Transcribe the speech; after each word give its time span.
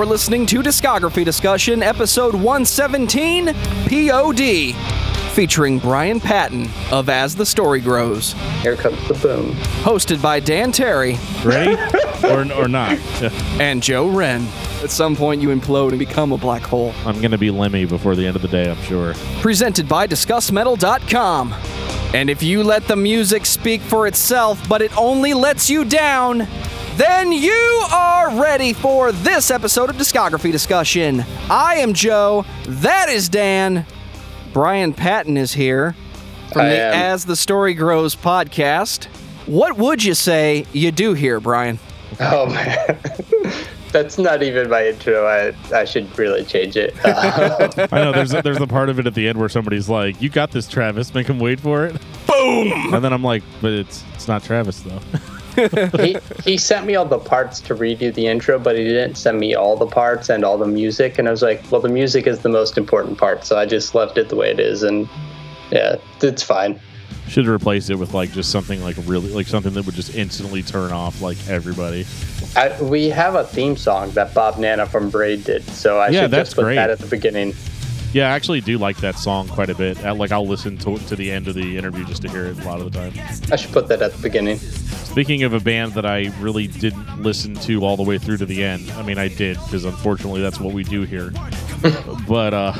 You're 0.00 0.06
listening 0.06 0.46
to 0.46 0.62
Discography 0.62 1.26
Discussion, 1.26 1.82
episode 1.82 2.32
117 2.34 3.52
POD, 3.86 4.74
featuring 5.34 5.78
Brian 5.78 6.18
Patton 6.18 6.70
of 6.90 7.10
As 7.10 7.36
the 7.36 7.44
Story 7.44 7.80
Grows. 7.80 8.32
Here 8.62 8.76
comes 8.76 8.96
the 9.08 9.12
boom. 9.12 9.52
Hosted 9.82 10.22
by 10.22 10.40
Dan 10.40 10.72
Terry. 10.72 11.18
Ready? 11.44 11.76
or, 12.24 12.50
or 12.54 12.66
not? 12.66 12.98
And 13.60 13.82
Joe 13.82 14.08
Wren. 14.08 14.48
At 14.82 14.90
some 14.90 15.14
point, 15.14 15.42
you 15.42 15.50
implode 15.50 15.90
and 15.90 15.98
become 15.98 16.32
a 16.32 16.38
black 16.38 16.62
hole. 16.62 16.94
I'm 17.04 17.18
going 17.18 17.32
to 17.32 17.36
be 17.36 17.50
Lemmy 17.50 17.84
before 17.84 18.16
the 18.16 18.26
end 18.26 18.36
of 18.36 18.40
the 18.40 18.48
day, 18.48 18.70
I'm 18.70 18.82
sure. 18.84 19.12
Presented 19.42 19.86
by 19.86 20.06
DiscussMetal.com. 20.06 21.52
And 22.14 22.30
if 22.30 22.42
you 22.42 22.64
let 22.64 22.88
the 22.88 22.96
music 22.96 23.44
speak 23.44 23.82
for 23.82 24.06
itself, 24.06 24.66
but 24.66 24.80
it 24.80 24.96
only 24.96 25.34
lets 25.34 25.68
you 25.68 25.84
down, 25.84 26.48
then 27.00 27.32
you 27.32 27.82
are 27.94 28.38
ready 28.38 28.74
for 28.74 29.10
this 29.10 29.50
episode 29.50 29.88
of 29.88 29.96
Discography 29.96 30.52
Discussion. 30.52 31.24
I 31.48 31.76
am 31.76 31.94
Joe. 31.94 32.44
That 32.68 33.08
is 33.08 33.30
Dan. 33.30 33.86
Brian 34.52 34.92
Patton 34.92 35.38
is 35.38 35.54
here 35.54 35.96
from 36.52 36.62
I 36.62 36.68
the 36.68 36.78
am. 36.78 36.92
As 36.92 37.24
the 37.24 37.36
Story 37.36 37.72
Grows 37.72 38.14
podcast. 38.14 39.06
What 39.46 39.78
would 39.78 40.04
you 40.04 40.12
say 40.12 40.66
you 40.74 40.92
do 40.92 41.14
here, 41.14 41.40
Brian? 41.40 41.78
Oh 42.20 42.44
man, 42.46 42.98
that's 43.92 44.18
not 44.18 44.42
even 44.42 44.68
my 44.68 44.88
intro. 44.88 45.26
I 45.26 45.54
I 45.74 45.86
should 45.86 46.18
really 46.18 46.44
change 46.44 46.76
it. 46.76 46.94
I 47.02 47.88
know 47.92 48.12
there's 48.12 48.34
a, 48.34 48.42
there's 48.42 48.58
the 48.58 48.66
part 48.66 48.90
of 48.90 48.98
it 48.98 49.06
at 49.06 49.14
the 49.14 49.26
end 49.26 49.38
where 49.38 49.48
somebody's 49.48 49.88
like, 49.88 50.20
"You 50.20 50.28
got 50.28 50.50
this, 50.50 50.68
Travis. 50.68 51.14
Make 51.14 51.28
him 51.28 51.38
wait 51.38 51.60
for 51.60 51.86
it." 51.86 51.96
Boom! 52.26 52.94
And 52.94 53.02
then 53.02 53.14
I'm 53.14 53.24
like, 53.24 53.42
"But 53.62 53.72
it's 53.72 54.04
it's 54.12 54.28
not 54.28 54.44
Travis 54.44 54.80
though." 54.82 55.00
he 56.00 56.16
he 56.44 56.56
sent 56.58 56.86
me 56.86 56.94
all 56.96 57.04
the 57.04 57.18
parts 57.18 57.60
to 57.60 57.74
redo 57.74 58.12
the 58.14 58.26
intro, 58.26 58.58
but 58.58 58.76
he 58.76 58.84
didn't 58.84 59.16
send 59.16 59.38
me 59.38 59.54
all 59.54 59.76
the 59.76 59.86
parts 59.86 60.28
and 60.28 60.44
all 60.44 60.58
the 60.58 60.66
music. 60.66 61.18
And 61.18 61.28
I 61.28 61.30
was 61.30 61.42
like, 61.42 61.62
well, 61.70 61.80
the 61.80 61.88
music 61.88 62.26
is 62.26 62.40
the 62.40 62.48
most 62.48 62.78
important 62.78 63.18
part, 63.18 63.44
so 63.44 63.58
I 63.58 63.66
just 63.66 63.94
left 63.94 64.18
it 64.18 64.28
the 64.28 64.36
way 64.36 64.50
it 64.50 64.60
is, 64.60 64.82
and 64.82 65.08
yeah, 65.70 65.96
it's 66.22 66.42
fine. 66.42 66.80
Should 67.28 67.46
replace 67.46 67.90
it 67.90 67.94
with 67.98 68.12
like 68.12 68.32
just 68.32 68.50
something 68.50 68.82
like 68.82 68.96
really 69.04 69.30
like 69.30 69.46
something 69.46 69.72
that 69.74 69.86
would 69.86 69.94
just 69.94 70.14
instantly 70.16 70.62
turn 70.62 70.90
off 70.90 71.20
like 71.22 71.36
everybody. 71.48 72.04
I, 72.56 72.80
we 72.82 73.08
have 73.10 73.36
a 73.36 73.44
theme 73.44 73.76
song 73.76 74.10
that 74.12 74.34
Bob 74.34 74.58
Nanna 74.58 74.84
from 74.86 75.10
Braid 75.10 75.44
did, 75.44 75.62
so 75.64 75.98
I 76.00 76.08
Yeah, 76.08 76.22
should 76.22 76.32
just 76.32 76.56
put 76.56 76.64
great. 76.64 76.74
that 76.76 76.90
at 76.90 76.98
the 76.98 77.06
beginning. 77.06 77.54
Yeah, 78.12 78.26
I 78.26 78.30
actually 78.30 78.60
do 78.60 78.76
like 78.76 78.96
that 78.98 79.16
song 79.16 79.46
quite 79.46 79.70
a 79.70 79.74
bit. 79.74 80.04
I, 80.04 80.10
like 80.10 80.32
I'll 80.32 80.46
listen 80.46 80.76
to 80.78 80.98
to 80.98 81.16
the 81.16 81.30
end 81.30 81.46
of 81.46 81.54
the 81.54 81.76
interview 81.76 82.04
just 82.04 82.22
to 82.22 82.28
hear 82.28 82.46
it 82.46 82.58
a 82.58 82.64
lot 82.64 82.80
of 82.80 82.90
the 82.90 82.98
time. 82.98 83.12
I 83.52 83.56
should 83.56 83.72
put 83.72 83.86
that 83.88 84.02
at 84.02 84.12
the 84.12 84.22
beginning. 84.22 84.58
Speaking 84.58 85.44
of 85.44 85.52
a 85.52 85.60
band 85.60 85.92
that 85.94 86.04
I 86.04 86.32
really 86.40 86.66
didn't 86.66 87.22
listen 87.22 87.54
to 87.54 87.84
all 87.84 87.96
the 87.96 88.02
way 88.02 88.18
through 88.18 88.38
to 88.38 88.46
the 88.46 88.64
end, 88.64 88.90
I 88.92 89.02
mean, 89.02 89.18
I 89.18 89.28
did 89.28 89.58
because 89.64 89.84
unfortunately 89.84 90.40
that's 90.40 90.58
what 90.58 90.74
we 90.74 90.82
do 90.82 91.02
here. 91.02 91.32
but 92.28 92.52
uh, 92.52 92.72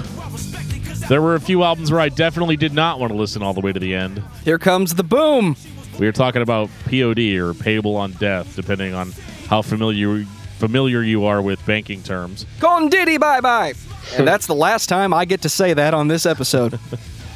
there 1.09 1.23
were 1.23 1.37
a 1.37 1.41
few 1.41 1.63
albums 1.63 1.93
where 1.93 2.01
I 2.01 2.09
definitely 2.09 2.57
did 2.57 2.73
not 2.73 2.99
want 2.99 3.13
to 3.13 3.19
listen 3.19 3.43
all 3.43 3.55
the 3.55 3.61
way 3.61 3.73
to 3.73 3.81
the 3.81 3.95
end. 3.95 4.23
Here 4.45 4.59
comes 4.59 4.95
the 4.95 5.05
boom. 5.05 5.57
We 5.99 6.07
were 6.07 6.13
talking 6.13 6.43
about 6.43 6.71
POD 6.87 7.19
or 7.37 7.55
payable 7.55 7.97
on 7.97 8.13
death, 8.13 8.57
depending 8.57 8.95
on 8.95 9.13
how 9.47 9.63
familiar 9.63 10.25
familiar 10.61 11.03
you 11.03 11.25
are 11.25 11.43
with 11.43 11.65
banking 11.67 12.03
terms. 12.03 12.47
Con 12.61 12.89
diddy 12.89 13.19
bye 13.19 13.41
bye. 13.41 13.75
And 14.17 14.27
that's 14.27 14.47
the 14.47 14.55
last 14.55 14.89
time 14.89 15.13
I 15.13 15.25
get 15.25 15.43
to 15.43 15.49
say 15.49 15.75
that 15.75 15.95
on 15.95 16.09
this 16.09 16.27
episode. 16.27 16.79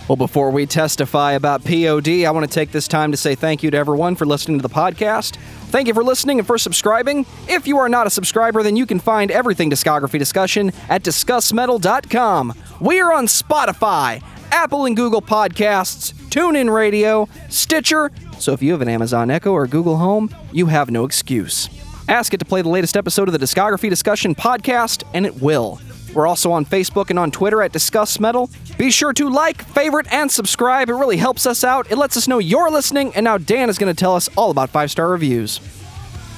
Well, 0.06 0.16
before 0.16 0.50
we 0.50 0.66
testify 0.66 1.32
about 1.32 1.65
POD, 1.65 2.26
I 2.26 2.31
want 2.31 2.47
to 2.47 2.54
take 2.54 2.72
this 2.72 2.87
time 2.87 3.10
to 3.12 3.16
say 3.16 3.34
thank 3.34 3.62
you 3.62 3.71
to 3.71 3.76
everyone 3.78 4.16
for 4.16 4.26
listening 4.26 4.59
to 4.59 4.62
the 4.62 4.69
podcast. 4.69 5.37
Thank 5.69 5.88
you 5.88 5.94
for 5.94 6.04
listening 6.04 6.38
and 6.38 6.47
for 6.47 6.59
subscribing. 6.59 7.25
If 7.49 7.66
you 7.66 7.78
are 7.78 7.88
not 7.88 8.06
a 8.06 8.10
subscriber, 8.10 8.62
then 8.62 8.76
you 8.76 8.84
can 8.84 9.00
find 9.00 9.31
everything 9.31 9.70
discography 9.70 10.19
discussion 10.19 10.72
at 10.91 11.03
discussmetal.com. 11.03 12.53
We 12.81 13.00
are 13.00 13.15
on 13.15 13.26
Spotify, 13.26 14.22
Apple 14.53 14.84
and 14.84 14.94
Google 14.94 15.22
Podcasts, 15.22 16.12
TuneIn 16.28 16.70
Radio, 16.72 17.26
Stitcher. 17.49 18.10
So 18.38 18.53
if 18.53 18.62
you 18.62 18.72
have 18.72 18.82
an 18.82 18.88
Amazon 18.91 19.31
Echo 19.31 19.53
or 19.53 19.66
Google 19.66 19.97
Home, 19.97 20.28
you 20.53 20.66
have 20.66 20.91
no 20.91 21.04
excuse. 21.04 21.70
Ask 22.09 22.34
it 22.34 22.38
to 22.38 22.44
play 22.44 22.60
the 22.60 22.69
latest 22.69 22.98
episode 22.98 23.28
of 23.28 23.32
the 23.32 23.38
Discography 23.38 23.88
Discussion 23.88 24.34
podcast, 24.34 25.04
and 25.15 25.25
it 25.25 25.41
will. 25.41 25.81
We're 26.12 26.26
also 26.26 26.53
on 26.53 26.66
Facebook 26.66 27.09
and 27.09 27.19
on 27.19 27.31
Twitter 27.31 27.62
at 27.62 27.72
Discuss 27.72 28.20
Metal. 28.20 28.50
Be 28.76 28.91
sure 28.91 29.15
to 29.15 29.31
like, 29.31 29.65
favorite, 29.69 30.06
and 30.12 30.31
subscribe. 30.31 30.91
It 30.91 30.94
really 30.94 31.16
helps 31.16 31.47
us 31.47 31.64
out. 31.64 31.91
It 31.91 31.97
lets 31.97 32.16
us 32.19 32.28
know 32.28 32.38
you're 32.38 32.70
listening, 32.70 33.14
and 33.14 33.25
now 33.25 33.38
Dan 33.38 33.70
is 33.70 33.78
going 33.78 33.93
to 33.93 33.98
tell 33.98 34.14
us 34.14 34.28
all 34.37 34.50
about 34.50 34.69
five 34.69 34.91
star 34.91 35.09
reviews. 35.09 35.60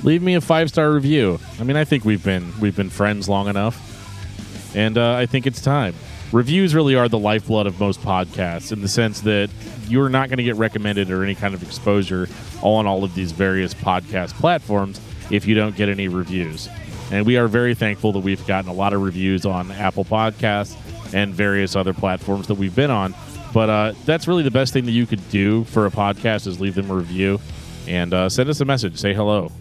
Leave 0.04 0.22
me 0.22 0.34
a 0.34 0.40
five 0.40 0.68
star 0.68 0.92
review. 0.92 1.40
I 1.58 1.64
mean, 1.64 1.76
I 1.76 1.84
think 1.84 2.04
we've 2.04 2.22
been 2.22 2.52
we've 2.60 2.76
been 2.76 2.90
friends 2.90 3.28
long 3.28 3.48
enough, 3.48 4.76
and 4.76 4.96
uh, 4.96 5.14
I 5.14 5.26
think 5.26 5.48
it's 5.48 5.60
time. 5.60 5.94
Reviews 6.30 6.76
really 6.76 6.94
are 6.94 7.08
the 7.08 7.18
lifeblood 7.18 7.66
of 7.66 7.80
most 7.80 8.00
podcasts 8.02 8.72
in 8.72 8.82
the 8.82 8.88
sense 8.88 9.20
that 9.22 9.50
you're 9.88 10.08
not 10.08 10.28
going 10.28 10.38
to 10.38 10.44
get 10.44 10.56
recommended 10.56 11.10
or 11.10 11.24
any 11.24 11.34
kind 11.34 11.54
of 11.54 11.62
exposure 11.62 12.28
on 12.62 12.86
all 12.86 13.02
of 13.02 13.14
these 13.16 13.32
various 13.32 13.74
podcast 13.74 14.32
platforms 14.34 15.00
if 15.30 15.46
you 15.46 15.54
don't 15.54 15.76
get 15.76 15.88
any 15.88 16.08
reviews. 16.08 16.68
And 17.10 17.24
we 17.24 17.36
are 17.36 17.46
very 17.48 17.74
thankful 17.74 18.12
that 18.12 18.20
we've 18.20 18.44
gotten 18.46 18.68
a 18.70 18.74
lot 18.74 18.92
of 18.92 19.00
reviews 19.02 19.46
on 19.46 19.70
Apple 19.70 20.04
Podcasts 20.04 20.76
and 21.14 21.32
various 21.32 21.76
other 21.76 21.94
platforms 21.94 22.48
that 22.48 22.54
we've 22.56 22.74
been 22.74 22.90
on. 22.90 23.14
But 23.54 23.70
uh, 23.70 23.92
that's 24.04 24.26
really 24.26 24.42
the 24.42 24.50
best 24.50 24.72
thing 24.72 24.84
that 24.86 24.92
you 24.92 25.06
could 25.06 25.26
do 25.30 25.64
for 25.64 25.86
a 25.86 25.90
podcast 25.90 26.46
is 26.46 26.60
leave 26.60 26.74
them 26.74 26.90
a 26.90 26.94
review 26.94 27.40
and 27.86 28.12
uh, 28.12 28.28
send 28.28 28.48
us 28.50 28.60
a 28.60 28.64
message. 28.64 28.98
Say 28.98 29.14
hello. 29.14 29.52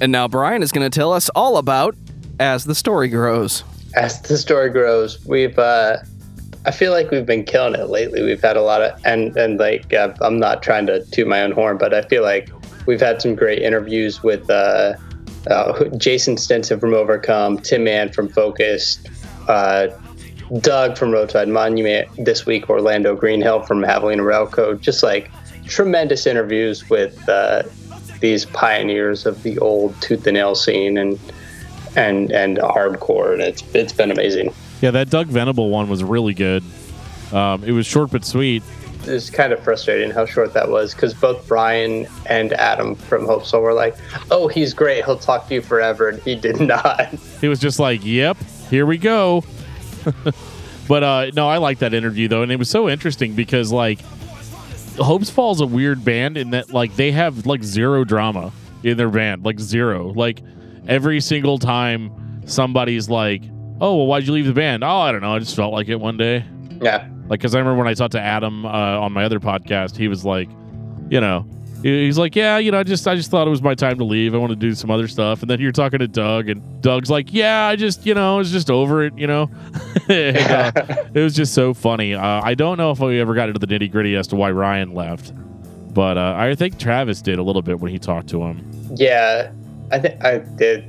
And 0.00 0.12
now 0.12 0.28
Brian 0.28 0.62
is 0.62 0.70
going 0.72 0.88
to 0.88 0.94
tell 0.96 1.12
us 1.12 1.28
all 1.30 1.56
about 1.56 1.96
As 2.38 2.64
the 2.64 2.74
Story 2.74 3.08
Grows. 3.08 3.64
as 3.94 4.22
the 4.22 4.38
story 4.38 4.70
grows, 4.70 5.22
we've 5.26 5.58
uh, 5.58 5.98
I 6.64 6.70
feel 6.70 6.92
like 6.92 7.10
we've 7.10 7.26
been 7.26 7.44
killing 7.44 7.74
it 7.74 7.88
lately. 7.88 8.22
We've 8.22 8.40
had 8.40 8.56
a 8.56 8.62
lot 8.62 8.80
of 8.80 8.98
and 9.04 9.36
and 9.36 9.58
like 9.58 9.92
uh, 9.92 10.14
I'm 10.22 10.38
not 10.38 10.62
trying 10.62 10.86
to 10.86 11.04
toot 11.06 11.26
my 11.26 11.42
own 11.42 11.50
horn, 11.50 11.76
but 11.78 11.92
I 11.92 12.02
feel 12.02 12.22
like 12.22 12.48
we've 12.86 13.00
had 13.00 13.20
some 13.20 13.34
great 13.34 13.60
interviews 13.60 14.22
with 14.22 14.48
uh, 14.48 14.94
uh, 15.48 15.84
Jason 15.96 16.36
Stinson 16.36 16.78
from 16.78 16.94
Overcome, 16.94 17.58
Tim 17.58 17.84
Mann 17.84 18.12
from 18.12 18.28
Focused, 18.28 19.08
uh, 19.48 19.88
Doug 20.60 20.98
from 20.98 21.12
Roadside 21.12 21.48
Monument 21.48 22.08
this 22.18 22.44
week, 22.44 22.68
Orlando 22.68 23.16
Greenhill 23.16 23.62
from 23.62 23.82
Javelina 23.82 24.20
Railco. 24.20 24.78
Just 24.80 25.02
like 25.02 25.30
tremendous 25.66 26.26
interviews 26.26 26.88
with 26.90 27.28
uh, 27.28 27.62
these 28.20 28.44
pioneers 28.44 29.26
of 29.26 29.42
the 29.42 29.58
old 29.58 30.00
tooth 30.00 30.26
and 30.26 30.34
nail 30.34 30.54
scene 30.54 30.98
and 30.98 31.18
and 31.96 32.30
and 32.32 32.58
hardcore, 32.58 33.32
and 33.32 33.42
it's 33.42 33.62
it's 33.74 33.92
been 33.92 34.10
amazing. 34.10 34.52
Yeah, 34.80 34.90
that 34.92 35.10
Doug 35.10 35.28
Venable 35.28 35.70
one 35.70 35.88
was 35.88 36.02
really 36.02 36.34
good. 36.34 36.62
Um, 37.32 37.64
it 37.64 37.72
was 37.72 37.86
short 37.86 38.10
but 38.10 38.24
sweet. 38.24 38.62
It's 39.04 39.30
kind 39.30 39.52
of 39.52 39.62
frustrating 39.62 40.10
how 40.10 40.26
short 40.26 40.52
that 40.54 40.68
was 40.68 40.94
because 40.94 41.14
both 41.14 41.46
Brian 41.48 42.06
and 42.26 42.52
Adam 42.54 42.94
from 42.94 43.26
Hopesfall 43.26 43.62
were 43.62 43.72
like, 43.72 43.96
"Oh, 44.30 44.48
he's 44.48 44.74
great. 44.74 45.04
He'll 45.04 45.18
talk 45.18 45.48
to 45.48 45.54
you 45.54 45.62
forever," 45.62 46.08
and 46.08 46.22
he 46.22 46.34
did 46.34 46.60
not. 46.60 47.08
He 47.40 47.48
was 47.48 47.58
just 47.58 47.78
like, 47.78 48.04
"Yep, 48.04 48.36
here 48.70 48.86
we 48.86 48.98
go." 48.98 49.44
but 50.88 51.02
uh, 51.02 51.30
no, 51.34 51.48
I 51.48 51.58
like 51.58 51.78
that 51.80 51.94
interview 51.94 52.28
though, 52.28 52.42
and 52.42 52.52
it 52.52 52.56
was 52.58 52.70
so 52.70 52.88
interesting 52.88 53.34
because 53.34 53.72
like 53.72 54.00
Hopesfall's 54.98 55.58
is 55.58 55.62
a 55.62 55.66
weird 55.66 56.04
band 56.04 56.36
in 56.36 56.50
that 56.50 56.72
like 56.72 56.94
they 56.96 57.12
have 57.12 57.46
like 57.46 57.62
zero 57.62 58.04
drama 58.04 58.52
in 58.82 58.96
their 58.96 59.08
band, 59.08 59.44
like 59.44 59.58
zero. 59.58 60.08
Like 60.08 60.42
every 60.86 61.20
single 61.20 61.58
time 61.58 62.42
somebody's 62.46 63.08
like, 63.08 63.42
"Oh, 63.80 63.96
well, 63.96 64.06
why'd 64.06 64.24
you 64.24 64.32
leave 64.32 64.46
the 64.46 64.52
band?" 64.52 64.84
"Oh, 64.84 64.98
I 64.98 65.12
don't 65.12 65.22
know. 65.22 65.34
I 65.34 65.38
just 65.38 65.56
felt 65.56 65.72
like 65.72 65.88
it 65.88 65.96
one 65.96 66.16
day." 66.16 66.44
Yeah, 66.80 67.08
Like, 67.28 67.40
because 67.40 67.54
I 67.54 67.58
remember 67.58 67.78
when 67.78 67.88
I 67.88 67.94
talked 67.94 68.12
to 68.12 68.20
Adam 68.20 68.66
uh, 68.66 68.68
on 68.68 69.12
my 69.12 69.24
other 69.24 69.40
podcast, 69.40 69.96
he 69.96 70.08
was 70.08 70.24
like, 70.24 70.48
you 71.08 71.20
know, 71.20 71.46
he's 71.82 72.18
like, 72.18 72.36
yeah, 72.36 72.58
you 72.58 72.70
know, 72.70 72.78
I 72.78 72.82
just, 72.82 73.06
I 73.08 73.14
just 73.14 73.30
thought 73.30 73.46
it 73.46 73.50
was 73.50 73.62
my 73.62 73.74
time 73.74 73.98
to 73.98 74.04
leave. 74.04 74.34
I 74.34 74.38
want 74.38 74.50
to 74.50 74.56
do 74.56 74.74
some 74.74 74.90
other 74.90 75.08
stuff. 75.08 75.40
And 75.42 75.50
then 75.50 75.60
you're 75.60 75.72
talking 75.72 75.98
to 76.00 76.08
Doug, 76.08 76.48
and 76.48 76.82
Doug's 76.82 77.10
like, 77.10 77.32
yeah, 77.32 77.66
I 77.66 77.76
just, 77.76 78.04
you 78.06 78.14
know, 78.14 78.34
I 78.34 78.38
was 78.38 78.50
just 78.50 78.70
over 78.70 79.04
it, 79.04 79.16
you 79.16 79.26
know. 79.26 79.50
And, 80.08 80.36
uh, 80.36 80.72
it 81.14 81.20
was 81.20 81.34
just 81.34 81.54
so 81.54 81.72
funny. 81.74 82.14
Uh, 82.14 82.40
I 82.42 82.54
don't 82.54 82.76
know 82.76 82.90
if 82.90 82.98
we 82.98 83.20
ever 83.20 83.34
got 83.34 83.48
into 83.48 83.64
the 83.64 83.66
nitty 83.66 83.90
gritty 83.92 84.16
as 84.16 84.26
to 84.28 84.36
why 84.36 84.50
Ryan 84.50 84.94
left, 84.94 85.32
but 85.94 86.18
uh, 86.18 86.34
I 86.36 86.54
think 86.54 86.78
Travis 86.78 87.22
did 87.22 87.38
a 87.38 87.42
little 87.42 87.62
bit 87.62 87.78
when 87.78 87.92
he 87.92 87.98
talked 87.98 88.28
to 88.30 88.42
him. 88.42 88.68
yeah. 88.96 89.52
I 89.92 89.98
think 89.98 90.24
I 90.24 90.38
did. 90.38 90.86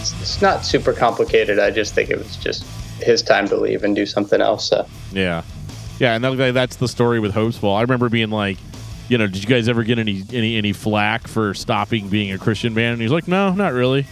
It's, 0.00 0.20
it's 0.20 0.42
not 0.42 0.64
super 0.64 0.92
complicated. 0.92 1.60
I 1.60 1.70
just 1.70 1.94
think 1.94 2.10
it 2.10 2.18
was 2.18 2.36
just 2.36 2.64
his 3.00 3.22
time 3.22 3.46
to 3.48 3.56
leave 3.56 3.84
and 3.84 3.94
do 3.94 4.04
something 4.04 4.40
else. 4.40 4.68
So. 4.68 4.84
Yeah, 5.12 5.42
yeah, 6.02 6.14
and 6.16 6.24
that, 6.24 6.52
that's 6.52 6.76
the 6.76 6.88
story 6.88 7.18
with 7.20 7.32
Hopesfall. 7.32 7.76
I 7.78 7.80
remember 7.82 8.08
being 8.10 8.28
like, 8.30 8.58
you 9.08 9.16
know, 9.16 9.26
did 9.26 9.42
you 9.42 9.48
guys 9.48 9.68
ever 9.68 9.84
get 9.84 9.98
any 9.98 10.22
any 10.32 10.56
any 10.58 10.72
flack 10.72 11.26
for 11.28 11.54
stopping 11.54 12.08
being 12.08 12.32
a 12.32 12.38
Christian 12.38 12.74
band? 12.74 12.94
And 12.94 13.02
he's 13.02 13.12
like, 13.12 13.28
no, 13.28 13.52
not 13.54 13.72
really. 13.72 14.06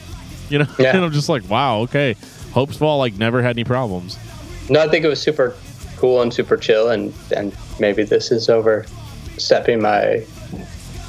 You 0.49 0.61
know, 0.61 0.67
Yeah. 0.79 0.95
and 0.97 1.05
I'm 1.05 1.13
just 1.13 1.29
like, 1.29 1.49
wow, 1.51 1.81
okay. 1.81 2.15
Hopesfall 2.53 2.99
like 2.99 3.15
never 3.19 3.43
had 3.43 3.57
any 3.57 3.65
problems. 3.65 4.17
No, 4.69 4.81
I 4.81 4.89
think 4.89 5.05
it 5.05 5.09
was 5.09 5.21
super 5.21 5.55
cool 5.97 6.23
and 6.23 6.33
super 6.33 6.57
chill, 6.57 6.91
and 6.91 7.13
and 7.37 7.55
maybe 7.79 8.03
this 8.05 8.31
is 8.31 8.49
overstepping 8.49 9.83
my 9.83 10.25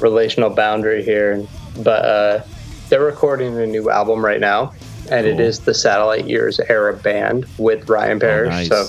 relational 0.00 0.50
boundary 0.50 1.02
here, 1.04 1.46
but 1.78 2.04
uh, 2.04 2.42
they're 2.88 3.00
recording 3.04 3.56
a 3.58 3.66
new 3.66 3.88
album 3.90 4.24
right 4.24 4.40
now, 4.40 4.72
and 5.10 5.26
it 5.26 5.32
Cool. 5.36 5.40
is 5.46 5.60
the 5.60 5.74
Satellite 5.74 6.26
Years 6.26 6.60
era 6.68 6.94
band 6.94 7.46
with 7.58 7.88
Ryan 7.88 8.18
Parrish. 8.20 8.50
nice. 8.50 8.68
So, 8.68 8.86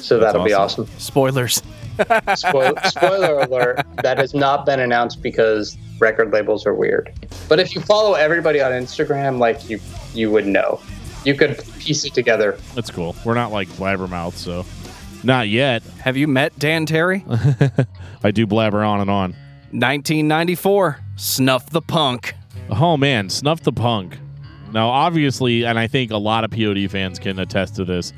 so 0.00 0.18
That's 0.18 0.32
that'll 0.32 0.46
be 0.46 0.52
awesome. 0.52 0.84
awesome. 0.84 0.98
Spoilers. 0.98 1.62
Spoil- 2.36 2.74
spoiler 2.84 3.40
alert: 3.40 3.80
that 4.02 4.18
has 4.18 4.32
not 4.34 4.64
been 4.64 4.78
announced 4.80 5.20
because 5.22 5.76
record 5.98 6.32
labels 6.32 6.64
are 6.66 6.74
weird. 6.74 7.12
But 7.48 7.58
if 7.60 7.74
you 7.74 7.80
follow 7.80 8.14
everybody 8.14 8.60
on 8.60 8.70
Instagram, 8.72 9.38
like 9.38 9.68
you, 9.68 9.80
you 10.14 10.30
would 10.30 10.46
know. 10.46 10.80
You 11.24 11.34
could 11.34 11.58
piece 11.80 12.04
it 12.04 12.14
together. 12.14 12.56
That's 12.76 12.90
cool. 12.90 13.16
We're 13.24 13.34
not 13.34 13.50
like 13.50 13.68
blabbermouth, 13.70 14.34
so 14.34 14.64
not 15.24 15.48
yet. 15.48 15.82
Have 16.00 16.16
you 16.16 16.28
met 16.28 16.56
Dan 16.58 16.86
Terry? 16.86 17.24
I 18.22 18.30
do 18.30 18.46
blabber 18.46 18.84
on 18.84 19.00
and 19.00 19.10
on. 19.10 19.32
1994. 19.72 20.98
Snuff 21.16 21.70
the 21.70 21.82
Punk. 21.82 22.34
Oh 22.70 22.96
man, 22.96 23.28
Snuff 23.28 23.62
the 23.62 23.72
Punk. 23.72 24.16
Now, 24.72 24.88
obviously, 24.88 25.64
and 25.64 25.78
I 25.78 25.86
think 25.88 26.10
a 26.10 26.16
lot 26.18 26.44
of 26.44 26.50
POD 26.50 26.90
fans 26.90 27.18
can 27.18 27.38
attest 27.38 27.74
to 27.76 27.84
this. 27.84 28.12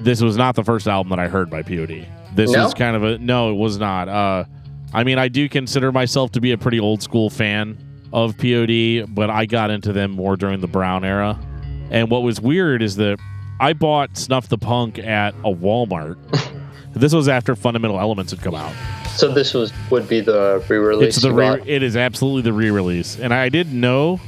This 0.00 0.20
was 0.22 0.36
not 0.36 0.54
the 0.54 0.64
first 0.64 0.86
album 0.88 1.10
that 1.10 1.18
I 1.18 1.28
heard 1.28 1.50
by 1.50 1.62
POD. 1.62 2.06
This 2.34 2.50
No? 2.52 2.66
is 2.66 2.74
kind 2.74 2.96
of 2.96 3.02
a 3.04 3.18
no, 3.18 3.50
it 3.50 3.54
was 3.56 3.78
not. 3.78 4.08
Uh, 4.08 4.44
I 4.92 5.04
mean, 5.04 5.18
I 5.18 5.28
do 5.28 5.48
consider 5.48 5.92
myself 5.92 6.32
to 6.32 6.40
be 6.40 6.52
a 6.52 6.58
pretty 6.58 6.80
old 6.80 7.02
school 7.02 7.30
fan 7.30 7.76
of 8.12 8.36
POD, 8.38 9.06
but 9.14 9.30
I 9.30 9.46
got 9.46 9.70
into 9.70 9.92
them 9.92 10.12
more 10.12 10.36
during 10.36 10.60
the 10.60 10.66
Brown 10.66 11.04
era. 11.04 11.38
And 11.90 12.10
what 12.10 12.22
was 12.22 12.40
weird 12.40 12.82
is 12.82 12.96
that 12.96 13.18
I 13.60 13.72
bought 13.72 14.16
Snuff 14.16 14.48
the 14.48 14.58
Punk 14.58 14.98
at 14.98 15.34
a 15.44 15.52
Walmart. 15.54 16.16
this 16.94 17.12
was 17.12 17.28
after 17.28 17.54
Fundamental 17.54 18.00
Elements 18.00 18.32
had 18.32 18.40
come 18.42 18.54
out. 18.54 18.72
So 19.16 19.32
this 19.32 19.52
was 19.54 19.72
would 19.90 20.08
be 20.08 20.20
the 20.20 20.64
re-release. 20.68 21.16
It's 21.16 21.22
the 21.22 21.32
re- 21.34 21.62
it 21.66 21.82
is 21.82 21.96
absolutely 21.96 22.42
the 22.42 22.52
re-release, 22.52 23.18
and 23.18 23.34
I 23.34 23.48
didn't 23.48 23.78
know 23.78 24.20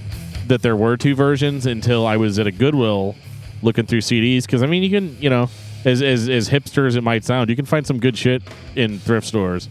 that 0.49 0.61
there 0.63 0.77
were 0.77 0.97
two 0.97 1.15
versions 1.15 1.67
until 1.67 2.07
I 2.07 2.17
was 2.17 2.39
at 2.39 2.47
a 2.47 2.53
Goodwill 2.53 3.15
looking 3.63 3.87
through 3.87 4.01
CDs. 4.01 4.43
Because 4.43 4.63
I 4.63 4.67
mean, 4.67 4.83
you 4.83 4.91
can 4.91 5.17
you 5.21 5.31
know, 5.31 5.49
as 5.85 6.03
as 6.03 6.29
as 6.29 6.49
hipster 6.49 6.87
as 6.87 6.97
it 6.97 7.03
might 7.03 7.25
sound, 7.25 7.51
you 7.51 7.57
can 7.57 7.65
find 7.65 7.87
some 7.87 7.99
good 7.99 8.17
shit 8.17 8.43
in 8.77 8.99
thrift 8.99 9.27
stores. 9.27 9.69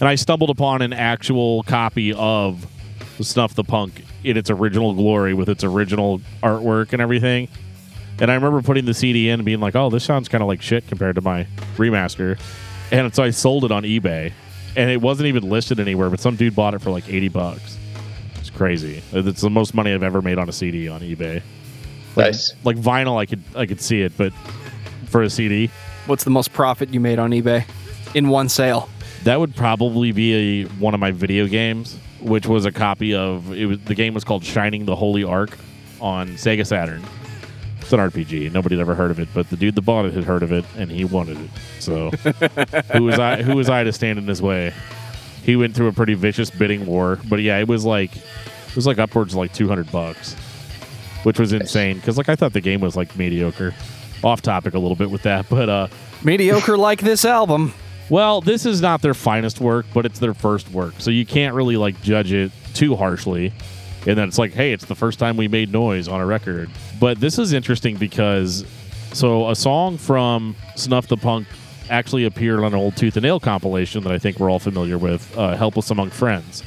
And 0.00 0.08
I 0.08 0.16
stumbled 0.16 0.50
upon 0.50 0.82
an 0.82 0.92
actual 0.92 1.62
copy 1.64 2.12
of 2.12 2.66
Snuff 3.20 3.54
the 3.54 3.64
Punk 3.64 4.04
in 4.24 4.36
its 4.36 4.50
original 4.50 4.94
glory 4.94 5.34
with 5.34 5.48
its 5.48 5.62
original 5.64 6.20
artwork 6.42 6.92
and 6.92 7.00
everything. 7.00 7.48
And 8.20 8.30
I 8.30 8.34
remember 8.34 8.62
putting 8.62 8.84
the 8.84 8.94
CD 8.94 9.28
in 9.28 9.34
and 9.40 9.44
being 9.44 9.60
like, 9.60 9.74
"Oh, 9.74 9.90
this 9.90 10.04
sounds 10.04 10.28
kind 10.28 10.42
of 10.42 10.48
like 10.48 10.62
shit 10.62 10.86
compared 10.86 11.16
to 11.16 11.20
my 11.20 11.46
remaster." 11.76 12.38
And 12.90 13.14
so 13.14 13.22
I 13.22 13.30
sold 13.30 13.64
it 13.64 13.72
on 13.72 13.82
eBay, 13.82 14.32
and 14.76 14.90
it 14.90 15.00
wasn't 15.00 15.28
even 15.28 15.48
listed 15.48 15.80
anywhere. 15.80 16.10
But 16.10 16.20
some 16.20 16.36
dude 16.36 16.54
bought 16.54 16.74
it 16.74 16.82
for 16.82 16.90
like 16.90 17.08
eighty 17.08 17.28
bucks. 17.28 17.76
It's 18.36 18.50
crazy. 18.50 19.02
It's 19.12 19.40
the 19.40 19.50
most 19.50 19.74
money 19.74 19.92
I've 19.92 20.02
ever 20.02 20.22
made 20.22 20.38
on 20.38 20.48
a 20.48 20.52
CD 20.52 20.88
on 20.88 21.00
eBay. 21.00 21.42
Like, 22.16 22.26
Nice. 22.26 22.54
Like 22.64 22.76
vinyl, 22.76 23.18
I 23.18 23.26
could 23.26 23.42
I 23.56 23.66
could 23.66 23.80
see 23.80 24.02
it, 24.02 24.12
but 24.16 24.32
for 25.06 25.22
a 25.22 25.30
CD, 25.30 25.70
What's 26.06 26.24
the 26.24 26.30
most 26.30 26.52
profit 26.52 26.92
you 26.92 27.00
made 27.00 27.18
on 27.18 27.30
eBay 27.30 27.64
in 28.14 28.28
one 28.28 28.48
sale? 28.48 28.88
that 29.24 29.40
would 29.40 29.56
probably 29.56 30.12
be 30.12 30.34
a, 30.34 30.68
one 30.78 30.92
of 30.92 31.00
my 31.00 31.10
video 31.10 31.46
games, 31.46 31.98
which 32.20 32.46
was 32.46 32.66
a 32.66 32.70
copy 32.72 33.14
of 33.14 33.52
it 33.54 33.64
was 33.66 33.78
the 33.80 33.94
game 33.94 34.12
was 34.12 34.22
called 34.24 34.44
Shining 34.44 34.84
the 34.84 34.94
Holy 34.94 35.24
Ark 35.24 35.56
on 36.00 36.28
Sega 36.30 36.66
Saturn. 36.66 37.02
It's 37.80 37.92
an 37.92 38.00
RPG. 38.00 38.52
Nobody 38.52 38.76
had 38.76 38.80
ever 38.82 38.94
heard 38.94 39.10
of 39.10 39.18
it, 39.18 39.28
but 39.34 39.48
the 39.50 39.56
dude 39.56 39.74
that 39.74 39.82
bought 39.82 40.04
it 40.06 40.14
had 40.14 40.24
heard 40.24 40.42
of 40.42 40.52
it, 40.52 40.64
and 40.76 40.90
he 40.90 41.04
wanted 41.04 41.38
it. 41.38 41.50
So 41.80 42.10
who 42.92 43.04
was 43.04 43.18
I? 43.18 43.42
Who 43.42 43.56
was 43.56 43.68
I 43.70 43.84
to 43.84 43.92
stand 43.92 44.18
in 44.18 44.26
his 44.26 44.40
way? 44.42 44.72
He 45.42 45.56
went 45.56 45.74
through 45.74 45.88
a 45.88 45.92
pretty 45.92 46.14
vicious 46.14 46.50
bidding 46.50 46.84
war, 46.86 47.18
but 47.28 47.40
yeah, 47.40 47.58
it 47.58 47.68
was 47.68 47.84
like 47.84 48.14
it 48.16 48.76
was 48.76 48.86
like 48.86 48.98
upwards 48.98 49.32
of 49.34 49.38
like 49.38 49.52
two 49.52 49.68
hundred 49.68 49.90
bucks, 49.92 50.34
which 51.24 51.38
was 51.38 51.52
insane 51.52 51.96
because 51.96 52.16
like 52.16 52.28
I 52.28 52.36
thought 52.36 52.52
the 52.52 52.60
game 52.60 52.80
was 52.80 52.96
like 52.96 53.16
mediocre. 53.16 53.74
Off 54.22 54.40
topic 54.40 54.72
a 54.72 54.78
little 54.78 54.96
bit 54.96 55.10
with 55.10 55.22
that, 55.24 55.46
but 55.50 55.68
uh, 55.68 55.88
Mediocre 56.22 56.78
like 56.78 57.02
this 57.02 57.26
album. 57.26 57.74
well, 58.08 58.40
this 58.40 58.64
is 58.64 58.80
not 58.80 59.02
their 59.02 59.12
finest 59.12 59.60
work, 59.60 59.84
but 59.92 60.06
it's 60.06 60.18
their 60.18 60.32
first 60.32 60.70
work. 60.70 60.94
So 60.96 61.10
you 61.10 61.26
can't 61.26 61.54
really 61.54 61.76
like 61.76 62.00
judge 62.00 62.32
it 62.32 62.50
too 62.72 62.96
harshly. 62.96 63.52
And 64.06 64.16
then 64.16 64.28
it's 64.28 64.38
like, 64.38 64.54
hey, 64.54 64.72
it's 64.72 64.86
the 64.86 64.94
first 64.94 65.18
time 65.18 65.36
we 65.36 65.46
made 65.46 65.70
noise 65.72 66.08
on 66.08 66.22
a 66.22 66.26
record. 66.26 66.70
But 66.98 67.20
this 67.20 67.38
is 67.38 67.52
interesting 67.52 67.96
because 67.96 68.64
so 69.12 69.50
a 69.50 69.54
song 69.54 69.98
from 69.98 70.56
Snuff 70.74 71.06
the 71.08 71.18
Punk 71.18 71.46
actually 71.90 72.24
appeared 72.24 72.60
on 72.60 72.66
an 72.66 72.74
old 72.76 72.96
Tooth 72.96 73.16
and 73.16 73.24
Nail 73.24 73.38
compilation 73.38 74.02
that 74.04 74.12
I 74.12 74.18
think 74.18 74.38
we're 74.40 74.50
all 74.50 74.58
familiar 74.58 74.96
with, 74.96 75.36
uh, 75.36 75.54
Helpless 75.54 75.90
Among 75.90 76.08
Friends. 76.08 76.62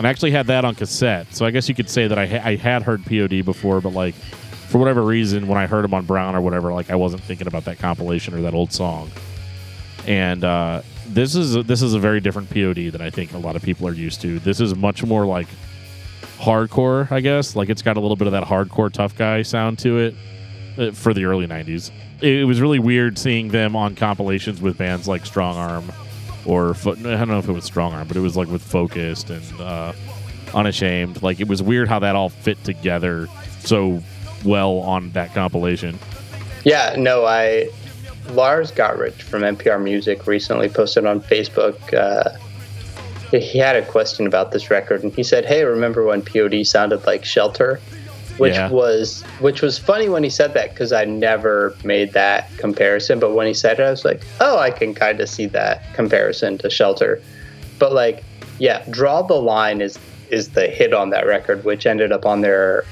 And 0.00 0.06
I 0.08 0.10
actually 0.10 0.32
had 0.32 0.48
that 0.48 0.64
on 0.64 0.74
cassette. 0.74 1.32
So 1.32 1.46
I 1.46 1.52
guess 1.52 1.68
you 1.68 1.76
could 1.76 1.88
say 1.88 2.08
that 2.08 2.18
I, 2.18 2.26
ha- 2.26 2.42
I 2.42 2.56
had 2.56 2.82
heard 2.82 3.04
POD 3.04 3.44
before, 3.44 3.80
but 3.80 3.92
like 3.92 4.16
for 4.16 4.78
whatever 4.78 5.02
reason, 5.02 5.46
when 5.46 5.58
I 5.58 5.66
heard 5.68 5.84
him 5.84 5.94
on 5.94 6.06
Brown 6.06 6.34
or 6.34 6.40
whatever, 6.40 6.72
like 6.72 6.90
I 6.90 6.96
wasn't 6.96 7.22
thinking 7.22 7.46
about 7.46 7.66
that 7.66 7.78
compilation 7.78 8.34
or 8.34 8.40
that 8.40 8.54
old 8.54 8.72
song 8.72 9.10
and 10.06 10.44
uh, 10.44 10.82
this 11.06 11.34
is 11.34 11.54
this 11.66 11.82
is 11.82 11.94
a 11.94 11.98
very 11.98 12.20
different 12.20 12.50
POD 12.50 12.92
than 12.92 13.00
I 13.00 13.10
think 13.10 13.32
a 13.32 13.38
lot 13.38 13.56
of 13.56 13.62
people 13.62 13.86
are 13.88 13.92
used 13.92 14.20
to. 14.22 14.38
This 14.40 14.60
is 14.60 14.74
much 14.74 15.04
more 15.04 15.26
like 15.26 15.48
hardcore, 16.38 17.10
I 17.10 17.20
guess. 17.20 17.56
Like 17.56 17.68
it's 17.68 17.82
got 17.82 17.96
a 17.96 18.00
little 18.00 18.16
bit 18.16 18.26
of 18.26 18.32
that 18.32 18.44
hardcore 18.44 18.92
tough 18.92 19.16
guy 19.16 19.42
sound 19.42 19.78
to 19.80 19.98
it 19.98 20.14
uh, 20.78 20.92
for 20.92 21.12
the 21.12 21.24
early 21.24 21.46
'90s. 21.46 21.90
It, 22.20 22.40
it 22.40 22.44
was 22.44 22.60
really 22.60 22.78
weird 22.78 23.18
seeing 23.18 23.48
them 23.48 23.76
on 23.76 23.94
compilations 23.94 24.60
with 24.60 24.78
bands 24.78 25.08
like 25.08 25.24
Strongarm 25.24 25.92
or 26.44 26.74
Fo- 26.74 26.92
I 26.92 26.94
don't 27.16 27.28
know 27.28 27.38
if 27.38 27.48
it 27.48 27.52
was 27.52 27.68
Strongarm, 27.68 28.08
but 28.08 28.16
it 28.16 28.20
was 28.20 28.36
like 28.36 28.48
with 28.48 28.62
Focused 28.62 29.30
and 29.30 29.60
uh, 29.60 29.92
Unashamed. 30.54 31.22
Like 31.22 31.40
it 31.40 31.48
was 31.48 31.62
weird 31.62 31.88
how 31.88 31.98
that 32.00 32.16
all 32.16 32.28
fit 32.28 32.62
together 32.64 33.28
so 33.60 34.02
well 34.44 34.78
on 34.78 35.10
that 35.10 35.34
compilation. 35.34 35.98
Yeah, 36.64 36.94
no, 36.98 37.24
I 37.26 37.70
Lars 38.30 38.70
Gotrich 38.72 39.22
from 39.22 39.42
NPR 39.42 39.82
Music 39.82 40.26
recently 40.26 40.68
posted 40.68 41.06
on 41.06 41.20
Facebook. 41.20 41.92
Uh, 41.94 42.36
he 43.30 43.58
had 43.58 43.76
a 43.76 43.86
question 43.86 44.26
about 44.26 44.52
this 44.52 44.70
record, 44.70 45.02
and 45.02 45.12
he 45.14 45.22
said, 45.22 45.44
"Hey, 45.44 45.64
remember 45.64 46.04
when 46.04 46.22
POD 46.22 46.66
sounded 46.66 47.06
like 47.06 47.24
Shelter?" 47.24 47.80
Which 48.40 48.54
Yeah. 48.54 48.70
was 48.70 49.22
which 49.40 49.60
was 49.60 49.78
funny 49.78 50.08
when 50.08 50.24
he 50.24 50.30
said 50.30 50.54
that 50.54 50.70
because 50.70 50.92
I 50.92 51.04
never 51.04 51.74
made 51.84 52.14
that 52.14 52.48
comparison. 52.56 53.18
But 53.20 53.32
when 53.34 53.46
he 53.46 53.52
said 53.54 53.78
it, 53.78 53.82
I 53.82 53.90
was 53.90 54.04
like, 54.04 54.22
"Oh, 54.40 54.58
I 54.58 54.70
can 54.70 54.94
kind 54.94 55.20
of 55.20 55.28
see 55.28 55.46
that 55.48 55.82
comparison 55.94 56.56
to 56.58 56.70
Shelter." 56.70 57.20
But 57.78 57.92
like, 57.92 58.24
yeah, 58.58 58.82
"Draw 58.90 59.22
the 59.22 59.34
Line" 59.34 59.80
is 59.82 59.98
is 60.30 60.50
the 60.50 60.68
hit 60.68 60.94
on 60.94 61.10
that 61.10 61.26
record, 61.26 61.64
which 61.64 61.84
ended 61.86 62.12
up 62.12 62.24
on 62.24 62.40
their 62.40 62.84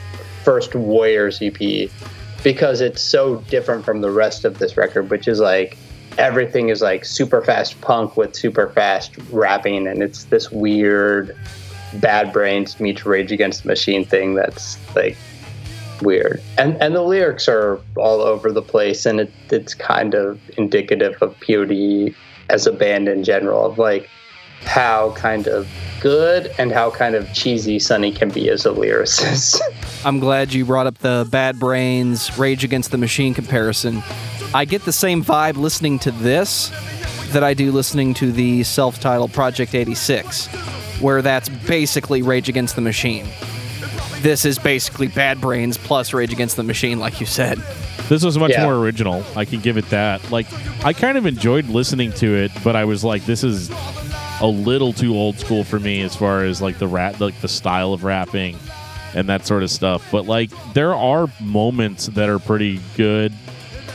first 0.45 0.75
Warriors 0.75 1.41
EP 1.41 1.89
because 2.45 2.81
it's 2.81 3.01
so 3.01 3.37
different 3.49 3.85
from 3.85 4.01
the 4.03 4.11
rest 4.11 4.45
of 4.45 4.59
this 4.59 4.77
record, 4.77 5.09
which 5.09 5.27
is 5.29 5.41
like 5.41 5.77
everything 6.19 6.69
is 6.69 6.83
like 6.83 7.05
super 7.05 7.41
fast 7.41 7.81
punk 7.81 8.17
with 8.19 8.35
super 8.37 8.69
fast 8.69 9.13
rapping, 9.31 9.87
and 9.87 10.03
it's 10.03 10.25
this 10.25 10.51
weird 10.53 11.35
Bad 11.95 12.33
Brains 12.35 12.79
meets 12.81 13.07
Rage 13.07 13.33
Against 13.33 13.63
the 13.63 13.69
Machine 13.69 14.05
thing 14.05 14.35
that's 14.35 14.77
like 14.95 15.17
weird. 16.03 16.43
And 16.57 16.81
and 16.83 16.95
the 16.95 17.03
lyrics 17.03 17.49
are 17.49 17.81
all 17.97 18.21
over 18.21 18.53
the 18.53 18.63
place, 18.63 19.07
and 19.07 19.21
it, 19.21 19.33
it's 19.51 19.75
kind 19.75 20.15
of 20.15 20.41
indicative 20.57 21.21
of 21.23 21.39
POD 21.41 22.15
as 22.51 22.67
a 22.67 22.73
band 22.73 23.09
in 23.09 23.25
general, 23.25 23.67
of 23.67 23.79
like 23.79 24.09
how 24.63 25.13
kind 25.13 25.47
of 25.47 25.69
good 26.01 26.53
and 26.59 26.73
how 26.73 26.91
kind 26.91 27.15
of 27.15 27.33
cheesy 27.33 27.79
Sonny 27.79 28.13
can 28.13 28.31
be 28.31 28.49
as 28.49 28.67
a 28.67 28.71
lyricist. 28.71 29.61
I'm 30.05 30.19
glad 30.19 30.53
you 30.53 30.65
brought 30.65 30.87
up 30.87 30.99
the 30.99 31.27
Bad 31.31 31.59
Brains 31.59 32.37
Rage 32.39 32.65
Against 32.65 32.91
the 32.91 32.99
Machine 32.99 33.35
comparison. 33.35 34.03
I 34.55 34.65
get 34.65 34.85
the 34.85 34.93
same 34.93 35.23
vibe 35.23 35.57
listening 35.57 35.99
to 36.01 36.11
this 36.11 36.71
that 37.33 37.45
I 37.45 37.53
do 37.53 37.73
listening 37.73 38.15
to 38.15 38.33
the 38.33 38.63
self 38.63 39.01
titled 39.01 39.33
Project 39.33 39.75
86, 39.75 40.47
where 41.01 41.21
that's 41.21 41.49
basically 41.49 42.23
Rage 42.23 42.49
Against 42.49 42.75
the 42.75 42.81
Machine. 42.81 43.27
This 44.21 44.45
is 44.45 44.59
basically 44.59 45.07
Bad 45.09 45.41
Brains 45.41 45.79
plus 45.79 46.13
Rage 46.13 46.33
Against 46.33 46.57
the 46.57 46.63
Machine, 46.65 46.99
like 46.99 47.21
you 47.21 47.27
said. 47.27 47.59
This 48.09 48.25
was 48.25 48.37
much 48.39 48.51
Yeah. 48.53 48.65
more 48.65 48.75
original. 48.77 49.25
I 49.37 49.45
can 49.45 49.61
give 49.61 49.77
it 49.77 49.89
that. 49.91 50.31
Like, 50.31 50.47
I 50.85 50.93
kind 50.93 51.17
of 51.17 51.25
enjoyed 51.27 51.69
listening 51.69 52.13
to 52.15 52.35
it, 52.35 52.51
but 52.65 52.75
I 52.75 52.85
was 52.85 53.05
like, 53.05 53.25
this 53.27 53.45
is 53.45 53.71
a 54.41 54.47
little 54.47 54.93
too 54.93 55.15
old 55.15 55.39
school 55.39 55.63
for 55.63 55.79
me 55.79 56.01
as 56.03 56.17
far 56.17 56.45
as 56.45 56.61
like 56.63 56.79
the 56.79 56.89
rap, 56.89 57.21
like 57.21 57.41
the 57.41 57.49
style 57.49 57.93
of 57.93 58.03
rapping 58.05 58.57
and 59.15 59.29
that 59.29 59.47
sort 59.47 59.63
of 59.63 59.71
stuff. 59.71 60.05
But 60.11 60.27
like, 60.27 60.51
there 60.75 60.95
are 60.95 61.29
moments 61.41 62.07
that 62.07 62.29
are 62.29 62.39
pretty 62.41 62.81
good. 62.97 63.33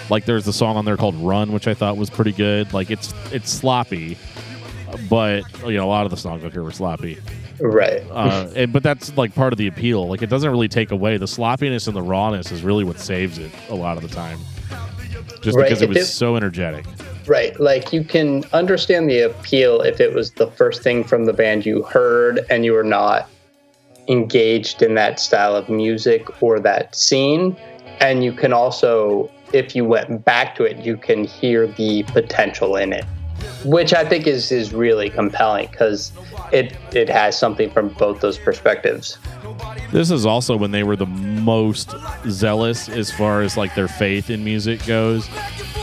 Like, 0.09 0.25
there's 0.25 0.47
a 0.47 0.53
song 0.53 0.77
on 0.77 0.85
there 0.85 0.97
called 0.97 1.15
"Run," 1.15 1.51
which 1.53 1.67
I 1.67 1.73
thought 1.73 1.97
was 1.97 2.09
pretty 2.09 2.33
good. 2.33 2.73
Like, 2.73 2.91
it's 2.91 3.13
it's 3.31 3.49
sloppy, 3.51 4.17
but 5.09 5.43
you 5.65 5.77
know, 5.77 5.85
a 5.85 5.89
lot 5.89 6.05
of 6.05 6.11
the 6.11 6.17
songs 6.17 6.43
up 6.45 6.51
here 6.51 6.63
were 6.63 6.71
sloppy. 6.71 7.19
Right. 7.59 8.01
Uh, 8.11 8.49
and, 8.55 8.73
but 8.73 8.83
that's 8.83 9.15
like 9.17 9.33
part 9.35 9.53
of 9.53 9.57
the 9.57 9.67
appeal. 9.67 10.07
Like 10.07 10.21
it 10.21 10.29
doesn't 10.29 10.49
really 10.49 10.67
take 10.67 10.91
away 10.91 11.17
the 11.17 11.27
sloppiness 11.27 11.87
and 11.87 11.95
the 11.95 12.01
rawness 12.01 12.51
is 12.51 12.61
really 12.63 12.83
what 12.83 12.99
saves 12.99 13.37
it 13.37 13.51
a 13.69 13.75
lot 13.75 13.97
of 13.97 14.03
the 14.03 14.09
time. 14.09 14.39
Just 15.41 15.57
Right, 15.57 15.65
because 15.65 15.81
it 15.81 15.89
was 15.89 15.97
it- 15.97 16.05
so 16.05 16.35
energetic. 16.35 16.85
Right. 17.25 17.57
Like 17.59 17.93
you 17.93 18.03
can 18.03 18.43
understand 18.51 19.09
the 19.09 19.21
appeal 19.21 19.81
if 19.81 20.01
it 20.01 20.13
was 20.13 20.31
the 20.31 20.47
first 20.47 20.83
thing 20.83 21.03
from 21.05 21.23
the 21.25 21.31
band 21.33 21.65
you 21.65 21.83
heard 21.83 22.45
and 22.49 22.65
you 22.65 22.73
were 22.73 22.83
not 22.83 23.29
engaged 24.09 24.81
in 24.81 24.95
that 24.95 25.19
style 25.19 25.55
of 25.55 25.69
music 25.69 26.41
or 26.43 26.59
that 26.59 26.93
scene. 26.95 27.55
and 28.01 28.23
you 28.23 28.33
can 28.33 28.51
also, 28.51 29.31
if 29.53 29.75
you 29.75 29.85
went 29.85 30.25
back 30.25 30.55
to 30.55 30.63
it, 30.65 30.77
you 30.85 30.97
can 30.97 31.23
hear 31.23 31.67
the 31.67 32.03
potential 32.03 32.75
in 32.75 32.91
it, 32.91 33.05
which 33.63 33.93
I 33.93 34.03
think 34.03 34.27
is 34.27 34.51
is 34.51 34.73
really 34.73 35.09
compelling 35.09 35.67
because 35.71 36.11
it 36.51 36.75
it 36.93 37.09
has 37.09 37.37
something 37.37 37.69
from 37.69 37.89
both 37.89 38.21
those 38.21 38.37
perspectives. 38.37 39.17
This 39.91 40.11
is 40.11 40.25
also 40.25 40.57
when 40.57 40.71
they 40.71 40.83
were 40.83 40.95
the 40.95 41.05
most 41.05 41.93
zealous 42.27 42.89
as 42.89 43.11
far 43.11 43.41
as 43.41 43.57
like 43.57 43.75
their 43.75 43.87
faith 43.87 44.29
in 44.29 44.43
music 44.43 44.85
goes. 44.85 45.27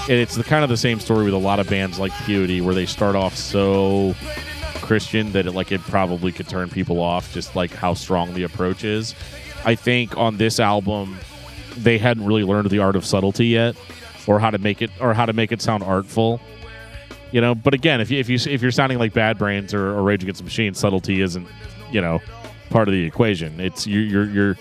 And 0.02 0.18
it's 0.18 0.34
the 0.34 0.44
kind 0.44 0.64
of 0.64 0.70
the 0.70 0.76
same 0.76 0.98
story 0.98 1.24
with 1.24 1.34
a 1.34 1.38
lot 1.38 1.60
of 1.60 1.68
bands 1.68 1.98
like 1.98 2.12
POD 2.12 2.60
where 2.62 2.74
they 2.74 2.86
start 2.86 3.14
off 3.14 3.36
so 3.36 4.14
Christian 4.76 5.30
that 5.32 5.46
it 5.46 5.52
like 5.52 5.70
it 5.70 5.80
probably 5.82 6.32
could 6.32 6.48
turn 6.48 6.68
people 6.68 7.00
off 7.00 7.32
just 7.32 7.54
like 7.54 7.70
how 7.70 7.94
strong 7.94 8.34
the 8.34 8.42
approach 8.42 8.82
is. 8.82 9.14
I 9.64 9.74
think 9.74 10.16
on 10.16 10.38
this 10.38 10.58
album 10.58 11.16
they 11.76 11.98
hadn't 11.98 12.24
really 12.24 12.42
learned 12.42 12.68
the 12.70 12.80
art 12.80 12.96
of 12.96 13.06
subtlety 13.06 13.46
yet 13.46 13.76
or 14.26 14.40
how 14.40 14.50
to 14.50 14.58
make 14.58 14.82
it 14.82 14.90
or 15.00 15.14
how 15.14 15.26
to 15.26 15.32
make 15.32 15.52
it 15.52 15.62
sound 15.62 15.82
artful. 15.82 16.40
You 17.32 17.40
know, 17.40 17.54
but 17.54 17.74
again, 17.74 18.00
if 18.00 18.10
you 18.10 18.18
if 18.18 18.28
you 18.28 18.38
if 18.50 18.62
you're 18.62 18.70
sounding 18.70 18.98
like 18.98 19.12
Bad 19.12 19.38
Brains 19.38 19.72
or, 19.72 19.90
or 19.90 20.02
Rage 20.02 20.22
Against 20.22 20.38
the 20.38 20.44
Machine, 20.44 20.74
subtlety 20.74 21.20
isn't, 21.20 21.46
you 21.90 22.00
know, 22.00 22.20
part 22.70 22.88
of 22.88 22.92
the 22.92 23.04
equation. 23.04 23.60
It's 23.60 23.86
you 23.86 24.00
you're 24.00 24.28
you're 24.28 24.56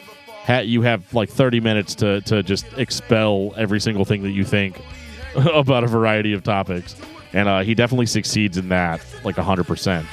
ha- 0.46 0.60
you 0.60 0.82
have 0.82 1.14
like 1.14 1.30
30 1.30 1.60
minutes 1.62 1.96
to 1.96 2.22
to 2.22 2.44
just 2.44 2.66
expel 2.78 3.54
every 3.58 3.80
single 3.80 4.06
thing 4.06 4.24
that 4.24 4.32
you 4.32 4.44
think 4.44 4.80
about 5.36 5.84
a 5.84 5.88
variety 5.88 6.34
of 6.34 6.44
topics. 6.44 6.96
And 7.34 7.48
uh, 7.48 7.60
he 7.60 7.76
definitely 7.76 8.08
succeeds 8.08 8.58
in 8.58 8.70
that 8.70 9.06
like 9.24 9.36
100%. 9.36 10.06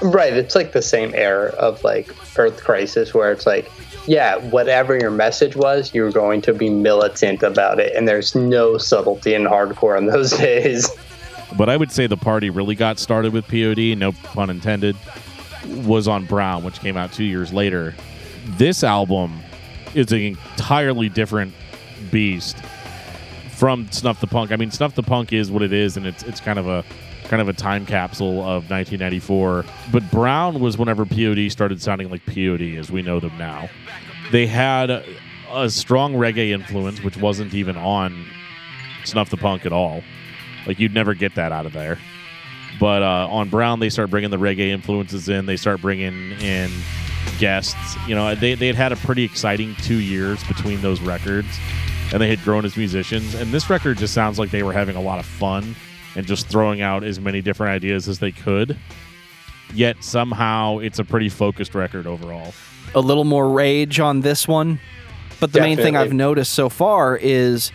Right. 0.00 0.32
It's 0.32 0.54
like 0.54 0.72
the 0.72 0.82
same 0.82 1.12
era 1.14 1.48
of 1.58 1.82
like 1.82 2.14
Earth 2.38 2.62
Crisis 2.62 3.14
where 3.14 3.32
it's 3.32 3.46
like, 3.46 3.70
yeah, 4.06 4.36
whatever 4.36 4.96
your 4.96 5.10
message 5.10 5.56
was, 5.56 5.92
you're 5.92 6.12
going 6.12 6.40
to 6.42 6.52
be 6.52 6.68
militant 6.68 7.42
about 7.42 7.80
it. 7.80 7.96
And 7.96 8.06
there's 8.06 8.34
no 8.34 8.78
subtlety 8.78 9.34
in 9.34 9.44
hardcore 9.44 9.98
in 9.98 10.06
those 10.06 10.30
days. 10.38 10.88
But 11.56 11.68
I 11.68 11.76
would 11.76 11.90
say 11.90 12.06
the 12.06 12.16
party 12.16 12.50
really 12.50 12.74
got 12.74 12.98
started 12.98 13.32
with 13.32 13.46
POD, 13.48 13.96
no 13.98 14.12
pun 14.12 14.50
intended, 14.50 14.96
was 15.66 16.06
on 16.06 16.26
Brown, 16.26 16.64
which 16.64 16.80
came 16.80 16.96
out 16.96 17.12
two 17.12 17.24
years 17.24 17.52
later. 17.52 17.94
This 18.56 18.84
album 18.84 19.40
is 19.94 20.12
an 20.12 20.20
entirely 20.20 21.08
different 21.08 21.54
beast 22.10 22.58
from 23.50 23.90
Snuff 23.90 24.20
the 24.20 24.26
Punk. 24.26 24.52
I 24.52 24.56
mean, 24.56 24.70
Snuff 24.70 24.94
the 24.94 25.02
Punk 25.02 25.32
is 25.32 25.50
what 25.50 25.62
it 25.62 25.72
is, 25.72 25.96
and 25.96 26.06
it's 26.06 26.22
it's 26.22 26.40
kind 26.40 26.58
of 26.58 26.68
a 26.68 26.84
kind 27.24 27.42
of 27.42 27.48
a 27.48 27.52
time 27.52 27.84
capsule 27.86 28.40
of 28.40 28.70
1994. 28.70 29.64
But 29.92 30.10
Brown 30.10 30.60
was 30.60 30.78
whenever 30.78 31.04
POD 31.04 31.50
started 31.50 31.80
sounding 31.82 32.10
like 32.10 32.24
POD 32.26 32.76
as 32.78 32.90
we 32.90 33.02
know 33.02 33.20
them 33.20 33.36
now. 33.38 33.68
They 34.32 34.46
had 34.46 34.90
a, 35.50 35.70
strong 35.70 36.14
reggae 36.14 36.50
influence, 36.50 37.02
which 37.02 37.16
wasn't 37.16 37.54
even 37.54 37.76
on 37.76 38.26
Snuff 39.04 39.30
the 39.30 39.36
Punk 39.36 39.66
at 39.66 39.72
all. 39.72 40.02
Like 40.68 40.78
you'd 40.78 40.94
never 40.94 41.14
get 41.14 41.34
that 41.34 41.50
out 41.50 41.66
of 41.66 41.72
there. 41.72 41.98
But 42.78 43.02
uh, 43.02 43.28
on 43.28 43.48
Brown, 43.48 43.80
they 43.80 43.88
start 43.88 44.10
bringing 44.10 44.30
the 44.30 44.36
reggae 44.36 44.68
influences 44.68 45.28
in. 45.28 45.46
They 45.46 45.56
start 45.56 45.80
bringing 45.80 46.32
in 46.32 46.70
guests. 47.38 47.96
You 48.06 48.14
know, 48.14 48.34
they 48.34 48.54
they 48.54 48.66
had 48.66 48.76
had 48.76 48.92
a 48.92 48.96
pretty 48.96 49.24
exciting 49.24 49.74
two 49.76 49.96
years 49.96 50.44
between 50.44 50.80
those 50.82 51.00
records, 51.00 51.48
and 52.12 52.20
they 52.20 52.28
had 52.28 52.42
grown 52.44 52.64
as 52.64 52.76
musicians. 52.76 53.34
And 53.34 53.50
this 53.50 53.68
record 53.70 53.96
just 53.98 54.14
sounds 54.14 54.38
like 54.38 54.50
they 54.50 54.62
were 54.62 54.74
having 54.74 54.94
a 54.94 55.00
lot 55.00 55.18
of 55.18 55.26
fun 55.26 55.74
and 56.14 56.26
just 56.26 56.46
throwing 56.48 56.82
out 56.82 57.02
as 57.02 57.18
many 57.18 57.40
different 57.40 57.72
ideas 57.72 58.06
as 58.06 58.18
they 58.18 58.32
could. 58.32 58.76
Yet 59.74 60.04
somehow 60.04 60.78
it's 60.78 60.98
a 60.98 61.04
pretty 61.04 61.30
focused 61.30 61.74
record 61.74 62.06
overall. 62.06 62.52
A 62.94 63.00
little 63.00 63.24
more 63.24 63.50
rage 63.50 64.00
on 64.00 64.20
this 64.20 64.46
one. 64.46 64.80
But 65.40 65.52
the 65.52 65.60
main 65.60 65.76
thing 65.76 65.96
I've 65.96 66.12
noticed 66.12 66.52
so 66.52 66.68
far 66.68 67.16
is 67.16 67.70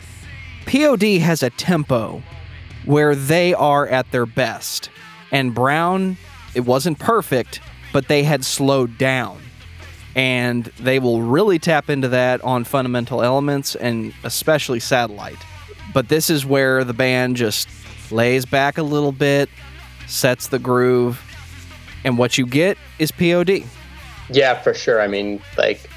POD 0.65 1.19
has 1.19 1.43
a 1.43 1.49
tempo 1.51 2.21
where 2.85 3.15
they 3.15 3.53
are 3.53 3.87
at 3.87 4.11
their 4.11 4.25
best. 4.25 4.89
And 5.31 5.53
Brown, 5.53 6.17
it 6.53 6.61
wasn't 6.61 6.99
perfect, 6.99 7.61
but 7.91 8.07
they 8.07 8.23
had 8.23 8.45
slowed 8.45 8.97
down. 8.97 9.39
And 10.15 10.65
they 10.79 10.99
will 10.99 11.23
really 11.23 11.57
tap 11.57 11.89
into 11.89 12.07
that 12.09 12.41
on 12.43 12.63
fundamental 12.65 13.23
elements 13.23 13.75
and 13.75 14.13
especially 14.23 14.79
satellite. 14.79 15.39
But 15.93 16.09
this 16.09 16.29
is 16.29 16.45
where 16.45 16.83
the 16.83 16.93
band 16.93 17.35
just 17.35 17.67
lays 18.11 18.45
back 18.45 18.77
a 18.77 18.83
little 18.83 19.11
bit, 19.11 19.49
sets 20.07 20.47
the 20.47 20.59
groove, 20.59 21.21
and 22.03 22.17
what 22.17 22.37
you 22.37 22.45
get 22.45 22.77
is 22.99 23.11
POD. 23.11 23.63
Yeah, 24.29 24.59
for 24.61 24.73
sure. 24.73 25.01
I 25.01 25.07
mean, 25.07 25.41
like, 25.57 25.89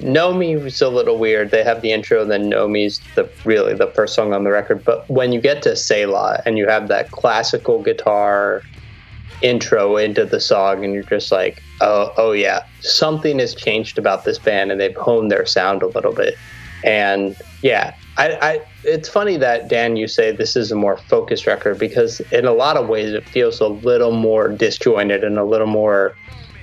Know 0.00 0.32
Me 0.32 0.56
was 0.56 0.80
a 0.80 0.88
little 0.88 1.18
weird. 1.18 1.50
They 1.50 1.64
have 1.64 1.82
the 1.82 1.92
intro, 1.92 2.22
and 2.22 2.30
then 2.30 2.48
Know 2.48 2.68
Me's 2.68 3.00
the 3.14 3.28
really 3.44 3.74
the 3.74 3.88
first 3.88 4.14
song 4.14 4.32
on 4.32 4.44
the 4.44 4.50
record. 4.50 4.84
But 4.84 5.08
when 5.10 5.32
you 5.32 5.40
get 5.40 5.62
to 5.62 5.74
Selah 5.74 6.42
and 6.46 6.56
you 6.56 6.68
have 6.68 6.88
that 6.88 7.10
classical 7.10 7.82
guitar 7.82 8.62
intro 9.42 9.96
into 9.96 10.24
the 10.24 10.40
song, 10.40 10.84
and 10.84 10.94
you're 10.94 11.02
just 11.02 11.32
like, 11.32 11.62
oh, 11.80 12.12
oh 12.16 12.32
yeah, 12.32 12.64
something 12.80 13.38
has 13.38 13.54
changed 13.54 13.98
about 13.98 14.24
this 14.24 14.38
band, 14.38 14.70
and 14.70 14.80
they've 14.80 14.96
honed 14.96 15.30
their 15.30 15.46
sound 15.46 15.82
a 15.82 15.88
little 15.88 16.12
bit. 16.12 16.36
And 16.84 17.36
yeah, 17.62 17.94
I, 18.16 18.38
I 18.40 18.60
it's 18.84 19.08
funny 19.08 19.36
that 19.36 19.68
Dan, 19.68 19.96
you 19.96 20.06
say 20.06 20.30
this 20.30 20.56
is 20.56 20.70
a 20.70 20.76
more 20.76 20.96
focused 20.96 21.46
record 21.46 21.78
because 21.78 22.20
in 22.32 22.46
a 22.46 22.52
lot 22.52 22.76
of 22.76 22.88
ways 22.88 23.12
it 23.12 23.28
feels 23.28 23.60
a 23.60 23.66
little 23.66 24.12
more 24.12 24.48
disjointed 24.48 25.24
and 25.24 25.38
a 25.38 25.44
little 25.44 25.66
more 25.66 26.14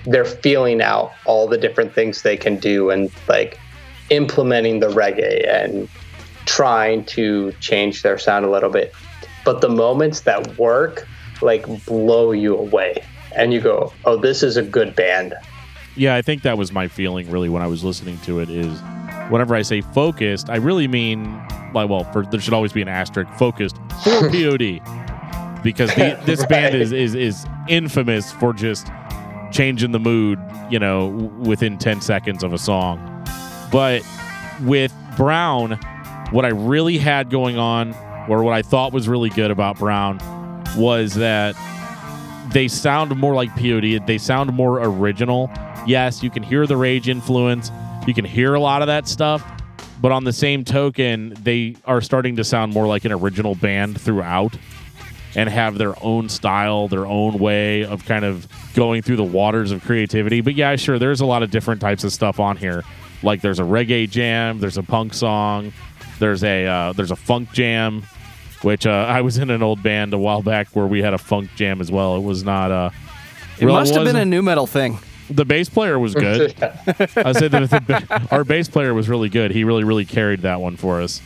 they're 0.05 0.25
feeling 0.25 0.81
out 0.81 1.11
all 1.25 1.47
the 1.47 1.57
different 1.57 1.93
things 1.93 2.21
they 2.21 2.37
can 2.37 2.57
do 2.57 2.89
and 2.89 3.11
like 3.27 3.59
implementing 4.09 4.79
the 4.79 4.87
reggae 4.89 5.47
and 5.47 5.89
trying 6.45 7.03
to 7.05 7.51
change 7.53 8.03
their 8.03 8.17
sound 8.17 8.45
a 8.45 8.51
little 8.51 8.69
bit. 8.69 8.93
But 9.43 9.61
the 9.61 9.69
moments 9.69 10.21
that 10.21 10.57
work 10.57 11.07
like 11.41 11.65
blow 11.85 12.31
you 12.31 12.55
away 12.55 13.03
and 13.35 13.53
you 13.53 13.59
go, 13.59 13.91
"Oh, 14.05 14.17
this 14.17 14.43
is 14.43 14.57
a 14.57 14.63
good 14.63 14.95
band." 14.95 15.33
Yeah, 15.95 16.15
I 16.15 16.21
think 16.21 16.41
that 16.43 16.57
was 16.57 16.71
my 16.71 16.87
feeling 16.87 17.29
really 17.29 17.49
when 17.49 17.61
I 17.61 17.67
was 17.67 17.83
listening 17.83 18.17
to 18.19 18.39
it 18.39 18.49
is 18.49 18.79
whenever 19.29 19.55
I 19.55 19.61
say 19.61 19.81
focused, 19.81 20.49
I 20.49 20.57
really 20.57 20.87
mean 20.87 21.23
like 21.73 21.89
well, 21.89 22.03
for, 22.11 22.25
there 22.25 22.39
should 22.39 22.53
always 22.53 22.73
be 22.73 22.81
an 22.81 22.87
asterisk 22.87 23.31
focused 23.33 23.77
for 24.03 24.29
POD 24.31 24.81
because 25.63 25.93
the, 25.95 26.19
this 26.25 26.45
band 26.49 26.75
is, 26.75 26.91
is 26.91 27.15
is 27.15 27.45
infamous 27.67 28.31
for 28.31 28.53
just 28.53 28.87
changing 29.55 29.93
the 29.93 29.99
mood, 29.99 30.37
you 30.69 30.77
know, 30.77 31.07
within 31.39 31.77
10 31.77 32.01
seconds 32.01 32.43
of 32.43 32.51
a 32.51 32.57
song. 32.57 32.99
But 33.71 34.03
with 34.61 34.93
Brown, 35.15 35.79
what 36.31 36.43
I 36.43 36.49
really 36.49 36.97
had 36.97 37.29
going 37.29 37.57
on 37.57 37.93
or 38.27 38.43
what 38.43 38.53
I 38.53 38.61
thought 38.61 38.91
was 38.91 39.07
really 39.07 39.29
good 39.29 39.51
about 39.51 39.79
Brown 39.79 40.19
was 40.75 41.13
that 41.15 41.55
they 42.51 42.67
sound 42.67 43.15
more 43.15 43.33
like 43.33 43.49
POD. 43.55 44.05
They 44.05 44.17
sound 44.17 44.51
more 44.53 44.81
original. 44.83 45.49
Yes, 45.87 46.21
you 46.21 46.29
can 46.29 46.43
hear 46.43 46.67
the 46.67 46.75
rage 46.75 47.07
influence. 47.07 47.71
You 48.05 48.13
can 48.13 48.25
hear 48.25 48.55
a 48.55 48.59
lot 48.59 48.81
of 48.81 48.87
that 48.87 49.07
stuff. 49.07 49.43
But 50.01 50.11
on 50.11 50.25
the 50.25 50.33
same 50.33 50.65
token, 50.65 51.33
they 51.41 51.77
are 51.85 52.01
starting 52.01 52.35
to 52.35 52.43
sound 52.43 52.73
more 52.73 52.87
like 52.87 53.05
an 53.05 53.13
original 53.13 53.55
band 53.55 53.99
throughout 53.99 54.57
and 55.35 55.49
have 55.49 55.77
their 55.77 55.93
own 56.03 56.29
style, 56.29 56.87
their 56.87 57.05
own 57.05 57.37
way 57.39 57.83
of 57.83 58.05
kind 58.05 58.23
of 58.25 58.47
going 58.73 59.01
through 59.01 59.17
the 59.17 59.23
waters 59.23 59.71
of 59.71 59.83
creativity. 59.83 60.41
But 60.41 60.55
yeah, 60.55 60.75
sure, 60.75 60.97
there's 60.99 61.21
a 61.21 61.25
lot 61.25 61.43
of 61.43 61.51
different 61.51 61.81
types 61.81 62.03
of 62.03 62.13
stuff 62.13 62.39
on 62.39 62.57
here. 62.57 62.83
Like 63.23 63.41
there's 63.41 63.59
a 63.59 63.63
reggae 63.63 64.09
jam, 64.09 64.59
there's 64.59 64.77
a 64.77 64.83
punk 64.83 65.13
song, 65.13 65.73
there's 66.19 66.43
a 66.43 66.65
uh, 66.65 66.93
there's 66.93 67.11
a 67.11 67.15
funk 67.15 67.51
jam, 67.53 68.03
which 68.61 68.85
uh, 68.85 68.91
I 69.09 69.21
was 69.21 69.37
in 69.37 69.49
an 69.49 69.61
old 69.63 69.81
band 69.83 70.13
a 70.13 70.17
while 70.17 70.41
back 70.41 70.67
where 70.69 70.87
we 70.87 71.01
had 71.01 71.13
a 71.13 71.17
funk 71.17 71.49
jam 71.55 71.81
as 71.81 71.91
well. 71.91 72.15
It 72.17 72.23
was 72.23 72.43
not 72.43 72.71
uh, 72.71 72.89
It 73.59 73.65
well, 73.65 73.75
must 73.75 73.93
have 73.95 74.03
been 74.05 74.15
a 74.15 74.25
nu 74.25 74.41
metal 74.41 74.67
thing. 74.67 74.99
the 75.29 75.43
bass 75.45 75.69
player 75.69 75.97
was 75.97 76.13
good. 76.13 76.53
I 76.61 77.31
said 77.31 77.51
that 77.51 77.69
the, 77.87 78.27
our 78.31 78.43
bass 78.43 78.67
player 78.69 78.93
was 78.93 79.09
really 79.09 79.29
good. 79.29 79.51
He 79.51 79.63
really, 79.63 79.83
really 79.83 80.05
carried 80.05 80.41
that 80.43 80.61
one 80.61 80.77
for 80.77 81.01
us. 81.01 81.21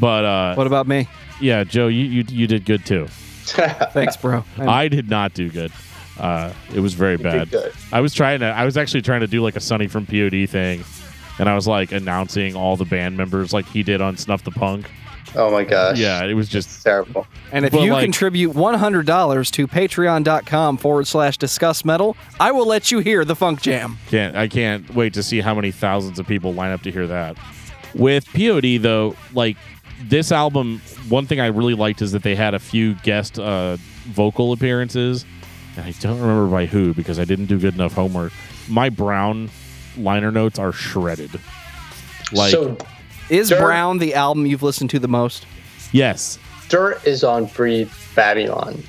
But 0.00 0.24
uh, 0.24 0.54
What 0.54 0.66
about 0.66 0.86
me? 0.88 1.06
yeah, 1.40 1.62
Joe, 1.64 1.88
you, 1.88 2.04
you 2.04 2.24
you 2.28 2.46
did 2.46 2.64
good 2.64 2.84
too. 2.86 3.08
Thanks, 3.92 4.16
bro. 4.16 4.44
I'm- 4.58 4.68
I 4.68 4.88
did 4.88 5.08
not 5.10 5.34
do 5.34 5.50
good. 5.50 5.72
Uh, 6.18 6.52
it 6.74 6.80
was 6.80 6.94
very 6.94 7.16
bad. 7.18 7.50
good. 7.50 7.72
I 7.92 8.00
was 8.00 8.14
trying 8.14 8.40
to. 8.40 8.46
I 8.46 8.64
was 8.64 8.76
actually 8.76 9.02
trying 9.02 9.20
to 9.20 9.26
do 9.26 9.42
like 9.42 9.54
a 9.56 9.60
Sonny 9.60 9.86
from 9.86 10.06
POD 10.06 10.48
thing, 10.48 10.82
and 11.38 11.48
I 11.48 11.54
was 11.54 11.68
like 11.68 11.92
announcing 11.92 12.56
all 12.56 12.76
the 12.76 12.86
band 12.86 13.16
members 13.18 13.52
like 13.52 13.66
he 13.66 13.82
did 13.82 14.00
on 14.00 14.16
Snuff 14.16 14.42
the 14.42 14.50
Punk. 14.50 14.90
Oh 15.34 15.50
my 15.50 15.64
gosh. 15.64 15.98
Yeah, 15.98 16.24
it 16.24 16.32
was 16.32 16.48
just 16.48 16.68
It's 16.68 16.82
terrible. 16.84 17.26
And 17.52 17.66
if 17.66 17.72
But, 17.72 17.82
you 17.82 17.92
like- 17.92 18.04
contribute 18.04 18.52
$100 18.54 19.50
to 19.50 19.66
patreon.com 19.66 20.76
forward 20.78 21.06
slash 21.06 21.36
discuss 21.36 21.84
metal, 21.84 22.16
I 22.40 22.52
will 22.52 22.64
let 22.66 22.90
you 22.90 23.00
hear 23.00 23.22
the 23.24 23.36
Funk 23.36 23.60
Jam. 23.60 23.98
can't. 24.08 24.34
I 24.36 24.48
can't 24.48 24.94
wait 24.94 25.12
to 25.14 25.22
see 25.22 25.40
how 25.42 25.54
many 25.54 25.70
thousands 25.72 26.18
of 26.18 26.26
people 26.26 26.54
line 26.54 26.72
up 26.72 26.80
to 26.82 26.90
hear 26.90 27.06
that. 27.08 27.36
With 27.94 28.26
POD 28.32 28.78
though, 28.80 29.14
like 29.34 29.56
this 30.02 30.32
album, 30.32 30.80
one 31.08 31.26
thing 31.26 31.40
I 31.40 31.46
really 31.46 31.74
liked 31.74 32.02
is 32.02 32.12
that 32.12 32.22
they 32.22 32.34
had 32.34 32.54
a 32.54 32.58
few 32.58 32.94
guest 32.96 33.38
uh, 33.38 33.76
vocal 34.06 34.52
appearances. 34.52 35.24
And 35.76 35.84
I 35.84 35.92
don't 36.00 36.20
remember 36.20 36.46
by 36.50 36.66
who 36.66 36.94
because 36.94 37.18
I 37.18 37.24
didn't 37.24 37.46
do 37.46 37.58
good 37.58 37.74
enough 37.74 37.92
homework. 37.92 38.32
My 38.68 38.88
Brown 38.88 39.50
liner 39.96 40.30
notes 40.30 40.58
are 40.58 40.72
shredded. 40.72 41.30
Like 42.32 42.50
so 42.50 42.76
Is 43.30 43.48
Dirt- 43.50 43.60
Brown 43.60 43.98
the 43.98 44.14
album 44.14 44.46
you've 44.46 44.62
listened 44.62 44.90
to 44.90 44.98
the 44.98 45.08
most? 45.08 45.46
Yes. 45.92 46.38
Dirt 46.68 47.04
is 47.06 47.22
on 47.22 47.46
Breathe 47.46 47.92
Babylon. 48.14 48.82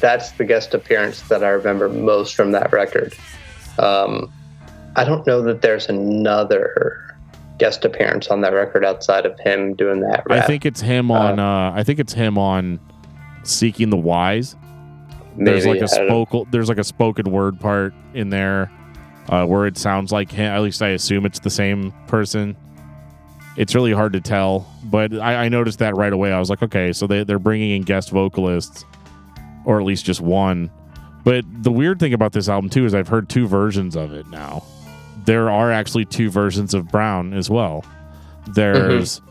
That's 0.00 0.32
the 0.32 0.44
guest 0.44 0.74
appearance 0.74 1.22
that 1.22 1.42
I 1.44 1.48
remember 1.48 1.88
most 1.88 2.34
from 2.34 2.52
that 2.52 2.72
record. 2.72 3.14
Um, 3.78 4.32
I 4.96 5.04
don't 5.04 5.26
know 5.26 5.42
that 5.42 5.62
there's 5.62 5.88
another 5.88 7.09
guest 7.60 7.84
appearance 7.84 8.28
on 8.28 8.40
that 8.40 8.52
record 8.52 8.84
outside 8.84 9.26
of 9.26 9.38
him 9.38 9.74
doing 9.74 10.00
that. 10.00 10.24
Right. 10.28 10.42
I 10.42 10.46
think 10.46 10.66
it's 10.66 10.80
him 10.80 11.10
on. 11.10 11.38
Uh, 11.38 11.72
I 11.74 11.84
think 11.84 12.00
it's 12.00 12.14
him 12.14 12.38
on 12.38 12.80
Seeking 13.44 13.90
the 13.90 13.96
Wise. 13.96 14.56
there's 15.36 15.66
like 15.66 15.80
a 15.80 15.88
spoken. 15.88 16.46
There's 16.50 16.68
like 16.68 16.78
a 16.78 16.84
spoken 16.84 17.30
word 17.30 17.60
part 17.60 17.94
in 18.14 18.30
there 18.30 18.72
uh, 19.28 19.46
where 19.46 19.66
it 19.66 19.76
sounds 19.78 20.10
like 20.10 20.32
him. 20.32 20.50
At 20.50 20.62
least 20.62 20.82
I 20.82 20.88
assume 20.88 21.26
it's 21.26 21.38
the 21.38 21.50
same 21.50 21.92
person. 22.08 22.56
It's 23.56 23.74
really 23.74 23.92
hard 23.92 24.14
to 24.14 24.20
tell, 24.20 24.66
but 24.84 25.12
I, 25.12 25.44
I 25.44 25.48
noticed 25.48 25.80
that 25.80 25.94
right 25.94 26.12
away. 26.12 26.32
I 26.32 26.38
was 26.38 26.48
like, 26.48 26.62
okay, 26.62 26.92
so 26.92 27.06
they, 27.06 27.24
they're 27.24 27.38
bringing 27.38 27.72
in 27.72 27.82
guest 27.82 28.10
vocalists, 28.10 28.84
or 29.66 29.78
at 29.78 29.84
least 29.84 30.04
just 30.06 30.20
one. 30.20 30.70
But 31.24 31.44
the 31.62 31.70
weird 31.70 32.00
thing 32.00 32.14
about 32.14 32.32
this 32.32 32.48
album 32.48 32.70
too 32.70 32.86
is 32.86 32.94
I've 32.94 33.08
heard 33.08 33.28
two 33.28 33.46
versions 33.46 33.96
of 33.96 34.12
it 34.14 34.26
now. 34.28 34.62
There 35.30 35.48
are 35.48 35.70
actually 35.70 36.06
two 36.06 36.28
versions 36.28 36.74
of 36.74 36.88
Brown 36.88 37.34
as 37.34 37.48
well. 37.48 37.84
There's 38.48 39.22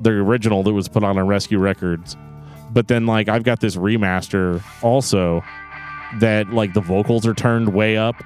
the 0.00 0.12
original 0.12 0.62
that 0.62 0.72
was 0.72 0.88
put 0.88 1.04
on 1.04 1.18
a 1.18 1.24
Rescue 1.26 1.58
Records, 1.58 2.16
but 2.70 2.88
then 2.88 3.04
like 3.04 3.28
I've 3.28 3.42
got 3.42 3.60
this 3.60 3.76
remaster 3.76 4.62
also 4.82 5.44
that 6.20 6.48
like 6.54 6.72
the 6.72 6.80
vocals 6.80 7.26
are 7.26 7.34
turned 7.34 7.74
way 7.74 7.98
up 7.98 8.16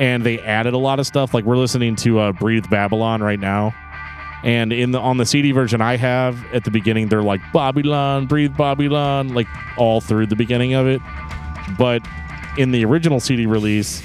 and 0.00 0.24
they 0.24 0.38
added 0.38 0.72
a 0.72 0.78
lot 0.78 0.98
of 0.98 1.06
stuff. 1.06 1.34
Like 1.34 1.44
we're 1.44 1.58
listening 1.58 1.94
to 1.96 2.20
uh, 2.20 2.32
Breathe 2.32 2.70
Babylon 2.70 3.22
right 3.22 3.38
now. 3.38 3.74
And 4.42 4.72
in 4.72 4.92
the 4.92 4.98
on 4.98 5.18
the 5.18 5.26
CD 5.26 5.52
version 5.52 5.82
I 5.82 5.98
have 5.98 6.42
at 6.54 6.64
the 6.64 6.70
beginning, 6.70 7.08
they're 7.08 7.22
like 7.22 7.42
Babylon, 7.52 8.24
breathe 8.24 8.56
Babylon, 8.56 9.34
like 9.34 9.46
all 9.76 10.00
through 10.00 10.28
the 10.28 10.36
beginning 10.36 10.72
of 10.72 10.86
it. 10.86 11.02
But 11.78 12.00
in 12.56 12.70
the 12.70 12.82
original 12.86 13.20
CD 13.20 13.44
release, 13.44 14.02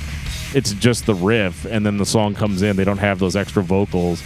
it's 0.54 0.74
just 0.74 1.06
the 1.06 1.16
riff, 1.16 1.66
and 1.66 1.86
then 1.86 1.98
the 1.98 2.06
song 2.06 2.36
comes 2.36 2.62
in. 2.62 2.76
They 2.76 2.84
don't 2.84 2.98
have 2.98 3.20
those 3.20 3.36
extra 3.36 3.64
vocals. 3.64 4.24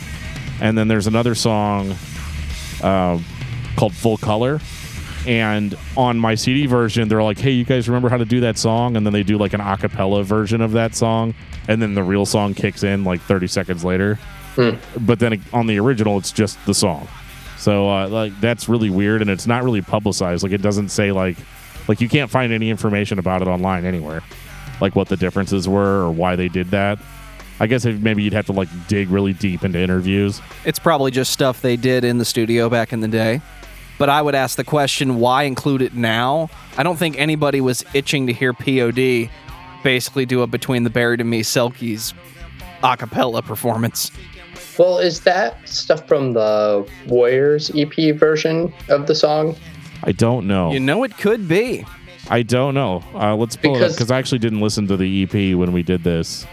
And 0.62 0.78
then 0.78 0.88
there's 0.88 1.08
another 1.08 1.36
song 1.36 1.96
uh, 2.82 3.20
called 3.76 3.94
Full 3.94 4.18
Color. 4.18 4.60
And 5.28 5.76
on 5.98 6.20
my 6.20 6.36
CD 6.36 6.68
version, 6.68 7.08
they're 7.08 7.24
like, 7.24 7.40
"Hey, 7.40 7.52
you 7.52 7.64
guys 7.66 7.90
remember 7.90 8.10
how 8.10 8.18
to 8.18 8.26
do 8.26 8.42
that 8.42 8.58
song?" 8.58 8.96
And 8.96 9.06
then 9.06 9.12
they 9.14 9.24
do 9.24 9.38
like 9.38 9.54
an 9.54 9.62
a 9.62 9.76
cappella 9.76 10.24
version 10.24 10.62
of 10.62 10.74
that 10.74 10.94
song, 10.96 11.34
and 11.68 11.82
then 11.82 11.96
the 11.96 12.04
real 12.04 12.26
song 12.28 12.54
kicks 12.54 12.84
in 12.84 13.04
like 13.04 13.22
30 13.22 13.48
seconds 13.48 13.84
later. 13.84 14.20
But 15.00 15.20
then 15.20 15.42
on 15.52 15.66
the 15.68 15.80
original, 15.80 16.18
it's 16.20 16.32
just 16.32 16.64
the 16.66 16.74
song. 16.76 17.08
So 17.58 17.90
uh, 17.90 18.08
like 18.08 18.40
that's 18.40 18.70
really 18.70 18.92
weird, 18.92 19.22
and 19.22 19.30
it's 19.32 19.48
not 19.48 19.64
really 19.64 19.82
publicized. 19.82 20.44
Like 20.44 20.52
it 20.52 20.62
doesn't 20.62 20.90
say 20.90 21.12
like 21.12 21.38
like 21.88 22.02
you 22.02 22.10
can't 22.10 22.30
find 22.30 22.54
any 22.54 22.70
information 22.70 23.18
about 23.18 23.42
it 23.42 23.48
online 23.48 23.84
anywhere, 23.86 24.22
like 24.82 24.96
what 24.96 25.10
the 25.10 25.18
differences 25.18 25.68
were 25.68 26.04
or 26.06 26.12
why 26.12 26.36
they 26.36 26.48
did 26.48 26.72
that. 26.72 27.00
I 27.60 27.68
guess 27.68 27.86
if 27.86 28.00
maybe 28.00 28.22
you'd 28.22 28.34
have 28.34 28.48
to 28.48 28.52
like 28.52 28.70
dig 28.88 29.10
really 29.10 29.34
deep 29.34 29.64
into 29.64 29.80
interviews. 29.80 30.42
It's 30.66 30.80
probably 30.80 31.12
just 31.12 31.32
stuff 31.32 31.62
they 31.62 31.78
did 31.78 32.04
in 32.04 32.18
the 32.18 32.26
studio 32.26 32.70
back 32.70 32.92
in 32.92 33.00
the 33.00 33.08
day. 33.08 33.42
But 33.98 34.10
I 34.10 34.22
would 34.22 34.36
ask 34.36 34.58
the 34.58 34.66
question, 34.66 35.20
why 35.20 35.44
include 35.44 35.82
it 35.82 35.94
now? 35.94 36.50
I 36.78 36.84
don't 36.84 36.98
think 36.98 37.18
anybody 37.18 37.62
was 37.62 37.86
itching 37.94 38.28
to 38.28 38.34
hear 38.34 38.54
POD 38.54 39.30
basically 39.84 40.26
do 40.26 40.42
a 40.42 40.48
between 40.48 40.84
the 40.84 40.90
Buried 40.90 41.22
and 41.22 41.30
Me 41.30 41.42
Selkies 41.42 42.14
a 42.84 42.98
cappella 42.98 43.42
performance. 43.42 44.12
Well, 44.78 45.00
is 45.00 45.22
that 45.22 45.68
stuff 45.68 46.06
from 46.08 46.34
the 46.34 46.88
Warriors 47.08 47.72
EP 47.76 48.16
version 48.16 48.74
of 48.90 49.08
the 49.08 49.16
song? 49.16 49.56
I 50.04 50.12
don't 50.12 50.48
know. 50.48 50.72
You 50.72 50.80
know, 50.80 51.04
it 51.04 51.18
could 51.18 51.48
be. 51.48 51.86
I 52.30 52.42
don't 52.44 52.74
know. 52.74 53.04
Uh, 53.14 53.36
let's 53.36 53.56
pull 53.56 53.72
it 53.72 53.76
up 53.76 53.80
Because- 53.82 53.96
because 53.96 54.12
I 54.12 54.18
actually 54.18 54.40
didn't 54.40 54.62
listen 54.62 54.88
to 54.88 54.98
the 54.98 55.24
EP 55.24 55.56
when 55.58 55.72
we 55.72 55.84
did 55.84 56.04
this. 56.04 56.46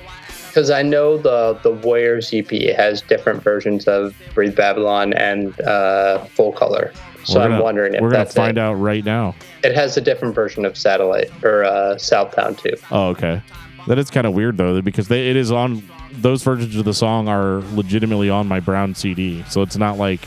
Because 0.49 0.71
I 0.71 0.83
know 0.83 1.17
the 1.17 1.59
the 1.63 1.71
Warriors 1.71 2.31
EP 2.35 2.51
has 2.77 3.01
different 3.01 3.43
versions 3.43 3.87
of 3.89 4.15
Breathe 4.35 4.55
Babylon 4.55 5.15
and 5.15 5.59
uh, 5.63 6.19
Full 6.27 6.53
Color. 6.53 6.93
So 7.25 7.39
We're 7.39 7.45
I'm 7.47 7.51
gonna- 7.53 7.63
wondering 7.63 7.95
if 7.95 8.03
we're 8.03 8.11
gonna 8.11 8.27
find 8.27 8.59
it. 8.59 8.61
out 8.61 8.75
right 8.75 9.03
now. 9.05 9.35
It 9.65 9.75
has 9.75 9.97
a 9.97 10.01
different 10.03 10.35
version 10.35 10.65
of 10.67 10.77
Satellite 10.77 11.31
or 11.43 11.65
uh, 11.65 11.97
Southbound 11.97 12.59
too. 12.59 12.75
Oh, 12.91 13.09
okay. 13.09 13.41
That 13.89 13.99
is 13.99 14.11
kind 14.11 14.27
of 14.27 14.35
weird 14.35 14.59
though, 14.59 14.83
because 14.83 15.09
they, 15.09 15.31
it 15.31 15.37
is 15.37 15.51
on 15.51 15.83
those 16.13 16.43
versions 16.43 16.77
of 16.77 16.85
the 16.85 16.93
song 16.95 17.29
are 17.29 17.63
legitimately 17.75 18.29
on 18.29 18.47
my 18.47 18.61
brown 18.61 18.95
CD. 18.95 19.43
So 19.49 19.63
it's 19.63 19.77
not 19.79 19.97
like 19.97 20.21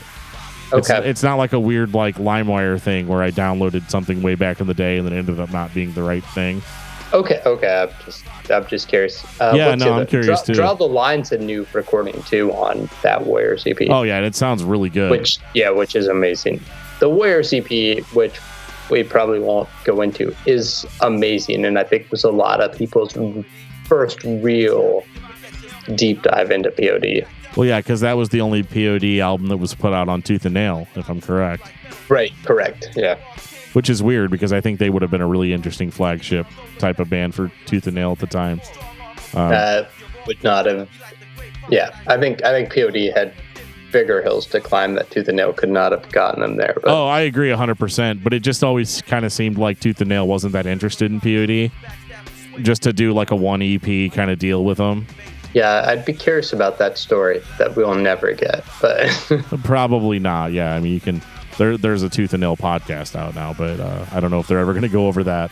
Okay. 0.72 1.08
it's 1.08 1.22
not 1.22 1.36
like 1.36 1.52
a 1.52 1.60
weird 1.60 1.94
like 1.94 2.16
LimeWire 2.16 2.80
thing 2.80 3.06
where 3.08 3.22
I 3.22 3.30
downloaded 3.30 3.88
something 3.90 4.20
way 4.22 4.34
back 4.34 4.60
in 4.60 4.66
the 4.66 4.74
day 4.74 4.96
and 4.98 5.06
then 5.06 5.12
it 5.14 5.18
ended 5.18 5.38
up 5.40 5.52
not 5.52 5.72
being 5.72 5.92
the 5.92 6.02
right 6.02 6.24
thing. 6.24 6.60
Okay, 7.12 7.40
okay. 7.46 7.82
I'm 7.82 8.04
just, 8.04 8.50
I'm 8.50 8.66
just 8.66 8.88
curious. 8.88 9.24
Uh, 9.40 9.52
Yeah, 9.54 9.74
no, 9.76 9.84
the 9.84 9.90
I'm 9.90 9.92
other- 9.98 10.06
curious, 10.06 10.26
Draw, 10.26 10.36
too. 10.46 10.54
Draw 10.54 10.74
the 10.74 10.88
Line's 10.88 11.30
a 11.30 11.38
new 11.38 11.64
recording 11.72 12.20
too 12.24 12.50
on 12.52 12.88
that 13.02 13.24
Warriors 13.26 13.64
EP. 13.66 13.78
Oh 13.88 14.02
yeah, 14.02 14.16
and 14.16 14.26
it 14.26 14.34
sounds 14.34 14.64
really 14.64 14.90
good. 14.90 15.10
which 15.10 15.38
yeah, 15.54 15.70
which 15.70 15.94
is 15.94 16.08
amazing. 16.08 16.60
The 16.98 17.08
Warriors 17.08 17.52
EP, 17.52 18.00
which 18.14 18.34
we 18.90 19.02
probably 19.04 19.38
won't 19.38 19.68
go 19.84 20.00
into, 20.00 20.34
is 20.46 20.84
amazing, 21.00 21.64
and 21.64 21.78
I 21.78 21.84
think 21.84 22.10
was 22.10 22.24
a 22.24 22.30
lot 22.32 22.60
of 22.60 22.76
people's 22.76 23.16
first 23.84 24.24
real 24.24 25.04
deep 25.94 26.22
dive 26.22 26.50
into 26.50 26.70
POD. 26.72 27.24
Well, 27.56 27.66
yeah, 27.66 27.80
because 27.80 28.00
that 28.00 28.16
was 28.16 28.28
the 28.28 28.40
only 28.40 28.62
POD 28.62 29.18
album 29.20 29.48
that 29.48 29.56
was 29.56 29.74
put 29.74 29.92
out 29.92 30.08
on 30.08 30.22
Tooth 30.22 30.44
and 30.44 30.54
Nail, 30.54 30.86
if 30.94 31.08
I'm 31.08 31.20
correct. 31.20 31.72
Right, 32.08 32.32
correct. 32.44 32.90
Yeah, 32.94 33.18
Which 33.72 33.90
is 33.90 34.02
weird 34.02 34.30
because 34.30 34.52
I 34.52 34.60
think 34.60 34.78
they 34.78 34.90
would 34.90 35.02
have 35.02 35.10
been 35.10 35.20
a 35.20 35.26
really 35.26 35.52
interesting 35.52 35.90
flagship 35.90 36.46
type 36.78 36.98
of 36.98 37.10
band 37.10 37.34
for 37.34 37.50
Tooth 37.66 37.86
and 37.86 37.94
Nail 37.96 38.12
at 38.12 38.18
the 38.18 38.26
time. 38.26 38.60
Um, 39.34 39.50
uh, 39.52 39.84
would 40.26 40.42
not 40.44 40.66
have. 40.66 40.88
Yeah, 41.68 41.96
I 42.06 42.16
think 42.16 42.44
I 42.44 42.52
think 42.52 42.72
POD 42.72 43.12
had 43.14 43.32
bigger 43.92 44.22
hills 44.22 44.46
to 44.46 44.60
climb 44.60 44.94
that 44.94 45.10
Tooth 45.10 45.28
and 45.28 45.36
Nail 45.36 45.52
could 45.52 45.68
not 45.70 45.92
have 45.92 46.10
gotten 46.12 46.40
them 46.40 46.56
there. 46.56 46.74
But 46.82 46.90
Oh, 46.90 47.06
I 47.06 47.20
agree 47.20 47.50
100%. 47.50 48.22
But 48.22 48.32
it 48.32 48.40
just 48.40 48.62
always 48.62 49.00
kind 49.02 49.24
of 49.24 49.32
seemed 49.32 49.58
like 49.58 49.80
Tooth 49.80 50.00
and 50.00 50.08
Nail 50.08 50.26
wasn't 50.28 50.52
that 50.52 50.66
interested 50.66 51.10
in 51.10 51.20
POD. 51.20 51.70
Just 52.62 52.82
to 52.82 52.92
do 52.92 53.12
like 53.12 53.30
a 53.30 53.36
one 53.36 53.62
EP 53.62 54.12
kind 54.12 54.30
of 54.30 54.38
deal 54.38 54.64
with 54.64 54.78
them. 54.78 55.06
Yeah, 55.56 55.86
I'd 55.88 56.04
be 56.04 56.12
curious 56.12 56.52
about 56.52 56.76
that 56.76 56.98
story 56.98 57.42
that 57.56 57.76
we'll 57.76 57.94
never 57.94 58.32
get. 58.32 58.62
But 58.82 59.08
Probably 59.64 60.18
not. 60.18 60.52
Yeah. 60.52 60.74
I 60.74 60.80
mean, 60.80 60.92
you 60.92 61.00
can. 61.00 61.22
There, 61.56 61.78
there's 61.78 62.02
a 62.02 62.10
Tooth 62.10 62.34
and 62.34 62.42
Nail 62.42 62.58
podcast 62.58 63.16
out 63.16 63.34
now, 63.34 63.54
but 63.54 63.80
uh, 63.80 64.04
I 64.12 64.20
don't 64.20 64.30
know 64.30 64.38
if 64.38 64.48
they're 64.48 64.58
ever 64.58 64.74
going 64.74 64.82
to 64.82 64.90
go 64.90 65.06
over 65.06 65.24
that. 65.24 65.50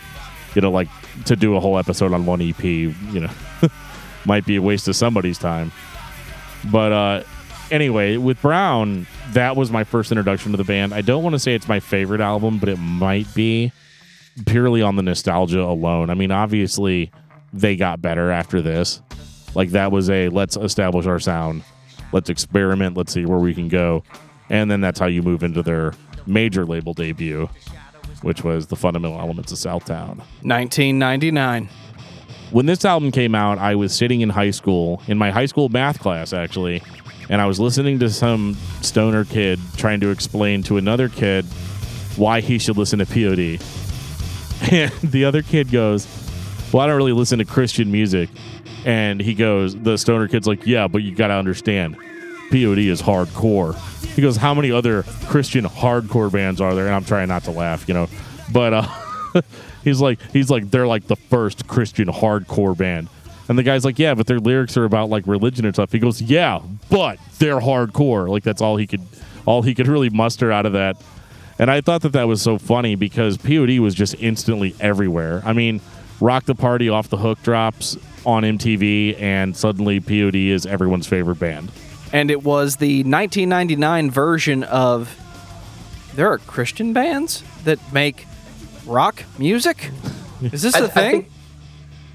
You 0.53 0.61
know, 0.61 0.69
like 0.69 0.89
to 1.25 1.35
do 1.35 1.55
a 1.55 1.59
whole 1.59 1.79
episode 1.79 2.13
on 2.13 2.27
one 2.27 2.39
EP, 2.39 2.63
you 2.63 3.19
know, 3.19 3.31
might 4.27 4.45
be 4.45 4.57
a 4.57 4.61
waste 4.61 4.87
of 4.87 4.95
somebody's 4.95 5.39
time. 5.39 5.71
But 6.71 6.91
uh, 6.91 7.23
anyway, 7.71 8.17
with 8.17 8.39
Brown, 8.43 9.07
that 9.31 9.55
was 9.55 9.71
my 9.71 9.83
first 9.83 10.11
introduction 10.11 10.51
to 10.51 10.57
the 10.57 10.63
band. 10.63 10.93
I 10.93 11.01
don't 11.01 11.23
want 11.23 11.33
to 11.33 11.39
say 11.39 11.55
it's 11.55 11.67
my 11.67 11.79
favorite 11.79 12.21
album, 12.21 12.59
but 12.59 12.69
it 12.69 12.77
might 12.77 13.33
be 13.33 13.71
purely 14.45 14.83
on 14.83 14.97
the 14.97 15.03
nostalgia 15.03 15.63
alone. 15.63 16.11
I 16.11 16.13
mean, 16.13 16.29
obviously, 16.29 17.11
they 17.51 17.75
got 17.75 18.03
better 18.03 18.29
after 18.29 18.61
this. 18.61 19.01
Like, 19.55 19.69
that 19.71 19.91
was 19.91 20.09
a 20.09 20.29
let's 20.29 20.57
establish 20.57 21.05
our 21.05 21.19
sound, 21.19 21.63
let's 22.11 22.29
experiment, 22.29 22.97
let's 22.97 23.13
see 23.13 23.25
where 23.25 23.39
we 23.39 23.53
can 23.53 23.67
go. 23.67 24.03
And 24.49 24.69
then 24.69 24.81
that's 24.81 24.99
how 24.99 25.07
you 25.07 25.23
move 25.23 25.43
into 25.43 25.63
their 25.63 25.93
major 26.27 26.65
label 26.65 26.93
debut, 26.93 27.49
which 28.21 28.43
was 28.43 28.67
the 28.67 28.75
fundamental 28.75 29.19
elements 29.19 29.51
of 29.51 29.57
Southtown 29.57 30.17
1999. 30.43 31.69
when 32.51 32.65
this 32.67 32.85
album 32.85 33.11
came 33.11 33.33
out, 33.33 33.57
I 33.57 33.75
was 33.75 33.93
sitting 33.95 34.21
in 34.21 34.29
high 34.29 34.51
school, 34.51 35.01
in 35.07 35.17
my 35.17 35.31
high 35.31 35.47
school 35.47 35.69
math 35.69 35.99
class, 35.99 36.31
actually, 36.33 36.83
and 37.29 37.41
I 37.41 37.47
was 37.47 37.59
listening 37.59 37.97
to 37.99 38.09
some 38.09 38.55
stoner 38.81 39.25
kid 39.25 39.59
trying 39.77 39.99
to 40.01 40.11
explain 40.11 40.61
to 40.63 40.77
another 40.77 41.09
kid 41.09 41.45
why 42.17 42.41
he 42.41 42.59
should 42.59 42.77
listen 42.77 42.99
to 42.99 43.05
POD. 43.05 43.59
And 44.71 44.91
the 45.01 45.25
other 45.25 45.41
kid 45.41 45.69
goes, 45.69 46.07
Well, 46.71 46.81
I 46.81 46.87
don't 46.87 46.95
really 46.95 47.11
listen 47.11 47.39
to 47.39 47.45
Christian 47.45 47.91
music. 47.91 48.29
And 48.85 49.19
he 49.19 49.33
goes, 49.33 49.75
The 49.75 49.97
stoner 49.97 50.27
kid's 50.27 50.47
like, 50.47 50.65
Yeah, 50.65 50.87
but 50.87 50.99
you 50.99 51.13
got 51.13 51.27
to 51.27 51.33
understand, 51.33 51.97
POD 52.51 52.79
is 52.79 53.01
hardcore. 53.01 53.75
He 54.13 54.21
goes, 54.21 54.37
How 54.37 54.53
many 54.53 54.71
other 54.71 55.03
Christian 55.27 55.65
hardcore 55.65 56.31
bands 56.31 56.61
are 56.61 56.75
there? 56.75 56.85
And 56.85 56.95
I'm 56.95 57.03
trying 57.03 57.27
not 57.27 57.43
to 57.45 57.51
laugh, 57.51 57.87
you 57.87 57.95
know. 57.95 58.07
But 58.53 58.73
uh, 58.73 59.41
he's 59.83 59.99
like, 59.99 60.19
he's 60.31 60.49
like, 60.49 60.69
they're 60.69 60.87
like 60.87 61.07
the 61.07 61.15
first 61.15 61.67
Christian 61.67 62.07
hardcore 62.07 62.77
band. 62.77 63.09
And 63.49 63.57
the 63.57 63.63
guy's 63.63 63.85
like, 63.85 63.99
yeah, 63.99 64.13
but 64.13 64.27
their 64.27 64.39
lyrics 64.39 64.77
are 64.77 64.85
about 64.85 65.09
like 65.09 65.27
religion 65.27 65.65
and 65.65 65.75
stuff. 65.75 65.91
He 65.91 65.99
goes, 65.99 66.21
yeah, 66.21 66.61
but 66.89 67.19
they're 67.37 67.59
hardcore. 67.59 68.27
Like 68.27 68.43
that's 68.43 68.61
all 68.61 68.77
he 68.77 68.87
could, 68.87 69.01
all 69.45 69.61
he 69.61 69.75
could 69.75 69.87
really 69.87 70.09
muster 70.09 70.51
out 70.51 70.65
of 70.65 70.73
that. 70.73 70.97
And 71.57 71.71
I 71.71 71.81
thought 71.81 72.01
that 72.01 72.13
that 72.13 72.27
was 72.27 72.41
so 72.41 72.57
funny 72.57 72.95
because 72.95 73.37
POD 73.37 73.79
was 73.79 73.95
just 73.95 74.15
instantly 74.19 74.75
everywhere. 74.79 75.41
I 75.45 75.53
mean, 75.53 75.79
Rock 76.19 76.45
the 76.45 76.55
Party 76.55 76.89
off 76.89 77.09
the 77.09 77.17
hook 77.17 77.41
drops 77.43 77.97
on 78.25 78.43
MTV, 78.43 79.19
and 79.21 79.55
suddenly 79.55 79.99
POD 79.99 80.35
is 80.51 80.65
everyone's 80.65 81.07
favorite 81.07 81.39
band. 81.39 81.71
and 82.13 82.29
it 82.31 82.43
was 82.43 82.77
the 82.77 83.03
1999 83.03 84.11
version 84.11 84.63
of. 84.63 85.21
There 86.15 86.29
are 86.31 86.37
Christian 86.37 86.93
bands 86.93 87.43
that 87.65 87.77
make 87.91 88.25
rock 88.85 89.23
music. 89.37 89.89
Is 90.41 90.61
this 90.61 90.75
I- 90.75 90.79
a 90.79 90.83
I 90.85 90.87
thing? 90.87 91.11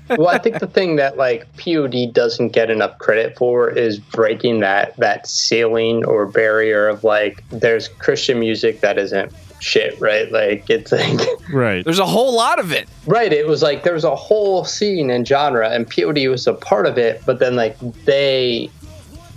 think- 0.09 0.19
well, 0.19 0.29
I 0.29 0.39
think 0.39 0.59
the 0.59 0.67
thing 0.67 0.97
that 0.97 1.17
like 1.19 1.47
POD 1.57 2.07
doesn't 2.13 2.49
get 2.49 2.71
enough 2.71 2.99
credit 2.99 3.37
for 3.37 3.69
is 3.71 3.99
breaking 4.01 4.61
that 4.61 4.97
that 4.97 5.27
ceiling 5.29 6.05
or 6.05 6.27
barrier 6.27 6.89
of 6.89 7.05
like 7.05 7.45
there's 7.51 7.87
Christian 7.89 8.41
music 8.41 8.81
that 8.81 8.99
isn't 8.99 9.31
shit, 9.61 10.01
right? 10.01 10.31
Like 10.31 10.69
it's 10.69 10.93
like 10.93 11.21
Right. 11.53 11.85
There's 11.85 11.99
a 11.99 12.07
whole 12.07 12.35
lot 12.35 12.59
of 12.59 12.73
it. 12.73 12.89
right. 13.07 13.33
It 13.33 13.47
was 13.47 13.63
like 13.63 13.83
there 13.83 13.95
was 13.95 14.05
a 14.05 14.17
whole 14.17 14.65
scene 14.65 15.11
and 15.11 15.27
genre, 15.27 15.69
and 15.71 15.89
POD 15.89 16.27
was 16.29 16.47
a 16.47 16.55
part 16.55 16.87
of 16.87 16.99
it. 16.99 17.23
But 17.27 17.39
then 17.39 17.57
like 17.57 17.77
they 18.05 18.71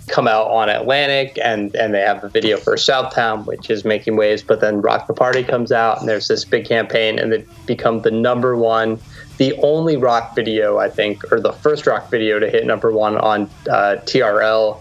come 0.06 0.28
out 0.28 0.48
on 0.48 0.68
Atlantic 0.68 1.38
and 1.42 1.74
and 1.74 1.94
they 1.94 2.00
have 2.00 2.22
a 2.22 2.28
video 2.28 2.56
for 2.58 2.76
Southtown, 2.76 3.46
which 3.46 3.70
is 3.70 3.84
making 3.84 4.16
waves. 4.16 4.42
But 4.42 4.60
then 4.60 4.80
Rock 4.82 5.06
the 5.06 5.14
Party 5.14 5.42
comes 5.44 5.72
out, 5.72 6.00
and 6.00 6.08
there's 6.08 6.28
this 6.28 6.44
big 6.44 6.66
campaign, 6.66 7.18
and 7.18 7.32
they 7.32 7.44
become 7.66 8.02
the 8.02 8.10
number 8.10 8.56
one, 8.56 8.98
the 9.38 9.54
only 9.62 9.96
rock 9.96 10.34
video 10.36 10.78
I 10.78 10.90
think, 10.90 11.32
or 11.32 11.40
the 11.40 11.52
first 11.52 11.86
rock 11.86 12.10
video 12.10 12.38
to 12.38 12.48
hit 12.50 12.66
number 12.66 12.92
one 12.92 13.16
on 13.16 13.50
uh, 13.70 13.96
TRL 14.04 14.80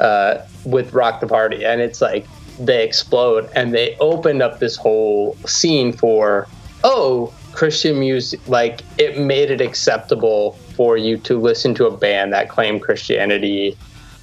uh, 0.00 0.38
with 0.64 0.92
Rock 0.94 1.20
the 1.20 1.26
Party, 1.26 1.64
and 1.64 1.80
it's 1.80 2.00
like 2.00 2.26
they 2.58 2.84
explode, 2.84 3.48
and 3.54 3.74
they 3.74 3.96
opened 3.98 4.42
up 4.42 4.60
this 4.60 4.76
whole 4.76 5.36
scene 5.46 5.92
for 5.92 6.46
oh 6.84 7.32
Christian 7.52 7.98
music, 7.98 8.40
like 8.48 8.82
it 8.98 9.18
made 9.18 9.50
it 9.50 9.60
acceptable 9.60 10.52
for 10.76 10.96
you 10.96 11.16
to 11.18 11.40
listen 11.40 11.74
to 11.76 11.86
a 11.86 11.96
band 11.96 12.32
that 12.32 12.48
claimed 12.48 12.82
Christianity, 12.82 13.76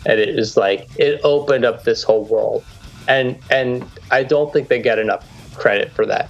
and 0.05 0.19
it 0.19 0.29
is 0.29 0.57
like 0.57 0.87
it 0.97 1.19
opened 1.23 1.65
up 1.65 1.83
this 1.83 2.03
whole 2.03 2.25
world, 2.25 2.63
and 3.07 3.37
and 3.49 3.85
I 4.11 4.23
don't 4.23 4.51
think 4.53 4.67
they 4.67 4.81
get 4.81 4.99
enough 4.99 5.25
credit 5.55 5.91
for 5.91 6.05
that. 6.05 6.29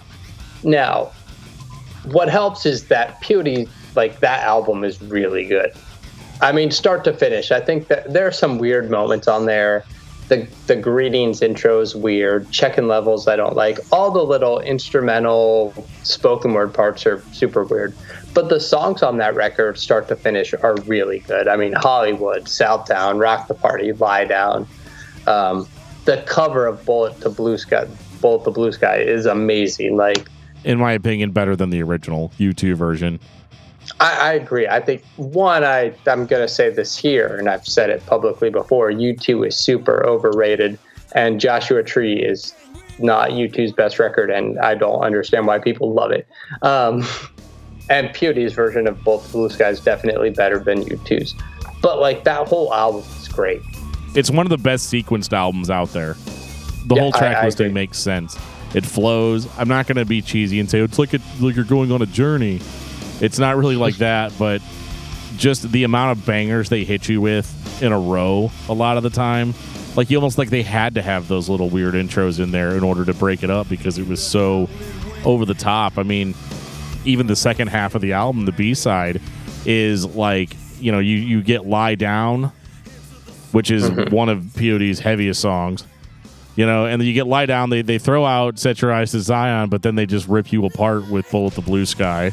Now, 0.63 1.11
what 2.05 2.29
helps 2.29 2.65
is 2.65 2.87
that 2.87 3.21
POD, 3.21 3.67
like 3.95 4.19
that 4.19 4.43
album, 4.43 4.83
is 4.83 5.01
really 5.01 5.45
good. 5.45 5.73
I 6.41 6.51
mean, 6.51 6.71
start 6.71 7.03
to 7.03 7.13
finish. 7.13 7.51
I 7.51 7.59
think 7.59 7.87
that 7.87 8.11
there 8.13 8.27
are 8.27 8.31
some 8.31 8.57
weird 8.57 8.89
moments 8.89 9.27
on 9.27 9.45
there. 9.45 9.85
The 10.31 10.47
the 10.67 10.77
greetings 10.77 11.41
intros 11.41 11.93
weird. 11.93 12.49
Checking 12.51 12.87
levels 12.87 13.27
I 13.27 13.35
don't 13.35 13.57
like. 13.57 13.79
All 13.91 14.11
the 14.11 14.23
little 14.23 14.61
instrumental 14.61 15.73
spoken 16.03 16.53
word 16.53 16.73
parts 16.73 17.05
are 17.05 17.21
super 17.33 17.65
weird. 17.65 17.93
But 18.33 18.47
the 18.47 18.61
songs 18.61 19.03
on 19.03 19.17
that 19.17 19.35
record, 19.35 19.77
start 19.77 20.07
to 20.07 20.15
finish, 20.15 20.53
are 20.53 20.77
really 20.85 21.19
good. 21.19 21.49
I 21.49 21.57
mean, 21.57 21.73
Hollywood, 21.73 22.45
Southtown, 22.45 23.19
Rock 23.19 23.49
the 23.49 23.55
Party, 23.55 23.91
Lie 23.91 24.23
Down. 24.23 24.65
Um, 25.27 25.67
the 26.05 26.23
cover 26.25 26.65
of 26.65 26.85
Bullet 26.85 27.19
to 27.19 27.29
Blue 27.29 27.57
Sky, 27.57 27.85
Bullet 28.21 28.45
to 28.45 28.51
Blue 28.51 28.71
Sky 28.71 28.99
is 28.99 29.25
amazing. 29.25 29.97
Like 29.97 30.29
In 30.63 30.79
my 30.79 30.93
opinion, 30.93 31.31
better 31.31 31.57
than 31.57 31.71
the 31.71 31.83
original 31.83 32.31
U2 32.39 32.75
version. 32.75 33.19
I, 34.01 34.29
I 34.29 34.33
agree. 34.33 34.67
I 34.67 34.79
think 34.81 35.03
one, 35.17 35.63
I 35.63 35.93
I'm 36.07 36.25
gonna 36.25 36.47
say 36.47 36.69
this 36.69 36.97
here, 36.97 37.37
and 37.37 37.47
I've 37.47 37.65
said 37.65 37.89
it 37.89 38.05
publicly 38.05 38.49
before. 38.49 38.91
U2 38.91 39.47
is 39.47 39.55
super 39.57 40.05
overrated, 40.05 40.77
and 41.13 41.39
Joshua 41.39 41.83
Tree 41.83 42.19
is 42.21 42.53
not 42.99 43.29
U2's 43.29 43.71
best 43.71 43.99
record, 43.99 44.29
and 44.31 44.59
I 44.59 44.75
don't 44.75 45.01
understand 45.01 45.45
why 45.47 45.59
people 45.59 45.93
love 45.93 46.11
it. 46.11 46.27
Um, 46.63 47.05
and 47.89 48.09
POD's 48.13 48.53
version 48.53 48.87
of 48.87 49.03
Both 49.03 49.31
Blue 49.31 49.49
Skies 49.49 49.77
is 49.79 49.83
definitely 49.83 50.29
better 50.31 50.59
than 50.59 50.83
U2's, 50.83 51.35
but 51.81 51.99
like 51.99 52.23
that 52.23 52.47
whole 52.47 52.73
album 52.73 53.03
is 53.19 53.27
great. 53.27 53.61
It's 54.15 54.29
one 54.31 54.45
of 54.45 54.49
the 54.49 54.57
best 54.57 54.91
sequenced 54.91 55.31
albums 55.31 55.69
out 55.69 55.93
there. 55.93 56.15
The 56.87 56.95
Yeah, 56.95 57.01
whole 57.01 57.11
track 57.11 57.37
I- 57.37 57.41
I 57.41 57.45
listing 57.45 57.67
agree. 57.67 57.73
makes 57.75 57.97
sense. 57.99 58.35
It 58.73 58.85
flows. 58.85 59.47
I'm 59.57 59.67
not 59.67 59.85
going 59.87 59.97
to 59.97 60.05
be 60.05 60.21
cheesy 60.21 60.59
and 60.59 60.69
say 60.69 60.79
it's 60.79 60.97
like 60.97 61.13
it, 61.13 61.21
like 61.39 61.55
you're 61.55 61.65
going 61.65 61.91
on 61.91 62.01
a 62.01 62.05
journey. 62.05 62.59
It's 63.21 63.39
not 63.39 63.55
really 63.55 63.75
like 63.75 63.97
that, 63.97 64.33
but 64.37 64.61
just 65.37 65.71
the 65.71 65.83
amount 65.83 66.17
of 66.17 66.25
bangers 66.25 66.69
they 66.69 66.83
hit 66.83 67.07
you 67.07 67.21
with 67.21 67.81
in 67.81 67.91
a 67.91 67.99
row 67.99 68.51
a 68.67 68.73
lot 68.73 68.97
of 68.97 69.03
the 69.03 69.09
time. 69.09 69.53
Like 69.95 70.09
you 70.09 70.17
almost 70.17 70.37
like 70.37 70.49
they 70.49 70.63
had 70.63 70.95
to 70.95 71.01
have 71.01 71.27
those 71.27 71.49
little 71.49 71.69
weird 71.69 71.93
intros 71.93 72.39
in 72.39 72.51
there 72.51 72.75
in 72.75 72.83
order 72.83 73.05
to 73.05 73.13
break 73.13 73.43
it 73.43 73.49
up 73.49 73.69
because 73.69 73.97
it 73.97 74.07
was 74.07 74.23
so 74.25 74.69
over 75.25 75.45
the 75.45 75.53
top. 75.53 75.97
I 75.97 76.03
mean, 76.03 76.33
even 77.05 77.27
the 77.27 77.35
second 77.35 77.67
half 77.67 77.95
of 77.95 78.01
the 78.01 78.13
album, 78.13 78.45
the 78.45 78.51
B 78.51 78.73
side, 78.73 79.21
is 79.65 80.05
like 80.05 80.55
you 80.79 80.91
know 80.91 80.99
you 80.99 81.17
you 81.17 81.41
get 81.41 81.65
lie 81.65 81.95
down, 81.95 82.51
which 83.51 83.69
is 83.69 83.89
mm-hmm. 83.89 84.13
one 84.15 84.29
of 84.29 84.53
POD's 84.55 84.99
heaviest 84.99 85.41
songs. 85.41 85.85
You 86.55 86.65
know, 86.65 86.85
and 86.85 87.01
then 87.01 87.07
you 87.07 87.13
get 87.13 87.27
lie 87.27 87.45
down. 87.45 87.69
They 87.69 87.81
they 87.81 87.97
throw 87.97 88.25
out 88.25 88.59
set 88.59 88.81
your 88.81 88.91
eyes 88.93 89.11
to 89.11 89.19
Zion, 89.19 89.69
but 89.69 89.83
then 89.83 89.95
they 89.95 90.05
just 90.05 90.27
rip 90.27 90.51
you 90.51 90.65
apart 90.65 91.09
with 91.09 91.29
Bullet 91.31 91.53
the 91.55 91.61
Blue 91.61 91.85
Sky. 91.85 92.31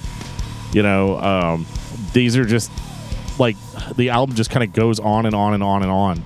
You 0.73 0.83
know, 0.83 1.19
um, 1.19 1.67
these 2.13 2.37
are 2.37 2.45
just 2.45 2.71
like 3.39 3.57
the 3.97 4.11
album 4.11 4.37
just 4.37 4.51
kind 4.51 4.65
of 4.65 4.73
goes 4.73 4.99
on 5.01 5.27
and 5.27 5.35
on 5.35 5.55
and 5.55 5.63
on 5.63 5.83
and 5.83 5.91
on, 5.91 6.23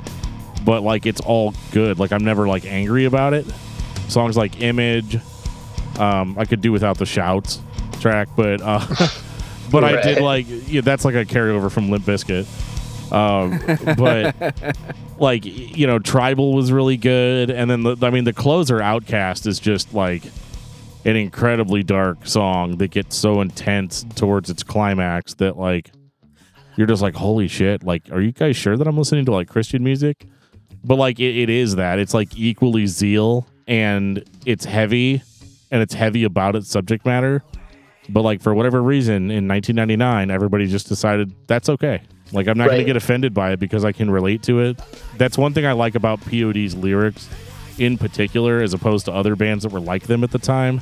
but 0.65 0.83
like 0.83 1.07
it's 1.07 1.21
all 1.21 1.55
good. 1.71 1.99
Like 1.99 2.13
I'm 2.13 2.25
never 2.25 2.49
like 2.49 2.65
angry 2.65 3.05
about 3.05 3.35
it. 3.35 3.47
Songs 4.09 4.37
like 4.37 4.61
Image, 4.61 5.19
um, 5.99 6.37
I 6.39 6.45
could 6.45 6.61
do 6.61 6.73
without 6.73 6.99
the 6.99 7.07
shouts 7.07 7.61
track, 8.01 8.29
but 8.37 8.61
uh, 8.63 8.85
but 9.71 9.85
I 9.85 10.03
did 10.03 10.21
like 10.21 10.47
yeah, 10.49 10.81
that's 10.81 11.05
like 11.05 11.15
a 11.15 11.25
carryover 11.25 11.71
from 11.71 11.91
Limp 11.91 12.05
Bizkit. 12.05 12.47
Um, 13.13 13.61
but 13.97 14.77
like 15.19 15.45
you 15.45 15.87
know, 15.87 15.99
Tribal 15.99 16.55
was 16.55 16.73
really 16.73 16.97
good, 16.97 17.51
and 17.51 17.71
then 17.71 17.83
the, 17.83 17.97
I 18.03 18.11
mean 18.11 18.25
the 18.25 18.33
closer 18.33 18.81
Outcast 18.81 19.47
is 19.47 19.61
just 19.61 19.95
like 19.95 20.23
an 21.05 21.17
incredibly 21.17 21.83
dark 21.83 22.27
song 22.27 22.77
that 22.79 22.91
gets 22.91 23.17
so 23.17 23.41
intense 23.41 24.05
towards 24.15 24.51
its 24.51 24.63
climax 24.63 25.35
that 25.35 25.59
like 25.59 25.91
you're 26.77 26.87
just 26.87 27.03
like 27.03 27.15
holy 27.15 27.49
shit 27.49 27.83
like 27.83 28.03
are 28.13 28.21
you 28.21 28.33
guys 28.33 28.57
sure 28.57 28.77
that 28.77 28.87
i'm 28.87 28.97
listening 28.97 29.25
to 29.25 29.33
like 29.33 29.49
christian 29.49 29.83
music? 29.83 30.27
But 30.85 30.97
like 30.97 31.21
it, 31.21 31.37
it 31.37 31.51
is 31.51 31.77
that. 31.77 31.99
It's 31.99 32.15
like 32.15 32.37
equally 32.37 32.87
zeal 32.87 33.47
and 33.67 34.25
it's 34.45 34.65
heavy 34.65 35.23
and 35.71 35.81
it's 35.81 35.95
heavy 35.95 36.25
about 36.25 36.57
its 36.57 36.69
subject 36.69 37.07
matter. 37.07 37.43
But 38.09 38.23
like 38.23 38.43
for 38.43 38.53
whatever 38.53 38.83
reason 38.83 39.31
in 39.31 39.47
1999 39.47 40.31
everybody 40.31 40.67
just 40.67 40.89
decided 40.89 41.33
that's 41.47 41.69
okay. 41.69 42.03
Like 42.33 42.49
i'm 42.49 42.59
not 42.59 42.69
going 42.69 42.81
to 42.81 42.85
get 42.85 42.97
offended 42.97 43.33
by 43.35 43.53
it 43.53 43.61
because 43.61 43.85
i 43.85 43.93
can 43.93 44.11
relate 44.11 44.43
to 44.45 44.61
it. 44.61 44.81
That's 45.19 45.39
one 45.39 45.53
thing 45.55 45.67
i 45.67 45.73
like 45.73 45.95
about 45.95 46.21
pod's 46.21 46.75
lyrics 46.75 47.29
in 47.79 47.99
particular 47.99 48.61
as 48.61 48.75
opposed 48.75 49.07
to 49.07 49.13
other 49.13 49.37
bands 49.37 49.65
that 49.65 49.73
were 49.73 49.81
like 49.81 50.05
them 50.05 50.25
at 50.25 50.31
the 50.31 50.39
time 50.39 50.81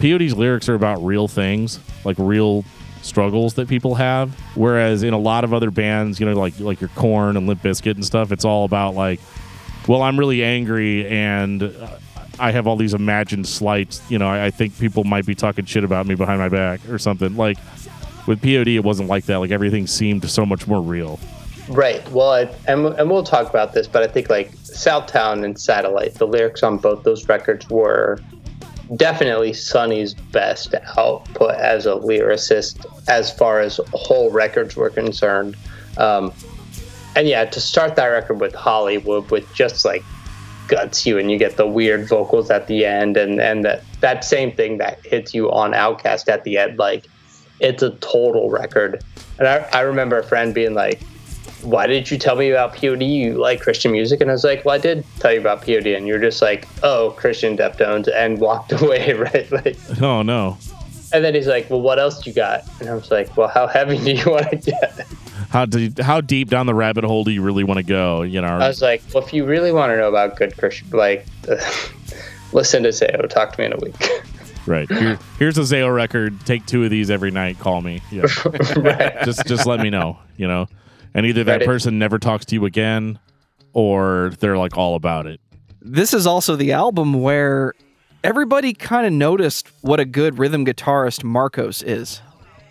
pod's 0.00 0.34
lyrics 0.34 0.68
are 0.68 0.74
about 0.74 1.02
real 1.04 1.28
things 1.28 1.78
like 2.04 2.16
real 2.18 2.64
struggles 3.02 3.54
that 3.54 3.68
people 3.68 3.96
have. 3.96 4.32
Whereas 4.54 5.02
in 5.02 5.12
a 5.12 5.18
lot 5.18 5.44
of 5.44 5.52
other 5.52 5.70
bands 5.70 6.18
you 6.20 6.26
know 6.26 6.34
like 6.34 6.58
like 6.60 6.80
your 6.80 6.90
Korn 6.90 7.36
and 7.36 7.46
limp 7.46 7.62
Bizkit 7.62 7.94
and 7.94 8.04
stuff 8.04 8.32
it's 8.32 8.44
all 8.44 8.64
about 8.64 8.94
like 8.94 9.20
well 9.88 10.02
i'm 10.02 10.16
really 10.16 10.44
angry 10.44 11.08
and 11.08 11.74
i 12.38 12.52
have 12.52 12.68
all 12.68 12.76
these 12.76 12.94
imagined 12.94 13.46
slights. 13.46 14.02
You 14.10 14.18
know 14.18 14.28
I, 14.28 14.46
I 14.46 14.50
think 14.50 14.78
people 14.78 15.04
might 15.04 15.26
be 15.26 15.34
talking 15.34 15.64
shit 15.64 15.84
about 15.84 16.06
me 16.06 16.14
behind 16.14 16.40
my 16.40 16.48
back 16.48 16.80
or 16.88 16.98
something. 16.98 17.36
Like 17.36 17.58
with 18.26 18.40
pod 18.40 18.68
it 18.68 18.84
wasn't 18.84 19.08
like 19.08 19.24
that. 19.26 19.38
Like 19.38 19.50
everything 19.50 19.86
seemed 19.86 20.28
so 20.28 20.46
much 20.46 20.66
more 20.66 20.80
real 20.80 21.18
Right. 21.68 22.06
Well, 22.10 22.32
I, 22.32 22.40
and 22.66 22.86
and 22.86 23.10
we'll 23.10 23.22
talk 23.22 23.48
about 23.48 23.72
this, 23.72 23.86
but 23.86 24.02
I 24.02 24.08
think 24.08 24.28
like 24.28 24.52
Southtown 24.56 25.44
and 25.44 25.58
Satellite, 25.58 26.14
the 26.14 26.26
lyrics 26.26 26.62
on 26.62 26.78
both 26.78 27.04
those 27.04 27.28
records 27.28 27.68
were 27.70 28.18
definitely 28.96 29.52
Sonny's 29.52 30.12
best 30.14 30.74
output 30.96 31.54
as 31.54 31.86
a 31.86 31.92
lyricist, 31.92 32.84
as 33.08 33.32
far 33.32 33.60
as 33.60 33.80
whole 33.94 34.30
records 34.30 34.76
were 34.76 34.90
concerned. 34.90 35.56
Um, 35.96 36.32
and 37.14 37.28
yeah, 37.28 37.44
to 37.44 37.60
start 37.60 37.96
that 37.96 38.06
record 38.06 38.40
with 38.40 38.54
Hollywood, 38.54 39.30
with 39.30 39.52
just 39.54 39.84
like 39.84 40.02
guts 40.66 41.06
you, 41.06 41.18
and 41.18 41.30
you 41.30 41.38
get 41.38 41.56
the 41.56 41.66
weird 41.66 42.08
vocals 42.08 42.50
at 42.50 42.66
the 42.66 42.84
end, 42.84 43.16
and 43.16 43.40
and 43.40 43.64
that 43.64 43.84
that 44.00 44.24
same 44.24 44.52
thing 44.52 44.78
that 44.78 45.04
hits 45.06 45.32
you 45.32 45.50
on 45.52 45.74
Outcast 45.74 46.28
at 46.28 46.42
the 46.44 46.58
end, 46.58 46.78
like 46.78 47.06
it's 47.60 47.82
a 47.82 47.90
total 47.98 48.50
record. 48.50 49.02
And 49.38 49.46
I, 49.46 49.68
I 49.72 49.80
remember 49.82 50.18
a 50.18 50.24
friend 50.24 50.52
being 50.52 50.74
like, 50.74 51.00
why 51.62 51.86
did 51.86 52.10
you 52.10 52.18
tell 52.18 52.36
me 52.36 52.50
about 52.50 52.74
POD? 52.74 53.02
You 53.02 53.34
like 53.34 53.60
Christian 53.60 53.92
music? 53.92 54.20
And 54.20 54.30
I 54.30 54.32
was 54.32 54.44
like, 54.44 54.64
well, 54.64 54.74
I 54.74 54.78
did 54.78 55.04
tell 55.18 55.32
you 55.32 55.40
about 55.40 55.64
POD. 55.64 55.88
And 55.88 56.06
you're 56.06 56.20
just 56.20 56.42
like, 56.42 56.68
oh, 56.82 57.14
Christian 57.16 57.56
Deftones, 57.56 58.12
and 58.12 58.38
walked 58.38 58.72
away, 58.80 59.12
right? 59.14 59.50
Like, 59.50 59.78
oh 60.00 60.22
no 60.22 60.58
and 61.12 61.22
then 61.24 61.34
he's 61.34 61.46
like, 61.46 61.68
well, 61.68 61.80
what 61.80 61.98
else 61.98 62.26
you 62.26 62.32
got? 62.32 62.64
And 62.80 62.88
I 62.88 62.94
was 62.94 63.10
like, 63.10 63.36
well, 63.36 63.48
how 63.48 63.66
heavy 63.66 63.98
do 64.04 64.12
you 64.12 64.30
want 64.30 64.50
to 64.50 64.56
get? 64.56 65.06
how 65.50 65.66
deep 65.66 65.98
how 65.98 66.20
deep 66.20 66.48
down 66.48 66.64
the 66.64 66.74
rabbit 66.74 67.04
hole 67.04 67.24
do 67.24 67.30
you 67.30 67.42
really 67.42 67.62
want 67.62 67.76
to 67.76 67.82
go 67.82 68.22
you 68.22 68.40
know 68.40 68.48
I 68.48 68.68
was 68.68 68.80
like, 68.80 69.02
well, 69.12 69.22
if 69.22 69.34
you 69.34 69.44
really 69.44 69.70
want 69.70 69.90
to 69.90 69.96
know 69.98 70.08
about 70.08 70.36
good 70.36 70.56
Christian, 70.56 70.88
like, 70.90 71.26
listen 72.52 72.82
to 72.84 72.88
Zao. 72.88 73.28
Talk 73.28 73.52
to 73.52 73.60
me 73.60 73.66
in 73.66 73.72
a 73.74 73.76
week. 73.76 74.08
Right. 74.64 74.88
Here, 74.88 75.18
here's 75.38 75.58
a 75.58 75.62
Zao 75.62 75.92
record. 75.92 76.38
Take 76.46 76.64
two 76.66 76.84
of 76.84 76.90
these 76.90 77.10
every 77.10 77.32
night. 77.32 77.58
Call 77.58 77.82
me. 77.82 78.00
Yeah. 78.10 78.26
right. 78.76 79.22
just 79.24 79.44
just 79.46 79.66
let 79.66 79.80
me 79.80 79.90
know. 79.90 80.18
You 80.36 80.46
know, 80.46 80.68
and 81.14 81.26
either 81.26 81.44
that 81.44 81.58
Right. 81.58 81.66
person 81.66 81.98
never 81.98 82.18
talks 82.18 82.44
to 82.46 82.54
you 82.54 82.64
again, 82.64 83.18
or 83.72 84.32
they're 84.40 84.58
like 84.58 84.76
all 84.76 84.94
about 84.94 85.26
it. 85.26 85.40
This 85.80 86.14
is 86.14 86.26
also 86.26 86.56
the 86.56 86.72
album 86.72 87.14
where 87.22 87.74
everybody 88.22 88.72
kind 88.72 89.06
of 89.06 89.12
noticed 89.12 89.68
what 89.80 89.98
a 90.00 90.04
good 90.04 90.38
rhythm 90.38 90.64
guitarist 90.64 91.24
Marcos 91.24 91.82
is. 91.82 92.20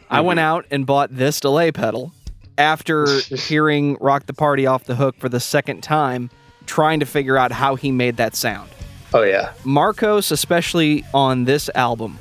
I 0.09 0.17
mm-hmm. 0.17 0.27
went 0.27 0.39
out 0.39 0.65
and 0.71 0.85
bought 0.85 1.15
this 1.15 1.39
delay 1.39 1.71
pedal 1.71 2.13
after 2.57 3.07
hearing 3.19 3.97
Rock 3.99 4.25
the 4.25 4.33
Party 4.33 4.65
off 4.65 4.85
the 4.85 4.95
hook 4.95 5.15
for 5.17 5.29
the 5.29 5.39
second 5.39 5.81
time, 5.81 6.29
trying 6.65 6.99
to 6.99 7.05
figure 7.05 7.37
out 7.37 7.51
how 7.51 7.75
he 7.75 7.91
made 7.91 8.17
that 8.17 8.35
sound. 8.35 8.69
Oh 9.13 9.23
yeah. 9.23 9.53
Marcos, 9.65 10.31
especially 10.31 11.03
on 11.13 11.43
this 11.43 11.69
album, 11.75 12.17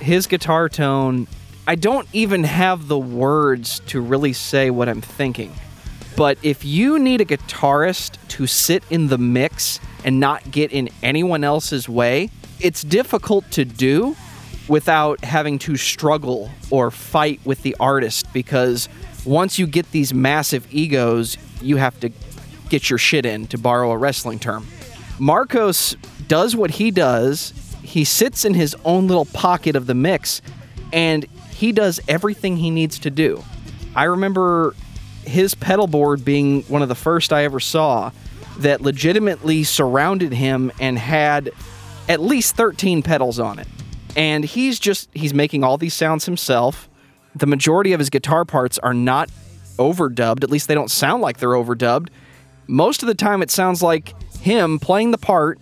his 0.00 0.26
guitar 0.26 0.68
tone, 0.68 1.26
I 1.68 1.74
don't 1.74 2.08
even 2.14 2.44
have 2.44 2.88
the 2.88 2.98
words 2.98 3.80
to 3.88 4.00
really 4.00 4.32
say 4.32 4.70
what 4.70 4.88
I'm 4.88 5.02
thinking. 5.02 5.52
But 6.16 6.38
if 6.42 6.64
you 6.64 6.98
need 6.98 7.20
a 7.20 7.26
guitarist 7.26 8.16
to 8.28 8.46
sit 8.46 8.82
in 8.88 9.08
the 9.08 9.18
mix 9.18 9.78
and 10.02 10.18
not 10.18 10.50
get 10.50 10.72
in 10.72 10.88
anyone 11.02 11.44
else's 11.44 11.86
way, 11.86 12.30
it's 12.58 12.82
difficult 12.82 13.50
to 13.50 13.66
do 13.66 14.16
without 14.66 15.22
having 15.22 15.58
to 15.58 15.76
struggle 15.76 16.50
or 16.70 16.90
fight 16.90 17.38
with 17.44 17.60
the 17.60 17.76
artist 17.78 18.32
because 18.32 18.88
once 19.26 19.58
you 19.58 19.66
get 19.66 19.90
these 19.90 20.14
massive 20.14 20.66
egos, 20.72 21.36
you 21.60 21.76
have 21.76 22.00
to 22.00 22.10
get 22.70 22.88
your 22.88 22.98
shit 22.98 23.26
in, 23.26 23.46
to 23.48 23.58
borrow 23.58 23.90
a 23.90 23.96
wrestling 23.98 24.38
term. 24.38 24.66
Marcos 25.18 25.96
does 26.28 26.56
what 26.56 26.70
he 26.70 26.90
does. 26.90 27.52
He 27.82 28.04
sits 28.04 28.46
in 28.46 28.54
his 28.54 28.74
own 28.86 29.06
little 29.06 29.26
pocket 29.26 29.76
of 29.76 29.86
the 29.86 29.94
mix 29.94 30.40
and 30.92 31.26
he 31.58 31.72
does 31.72 31.98
everything 32.06 32.56
he 32.56 32.70
needs 32.70 33.00
to 33.00 33.10
do. 33.10 33.42
I 33.96 34.04
remember 34.04 34.76
his 35.24 35.56
pedal 35.56 35.88
board 35.88 36.24
being 36.24 36.62
one 36.62 36.82
of 36.82 36.88
the 36.88 36.94
first 36.94 37.32
I 37.32 37.42
ever 37.42 37.58
saw 37.58 38.12
that 38.60 38.80
legitimately 38.80 39.64
surrounded 39.64 40.32
him 40.32 40.70
and 40.78 40.96
had 40.96 41.50
at 42.08 42.20
least 42.20 42.54
13 42.54 43.02
pedals 43.02 43.40
on 43.40 43.58
it. 43.58 43.66
And 44.14 44.44
he's 44.44 44.78
just 44.78 45.08
he's 45.12 45.34
making 45.34 45.64
all 45.64 45.76
these 45.76 45.94
sounds 45.94 46.26
himself. 46.26 46.88
The 47.34 47.46
majority 47.46 47.92
of 47.92 47.98
his 47.98 48.08
guitar 48.08 48.44
parts 48.44 48.78
are 48.78 48.94
not 48.94 49.28
overdubbed, 49.78 50.44
at 50.44 50.50
least 50.50 50.68
they 50.68 50.76
don't 50.76 50.92
sound 50.92 51.22
like 51.22 51.38
they're 51.38 51.50
overdubbed. 51.50 52.10
Most 52.68 53.02
of 53.02 53.08
the 53.08 53.14
time 53.16 53.42
it 53.42 53.50
sounds 53.50 53.82
like 53.82 54.14
him 54.34 54.78
playing 54.78 55.10
the 55.10 55.18
part 55.18 55.58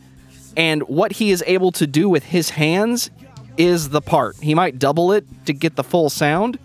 and 0.59 0.83
what 0.83 1.13
he 1.13 1.31
is 1.31 1.43
able 1.47 1.73
to 1.73 1.87
do 1.87 2.07
with 2.07 2.25
his 2.25 2.51
hands 2.51 3.11
is 3.59 3.91
the 3.91 4.01
part. 4.01 4.37
He 4.37 4.55
might 4.55 4.79
double 4.79 5.13
it 5.13 5.25
to 5.47 5.53
get 5.53 5.77
the 5.77 5.85
full 5.85 6.11
sound, 6.11 6.59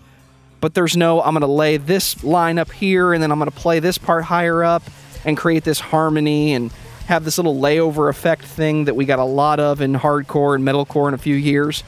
but 0.60 0.74
there's 0.74 0.96
no, 0.96 1.22
I'm 1.22 1.34
going 1.34 1.42
to 1.42 1.46
lay 1.46 1.76
this 1.76 2.22
line 2.22 2.58
up 2.58 2.70
here 2.72 3.12
and 3.12 3.22
then 3.22 3.32
I'm 3.32 3.38
going 3.38 3.50
to 3.50 3.56
play 3.56 3.80
this 3.80 3.98
part 3.98 4.24
higher 4.24 4.62
up 4.62 4.82
and 5.24 5.36
create 5.36 5.64
this 5.64 5.80
harmony 5.80 6.52
and 6.54 6.72
have 7.06 7.24
this 7.24 7.38
little 7.38 7.56
layover 7.56 8.08
effect 8.08 8.44
thing 8.44 8.84
that 8.84 8.94
we 8.94 9.04
got 9.04 9.18
a 9.18 9.24
lot 9.24 9.60
of 9.60 9.80
in 9.80 9.94
hardcore 9.94 10.54
and 10.54 10.64
metalcore 10.64 11.08
in 11.08 11.14
a 11.14 11.18
few 11.18 11.34
years. 11.34 11.82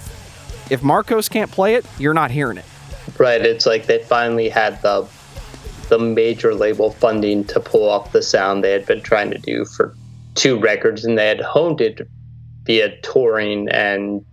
If 0.71 0.83
Marcos 0.83 1.29
can't 1.29 1.51
play 1.51 1.75
it, 1.75 1.87
you're 1.99 2.15
not 2.15 2.31
hearing 2.31 2.59
it. 2.59 2.65
Right. 3.19 3.41
It's 3.41 3.67
like 3.67 3.87
they 3.87 3.99
finally 3.99 4.49
had 4.49 4.81
the 4.83 5.07
the 5.89 5.99
major 5.99 6.55
label 6.55 6.91
funding 6.91 7.45
to 7.45 7.61
pull 7.61 7.89
off 7.89 8.13
the 8.13 8.23
sound 8.23 8.65
they 8.65 8.73
had 8.73 8.87
been 8.87 9.03
trying 9.03 9.31
to 9.31 9.39
do 9.39 9.67
for 9.67 9.95
two 10.35 10.59
records 10.59 11.05
and 11.05 11.19
they 11.19 11.29
had 11.29 11.41
honed 11.41 11.81
it 11.81 12.09
via 12.65 12.97
touring 13.03 13.69
and 13.69 14.25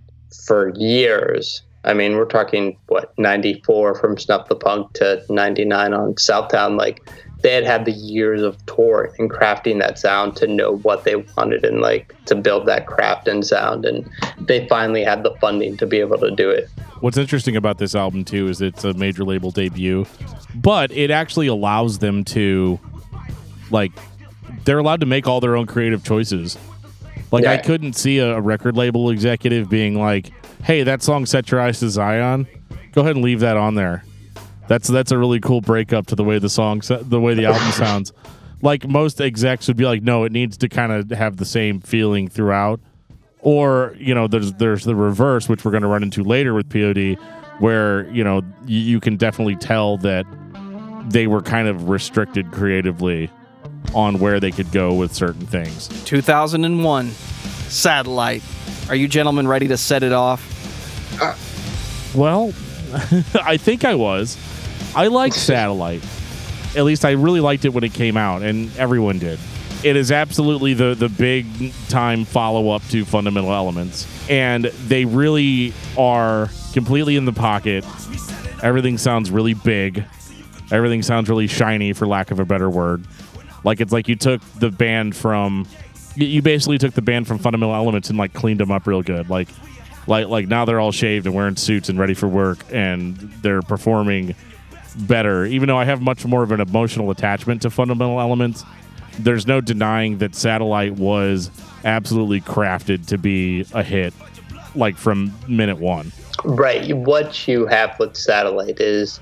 for 0.46 0.74
years. 0.76 1.62
I 1.84 1.94
mean, 1.94 2.16
we're 2.16 2.26
talking 2.26 2.78
what 2.88 3.18
94 3.18 3.96
from 3.96 4.18
Snuff 4.18 4.48
the 4.48 4.56
Punk 4.56 4.94
to 4.94 5.24
99 5.30 5.94
on 5.94 6.14
Southtown 6.16 6.78
like 6.78 7.02
they 7.42 7.54
had 7.54 7.64
had 7.64 7.86
the 7.86 7.92
years 7.92 8.44
of 8.44 8.64
touring 8.68 9.12
and 9.18 9.32
crafting 9.32 9.80
that 9.80 9.98
sound 9.98 10.36
to 10.36 10.46
know 10.46 10.78
what 10.78 11.06
they 11.06 11.16
wanted 11.16 11.66
and 11.66 11.82
like 11.82 12.16
to 12.26 12.36
build 12.36 12.68
that 12.68 12.86
craft 12.86 13.28
and 13.28 13.46
sound 13.48 13.84
and 13.84 14.08
they 14.38 14.68
finally 14.68 15.04
had 15.04 15.24
the 15.24 15.36
funding 15.42 15.76
to 15.78 15.88
be 15.88 16.00
able 16.00 16.20
to 16.20 16.30
do 16.30 16.52
it 16.52 16.70
What's 17.02 17.18
interesting 17.18 17.56
about 17.56 17.80
this 17.80 17.96
album 17.96 18.24
too 18.24 18.48
is 18.48 18.62
it's 18.62 18.84
a 18.84 18.94
major 18.94 19.24
label 19.24 19.50
debut, 19.50 20.06
but 20.54 20.92
it 20.92 21.10
actually 21.10 21.48
allows 21.48 21.98
them 21.98 22.24
to 22.26 22.80
like 23.72 23.92
they're 24.66 24.78
allowed 24.78 25.00
to 25.00 25.08
make 25.08 25.26
all 25.28 25.42
their 25.42 25.56
own 25.56 25.66
creative 25.66 26.04
choices. 26.04 26.60
Like 27.32 27.46
I 27.46 27.58
couldn't 27.58 27.94
see 27.94 28.20
a, 28.20 28.36
a 28.38 28.42
record 28.42 28.76
label 28.76 29.10
executive 29.10 29.70
being 29.70 29.98
like, 29.98 30.32
"Hey, 30.64 30.84
that 30.84 31.02
song 31.02 31.26
set 31.26 31.50
your 31.50 31.62
eyes 31.62 31.80
to 31.80 31.90
Zion. 31.90 32.46
Go 32.92 33.02
ahead 33.02 33.16
and 33.16 33.24
leave 33.24 33.40
that 33.40 33.58
on 33.58 33.76
there." 33.76 34.04
That's 34.68 34.88
that's 34.88 35.12
a 35.12 35.18
really 35.18 35.40
cool 35.40 35.62
breakup 35.62 36.08
to 36.08 36.16
the 36.16 36.24
way 36.24 36.40
the 36.40 36.50
song 36.50 36.82
the 36.88 37.20
way 37.20 37.34
the 37.34 37.46
album 37.46 37.72
sounds. 37.72 38.14
Like 38.62 38.88
most 38.88 39.20
execs 39.22 39.68
would 39.68 39.78
be 39.78 39.86
like, 39.86 40.04
"No, 40.04 40.26
it 40.26 40.32
needs 40.32 40.58
to 40.58 40.70
kind 40.70 40.92
of 40.92 41.10
have 41.12 41.38
the 41.38 41.46
same 41.46 41.80
feeling 41.80 42.28
throughout." 42.28 42.82
Or 43.40 43.96
you 43.98 44.14
know, 44.14 44.28
there's 44.28 44.54
there's 44.54 44.84
the 44.84 44.96
reverse, 44.96 45.48
which 45.48 45.64
we're 45.64 45.72
going 45.72 45.84
to 45.84 45.90
run 45.90 46.04
into 46.04 46.24
later 46.24 46.54
with 46.54 46.70
POD, 46.70 47.18
where 47.60 48.08
you 48.12 48.24
know 48.24 48.42
you, 48.66 48.80
you 48.80 49.00
can 49.00 49.16
definitely 49.16 49.56
tell 49.56 49.98
that 50.00 50.26
they 51.10 51.28
were 51.28 51.42
kind 51.42 51.68
of 51.68 51.90
restricted 51.90 52.52
creatively 52.52 53.32
on 53.94 54.20
where 54.20 54.40
they 54.40 54.52
could 54.52 54.72
go 54.72 54.94
with 54.94 55.14
certain 55.14 55.46
things. 55.46 55.88
2001, 56.06 57.10
Satellite. 57.68 58.44
Are 58.90 58.96
you 58.96 59.08
gentlemen 59.08 59.48
ready 59.48 59.68
to 59.70 59.78
set 59.78 60.04
it 60.04 60.12
off? 60.12 60.42
Uh, 61.22 61.36
well, 62.18 62.48
I 63.44 63.58
think 63.58 63.86
I 63.86 63.96
was. 63.96 64.38
I 64.96 65.08
like 65.08 65.34
Satellite. 65.36 66.04
At 66.76 66.84
least 66.84 67.04
I 67.06 67.12
really 67.12 67.40
liked 67.40 67.66
it 67.66 67.70
when 67.70 67.84
it 67.84 67.94
came 67.94 68.18
out, 68.18 68.42
and 68.42 68.76
everyone 68.78 69.20
did. 69.20 69.40
It 69.84 69.96
is 69.96 70.12
absolutely 70.12 70.74
the 70.74 70.94
the 70.94 71.10
big 71.10 71.74
time 71.90 72.24
follow 72.24 72.70
up 72.70 72.84
to 72.90 73.04
Fundamental 73.04 73.52
Elements, 73.52 74.08
and 74.30 74.66
they 74.66 75.06
really 75.06 75.74
are 75.98 76.50
completely 76.74 77.16
in 77.16 77.26
the 77.26 77.34
pocket. 77.34 77.84
Everything 78.62 78.98
sounds 78.98 79.32
really 79.32 79.56
big. 79.56 80.06
Everything 80.72 81.02
sounds 81.02 81.30
really 81.30 81.48
shiny, 81.48 81.94
for 81.94 82.08
lack 82.08 82.32
of 82.32 82.40
a 82.40 82.46
better 82.46 82.70
word. 82.70 83.04
Like 83.64 83.82
it's 83.82 83.92
like 83.92 84.08
you 84.08 84.16
took 84.16 84.42
the 84.60 84.70
band 84.72 85.16
from, 85.16 85.68
you- 86.16 86.42
basically 86.42 86.78
took 86.78 86.94
the 86.94 87.02
band 87.02 87.28
from 87.28 87.38
Fundamental 87.38 87.76
Elements 87.76 88.10
and 88.10 88.18
like 88.18 88.34
cleaned 88.34 88.60
them 88.60 88.72
up 88.72 88.88
real 88.88 89.02
good. 89.02 89.30
Like 89.30 89.48
like 90.08 90.28
like 90.28 90.48
now 90.48 90.66
they're 90.66 90.80
all 90.80 90.92
shaved 90.92 91.26
and 91.28 91.36
wearing 91.36 91.56
suits 91.56 91.88
and 91.90 92.00
ready 92.00 92.14
for 92.16 92.28
work 92.28 92.58
and 92.72 93.16
they're 93.44 93.62
performing 93.62 94.34
better 95.02 95.46
even 95.46 95.68
though 95.68 95.78
i 95.78 95.86
have 95.86 96.02
much 96.02 96.26
more 96.26 96.42
of 96.42 96.52
an 96.52 96.60
emotional 96.60 97.12
attachment 97.12 97.62
to 97.62 97.70
fundamental 97.70 98.20
elements 98.20 98.66
there's 99.20 99.46
no 99.46 99.62
denying 99.62 100.18
that 100.18 100.34
satellite 100.36 100.94
was 100.94 101.52
absolutely 101.86 102.42
crafted 102.42 103.06
to 103.06 103.18
be 103.18 103.64
a 103.74 103.84
hit 103.84 104.12
like 104.74 104.98
from 104.98 105.32
minute 105.48 105.78
one 105.78 106.12
Right. 106.44 106.92
What 106.96 107.48
you 107.48 107.68
have 107.68 107.98
with 108.00 108.16
Satellite 108.16 108.80
is 108.80 109.20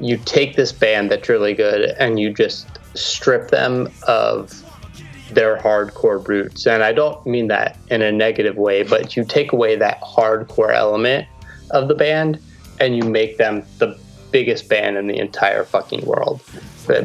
you 0.00 0.16
take 0.16 0.56
this 0.56 0.72
band 0.72 1.10
that's 1.10 1.28
really 1.28 1.52
good 1.52 1.90
and 1.98 2.18
you 2.18 2.32
just 2.32 2.71
strip 2.94 3.50
them 3.50 3.90
of 4.06 4.52
their 5.30 5.56
hardcore 5.56 6.26
roots. 6.26 6.66
And 6.66 6.82
I 6.82 6.92
don't 6.92 7.24
mean 7.26 7.48
that 7.48 7.78
in 7.90 8.02
a 8.02 8.12
negative 8.12 8.56
way, 8.56 8.82
but 8.82 9.16
you 9.16 9.24
take 9.24 9.52
away 9.52 9.76
that 9.76 10.00
hardcore 10.02 10.74
element 10.74 11.26
of 11.70 11.88
the 11.88 11.94
band 11.94 12.38
and 12.80 12.96
you 12.96 13.04
make 13.04 13.38
them 13.38 13.64
the 13.78 13.98
biggest 14.30 14.68
band 14.68 14.96
in 14.96 15.06
the 15.06 15.18
entire 15.18 15.64
fucking 15.64 16.04
world 16.04 16.40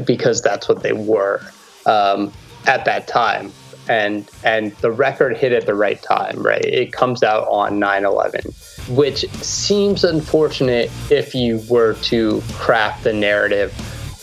because 0.06 0.42
that's 0.42 0.68
what 0.68 0.82
they 0.82 0.94
were 0.94 1.42
um, 1.86 2.32
at 2.66 2.86
that 2.86 3.08
time 3.08 3.52
and 3.90 4.30
and 4.44 4.72
the 4.78 4.92
record 4.92 5.38
hit 5.38 5.52
at 5.52 5.66
the 5.66 5.74
right 5.74 6.02
time 6.02 6.42
right 6.42 6.64
it 6.66 6.92
comes 6.92 7.24
out 7.24 7.48
on 7.48 7.80
9-11 7.80 8.96
which 8.96 9.30
seems 9.42 10.04
unfortunate 10.04 10.92
if 11.10 11.34
you 11.34 11.62
were 11.70 11.94
to 11.96 12.42
craft 12.54 13.04
the 13.04 13.14
narrative 13.14 13.74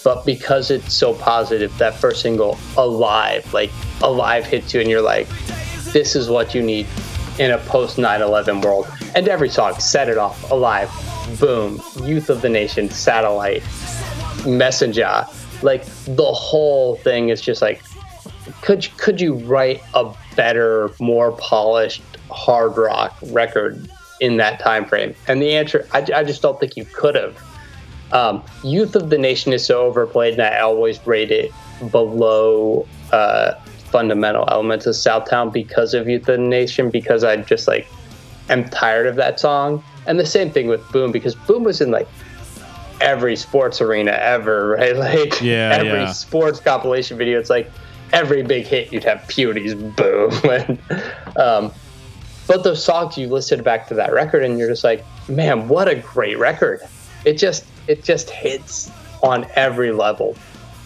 but 0.04 0.24
because 0.24 0.70
it's 0.70 0.94
so 0.94 1.14
positive 1.14 1.76
that 1.78 1.94
first 1.94 2.20
single 2.20 2.58
alive 2.76 3.52
like 3.52 3.70
alive 4.02 4.44
hits 4.44 4.72
you 4.74 4.80
and 4.80 4.88
you're 4.88 5.02
like 5.02 5.26
this 5.92 6.14
is 6.14 6.28
what 6.28 6.54
you 6.54 6.62
need 6.62 6.86
in 7.38 7.50
a 7.50 7.58
post 7.58 7.96
9-11 7.96 8.64
world. 8.64 8.86
And 9.14 9.28
every 9.28 9.48
song 9.48 9.78
set 9.80 10.08
it 10.08 10.18
off 10.18 10.50
alive 10.50 10.90
boom 11.40 11.80
youth 12.02 12.28
of 12.30 12.42
the 12.42 12.48
nation 12.48 12.90
satellite 12.90 13.62
messenger 14.46 15.24
like 15.62 15.86
the 16.04 16.32
whole 16.32 16.96
thing 16.96 17.30
is 17.30 17.40
just 17.40 17.62
like 17.62 17.82
could 18.60 18.86
could 18.98 19.20
you 19.20 19.34
write 19.34 19.82
a 19.94 20.12
better 20.36 20.90
more 21.00 21.32
polished 21.32 22.02
hard 22.30 22.76
rock 22.76 23.16
record 23.28 23.88
in 24.20 24.36
that 24.36 24.60
time 24.60 24.84
frame 24.84 25.14
and 25.28 25.40
the 25.40 25.54
answer 25.54 25.88
i, 25.92 26.04
I 26.14 26.24
just 26.24 26.42
don't 26.42 26.60
think 26.60 26.76
you 26.76 26.84
could 26.84 27.14
have 27.14 27.38
um, 28.14 28.42
youth 28.62 28.96
of 28.96 29.10
the 29.10 29.18
nation 29.18 29.52
is 29.52 29.64
so 29.66 29.82
overplayed 29.82 30.32
and 30.34 30.42
i 30.42 30.58
always 30.60 31.04
rate 31.06 31.30
it 31.30 31.52
below 31.90 32.86
uh, 33.12 33.52
fundamental 33.90 34.48
elements 34.50 34.86
of 34.86 34.94
southtown 34.94 35.52
because 35.52 35.92
of 35.94 36.08
youth 36.08 36.22
of 36.22 36.26
the 36.26 36.38
nation 36.38 36.90
because 36.90 37.22
i 37.24 37.36
just 37.36 37.68
like 37.68 37.86
am 38.48 38.64
tired 38.70 39.06
of 39.06 39.16
that 39.16 39.38
song 39.38 39.82
and 40.06 40.18
the 40.18 40.26
same 40.26 40.50
thing 40.50 40.66
with 40.68 40.86
boom 40.92 41.12
because 41.12 41.34
boom 41.34 41.64
was 41.64 41.80
in 41.80 41.90
like 41.90 42.08
every 43.00 43.36
sports 43.36 43.80
arena 43.80 44.12
ever 44.12 44.68
right 44.78 44.96
like 44.96 45.40
Yeah, 45.42 45.70
every 45.74 45.90
yeah. 45.90 46.12
sports 46.12 46.60
compilation 46.60 47.18
video 47.18 47.38
it's 47.38 47.50
like 47.50 47.70
every 48.12 48.42
big 48.42 48.64
hit 48.66 48.92
you'd 48.92 49.04
have 49.04 49.20
POD's 49.28 49.74
boom. 49.74 50.32
and, 50.44 50.78
um, 51.36 51.72
but 52.46 52.62
those 52.62 52.82
songs 52.82 53.18
you 53.18 53.26
listened 53.26 53.64
back 53.64 53.88
to 53.88 53.94
that 53.94 54.12
record 54.12 54.44
and 54.44 54.58
you're 54.58 54.68
just 54.68 54.84
like, 54.84 55.04
man, 55.28 55.66
what 55.68 55.88
a 55.88 55.96
great 55.96 56.38
record. 56.38 56.80
It 57.24 57.38
just 57.38 57.64
it 57.88 58.04
just 58.04 58.30
hits 58.30 58.90
on 59.22 59.46
every 59.54 59.92
level. 59.92 60.36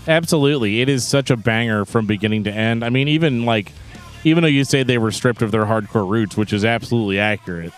Absolutely. 0.06 0.80
It 0.80 0.88
is 0.88 1.06
such 1.06 1.30
a 1.30 1.36
banger 1.36 1.84
from 1.84 2.06
beginning 2.06 2.44
to 2.44 2.52
end. 2.52 2.84
I 2.84 2.88
mean, 2.90 3.08
even 3.08 3.44
like, 3.44 3.72
even 4.24 4.42
though 4.42 4.48
you 4.48 4.64
say 4.64 4.82
they 4.82 4.98
were 4.98 5.10
stripped 5.12 5.42
of 5.42 5.50
their 5.50 5.66
hardcore 5.66 6.08
roots, 6.08 6.36
which 6.36 6.52
is 6.52 6.64
absolutely 6.64 7.18
accurate, 7.18 7.72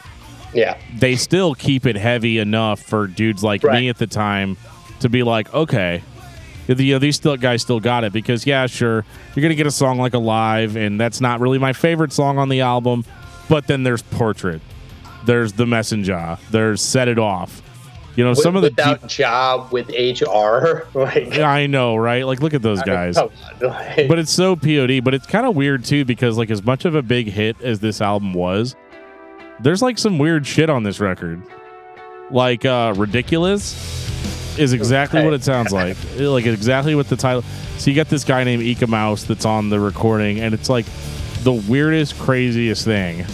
Yeah. 0.55 0.77
they 0.97 1.17
still 1.17 1.55
keep 1.55 1.87
it 1.87 1.97
heavy 1.97 2.39
enough 2.39 2.81
for 2.81 3.07
dudes 3.07 3.43
like 3.43 3.65
Right. 3.65 3.81
me 3.81 3.89
at 3.89 3.99
the 3.99 4.07
time 4.07 4.57
to 5.01 5.09
be 5.09 5.23
like, 5.23 5.53
okay, 5.53 6.03
you 6.69 6.93
know, 6.95 6.99
these 7.01 7.17
still 7.17 7.37
guys 7.37 7.63
still 7.63 7.81
got 7.81 8.05
it 8.05 8.13
because 8.13 8.47
yeah, 8.47 8.67
sure, 8.67 9.05
you're 9.35 9.43
gonna 9.43 9.55
get 9.57 9.67
a 9.67 9.71
song 9.73 9.99
like 9.99 10.15
Alive, 10.15 10.77
and 10.77 11.01
that's 11.01 11.21
not 11.21 11.41
really 11.41 11.59
my 11.59 11.73
favorite 11.73 12.13
song 12.13 12.39
on 12.39 12.49
the 12.49 12.61
album, 12.61 13.05
but 13.49 13.67
then 13.67 13.83
there's 13.83 14.03
Portrait, 14.03 14.61
there's 15.27 15.53
The 15.55 15.67
Messenger, 15.67 16.39
there's 16.53 16.81
Set 16.81 17.09
It 17.09 17.19
Off. 17.19 17.61
You 18.17 18.25
know, 18.25 18.35
some 18.35 18.57
of 18.57 18.63
the 18.63 18.71
without 18.71 19.07
Jah 19.07 19.69
with 19.71 19.89
HR, 19.91 20.87
like 20.99 21.39
I 21.39 21.67
know, 21.67 21.97
right? 21.97 22.27
Like, 22.27 22.41
look 22.41 22.55
at 22.55 22.63
those 22.63 22.83
guys. 22.83 23.17
come 23.17 23.31
on, 23.63 23.69
like- 23.69 24.09
but 24.09 24.19
it's 24.19 24.33
so 24.33 24.57
POD. 24.57 25.03
But 25.05 25.15
it's 25.15 25.27
kind 25.27 25.47
of 25.47 25.55
weird 25.57 25.85
too 25.85 26.05
because 26.05 26.37
like 26.37 26.51
as 26.51 26.63
much 26.63 26.85
of 26.85 26.95
a 26.95 27.03
big 27.03 27.29
hit 27.29 27.61
as 27.63 27.81
this 27.81 28.01
album 28.01 28.33
was, 28.35 28.75
there's 29.61 29.81
like 29.83 29.99
some 29.99 30.19
weird 30.19 30.47
shit 30.47 30.69
on 30.71 30.83
this 30.83 31.01
record. 31.01 31.43
Like 32.31 32.65
uh 32.65 32.95
ridiculous 32.97 33.99
is 34.59 34.73
exactly 34.73 35.25
what 35.25 35.33
it 35.33 35.43
sounds 35.45 35.73
like. 35.73 35.97
like 36.19 36.47
exactly 36.47 36.95
what 36.95 37.09
the 37.09 37.17
title. 37.17 37.43
So 37.79 37.91
you 37.91 37.97
got 37.97 38.09
this 38.09 38.25
guy 38.25 38.45
named 38.45 38.63
Eek-A-Mouse 38.63 39.25
that's 39.25 39.47
on 39.47 39.71
the 39.71 39.81
recording, 39.81 40.41
and 40.41 40.53
it's 40.53 40.69
like 40.69 40.85
the 41.45 41.53
weirdest, 41.53 42.19
craziest 42.19 42.85
thing. 42.85 43.25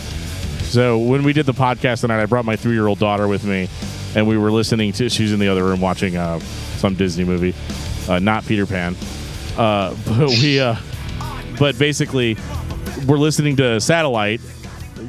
So 0.62 0.98
when 0.98 1.24
we 1.24 1.32
did 1.32 1.46
the 1.46 1.54
podcast 1.54 2.02
tonight, 2.02 2.22
I 2.22 2.26
brought 2.26 2.44
my 2.44 2.54
three 2.54 2.74
year 2.74 2.86
old 2.86 2.98
daughter 3.00 3.26
with 3.26 3.44
me, 3.44 3.68
and 4.16 4.26
we 4.26 4.38
were 4.38 4.50
listening 4.50 4.92
to. 4.94 5.08
She's 5.10 5.32
in 5.32 5.38
the 5.38 5.48
other 5.48 5.62
room 5.62 5.80
watching 5.80 6.16
uh, 6.16 6.40
some 6.78 6.94
Disney 6.94 7.22
movie, 7.22 7.54
uh, 8.08 8.18
not 8.18 8.46
Peter 8.46 8.66
Pan. 8.66 8.96
Uh, 9.56 9.94
but 10.06 10.30
we, 10.30 10.58
uh, 10.58 10.74
but 11.58 11.78
basically, 11.78 12.36
we're 13.06 13.18
listening 13.18 13.56
to 13.56 13.78
Satellite 13.78 14.40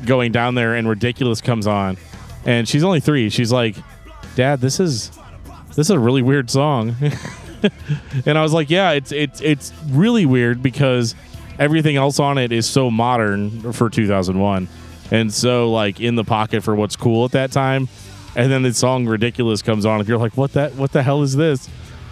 going 0.06 0.34
down 0.34 0.56
there, 0.56 0.76
and 0.76 0.88
Ridiculous 0.88 1.40
comes 1.40 1.68
on, 1.68 1.98
and 2.46 2.68
she's 2.68 2.84
only 2.84 3.00
three. 3.00 3.30
She's 3.30 3.52
like, 3.52 3.78
"Dad, 4.36 4.60
this 4.60 4.80
is 4.80 5.10
this 5.70 5.88
is 5.88 5.92
a 5.92 6.00
really 6.00 6.22
weird 6.22 6.50
song." 6.50 6.94
and 8.26 8.38
I 8.38 8.42
was 8.42 8.52
like, 8.52 8.70
"Yeah, 8.70 8.92
it's 8.92 9.14
it's 9.14 9.40
it's 9.40 9.72
really 9.88 10.26
weird 10.26 10.62
because 10.62 11.16
everything 11.58 11.96
else 11.96 12.20
on 12.20 12.38
it 12.38 12.52
is 12.52 12.66
so 12.66 12.92
modern 12.92 13.72
for 13.72 13.90
2001, 13.90 14.68
and 15.12 15.34
so 15.34 15.72
like 15.72 16.02
in 16.02 16.16
the 16.16 16.26
pocket 16.26 16.62
for 16.62 16.76
what's 16.76 16.98
cool 16.98 17.24
at 17.24 17.32
that 17.32 17.54
time." 17.54 17.88
And 18.38 18.52
then 18.52 18.62
the 18.62 18.74
song 18.74 19.08
"Ridiculous" 19.08 19.62
comes 19.62 19.86
on, 19.86 20.00
and 20.00 20.08
you're 20.08 20.20
like, 20.20 20.38
"What 20.38 20.54
that? 20.54 20.76
What 20.76 20.92
the 20.94 21.04
hell 21.04 21.24
is 21.24 21.36
this?" 21.36 21.68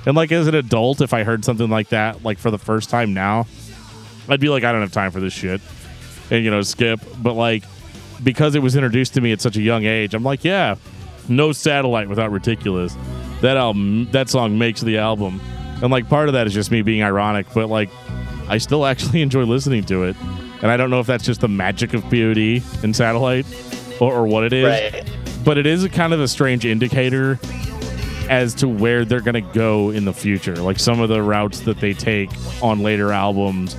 And 0.05 0.15
like 0.15 0.31
as 0.31 0.47
an 0.47 0.55
adult, 0.55 1.01
if 1.01 1.13
I 1.13 1.23
heard 1.23 1.45
something 1.45 1.69
like 1.69 1.89
that, 1.89 2.23
like 2.23 2.37
for 2.37 2.51
the 2.51 2.57
first 2.57 2.89
time 2.89 3.13
now, 3.13 3.47
I'd 4.27 4.39
be 4.39 4.49
like, 4.49 4.63
I 4.63 4.71
don't 4.71 4.81
have 4.81 4.91
time 4.91 5.11
for 5.11 5.19
this 5.19 5.33
shit, 5.33 5.61
and 6.29 6.43
you 6.43 6.51
know, 6.51 6.61
skip. 6.61 6.99
But 7.21 7.33
like, 7.33 7.63
because 8.23 8.55
it 8.55 8.59
was 8.59 8.75
introduced 8.75 9.13
to 9.15 9.21
me 9.21 9.31
at 9.31 9.41
such 9.41 9.55
a 9.55 9.61
young 9.61 9.85
age, 9.85 10.13
I'm 10.13 10.23
like, 10.23 10.43
yeah, 10.43 10.75
no 11.27 11.51
satellite 11.51 12.09
without 12.09 12.31
ridiculous. 12.31 12.95
That 13.41 13.57
album, 13.57 14.07
that 14.11 14.29
song 14.29 14.57
makes 14.57 14.81
the 14.81 14.97
album, 14.97 15.41
and 15.81 15.91
like 15.91 16.07
part 16.07 16.27
of 16.27 16.33
that 16.33 16.47
is 16.47 16.53
just 16.53 16.71
me 16.71 16.81
being 16.81 17.03
ironic, 17.03 17.47
but 17.53 17.69
like, 17.69 17.89
I 18.47 18.59
still 18.59 18.85
actually 18.85 19.21
enjoy 19.23 19.43
listening 19.43 19.83
to 19.85 20.03
it, 20.03 20.15
and 20.61 20.71
I 20.71 20.77
don't 20.77 20.89
know 20.89 20.99
if 20.99 21.07
that's 21.07 21.25
just 21.25 21.41
the 21.41 21.47
magic 21.47 21.93
of 21.93 22.03
POD 22.03 22.61
and 22.83 22.95
satellite, 22.95 23.45
or, 23.99 24.13
or 24.13 24.27
what 24.27 24.43
it 24.43 24.53
is 24.53 24.65
right. 24.65 25.24
But 25.45 25.57
it 25.57 25.65
is 25.65 25.83
a 25.83 25.89
kind 25.89 26.11
of 26.11 26.19
a 26.19 26.27
strange 26.27 26.65
indicator 26.65 27.39
as 28.29 28.53
to 28.55 28.67
where 28.67 29.05
they're 29.05 29.21
going 29.21 29.35
to 29.35 29.53
go 29.53 29.91
in 29.91 30.05
the 30.05 30.13
future. 30.13 30.55
Like 30.55 30.79
some 30.79 30.99
of 30.99 31.09
the 31.09 31.21
routes 31.21 31.61
that 31.61 31.79
they 31.79 31.93
take 31.93 32.31
on 32.61 32.81
later 32.81 33.11
albums, 33.11 33.75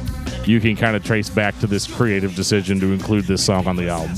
you 0.46 0.61
can 0.61 0.76
kind 0.76 0.94
of 0.94 1.05
trace 1.05 1.29
back 1.29 1.59
to 1.59 1.66
this 1.66 1.87
creative 1.87 2.37
decision 2.37 2.79
to 2.81 2.92
include 2.92 3.24
this 3.24 3.44
song 3.44 3.66
on 3.66 3.74
the 3.74 3.88
album. 3.88 4.16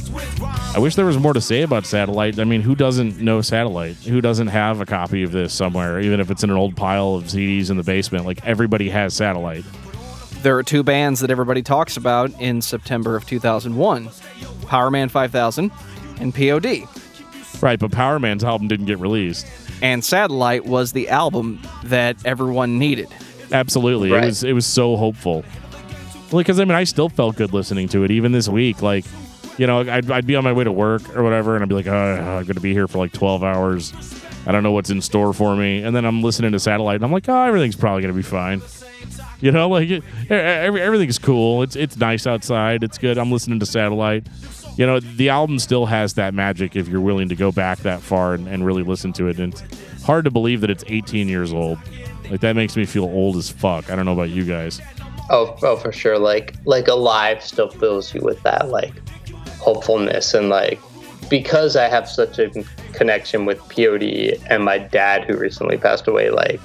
I 0.74 0.78
wish 0.78 0.94
there 0.94 1.06
was 1.06 1.16
more 1.16 1.32
to 1.32 1.40
say 1.40 1.62
about 1.62 1.86
Satellite. 1.86 2.38
I 2.38 2.44
mean, 2.44 2.60
who 2.60 2.74
doesn't 2.74 3.18
know 3.18 3.40
Satellite? 3.40 3.96
Who 3.96 4.20
doesn't 4.20 4.48
have 4.48 4.82
a 4.82 4.86
copy 4.86 5.22
of 5.22 5.32
this 5.32 5.54
somewhere, 5.54 6.00
even 6.00 6.20
if 6.20 6.30
it's 6.30 6.44
in 6.44 6.50
an 6.50 6.56
old 6.56 6.76
pile 6.76 7.14
of 7.14 7.24
CDs 7.24 7.70
in 7.70 7.78
the 7.78 7.82
basement? 7.82 8.26
Like 8.26 8.44
everybody 8.44 8.90
has 8.90 9.14
Satellite. 9.14 9.64
There 10.42 10.56
are 10.56 10.62
two 10.62 10.82
bands 10.82 11.20
that 11.20 11.30
everybody 11.30 11.62
talks 11.62 11.96
about 11.96 12.30
in 12.40 12.60
September 12.60 13.16
of 13.16 13.26
2001 13.26 14.08
Powerman 14.68 15.10
5000 15.10 15.72
and 16.20 16.34
POD. 16.34 16.86
Right, 17.60 17.78
but 17.78 17.90
Powerman's 17.90 18.44
album 18.44 18.68
didn't 18.68 18.86
get 18.86 18.98
released. 18.98 19.46
And 19.82 20.04
Satellite 20.04 20.64
was 20.66 20.92
the 20.92 21.08
album 21.08 21.60
that 21.84 22.16
everyone 22.24 22.78
needed. 22.78 23.08
Absolutely, 23.52 24.12
it 24.12 24.24
was 24.24 24.44
it 24.44 24.52
was 24.52 24.66
so 24.66 24.96
hopeful. 24.96 25.44
Well, 26.30 26.40
because 26.40 26.60
I 26.60 26.64
mean, 26.64 26.74
I 26.74 26.84
still 26.84 27.08
felt 27.08 27.36
good 27.36 27.52
listening 27.52 27.88
to 27.88 28.04
it 28.04 28.10
even 28.10 28.32
this 28.32 28.48
week. 28.48 28.82
Like, 28.82 29.04
you 29.56 29.66
know, 29.66 29.80
I'd, 29.80 30.10
I'd 30.10 30.26
be 30.26 30.36
on 30.36 30.44
my 30.44 30.52
way 30.52 30.64
to 30.64 30.72
work 30.72 31.16
or 31.16 31.22
whatever, 31.22 31.54
and 31.54 31.62
I'd 31.62 31.68
be 31.68 31.74
like, 31.74 31.86
oh, 31.86 31.92
I'm 31.92 32.44
going 32.44 32.56
to 32.56 32.60
be 32.60 32.72
here 32.72 32.86
for 32.86 32.98
like 32.98 33.12
12 33.12 33.42
hours. 33.42 33.94
I 34.46 34.52
don't 34.52 34.62
know 34.62 34.72
what's 34.72 34.90
in 34.90 35.00
store 35.00 35.32
for 35.32 35.56
me. 35.56 35.82
And 35.82 35.96
then 35.96 36.04
I'm 36.04 36.22
listening 36.22 36.52
to 36.52 36.60
Satellite, 36.60 36.96
and 36.96 37.04
I'm 37.04 37.12
like, 37.12 37.28
oh, 37.28 37.42
everything's 37.44 37.76
probably 37.76 38.02
going 38.02 38.14
to 38.14 38.16
be 38.16 38.22
fine. 38.22 38.60
You 39.40 39.52
know, 39.52 39.68
like 39.68 39.88
it, 39.88 40.02
every, 40.30 40.82
everything's 40.82 41.18
cool. 41.18 41.62
It's 41.62 41.76
it's 41.76 41.96
nice 41.96 42.26
outside. 42.26 42.82
It's 42.82 42.98
good. 42.98 43.18
I'm 43.18 43.30
listening 43.30 43.60
to 43.60 43.66
Satellite. 43.66 44.26
You 44.78 44.86
know, 44.86 45.00
the 45.00 45.28
album 45.28 45.58
still 45.58 45.86
has 45.86 46.14
that 46.14 46.34
magic 46.34 46.76
if 46.76 46.86
you're 46.86 47.00
willing 47.00 47.28
to 47.30 47.34
go 47.34 47.50
back 47.50 47.80
that 47.80 48.00
far 48.00 48.34
and, 48.34 48.46
and 48.46 48.64
really 48.64 48.84
listen 48.84 49.12
to 49.14 49.26
it. 49.26 49.40
And 49.40 49.52
it's 49.52 50.04
hard 50.04 50.24
to 50.24 50.30
believe 50.30 50.60
that 50.60 50.70
it's 50.70 50.84
18 50.86 51.28
years 51.28 51.52
old. 51.52 51.78
Like 52.30 52.40
that 52.40 52.54
makes 52.54 52.76
me 52.76 52.86
feel 52.86 53.04
old 53.04 53.36
as 53.36 53.50
fuck. 53.50 53.90
I 53.90 53.96
don't 53.96 54.04
know 54.04 54.12
about 54.12 54.30
you 54.30 54.44
guys. 54.44 54.80
Oh, 55.30 55.58
oh, 55.64 55.76
for 55.76 55.90
sure. 55.90 56.16
Like, 56.16 56.54
like 56.64 56.86
alive 56.86 57.42
still 57.42 57.68
fills 57.68 58.14
you 58.14 58.20
with 58.22 58.40
that 58.44 58.68
like 58.68 58.94
hopefulness 59.58 60.32
and 60.32 60.48
like 60.48 60.80
because 61.28 61.74
I 61.74 61.88
have 61.88 62.08
such 62.08 62.38
a 62.38 62.48
connection 62.92 63.46
with 63.46 63.58
POD 63.68 64.40
and 64.48 64.64
my 64.64 64.78
dad 64.78 65.24
who 65.24 65.36
recently 65.36 65.76
passed 65.76 66.06
away. 66.06 66.30
Like, 66.30 66.60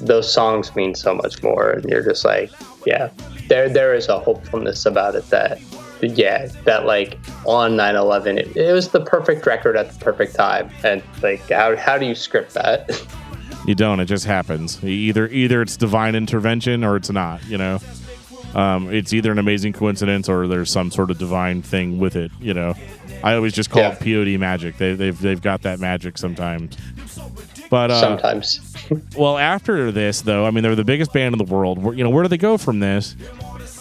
those 0.00 0.32
songs 0.32 0.74
mean 0.76 0.94
so 0.94 1.14
much 1.14 1.42
more, 1.42 1.70
and 1.70 1.84
you're 1.84 2.02
just 2.02 2.24
like, 2.24 2.50
yeah, 2.84 3.10
there 3.48 3.68
there 3.68 3.94
is 3.94 4.08
a 4.08 4.18
hopefulness 4.18 4.86
about 4.86 5.14
it 5.14 5.28
that. 5.30 5.60
Yeah, 6.00 6.46
that 6.64 6.86
like 6.86 7.18
on 7.44 7.72
9/11, 7.76 8.38
it, 8.38 8.56
it 8.56 8.72
was 8.72 8.88
the 8.88 9.00
perfect 9.00 9.46
record 9.46 9.76
at 9.76 9.92
the 9.92 9.98
perfect 10.04 10.34
time, 10.34 10.70
and 10.84 11.02
like 11.22 11.48
how 11.50 11.76
how 11.76 11.98
do 11.98 12.06
you 12.06 12.14
script 12.14 12.54
that? 12.54 12.90
You 13.66 13.74
don't. 13.74 14.00
It 14.00 14.06
just 14.06 14.24
happens. 14.24 14.82
Either 14.82 15.26
either 15.28 15.60
it's 15.60 15.76
divine 15.76 16.14
intervention 16.14 16.84
or 16.84 16.96
it's 16.96 17.10
not. 17.10 17.44
You 17.46 17.58
know, 17.58 17.78
um, 18.54 18.90
it's 18.90 19.12
either 19.12 19.30
an 19.30 19.38
amazing 19.38 19.74
coincidence 19.74 20.26
or 20.26 20.46
there's 20.46 20.70
some 20.70 20.90
sort 20.90 21.10
of 21.10 21.18
divine 21.18 21.60
thing 21.60 21.98
with 21.98 22.16
it. 22.16 22.30
You 22.40 22.54
know, 22.54 22.72
I 23.22 23.34
always 23.34 23.52
just 23.52 23.68
call 23.68 23.82
Yeah. 23.82 23.96
it 24.00 24.00
POD 24.00 24.40
magic. 24.40 24.78
They, 24.78 24.94
they've 24.94 25.20
they've 25.20 25.42
got 25.42 25.62
that 25.62 25.80
magic 25.80 26.16
sometimes. 26.16 26.78
But 27.68 27.90
uh, 27.90 28.00
Sometimes, 28.00 28.74
well, 29.18 29.36
after 29.36 29.92
this 29.92 30.22
though, 30.22 30.46
I 30.46 30.50
mean, 30.50 30.62
they're 30.62 30.74
the 30.76 30.84
biggest 30.84 31.12
band 31.12 31.34
in 31.34 31.38
the 31.44 31.52
world. 31.52 31.82
Where, 31.82 31.94
you 31.94 32.02
know, 32.04 32.10
where 32.10 32.22
do 32.22 32.28
they 32.28 32.38
go 32.38 32.56
from 32.56 32.80
this? 32.80 33.16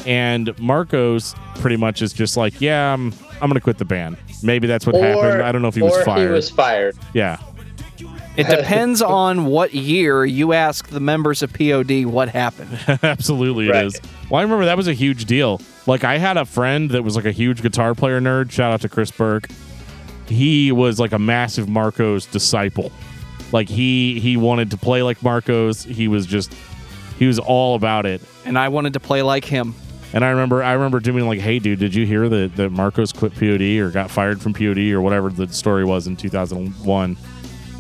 And 0.05 0.57
Marcos 0.59 1.35
pretty 1.55 1.75
much 1.77 2.01
is 2.01 2.13
just 2.13 2.37
like, 2.37 2.61
yeah, 2.61 2.93
I'm 2.93 3.13
I'm 3.41 3.49
gonna 3.49 3.59
quit 3.61 3.77
the 3.77 3.85
band. 3.85 4.17
Maybe 4.43 4.67
that's 4.67 4.85
what 4.85 4.95
happened. 4.95 5.41
I 5.41 5.51
don't 5.51 5.61
know 5.61 5.67
if 5.67 5.75
he 5.75 5.81
was 5.81 5.97
or 5.97 6.03
fired. 6.05 6.27
He 6.27 6.33
was 6.33 6.49
fired. 6.49 6.95
yeah. 7.13 7.39
It 8.37 8.47
depends 8.55 9.01
on 9.01 9.45
what 9.45 9.73
year 9.73 10.23
you 10.23 10.53
ask 10.53 10.89
the 10.89 10.99
members 10.99 11.41
of 11.41 11.51
POD 11.53 12.05
what 12.05 12.29
happened. 12.29 12.69
Absolutely, 13.03 13.67
it 13.67 13.71
Right. 13.71 13.85
is. 13.87 13.99
Well, 14.29 14.39
I 14.39 14.43
remember 14.43 14.65
that 14.65 14.77
was 14.77 14.87
a 14.87 14.93
huge 14.93 15.25
deal. 15.25 15.59
Like, 15.87 16.03
I 16.03 16.19
had 16.19 16.37
a 16.37 16.45
friend 16.45 16.91
that 16.91 17.03
was 17.03 17.15
like 17.15 17.25
a 17.25 17.31
huge 17.31 17.63
guitar 17.63 17.95
player 17.95 18.21
nerd. 18.21 18.51
Shout 18.51 18.71
out 18.71 18.81
to 18.81 18.89
Chris 18.89 19.09
Burke. 19.09 19.47
He 20.27 20.71
was 20.71 20.99
like 20.99 21.13
a 21.13 21.19
massive 21.19 21.67
Marcos 21.67 22.25
disciple. 22.27 22.91
Like 23.51 23.69
he 23.69 24.19
he 24.19 24.35
wanted 24.37 24.69
to 24.71 24.77
play 24.77 25.01
like 25.01 25.23
Marcos. 25.23 25.83
He 25.83 26.07
was 26.07 26.25
just 26.27 26.53
he 27.17 27.25
was 27.25 27.39
all 27.39 27.75
about 27.75 28.05
it. 28.05 28.21
And 28.45 28.59
I 28.59 28.67
wanted 28.67 28.93
to 28.93 28.99
play 28.99 29.21
like 29.21 29.45
him. 29.45 29.73
And 30.13 30.23
I 30.23 30.29
remember 30.29 30.63
I 30.63 30.73
remember 30.73 30.99
doing 30.99 31.27
like, 31.27 31.39
"Hey, 31.39 31.59
dude, 31.59 31.79
did 31.79 31.93
you 31.93 32.05
hear 32.05 32.29
that 32.29 32.55
that 32.55 32.69
Marcos 32.71 33.11
quit 33.11 33.33
POD 33.35 33.79
or 33.79 33.91
got 33.91 34.09
fired 34.09 34.41
from 34.41 34.53
POD 34.53 34.91
or 34.91 35.01
whatever 35.01 35.29
the 35.29 35.47
story 35.49 35.83
was 35.83 36.07
in 36.07 36.15
2001 36.15 37.17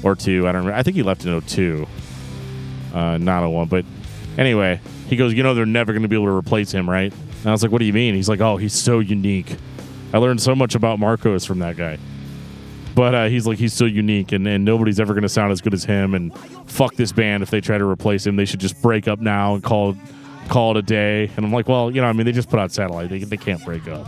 or 0.03 0.15
two? 0.15 0.47
I 0.47 0.51
don't. 0.51 0.61
remember. 0.61 0.77
I 0.77 0.83
think 0.83 0.95
he 0.95 1.03
left 1.03 1.25
in 1.25 1.39
02, 1.41 1.87
uh, 2.93 3.17
not 3.17 3.49
01. 3.49 3.67
But 3.69 3.85
anyway, 4.37 4.81
he 5.07 5.15
goes, 5.15 5.33
"You 5.33 5.43
know, 5.43 5.53
they're 5.53 5.65
never 5.65 5.93
going 5.93 6.03
to 6.03 6.09
be 6.09 6.15
able 6.15 6.25
to 6.25 6.35
replace 6.35 6.71
him, 6.71 6.89
right?" 6.89 7.13
And 7.13 7.47
I 7.47 7.51
was 7.51 7.63
like, 7.63 7.71
"What 7.71 7.79
do 7.79 7.85
you 7.85 7.93
mean?" 7.93 8.13
He's 8.13 8.29
like, 8.29 8.41
"Oh, 8.41 8.57
he's 8.57 8.73
so 8.73 8.99
unique. 8.99 9.55
I 10.13 10.17
learned 10.17 10.41
so 10.41 10.53
much 10.55 10.75
about 10.75 10.99
Marcos 10.99 11.45
from 11.45 11.59
that 11.59 11.77
guy." 11.77 11.97
But 12.97 13.13
uh, 13.13 13.27
he's 13.27 13.45
like, 13.45 13.59
he's 13.59 13.75
so 13.75 13.85
unique, 13.85 14.31
and, 14.31 14.47
and 14.47 14.65
nobody's 14.65 14.99
ever 14.99 15.13
going 15.13 15.21
to 15.21 15.29
sound 15.29 15.51
as 15.51 15.61
good 15.61 15.75
as 15.75 15.83
him. 15.83 16.15
And 16.15 16.35
fuck 16.65 16.95
this 16.95 17.11
band 17.11 17.43
if 17.43 17.51
they 17.51 17.61
try 17.61 17.77
to 17.77 17.85
replace 17.85 18.25
him. 18.25 18.37
They 18.37 18.45
should 18.45 18.59
just 18.59 18.81
break 18.81 19.07
up 19.07 19.19
now 19.19 19.53
and 19.53 19.63
call 19.63 19.95
call 20.47 20.71
it 20.71 20.77
a 20.77 20.81
day. 20.81 21.29
And 21.35 21.45
I'm 21.45 21.51
like, 21.53 21.67
well, 21.67 21.91
you 21.91 22.01
know, 22.01 22.07
I 22.07 22.13
mean, 22.13 22.25
they 22.25 22.31
just 22.31 22.49
put 22.49 22.59
out 22.59 22.71
satellite. 22.71 23.09
They, 23.09 23.19
they 23.19 23.37
can't 23.37 23.63
break 23.65 23.87
up. 23.87 24.07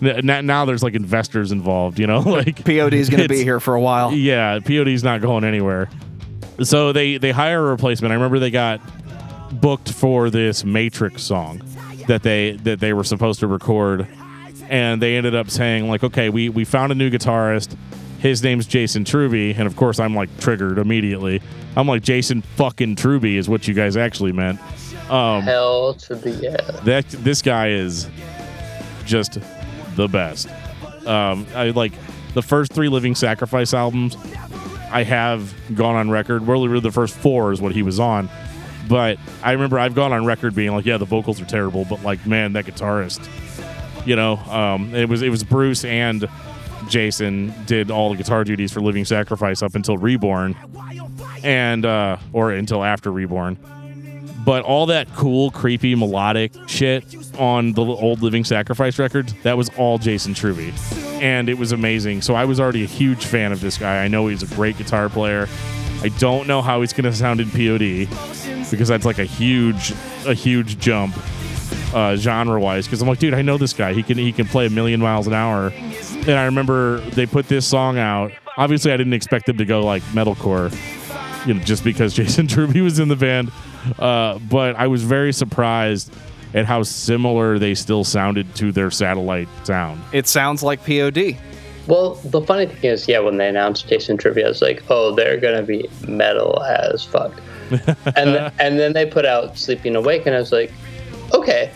Now, 0.00 0.40
now 0.42 0.64
there's 0.64 0.82
like 0.82 0.94
investors 0.94 1.52
involved, 1.52 1.98
you 1.98 2.06
know, 2.06 2.20
like 2.26 2.64
POD 2.64 2.94
is 2.94 3.08
going 3.08 3.22
to 3.22 3.28
be 3.28 3.42
here 3.42 3.60
for 3.60 3.74
a 3.74 3.80
while. 3.80 4.12
yeah, 4.12 4.58
POD's 4.60 5.02
not 5.02 5.20
going 5.20 5.44
anywhere. 5.44 5.88
So 6.62 6.92
they 6.92 7.18
they 7.18 7.32
hire 7.32 7.66
a 7.66 7.70
replacement. 7.70 8.12
I 8.12 8.14
remember 8.14 8.38
they 8.38 8.50
got 8.50 8.80
booked 9.60 9.92
for 9.92 10.30
this 10.30 10.64
Matrix 10.64 11.22
song 11.22 11.62
that 12.08 12.22
they 12.22 12.52
that 12.62 12.80
they 12.80 12.92
were 12.92 13.04
supposed 13.04 13.40
to 13.40 13.46
record, 13.46 14.06
and 14.68 15.00
they 15.02 15.16
ended 15.16 15.34
up 15.34 15.50
saying 15.50 15.88
like, 15.88 16.02
okay, 16.02 16.30
we 16.30 16.48
we 16.48 16.64
found 16.64 16.92
a 16.92 16.94
new 16.94 17.10
guitarist. 17.10 17.76
His 18.20 18.42
name's 18.42 18.66
Jason 18.66 19.04
Truby, 19.04 19.52
and 19.52 19.66
of 19.66 19.76
course 19.76 20.00
I'm 20.00 20.14
like 20.14 20.34
triggered 20.38 20.78
immediately. 20.78 21.42
I'm 21.76 21.86
like 21.86 22.02
Jason 22.02 22.40
fucking 22.40 22.96
Truby 22.96 23.36
is 23.36 23.48
what 23.48 23.68
you 23.68 23.74
guys 23.74 23.96
actually 23.96 24.32
meant. 24.32 24.58
Um, 25.10 25.42
Hell 25.42 25.94
to 25.94 26.14
the 26.16 26.30
yeah. 26.30 26.56
that 26.84 27.08
this 27.08 27.40
guy 27.42 27.68
is 27.68 28.08
just 29.04 29.38
the 29.94 30.08
best. 30.08 30.48
Um, 31.06 31.46
I 31.54 31.70
like 31.70 31.92
the 32.34 32.42
first 32.42 32.72
three 32.72 32.88
Living 32.88 33.14
Sacrifice 33.14 33.72
albums. 33.72 34.16
I 34.90 35.04
have 35.04 35.54
gone 35.74 35.94
on 35.94 36.10
record. 36.10 36.42
Really, 36.42 36.68
really, 36.68 36.80
the 36.80 36.90
first 36.90 37.14
four 37.14 37.52
is 37.52 37.60
what 37.60 37.72
he 37.72 37.82
was 37.82 38.00
on. 38.00 38.28
But 38.88 39.18
I 39.42 39.52
remember 39.52 39.78
I've 39.78 39.94
gone 39.94 40.12
on 40.12 40.24
record 40.24 40.54
being 40.54 40.72
like, 40.72 40.84
"Yeah, 40.84 40.96
the 40.96 41.04
vocals 41.04 41.40
are 41.40 41.44
terrible," 41.44 41.84
but 41.84 42.02
like, 42.02 42.26
man, 42.26 42.52
that 42.54 42.66
guitarist, 42.66 43.26
you 44.06 44.16
know, 44.16 44.36
um, 44.36 44.94
it 44.94 45.08
was 45.08 45.22
it 45.22 45.28
was 45.28 45.44
Bruce 45.44 45.84
and 45.84 46.28
Jason 46.88 47.54
did 47.66 47.90
all 47.90 48.10
the 48.10 48.16
guitar 48.16 48.44
duties 48.44 48.72
for 48.72 48.80
Living 48.80 49.04
Sacrifice 49.04 49.62
up 49.62 49.74
until 49.74 49.98
Reborn, 49.98 50.56
and 51.44 51.84
uh, 51.84 52.16
or 52.32 52.52
until 52.52 52.82
after 52.84 53.12
Reborn 53.12 53.56
but 54.46 54.62
all 54.62 54.86
that 54.86 55.12
cool, 55.14 55.50
creepy, 55.50 55.96
melodic 55.96 56.52
shit 56.68 57.04
on 57.36 57.72
the 57.72 57.82
old 57.82 58.22
Living 58.22 58.44
Sacrifice 58.44 58.96
records, 58.96 59.34
that 59.42 59.56
was 59.56 59.68
all 59.76 59.98
Jason 59.98 60.34
Truby. 60.34 60.72
And 61.20 61.48
it 61.48 61.58
was 61.58 61.72
amazing. 61.72 62.22
So 62.22 62.34
I 62.34 62.44
was 62.44 62.60
already 62.60 62.84
a 62.84 62.86
huge 62.86 63.26
fan 63.26 63.50
of 63.50 63.60
this 63.60 63.76
guy. 63.76 64.04
I 64.04 64.08
know 64.08 64.28
he's 64.28 64.44
a 64.44 64.54
great 64.54 64.78
guitar 64.78 65.08
player. 65.08 65.48
I 66.02 66.10
don't 66.18 66.46
know 66.46 66.62
how 66.62 66.80
he's 66.80 66.92
going 66.92 67.04
to 67.10 67.12
sound 67.12 67.40
in 67.40 67.50
POD 67.50 68.08
because 68.70 68.86
that's 68.86 69.04
like 69.04 69.18
a 69.18 69.24
huge, 69.24 69.92
a 70.24 70.32
huge 70.32 70.78
jump 70.78 71.16
uh, 71.92 72.14
genre 72.14 72.60
wise. 72.60 72.86
Because 72.86 73.02
I'm 73.02 73.08
like, 73.08 73.18
dude, 73.18 73.34
I 73.34 73.42
know 73.42 73.58
this 73.58 73.72
guy. 73.72 73.94
He 73.94 74.04
can 74.04 74.16
he 74.16 74.30
can 74.30 74.46
play 74.46 74.66
a 74.66 74.70
million 74.70 75.00
miles 75.00 75.26
an 75.26 75.32
hour. 75.32 75.68
And 75.70 76.30
I 76.30 76.44
remember 76.44 77.00
they 77.00 77.26
put 77.26 77.48
this 77.48 77.66
song 77.66 77.98
out. 77.98 78.30
Obviously, 78.56 78.92
I 78.92 78.96
didn't 78.96 79.12
expect 79.12 79.46
them 79.46 79.58
to 79.58 79.64
go 79.64 79.84
like 79.84 80.02
metalcore, 80.04 80.70
you 81.46 81.54
know, 81.54 81.60
just 81.60 81.84
because 81.84 82.14
Jason 82.14 82.46
Truby 82.48 82.80
was 82.80 82.98
in 82.98 83.08
the 83.08 83.16
band. 83.16 83.50
Uh, 83.98 84.38
but 84.50 84.76
I 84.76 84.86
was 84.88 85.02
very 85.02 85.32
surprised 85.32 86.12
at 86.54 86.64
how 86.64 86.82
similar 86.82 87.58
they 87.58 87.74
still 87.74 88.04
sounded 88.04 88.54
to 88.56 88.72
their 88.72 88.90
satellite 88.90 89.48
sound. 89.64 90.02
It 90.12 90.26
sounds 90.26 90.62
like 90.62 90.84
POD. 90.84 91.36
Well, 91.86 92.14
the 92.24 92.40
funny 92.42 92.66
thing 92.66 92.90
is, 92.90 93.06
yeah, 93.06 93.20
when 93.20 93.36
they 93.36 93.48
announced 93.48 93.88
Jason 93.88 94.16
Truby, 94.16 94.44
I 94.44 94.48
was 94.48 94.60
like, 94.60 94.82
oh, 94.88 95.14
they're 95.14 95.38
gonna 95.38 95.62
be 95.62 95.88
metal 96.06 96.62
as 96.64 97.04
fuck. 97.04 97.40
and 97.70 97.86
th- 98.30 98.52
and 98.58 98.78
then 98.78 98.92
they 98.92 99.06
put 99.06 99.24
out 99.24 99.56
Sleeping 99.56 99.94
Awake, 99.94 100.26
and 100.26 100.34
I 100.34 100.38
was 100.38 100.50
like, 100.50 100.72
okay, 101.32 101.70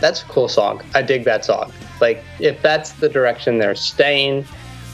that's 0.00 0.22
a 0.22 0.26
cool 0.26 0.48
song. 0.48 0.82
I 0.94 1.02
dig 1.02 1.24
that 1.24 1.44
song. 1.44 1.72
Like, 2.00 2.24
if 2.40 2.60
that's 2.62 2.92
the 2.92 3.08
direction 3.08 3.58
they're 3.58 3.74
staying, 3.76 4.44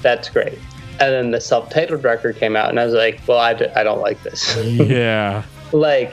that's 0.03 0.29
great. 0.29 0.59
And 1.01 1.13
then 1.15 1.31
the 1.31 1.41
self-titled 1.41 2.05
record 2.05 2.37
came 2.37 2.57
out, 2.57 2.69
and 2.69 2.79
I 2.79 2.85
was 2.85 2.93
like, 2.95 3.21
well, 3.27 3.39
I, 3.39 3.55
d- 3.55 3.69
I 3.75 3.83
don't 3.83 4.01
like 4.03 4.23
this. 4.23 4.55
yeah. 4.65 5.43
like 5.73 6.13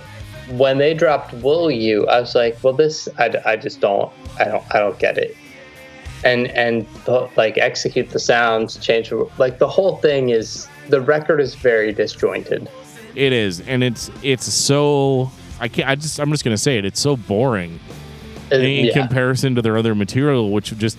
when 0.49 0.77
they 0.77 0.93
dropped 0.93 1.33
"Will 1.33 1.69
You," 1.69 2.07
I 2.07 2.21
was 2.21 2.33
like, 2.33 2.57
"Well, 2.63 2.71
this 2.71 3.09
I, 3.17 3.27
d- 3.27 3.39
I 3.45 3.57
just 3.57 3.81
don't 3.81 4.09
I 4.39 4.45
don't 4.45 4.63
I 4.73 4.79
don't 4.79 4.97
get 4.97 5.17
it." 5.17 5.35
And 6.23 6.47
and 6.47 6.85
like 7.35 7.57
execute 7.57 8.11
the 8.11 8.19
sounds, 8.19 8.77
change 8.77 9.09
the- 9.09 9.29
like 9.37 9.59
the 9.59 9.67
whole 9.67 9.97
thing 9.97 10.29
is 10.29 10.67
the 10.87 11.01
record 11.01 11.41
is 11.41 11.53
very 11.55 11.91
disjointed. 11.91 12.69
It 13.13 13.33
is, 13.33 13.59
and 13.61 13.83
it's 13.83 14.09
it's 14.23 14.45
so 14.51 15.29
I 15.59 15.67
can't. 15.67 15.89
I 15.89 15.95
just 15.95 16.17
I'm 16.17 16.31
just 16.31 16.45
gonna 16.45 16.57
say 16.57 16.77
it. 16.77 16.85
It's 16.85 17.01
so 17.01 17.17
boring 17.17 17.79
And, 18.49 18.63
in 18.63 18.85
yeah. 18.85 18.93
comparison 18.93 19.53
to 19.55 19.61
their 19.61 19.77
other 19.77 19.93
material, 19.95 20.49
which 20.51 20.75
just 20.77 20.97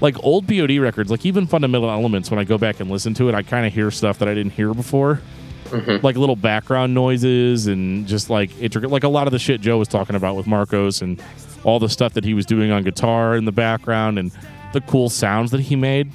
like 0.00 0.22
old 0.24 0.48
POD 0.48 0.78
records, 0.78 1.10
like 1.10 1.26
even 1.26 1.46
Fundamental 1.46 1.90
Elements. 1.90 2.30
When 2.30 2.38
I 2.38 2.44
go 2.44 2.58
back 2.58 2.80
and 2.80 2.90
listen 2.90 3.14
to 3.14 3.28
it, 3.28 3.34
I 3.34 3.42
kind 3.42 3.66
of 3.66 3.72
hear 3.72 3.90
stuff 3.90 4.18
that 4.18 4.28
I 4.28 4.34
didn't 4.34 4.52
hear 4.52 4.72
before, 4.74 5.20
mm-hmm. 5.66 6.04
like 6.04 6.16
little 6.16 6.36
background 6.36 6.94
noises 6.94 7.66
and 7.66 8.06
just 8.06 8.30
like 8.30 8.50
intricate, 8.60 8.90
like 8.90 9.04
a 9.04 9.08
lot 9.08 9.26
of 9.26 9.32
the 9.32 9.38
shit 9.38 9.60
Joe 9.60 9.78
was 9.78 9.88
talking 9.88 10.16
about 10.16 10.36
with 10.36 10.46
Marcos 10.46 11.02
and 11.02 11.22
all 11.64 11.78
the 11.78 11.88
stuff 11.88 12.14
that 12.14 12.24
he 12.24 12.34
was 12.34 12.46
doing 12.46 12.70
on 12.70 12.82
guitar 12.82 13.36
in 13.36 13.44
the 13.44 13.52
background 13.52 14.18
and 14.18 14.32
the 14.72 14.80
cool 14.82 15.10
sounds 15.10 15.50
that 15.50 15.60
he 15.60 15.76
made. 15.76 16.10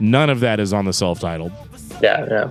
None 0.00 0.30
of 0.30 0.40
that 0.40 0.60
is 0.60 0.72
on 0.72 0.84
the 0.84 0.92
self-titled. 0.92 1.52
yeah, 2.02 2.26
yeah. 2.28 2.50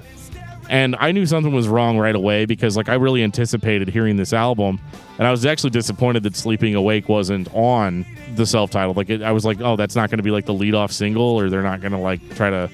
and 0.69 0.95
I 0.99 1.11
knew 1.11 1.25
something 1.25 1.53
was 1.53 1.67
wrong 1.67 1.97
right 1.97 2.15
away 2.15 2.45
because 2.45 2.77
like 2.77 2.89
I 2.89 2.95
really 2.95 3.21
anticipated 3.23 3.89
hearing 3.89 4.15
this 4.15 4.33
album, 4.33 4.79
and 5.17 5.27
I 5.27 5.31
was 5.31 5.45
actually 5.45 5.71
disappointed 5.71 6.23
that 6.23 6.35
"Sleeping 6.35 6.73
Awake" 6.75 7.09
wasn't 7.09 7.53
on 7.53 8.05
the 8.35 8.45
self-titled. 8.45 8.97
Like 8.97 9.09
it, 9.09 9.21
I 9.21 9.31
was 9.31 9.45
like, 9.45 9.61
oh, 9.61 9.75
that's 9.75 9.95
not 9.95 10.09
going 10.09 10.17
to 10.17 10.23
be 10.23 10.31
like 10.31 10.45
the 10.45 10.53
lead-off 10.53 10.91
single, 10.91 11.23
or 11.23 11.49
they're 11.49 11.63
not 11.63 11.81
going 11.81 11.93
to 11.93 11.97
like 11.97 12.35
try 12.35 12.49
to 12.49 12.69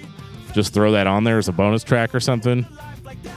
just 0.54 0.74
throw 0.74 0.92
that 0.92 1.08
on 1.08 1.24
there 1.24 1.38
as 1.38 1.48
a 1.48 1.52
bonus 1.52 1.84
track 1.84 2.14
or 2.16 2.20
something. 2.20 2.66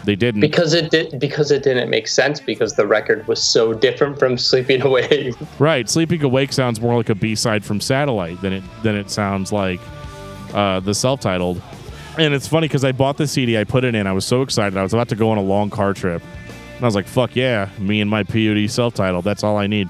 They 0.05 0.17
didn't. 0.17 0.41
Because 0.41 0.75
it 0.75 0.91
did 0.91 1.19
because 1.19 1.51
it 1.51 1.63
didn't 1.63 1.91
make 1.91 2.07
sense 2.09 2.41
because 2.41 2.75
the 2.75 2.87
record 2.87 3.27
was 3.27 3.43
so 3.43 3.73
different 3.73 4.19
from 4.19 4.37
Sleeping 4.39 4.83
Away. 4.83 5.33
right, 5.59 5.89
"Sleeping 5.89 6.23
Awake" 6.23 6.53
sounds 6.53 6.81
more 6.81 6.97
like 6.97 7.09
a 7.09 7.15
B-side 7.15 7.65
from 7.65 7.81
Satellite 7.81 8.41
than 8.41 8.53
it 8.53 8.65
than 8.83 8.97
it 8.97 9.11
sounds 9.11 9.53
like 9.53 9.81
uh, 10.53 10.81
the 10.81 10.95
self-titled. 10.95 11.61
And 12.19 12.35
it's 12.35 12.47
funny 12.47 12.69
because 12.69 12.85
I 12.85 12.93
bought 12.93 13.17
the 13.17 13.27
CD, 13.27 13.57
I 13.59 13.65
put 13.65 13.85
it 13.85 13.95
in, 13.95 14.07
I 14.07 14.13
was 14.13 14.27
so 14.27 14.43
excited. 14.43 14.77
I 14.77 14.83
was 14.83 14.93
about 14.93 15.09
to 15.09 15.17
go 15.17 15.31
on 15.31 15.39
a 15.39 15.43
long 15.43 15.71
car 15.71 15.95
trip. 15.95 16.23
And 16.77 16.85
I 16.85 16.87
was 16.87 16.95
like, 16.95 17.07
fuck 17.07 17.35
yeah, 17.35 17.71
me 17.79 18.03
and 18.03 18.11
my 18.11 18.23
POD 18.23 18.71
self 18.71 18.93
titled. 18.93 19.25
That's 19.25 19.43
all 19.43 19.57
I 19.57 19.67
need. 19.67 19.89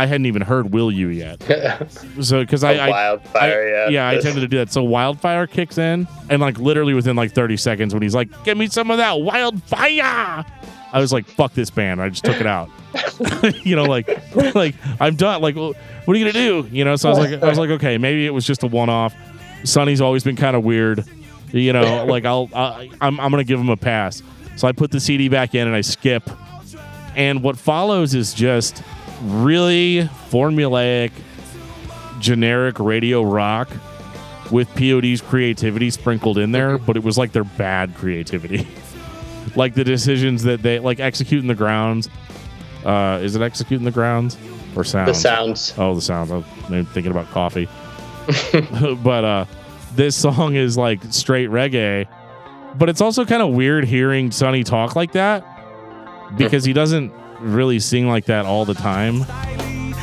I 0.00 0.06
hadn't 0.06 0.26
even 0.26 0.42
heard 0.42 0.72
Will 0.72 0.90
You 0.90 1.08
yet. 1.08 1.40
So, 2.20 2.40
because 2.40 2.64
I, 2.64 2.72
I, 2.74 2.88
Wildfire, 2.88 3.62
I- 3.62 3.70
yeah. 3.70 3.88
yeah, 3.88 4.08
I 4.08 4.20
tended 4.20 4.40
to 4.42 4.48
do 4.48 4.56
that. 4.58 4.72
So 4.72 4.82
Wildfire 4.82 5.46
kicks 5.46 5.78
in, 5.78 6.06
and 6.28 6.40
like 6.40 6.58
literally 6.58 6.94
within 6.94 7.16
like 7.16 7.32
30 7.32 7.56
seconds, 7.56 7.92
when 7.94 8.02
he's 8.02 8.14
like, 8.14 8.28
"Give 8.44 8.56
me 8.56 8.66
some 8.68 8.90
of 8.90 8.96
that 8.98 9.20
Wildfire," 9.20 10.44
I 10.92 11.00
was 11.00 11.12
like, 11.12 11.26
"Fuck 11.26 11.54
this 11.54 11.70
band!" 11.70 12.00
I 12.02 12.08
just 12.08 12.24
took 12.24 12.40
it 12.40 12.46
out. 12.46 12.68
you 13.64 13.76
know, 13.76 13.84
like, 13.84 14.08
like 14.54 14.74
I'm 15.00 15.16
done. 15.16 15.40
Like, 15.42 15.56
well, 15.56 15.74
what 16.04 16.16
are 16.16 16.18
you 16.18 16.24
gonna 16.24 16.32
do? 16.32 16.68
You 16.74 16.84
know. 16.84 16.96
So 16.96 17.08
I 17.08 17.12
was 17.12 17.18
like, 17.30 17.42
I 17.42 17.48
was 17.48 17.58
like, 17.58 17.70
okay, 17.70 17.98
maybe 17.98 18.26
it 18.26 18.30
was 18.30 18.46
just 18.46 18.62
a 18.62 18.66
one-off. 18.66 19.14
Sonny's 19.64 20.00
always 20.00 20.24
been 20.24 20.36
kind 20.36 20.56
of 20.56 20.64
weird. 20.64 21.04
You 21.52 21.72
know, 21.72 22.04
like 22.06 22.24
I'll, 22.24 22.48
I, 22.54 22.88
I'm, 23.00 23.18
I'm 23.20 23.30
gonna 23.30 23.44
give 23.44 23.60
him 23.60 23.68
a 23.70 23.76
pass. 23.76 24.22
So 24.56 24.66
I 24.68 24.72
put 24.72 24.90
the 24.90 25.00
CD 25.00 25.28
back 25.28 25.54
in 25.54 25.66
and 25.66 25.76
I 25.76 25.80
skip, 25.82 26.28
and 27.16 27.42
what 27.42 27.56
follows 27.58 28.14
is 28.14 28.32
just 28.34 28.82
really 29.20 30.08
formulaic 30.30 31.12
generic 32.20 32.78
radio 32.78 33.22
rock 33.22 33.68
with 34.50 34.68
POD's 34.74 35.20
creativity 35.20 35.90
sprinkled 35.90 36.38
in 36.38 36.52
there, 36.52 36.78
but 36.78 36.96
it 36.96 37.04
was 37.04 37.16
like 37.16 37.32
their 37.32 37.44
bad 37.44 37.94
creativity. 37.94 38.66
like 39.56 39.74
the 39.74 39.84
decisions 39.84 40.42
that 40.44 40.62
they 40.62 40.78
like 40.78 41.00
executing 41.00 41.48
the 41.48 41.54
grounds. 41.54 42.08
Uh, 42.84 43.20
is 43.22 43.36
it 43.36 43.42
executing 43.42 43.84
the 43.84 43.90
grounds 43.90 44.36
or 44.74 44.84
sounds? 44.84 45.08
the 45.08 45.14
sounds. 45.14 45.74
Oh, 45.76 45.94
the 45.94 46.00
sounds. 46.00 46.30
I'm 46.30 46.86
thinking 46.86 47.10
about 47.10 47.30
coffee. 47.30 47.68
but 49.02 49.24
uh, 49.24 49.44
this 49.94 50.16
song 50.16 50.54
is 50.54 50.76
like 50.76 51.00
straight 51.10 51.50
reggae, 51.50 52.06
but 52.76 52.88
it's 52.88 53.00
also 53.00 53.24
kind 53.24 53.42
of 53.42 53.54
weird 53.54 53.84
hearing 53.84 54.30
Sonny 54.30 54.64
talk 54.64 54.96
like 54.96 55.12
that 55.12 55.44
because 56.36 56.64
he 56.64 56.72
doesn't 56.72 57.12
really 57.40 57.78
sing 57.80 58.08
like 58.08 58.26
that 58.26 58.46
all 58.46 58.64
the 58.64 58.74
time. 58.74 59.24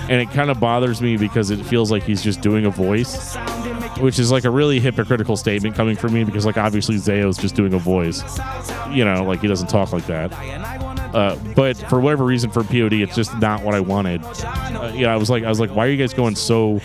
And 0.10 0.22
it 0.22 0.32
kind 0.32 0.50
of 0.50 0.60
bothers 0.60 1.02
me 1.02 1.18
because 1.18 1.50
it 1.50 1.64
feels 1.66 1.92
like 1.92 2.04
he's 2.04 2.24
just 2.24 2.40
doing 2.42 2.66
a 2.66 2.70
voice, 2.70 3.36
which 3.98 4.20
is 4.20 4.32
like 4.32 4.46
a 4.46 4.50
really 4.50 4.80
hypocritical 4.80 5.36
statement 5.36 5.76
coming 5.76 5.98
from 5.98 6.14
me 6.14 6.24
because, 6.24 6.46
like, 6.46 6.58
obviously 6.58 6.98
Zao's 6.98 7.38
just 7.38 7.56
doing 7.56 7.74
a 7.74 7.78
voice. 7.78 8.22
You 8.90 9.04
know, 9.04 9.26
like 9.26 9.42
he 9.42 9.48
doesn't 9.48 9.68
talk 9.68 9.92
like 9.92 10.06
that. 10.08 10.32
Uh, 11.14 11.36
but 11.56 11.76
for 11.90 12.00
whatever 12.00 12.24
reason, 12.24 12.52
for 12.52 12.64
POD, 12.64 12.94
it's 12.94 13.16
just 13.16 13.38
not 13.40 13.64
what 13.64 13.76
I 13.76 13.80
wanted. 13.80 14.24
Uh, 14.24 14.94
yeah, 14.96 15.14
I 15.14 15.18
was 15.18 15.30
like, 15.30 15.44
I 15.44 15.50
was 15.50 15.60
like, 15.60 15.72
why 15.72 15.88
are 15.88 15.90
you 15.90 15.98
guys 15.98 16.14
going 16.14 16.36
so 16.36 16.80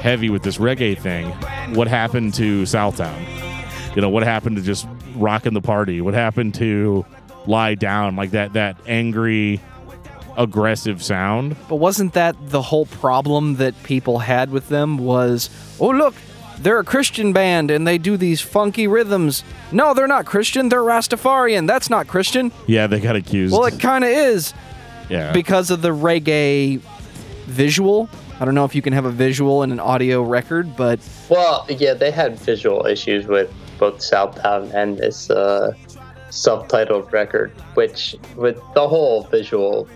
heavy 0.00 0.30
with 0.30 0.42
this 0.42 0.58
reggae 0.58 0.98
thing? 0.98 1.28
What 1.74 1.88
happened 1.88 2.34
to 2.34 2.62
Southtown? 2.62 3.96
You 3.96 4.02
know, 4.02 4.08
what 4.08 4.22
happened 4.22 4.56
to 4.56 4.62
just 4.62 4.86
rocking 5.16 5.54
the 5.54 5.60
party? 5.60 6.00
What 6.00 6.14
happened 6.14 6.54
to 6.56 7.04
lie 7.46 7.74
down 7.74 8.16
like 8.16 8.30
that? 8.32 8.52
That 8.52 8.76
angry, 8.86 9.60
aggressive 10.36 11.02
sound. 11.02 11.56
But 11.68 11.76
wasn't 11.76 12.14
that 12.14 12.36
the 12.50 12.62
whole 12.62 12.86
problem 12.86 13.56
that 13.56 13.80
people 13.82 14.18
had 14.20 14.50
with 14.50 14.68
them 14.68 14.98
was, 14.98 15.50
oh 15.78 15.90
look, 15.90 16.14
they're 16.58 16.78
a 16.78 16.84
Christian 16.84 17.32
band 17.32 17.70
and 17.70 17.86
they 17.86 17.98
do 17.98 18.16
these 18.16 18.40
funky 18.40 18.86
rhythms. 18.86 19.42
No, 19.72 19.94
they're 19.94 20.06
not 20.06 20.26
Christian, 20.26 20.68
they're 20.68 20.80
Rastafarian. 20.80 21.66
That's 21.66 21.88
not 21.90 22.06
Christian. 22.06 22.52
Yeah, 22.66 22.86
they 22.86 23.00
got 23.00 23.16
accused. 23.16 23.52
Well, 23.52 23.64
it 23.64 23.80
kind 23.80 24.04
of 24.04 24.10
is 24.10 24.52
yeah, 25.08 25.32
because 25.32 25.70
of 25.70 25.82
the 25.82 25.90
reggae 25.90 26.80
visual. 27.46 28.08
I 28.38 28.44
don't 28.44 28.54
know 28.54 28.64
if 28.64 28.74
you 28.74 28.82
can 28.82 28.92
have 28.92 29.04
a 29.04 29.10
visual 29.10 29.62
and 29.62 29.72
an 29.72 29.80
audio 29.80 30.22
record, 30.22 30.76
but 30.76 30.98
Well, 31.28 31.66
yeah, 31.68 31.94
they 31.94 32.10
had 32.10 32.38
visual 32.38 32.86
issues 32.86 33.26
with 33.26 33.52
both 33.78 33.98
Southtown 33.98 34.72
and 34.72 34.98
this 34.98 35.28
uh, 35.30 35.72
self-titled 36.30 37.12
record, 37.12 37.50
which 37.74 38.16
with 38.36 38.56
the 38.74 38.86
whole 38.88 39.24
visual 39.24 39.88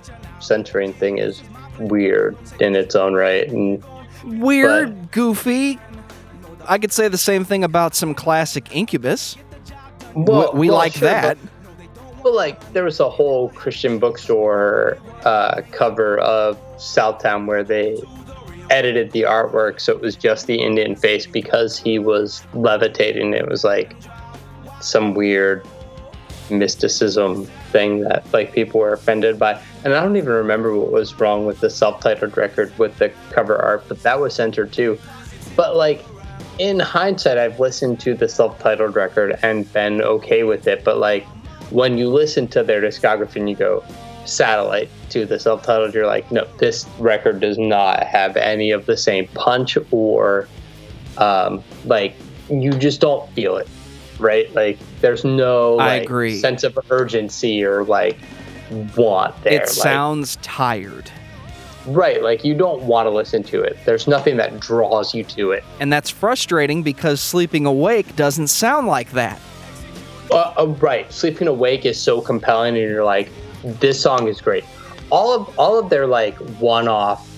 censoring 0.45 0.93
thing 0.93 1.19
is 1.19 1.43
weird 1.79 2.37
in 2.61 2.77
its 2.77 2.95
own 2.95 3.15
right. 3.15 3.49
And 3.49 3.83
weird, 4.25 5.11
goofy. 5.11 5.79
I 6.67 6.79
could 6.79 6.93
say 6.93 7.09
the 7.09 7.19
same 7.19 7.45
thing 7.45 7.65
about 7.65 7.95
some 7.95 8.15
classic 8.15 8.75
Incubus. 8.75 9.37
well, 10.15 10.53
we 10.55 10.69
well, 10.69 10.79
like 10.79 10.93
sure, 10.93 11.09
that. 11.09 11.37
But, 11.43 12.23
but, 12.23 12.33
like, 12.33 12.73
there 12.73 12.85
was 12.85 13.01
a 13.01 13.11
whole 13.11 13.51
Christian 13.51 13.99
bookstore 13.99 14.99
uh, 15.25 15.61
cover 15.73 16.19
of 16.19 16.59
Southtown 16.77 17.47
where 17.47 17.63
they 17.63 18.01
edited 18.71 19.13
the 19.13 19.23
artwork 19.23 19.79
so 19.79 19.93
it 19.93 20.01
was 20.01 20.17
just 20.17 20.47
the 20.47 20.57
Indian 20.57 20.97
face 20.97 21.27
because 21.27 21.79
he 21.79 21.99
was 21.99 22.45
levitating. 22.55 23.35
It 23.35 23.49
was 23.49 23.63
like 23.65 23.95
some 24.81 25.15
weird 25.15 25.67
mysticism 26.51 27.47
thing 27.73 28.01
that 28.01 28.25
like 28.33 28.53
people 28.53 28.81
were 28.81 28.93
offended 28.93 29.39
by. 29.39 29.61
And 29.85 29.95
I 29.95 30.03
don't 30.03 30.17
even 30.17 30.33
remember 30.33 30.77
what 30.77 30.91
was 30.91 31.19
wrong 31.19 31.47
with 31.47 31.61
the 31.61 31.71
self-titled 31.71 32.37
record 32.37 32.77
with 32.79 32.97
the 32.99 33.13
cover 33.31 33.57
art, 33.57 33.85
but 33.89 34.03
that 34.03 34.21
was 34.21 34.35
censored 34.35 34.73
too. 34.73 34.99
But 35.57 35.77
like 35.77 36.05
in 36.59 36.79
hindsight, 36.79 37.39
I've 37.39 37.59
listened 37.59 38.01
to 38.01 38.15
the 38.15 38.29
self-titled 38.29 38.95
record 38.95 39.39
and 39.43 39.71
been 39.73 40.03
okay 40.03 40.45
with 40.45 40.67
it. 40.67 40.85
But 40.85 40.99
like 40.99 41.27
when 41.71 41.99
you 41.99 42.09
listen 42.09 42.47
to 42.49 42.63
their 42.63 42.81
discography 42.81 43.37
and 43.37 43.49
you 43.49 43.57
go 43.57 43.85
satellite 44.25 44.89
to 45.11 45.27
the 45.27 45.39
self-titled, 45.39 45.95
you're 45.95 46.07
like, 46.07 46.31
no, 46.31 46.47
this 46.59 46.87
record 46.99 47.41
does 47.41 47.59
not 47.59 48.05
have 48.05 48.37
any 48.37 48.71
of 48.71 48.87
the 48.87 48.97
same 48.97 49.27
punch 49.29 49.77
or 49.91 50.49
um, 51.19 51.63
like 51.85 52.15
you 52.51 52.71
just 52.73 53.01
don't 53.01 53.31
feel 53.33 53.57
it, 53.57 53.69
right? 54.21 54.53
Like 54.55 54.79
there's 55.01 55.25
no 55.25 55.79
I 55.79 55.99
like, 55.99 56.03
agree. 56.05 56.39
sense 56.39 56.65
of 56.65 56.79
urgency 56.91 57.65
or 57.65 57.85
like 57.85 58.17
want 58.97 59.41
there. 59.43 59.55
It 59.55 59.61
like, 59.61 59.69
sounds 59.69 60.37
tired. 60.43 61.11
right. 61.87 62.23
Like 62.23 62.45
you 62.45 62.55
don't 62.55 62.83
want 62.83 63.07
to 63.07 63.11
listen 63.11 63.43
to 63.45 63.63
it. 63.63 63.77
There's 63.85 64.07
nothing 64.09 64.37
that 64.39 64.59
draws 64.61 65.15
you 65.15 65.25
to 65.25 65.53
it. 65.53 65.65
And 65.81 65.93
that's 65.93 66.11
frustrating 66.11 66.83
because 66.83 67.21
Sleeping 67.21 67.67
Awake 67.67 68.17
doesn't 68.17 68.49
sound 68.49 68.87
like 68.87 69.13
that. 69.13 69.41
Uh, 70.31 70.55
uh, 70.59 70.67
right. 70.81 71.13
Sleeping 71.13 71.49
Awake 71.49 71.85
is 71.85 72.01
so 72.01 72.21
compelling, 72.21 72.77
and 72.77 72.89
you're 72.89 73.05
like, 73.05 73.31
this 73.63 74.01
song 74.01 74.27
is 74.27 74.41
great. 74.41 74.65
All 75.11 75.35
of 75.35 75.59
all 75.59 75.79
of 75.79 75.91
their 75.91 76.07
like 76.07 76.35
one-off 76.59 77.31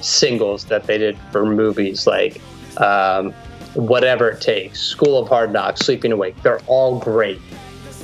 singles 0.00 0.64
that 0.66 0.84
they 0.84 0.98
did 0.98 1.18
for 1.30 1.44
movies, 1.44 2.06
like 2.06 2.40
um, 2.78 3.34
whatever 3.76 4.28
it 4.30 4.40
takes, 4.40 4.80
School 4.80 5.18
of 5.18 5.28
Hard 5.28 5.52
Knocks, 5.52 5.80
Sleeping 5.80 6.12
Awake, 6.12 6.40
they're 6.42 6.60
all 6.66 6.98
great, 6.98 7.40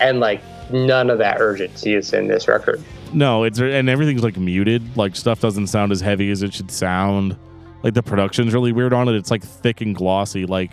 and 0.00 0.20
like 0.20 0.40
none 0.70 1.10
of 1.10 1.18
that 1.18 1.40
urgency 1.40 1.94
is 1.94 2.12
in 2.12 2.28
this 2.28 2.46
record. 2.48 2.82
No, 3.12 3.44
it's 3.44 3.58
and 3.58 3.88
everything's 3.88 4.22
like 4.22 4.36
muted. 4.36 4.96
Like 4.96 5.16
stuff 5.16 5.40
doesn't 5.40 5.66
sound 5.66 5.92
as 5.92 6.00
heavy 6.00 6.30
as 6.30 6.42
it 6.42 6.54
should 6.54 6.70
sound. 6.70 7.36
Like 7.82 7.94
the 7.94 8.02
production's 8.02 8.54
really 8.54 8.72
weird 8.72 8.92
on 8.92 9.08
it. 9.08 9.14
It's 9.16 9.30
like 9.30 9.42
thick 9.42 9.80
and 9.80 9.94
glossy. 9.94 10.46
Like 10.46 10.72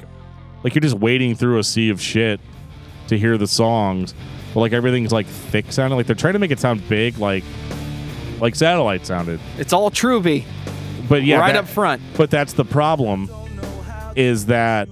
like 0.63 0.73
you're 0.75 0.81
just 0.81 0.95
wading 0.95 1.35
through 1.35 1.57
a 1.59 1.63
sea 1.63 1.89
of 1.89 1.99
shit 2.01 2.39
to 3.07 3.17
hear 3.17 3.37
the 3.37 3.47
songs. 3.47 4.13
But 4.53 4.61
like 4.61 4.71
everything's 4.73 5.11
like 5.11 5.25
thick 5.25 5.71
sounding. 5.71 5.97
Like 5.97 6.05
they're 6.05 6.15
trying 6.15 6.33
to 6.33 6.39
make 6.39 6.51
it 6.51 6.59
sound 6.59 6.87
big, 6.87 7.17
like 7.17 7.43
like 8.39 8.55
satellite 8.55 9.05
sounded. 9.05 9.39
It's 9.57 9.73
all 9.73 9.91
Truby 9.91 10.45
But 11.09 11.23
yeah, 11.23 11.39
right 11.39 11.51
that- 11.53 11.65
up 11.65 11.67
front. 11.67 12.01
But 12.15 12.31
that's 12.31 12.53
the 12.53 12.63
problem. 12.65 13.29
Is 14.15 14.45
that 14.47 14.87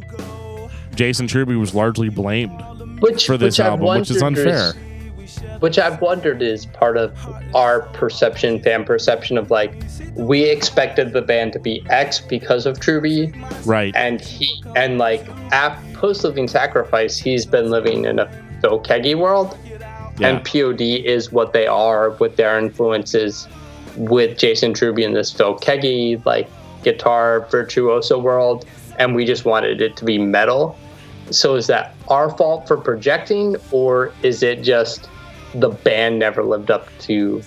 Jason 0.95 1.27
Truby 1.27 1.55
was 1.55 1.73
largely 1.75 2.09
blamed 2.09 2.61
Which 2.99 3.25
for 3.27 3.37
this 3.37 3.57
which 3.57 3.65
album, 3.65 3.99
which 3.99 4.09
is 4.11 4.21
unfair. 4.23 4.73
which 5.59 5.77
I've 5.77 6.01
wondered 6.01 6.41
is 6.41 6.65
part 6.65 6.97
of 6.97 7.13
our 7.55 7.81
perception, 7.93 8.61
fan 8.61 8.83
perception 8.83 9.37
of 9.37 9.51
like 9.51 9.73
we 10.15 10.43
expected 10.43 11.13
the 11.13 11.21
band 11.21 11.53
to 11.53 11.59
be 11.59 11.83
X 11.89 12.19
because 12.19 12.65
of 12.65 12.79
Truby, 12.79 13.33
Right. 13.65 13.95
and 13.95 14.19
he 14.21 14.63
and 14.75 14.97
like 14.97 15.25
at 15.51 15.77
post 15.93 16.23
living 16.23 16.47
sacrifice, 16.47 17.17
he's 17.17 17.45
been 17.45 17.69
living 17.69 18.05
in 18.05 18.19
a 18.19 18.27
Phil 18.61 18.79
Keaggy 18.81 19.15
world, 19.15 19.55
Yeah. 20.19 20.29
and 20.29 20.43
POD 20.43 20.81
is 21.05 21.31
what 21.31 21.53
they 21.53 21.67
are 21.67 22.11
with 22.11 22.35
their 22.37 22.57
influences 22.57 23.47
with 23.95 24.37
Jason 24.37 24.73
Truby 24.73 25.03
in 25.03 25.13
this 25.13 25.31
Phil 25.31 25.55
Keaggy 25.59 26.23
like 26.25 26.47
guitar 26.83 27.45
virtuoso 27.51 28.17
world, 28.17 28.65
and 28.97 29.15
we 29.15 29.25
just 29.25 29.45
wanted 29.45 29.81
it 29.81 29.95
to 29.97 30.05
be 30.05 30.17
metal. 30.17 30.77
So 31.31 31.55
is 31.55 31.67
that 31.67 31.95
our 32.07 32.35
fault 32.37 32.67
for 32.67 32.77
projecting, 32.77 33.57
or 33.71 34.13
is 34.23 34.43
it 34.43 34.61
just 34.61 35.09
the 35.53 35.69
band 35.69 36.19
never 36.19 36.43
lived 36.43 36.71
up 36.71 36.87
to 36.99 37.41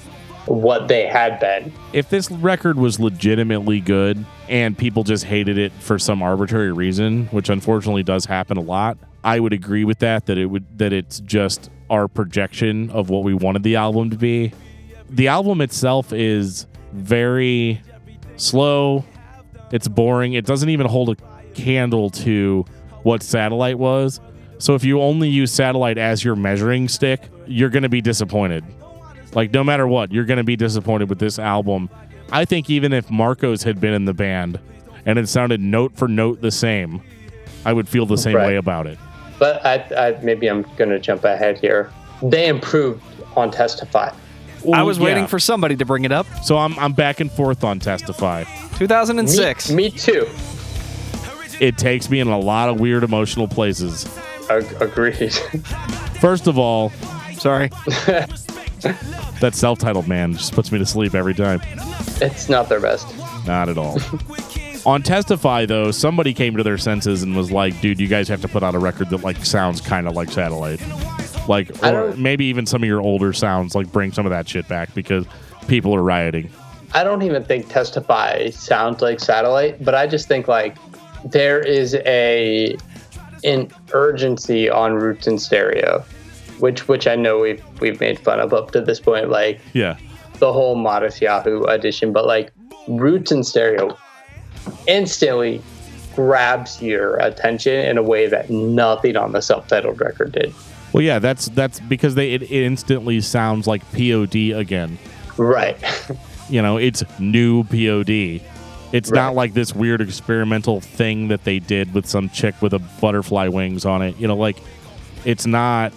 what 0.46 0.88
they 0.88 1.06
had 1.06 1.38
been? 1.40 1.72
if 1.92 2.08
this 2.08 2.30
record 2.30 2.78
was 2.78 2.98
legitimately 2.98 3.80
good 3.80 4.24
and 4.48 4.76
people 4.76 5.04
just 5.04 5.24
hated 5.24 5.58
it 5.58 5.72
for 5.72 5.98
some 5.98 6.22
arbitrary 6.22 6.72
reason, 6.72 7.26
which 7.26 7.48
unfortunately 7.48 8.02
does 8.02 8.24
happen 8.24 8.56
a 8.56 8.60
lot, 8.60 8.98
I 9.22 9.38
would 9.38 9.52
agree 9.52 9.84
with 9.84 9.98
that 10.00 10.26
that 10.26 10.38
it 10.38 10.46
would 10.46 10.78
that 10.78 10.92
it's 10.92 11.20
just 11.20 11.70
our 11.88 12.08
projection 12.08 12.90
of 12.90 13.10
what 13.10 13.22
we 13.24 13.34
wanted 13.34 13.62
the 13.62 13.76
album 13.76 14.10
to 14.10 14.16
be. 14.16 14.52
The 15.08 15.28
album 15.28 15.60
itself 15.60 16.12
is 16.12 16.66
very 16.92 17.82
slow. 18.36 19.04
It's 19.72 19.88
boring. 19.88 20.32
It 20.32 20.46
doesn't 20.46 20.68
even 20.68 20.86
hold 20.86 21.10
a 21.10 21.16
candle 21.64 22.10
to 22.10 22.64
what 23.02 23.22
Satellite 23.22 23.78
was. 23.78 24.20
So 24.58 24.74
if 24.74 24.84
you 24.84 25.00
only 25.00 25.28
use 25.28 25.52
Satellite 25.52 25.98
as 25.98 26.22
your 26.24 26.36
measuring 26.36 26.88
stick, 26.88 27.22
you're 27.46 27.70
going 27.70 27.82
to 27.82 27.88
be 27.88 28.00
disappointed. 28.00 28.64
Like 29.34 29.52
no 29.52 29.62
matter 29.64 29.86
what, 29.86 30.12
you're 30.12 30.24
going 30.24 30.38
to 30.38 30.44
be 30.44 30.56
disappointed 30.56 31.08
with 31.08 31.18
this 31.18 31.38
album. 31.38 31.88
I 32.32 32.44
think 32.44 32.68
even 32.70 32.92
if 32.92 33.10
Marcos 33.10 33.62
had 33.62 33.80
been 33.80 33.94
in 33.94 34.04
the 34.04 34.14
band 34.14 34.58
and 35.06 35.18
it 35.18 35.28
sounded 35.28 35.60
note 35.60 35.96
for 35.96 36.08
note 36.08 36.40
the 36.40 36.50
same, 36.50 37.00
I 37.64 37.72
would 37.72 37.88
feel 37.88 38.06
the 38.06 38.18
same 38.18 38.36
Right. 38.36 38.46
way 38.48 38.56
about 38.56 38.86
it. 38.86 38.98
But 39.38 39.64
I, 39.64 39.76
I 39.96 40.18
maybe 40.22 40.48
I'm 40.48 40.66
gonna 40.76 40.98
jump 40.98 41.24
ahead 41.24 41.58
here. 41.58 41.90
They 42.22 42.46
improved 42.48 43.02
on 43.36 43.50
Testify. 43.50 44.12
I 44.74 44.82
was 44.82 44.98
Ooh, 44.98 45.04
waiting 45.04 45.26
for 45.26 45.38
somebody 45.38 45.74
to 45.76 45.86
bring 45.86 46.04
it 46.04 46.12
up. 46.12 46.26
So 46.44 46.58
I'm 46.58 46.78
I'm 46.78 46.92
back 46.92 47.20
and 47.20 47.32
forth 47.32 47.64
on 47.64 47.80
Testify. 47.80 48.44
2006. 48.76 49.70
Me, 49.70 49.74
me 49.76 49.90
too. 49.90 50.28
It 51.60 51.76
takes 51.78 52.08
me 52.10 52.20
in 52.20 52.28
a 52.28 52.38
lot 52.38 52.68
of 52.68 52.80
weird 52.80 53.04
emotional 53.04 53.46
places. 53.46 54.08
Ag- 54.48 54.80
agreed. 54.80 55.32
First 56.20 56.46
of 56.46 56.58
all, 56.58 56.90
Sorry. 57.40 57.68
that 59.40 59.52
self-titled 59.54 60.06
man 60.06 60.34
just 60.34 60.52
puts 60.52 60.70
me 60.70 60.78
to 60.78 60.84
sleep 60.84 61.14
every 61.14 61.32
time. 61.32 61.62
it's 62.20 62.50
not 62.50 62.68
their 62.68 62.80
best. 62.80 63.06
Not 63.46 63.70
at 63.70 63.78
all. 63.78 63.98
On 64.86 65.02
Testify, 65.02 65.64
though, 65.64 65.90
somebody 65.90 66.34
came 66.34 66.54
to 66.56 66.62
their 66.62 66.76
senses 66.76 67.22
and 67.22 67.34
was 67.34 67.50
like, 67.50 67.78
"Dude, 67.80 67.98
you 67.98 68.08
guys 68.08 68.28
have 68.28 68.42
to 68.42 68.48
put 68.48 68.62
out 68.62 68.74
a 68.74 68.78
record 68.78 69.08
that 69.10 69.22
like 69.22 69.44
sounds 69.44 69.80
kind 69.80 70.06
of 70.06 70.14
like 70.14 70.30
Satellite, 70.30 70.80
like, 71.48 71.70
or 71.82 72.14
maybe 72.16 72.44
even 72.46 72.66
some 72.66 72.82
of 72.82 72.86
your 72.86 73.00
older 73.00 73.32
sounds, 73.32 73.74
like 73.74 73.90
bring 73.92 74.12
some 74.12 74.24
of 74.26 74.30
that 74.30 74.48
shit 74.48 74.68
back 74.68 74.92
because 74.94 75.26
people 75.66 75.94
are 75.94 76.02
rioting." 76.02 76.50
I 76.92 77.04
don't 77.04 77.22
even 77.22 77.44
think 77.44 77.68
Testify 77.68 78.50
sounds 78.50 79.00
like 79.00 79.20
Satellite, 79.20 79.82
but 79.84 79.94
I 79.94 80.06
just 80.06 80.28
think 80.28 80.48
like 80.48 80.76
there 81.24 81.60
is 81.60 81.94
a 82.06 82.76
an 83.44 83.70
urgency 83.92 84.68
on 84.68 84.94
Roots 84.94 85.26
in 85.26 85.38
Stereo, 85.38 86.04
which 86.58 86.88
which 86.88 87.06
I 87.06 87.16
know 87.16 87.38
we've 87.38 87.62
we've 87.80 88.00
made 88.00 88.18
fun 88.18 88.40
of 88.40 88.52
up 88.52 88.70
to 88.72 88.80
this 88.80 89.00
point, 89.00 89.30
like 89.30 89.60
Yeah, 89.72 89.96
the 90.38 90.52
whole 90.52 90.76
Matisyahu 90.76 91.68
edition, 91.68 92.12
but 92.12 92.26
like 92.26 92.52
Roots 92.88 93.32
in 93.32 93.42
Stereo 93.44 93.96
instantly 94.86 95.62
grabs 96.14 96.82
your 96.82 97.16
attention 97.16 97.74
in 97.74 97.96
a 97.96 98.02
way 98.02 98.26
that 98.26 98.50
nothing 98.50 99.16
on 99.16 99.32
the 99.32 99.40
self-titled 99.40 100.00
record 100.00 100.32
did. 100.32 100.52
well, 100.92 101.02
yeah, 101.02 101.18
that's 101.18 101.46
that's 101.50 101.80
because 101.80 102.14
they 102.14 102.32
it, 102.32 102.42
it 102.42 102.50
instantly 102.50 103.20
sounds 103.20 103.66
like 103.66 103.82
POD 103.92 104.52
again. 104.54 104.98
Right. 105.36 105.76
You 106.50 106.60
know, 106.60 106.78
it's 106.78 107.04
new 107.20 107.62
POD. 107.62 108.42
It's 108.92 109.10
not 109.10 109.34
like 109.34 109.54
this 109.54 109.74
weird 109.74 110.00
experimental 110.00 110.80
thing 110.80 111.28
that 111.28 111.44
they 111.44 111.60
did 111.60 111.94
with 111.94 112.06
some 112.06 112.28
chick 112.30 112.60
with 112.60 112.74
a 112.74 112.80
butterfly 113.00 113.48
wings 113.48 113.84
on 113.84 114.02
it. 114.02 114.16
You 114.18 114.26
know, 114.26 114.36
like 114.36 114.56
it's 115.24 115.46
not 115.46 115.92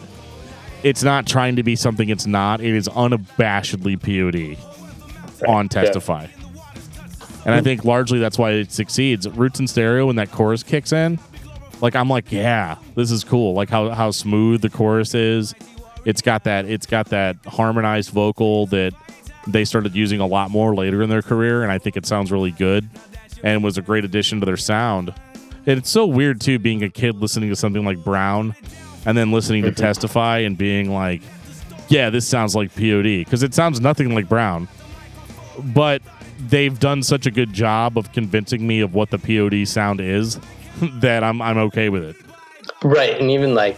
it's 0.83 1.03
not 1.03 1.25
trying 1.25 1.55
to 1.55 1.63
be 1.63 1.75
something 1.75 2.09
it's 2.09 2.27
not. 2.27 2.61
It 2.61 2.75
is 2.75 2.87
unabashedly 2.89 3.99
POD 3.99 4.57
on 5.47 5.65
yeah. 5.65 5.69
Testify. 5.69 6.27
And 7.45 7.55
I 7.55 7.59
hmm. 7.59 7.63
think 7.63 7.85
largely 7.85 8.19
that's 8.19 8.37
why 8.37 8.51
it 8.51 8.71
succeeds. 8.71 9.27
Roots 9.27 9.59
in 9.59 9.67
Stereo 9.67 10.07
when 10.07 10.17
that 10.17 10.31
chorus 10.31 10.63
kicks 10.63 10.93
in, 10.93 11.19
like 11.81 11.95
I'm 11.95 12.09
like, 12.09 12.31
yeah, 12.31 12.77
this 12.95 13.11
is 13.11 13.23
cool. 13.23 13.53
Like 13.53 13.69
how 13.69 13.89
how 13.89 14.11
smooth 14.11 14.61
the 14.61 14.69
chorus 14.69 15.13
is. 15.13 15.55
It's 16.05 16.21
got 16.21 16.43
that 16.43 16.65
it's 16.65 16.85
got 16.85 17.07
that 17.07 17.37
harmonized 17.45 18.11
vocal 18.11 18.67
that 18.67 18.93
they 19.47 19.65
started 19.65 19.95
using 19.95 20.19
a 20.19 20.27
lot 20.27 20.51
more 20.51 20.75
later 20.75 21.01
in 21.01 21.09
their 21.09 21.21
career, 21.21 21.63
and 21.63 21.71
I 21.71 21.77
think 21.77 21.97
it 21.97 22.05
sounds 22.05 22.31
really 22.31 22.51
good 22.51 22.89
and 23.43 23.63
was 23.63 23.77
a 23.77 23.81
great 23.81 24.05
addition 24.05 24.39
to 24.39 24.45
their 24.45 24.57
sound. 24.57 25.13
And 25.65 25.77
it's 25.77 25.89
so 25.89 26.05
weird 26.05 26.41
too, 26.41 26.59
being 26.59 26.83
a 26.83 26.89
kid 26.89 27.15
listening 27.15 27.49
to 27.49 27.55
something 27.55 27.85
like 27.85 28.03
Brown, 28.03 28.55
and 29.05 29.17
then 29.17 29.31
listening 29.31 29.63
to 29.63 29.71
mm-hmm. 29.71 29.81
Testify 29.81 30.39
and 30.39 30.57
being 30.57 30.91
like, 30.91 31.21
"Yeah, 31.89 32.09
this 32.09 32.27
sounds 32.27 32.55
like 32.55 32.73
POD," 32.75 33.19
because 33.19 33.43
it 33.43 33.53
sounds 33.53 33.79
nothing 33.79 34.13
like 34.13 34.27
Brown, 34.27 34.67
but 35.73 36.01
they've 36.47 36.77
done 36.79 37.03
such 37.03 37.25
a 37.25 37.31
good 37.31 37.53
job 37.53 37.97
of 37.97 38.11
convincing 38.11 38.65
me 38.65 38.81
of 38.81 38.93
what 38.93 39.09
the 39.09 39.17
POD 39.17 39.67
sound 39.67 40.01
is 40.01 40.39
that 40.81 41.23
I'm 41.23 41.41
I'm 41.41 41.57
okay 41.57 41.89
with 41.89 42.03
it. 42.03 42.15
Right, 42.83 43.19
and 43.19 43.31
even 43.31 43.55
like 43.55 43.77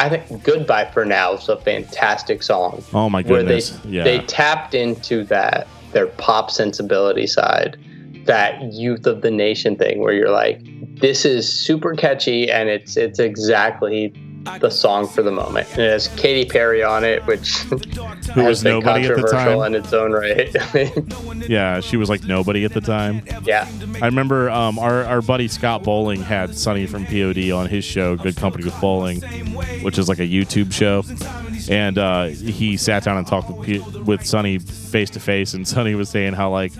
I 0.00 0.08
think 0.08 0.42
"Goodbye 0.42 0.90
for 0.92 1.04
Now" 1.04 1.34
is 1.34 1.48
a 1.48 1.58
fantastic 1.58 2.42
song. 2.42 2.82
Oh 2.94 3.10
my 3.10 3.22
goodness! 3.22 3.72
where 3.72 3.80
they 3.82 3.88
yeah, 3.90 4.04
they 4.04 4.18
tapped 4.20 4.74
into 4.74 5.24
that 5.24 5.68
their 5.92 6.06
pop 6.06 6.50
sensibility 6.50 7.26
side, 7.26 7.76
that 8.24 8.72
youth 8.72 9.06
of 9.06 9.20
the 9.20 9.30
nation 9.30 9.76
thing, 9.76 10.00
where 10.00 10.14
you're 10.14 10.30
like, 10.30 10.62
this 11.00 11.24
is 11.24 11.50
super 11.50 11.94
catchy 11.94 12.50
and 12.50 12.68
it's 12.68 12.96
it's 12.96 13.18
exactly 13.18 14.12
the 14.60 14.70
song 14.70 15.06
for 15.06 15.22
the 15.22 15.30
moment. 15.30 15.68
And 15.72 15.80
it 15.80 15.90
has 15.90 16.08
Katy 16.08 16.48
Perry 16.48 16.82
on 16.82 17.04
it, 17.04 17.24
which 17.26 17.58
Who 18.34 18.44
was 18.44 18.64
nobody 18.64 19.06
at 19.06 19.16
the 19.16 19.22
controversial 19.22 19.60
time. 19.60 19.74
in 19.74 19.82
its 19.82 19.92
own 19.92 20.12
right. 20.12 20.54
yeah, 21.48 21.80
she 21.80 21.96
was 21.96 22.08
like 22.08 22.24
nobody 22.24 22.64
at 22.64 22.72
the 22.72 22.80
time. 22.80 23.22
yeah, 23.44 23.68
I 24.00 24.06
remember 24.06 24.48
um, 24.50 24.78
our, 24.78 25.04
our 25.04 25.20
buddy 25.20 25.48
Scott 25.48 25.82
Bowling 25.82 26.22
had 26.22 26.56
Sonny 26.56 26.86
from 26.86 27.04
POD 27.06 27.50
on 27.50 27.66
his 27.66 27.84
show, 27.84 28.16
Good 28.16 28.36
Company 28.36 28.64
with 28.64 28.80
Bowling, 28.80 29.20
which 29.82 29.98
is 29.98 30.08
like 30.08 30.20
a 30.20 30.26
YouTube 30.26 30.72
show. 30.72 31.04
And 31.68 31.98
uh, 31.98 32.26
he 32.26 32.76
sat 32.76 33.04
down 33.04 33.18
and 33.18 33.26
talked 33.26 33.50
with, 33.50 33.66
P- 33.66 34.00
with 34.00 34.24
Sonny 34.24 34.58
face 34.58 35.10
to 35.10 35.20
face. 35.20 35.52
And 35.54 35.68
Sonny 35.68 35.94
was 35.94 36.08
saying 36.08 36.32
how, 36.32 36.50
like, 36.50 36.72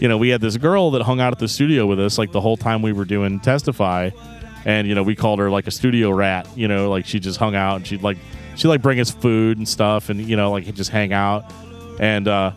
you 0.00 0.08
know, 0.08 0.16
we 0.18 0.30
had 0.30 0.40
this 0.40 0.56
girl 0.56 0.90
that 0.92 1.02
hung 1.02 1.20
out 1.20 1.32
at 1.32 1.38
the 1.38 1.48
studio 1.48 1.86
with 1.86 2.00
us, 2.00 2.18
like, 2.18 2.32
the 2.32 2.40
whole 2.40 2.56
time 2.56 2.82
we 2.82 2.92
were 2.92 3.04
doing 3.04 3.38
Testify. 3.40 4.10
And, 4.64 4.88
you 4.88 4.94
know, 4.94 5.02
we 5.02 5.14
called 5.14 5.38
her 5.38 5.48
like 5.50 5.66
a 5.66 5.70
studio 5.70 6.10
rat, 6.10 6.46
you 6.56 6.68
know, 6.68 6.90
like 6.90 7.06
she 7.06 7.18
just 7.20 7.38
hung 7.38 7.54
out 7.54 7.76
and 7.76 7.86
she'd 7.86 8.02
like, 8.02 8.18
she'd 8.56 8.68
like 8.68 8.82
bring 8.82 9.00
us 9.00 9.10
food 9.10 9.56
and 9.56 9.66
stuff 9.66 10.10
and, 10.10 10.20
you 10.20 10.36
know, 10.36 10.50
like 10.50 10.74
just 10.74 10.90
hang 10.90 11.12
out. 11.12 11.44
And, 12.00 12.26
uh, 12.28 12.52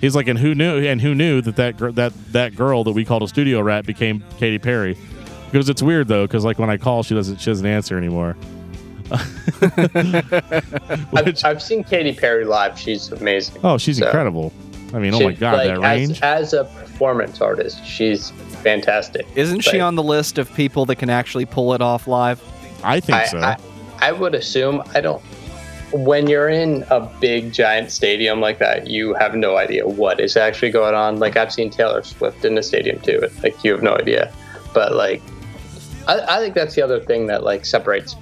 He's 0.00 0.16
like, 0.16 0.26
and 0.26 0.36
who 0.36 0.52
knew? 0.56 0.84
And 0.84 1.00
who 1.00 1.14
knew 1.14 1.40
that 1.42 1.54
that 1.54 1.76
gir- 1.76 1.92
that 1.92 2.12
that 2.32 2.56
girl 2.56 2.82
that 2.82 2.90
we 2.90 3.04
called 3.04 3.22
a 3.22 3.28
studio 3.28 3.60
rat 3.60 3.86
became 3.86 4.24
Katy 4.36 4.58
Perry? 4.58 4.98
Because 5.52 5.68
it's 5.68 5.80
weird 5.80 6.08
though, 6.08 6.26
because 6.26 6.44
like 6.44 6.58
when 6.58 6.68
I 6.70 6.76
call, 6.76 7.04
she 7.04 7.14
doesn't 7.14 7.36
she 7.40 7.50
doesn't 7.52 7.64
answer 7.66 7.96
anymore. 7.96 8.36
I've, 11.12 11.44
I've 11.44 11.62
seen 11.62 11.84
Katy 11.84 12.14
Perry 12.14 12.44
live. 12.44 12.78
She's 12.78 13.12
amazing. 13.12 13.60
oh, 13.62 13.78
she's 13.78 13.98
So, 13.98 14.06
incredible. 14.06 14.52
I 14.92 14.98
mean, 14.98 15.14
oh 15.14 15.20
my 15.20 15.32
god, 15.32 15.56
like, 15.56 15.68
that 15.68 15.80
range. 15.80 16.20
As, 16.22 16.52
as 16.52 16.54
a 16.54 16.64
performance 16.64 17.40
artist, 17.40 17.84
she's 17.84 18.30
fantastic. 18.62 19.26
Isn't 19.34 19.60
she 19.60 19.80
on 19.80 19.94
the 19.94 20.02
list 20.02 20.38
of 20.38 20.52
people 20.54 20.84
that 20.86 20.96
can 20.96 21.10
actually 21.10 21.46
pull 21.46 21.74
it 21.74 21.80
off 21.80 22.06
live? 22.06 22.42
I 22.84 23.00
think 23.00 23.18
I, 23.18 23.24
so. 23.26 23.38
I, 23.38 23.56
I 24.00 24.12
would 24.12 24.34
assume 24.34 24.82
I 24.94 25.00
don't. 25.00 25.22
When 25.92 26.26
you're 26.26 26.48
in 26.48 26.84
a 26.90 27.00
big 27.20 27.52
giant 27.52 27.90
stadium 27.90 28.40
like 28.40 28.58
that, 28.58 28.86
you 28.86 29.14
have 29.14 29.34
no 29.34 29.56
idea 29.56 29.86
what 29.86 30.20
is 30.20 30.36
actually 30.36 30.70
going 30.70 30.94
on. 30.94 31.18
Like 31.18 31.36
I've 31.36 31.52
seen 31.52 31.70
Taylor 31.70 32.02
Swift 32.02 32.44
in 32.44 32.54
the 32.54 32.62
stadium 32.62 32.98
too. 33.00 33.20
and, 33.22 33.42
Like 33.42 33.62
you 33.62 33.72
have 33.72 33.82
no 33.82 33.94
idea. 33.96 34.32
But 34.72 34.94
like, 34.94 35.22
I, 36.08 36.20
I 36.20 36.38
think 36.38 36.54
that's 36.54 36.74
the 36.74 36.82
other 36.82 37.00
thing 37.00 37.26
that 37.26 37.42
like 37.42 37.66
separates 37.66 38.14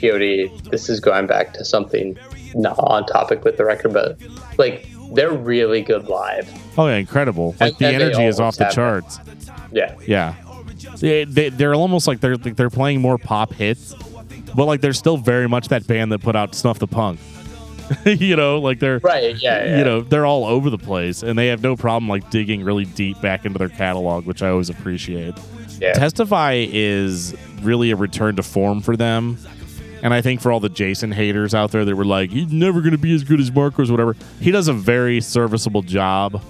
POD. 0.00 0.50
This 0.70 0.88
is 0.88 1.00
going 1.00 1.26
back 1.26 1.52
to 1.54 1.64
something 1.64 2.18
not 2.54 2.78
on 2.78 3.04
topic 3.06 3.44
with 3.44 3.58
the 3.58 3.64
record, 3.64 3.92
but 3.92 4.18
like 4.56 4.88
they're 5.12 5.32
really 5.32 5.82
good 5.82 6.08
live. 6.08 6.50
oh 6.78 6.86
yeah, 6.86 6.96
incredible. 6.96 7.54
Like 7.60 7.72
And- 7.72 7.78
the 7.78 7.86
and 7.86 8.02
energy 8.02 8.24
is 8.24 8.40
off 8.40 8.56
the 8.56 8.66
charts. 8.66 9.18
Yeah, 9.72 9.94
Yeah, 10.06 10.34
they, 10.98 11.24
they 11.24 11.48
they're 11.50 11.74
almost 11.74 12.06
like 12.06 12.20
they're 12.20 12.36
like 12.36 12.56
they're 12.56 12.70
playing 12.70 13.00
more 13.00 13.18
pop 13.18 13.52
hits, 13.52 13.94
but 14.54 14.64
like 14.64 14.80
they're 14.80 14.92
still 14.92 15.16
very 15.18 15.48
much 15.48 15.68
that 15.68 15.86
band 15.86 16.12
that 16.12 16.20
put 16.20 16.36
out 16.36 16.54
Snuff 16.54 16.78
the 16.78 16.86
Punk. 16.86 17.20
you 18.04 18.36
know, 18.36 18.58
like 18.60 18.80
they're 18.80 18.98
right. 18.98 19.36
Yeah, 19.42 19.64
yeah. 19.64 19.78
you 19.78 19.84
know 19.84 20.00
they're 20.02 20.26
all 20.26 20.44
over 20.44 20.68
the 20.70 20.78
place 20.78 21.22
and 21.22 21.38
they 21.38 21.46
have 21.48 21.62
no 21.62 21.74
problem 21.76 22.08
like 22.08 22.28
digging 22.30 22.62
really 22.62 22.84
deep 22.84 23.20
back 23.22 23.46
into 23.46 23.58
their 23.58 23.70
catalog 23.70 24.26
which 24.26 24.42
i 24.42 24.48
always 24.50 24.68
appreciate 24.68 25.34
yeah. 25.80 25.94
testify 25.94 26.66
is 26.68 27.34
really 27.62 27.90
a 27.90 27.96
return 27.96 28.36
to 28.36 28.42
form 28.42 28.82
for 28.82 28.94
them 28.94 29.38
and 30.02 30.14
i 30.14 30.20
think 30.20 30.40
for 30.40 30.52
all 30.52 30.60
the 30.60 30.68
jason 30.68 31.12
haters 31.12 31.54
out 31.54 31.70
there 31.70 31.84
that 31.84 31.94
were 31.94 32.04
like 32.04 32.30
he's 32.30 32.52
never 32.52 32.80
going 32.80 32.92
to 32.92 32.98
be 32.98 33.14
as 33.14 33.24
good 33.24 33.40
as 33.40 33.50
marcos 33.52 33.90
or 33.90 33.94
whatever 33.94 34.16
he 34.40 34.50
does 34.50 34.68
a 34.68 34.72
very 34.72 35.20
serviceable 35.20 35.82
job 35.82 36.42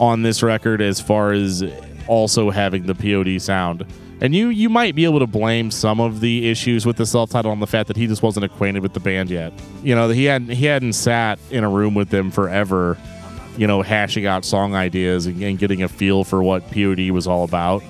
on 0.00 0.22
this 0.22 0.42
record 0.42 0.80
as 0.80 1.00
far 1.00 1.32
as 1.32 1.62
also 2.06 2.50
having 2.50 2.86
the 2.86 2.94
pod 2.94 3.40
sound. 3.40 3.84
And 4.20 4.34
you 4.34 4.48
you 4.48 4.68
might 4.68 4.94
be 4.94 5.04
able 5.04 5.18
to 5.18 5.26
blame 5.26 5.70
some 5.70 6.00
of 6.00 6.20
the 6.20 6.48
issues 6.48 6.86
with 6.86 6.96
the 6.96 7.06
self-title 7.06 7.50
on 7.50 7.60
the 7.60 7.66
fact 7.66 7.88
that 7.88 7.96
he 7.96 8.06
just 8.06 8.22
wasn't 8.22 8.44
acquainted 8.44 8.82
with 8.82 8.94
the 8.94 9.00
band 9.00 9.28
yet. 9.28 9.52
You 9.82 9.94
know 9.94 10.08
he 10.08 10.24
hadn't 10.24 10.50
he 10.50 10.66
hadn't 10.66 10.94
sat 10.94 11.38
in 11.50 11.64
a 11.64 11.68
room 11.68 11.94
with 11.94 12.10
them 12.10 12.30
forever 12.30 12.96
you 13.56 13.66
know 13.66 13.82
hashing 13.82 14.26
out 14.26 14.44
song 14.44 14.74
ideas 14.74 15.26
and, 15.26 15.42
and 15.42 15.58
getting 15.58 15.82
a 15.82 15.88
feel 15.88 16.24
for 16.24 16.42
what 16.42 16.62
pod 16.70 17.10
was 17.10 17.26
all 17.26 17.44
about. 17.44 17.82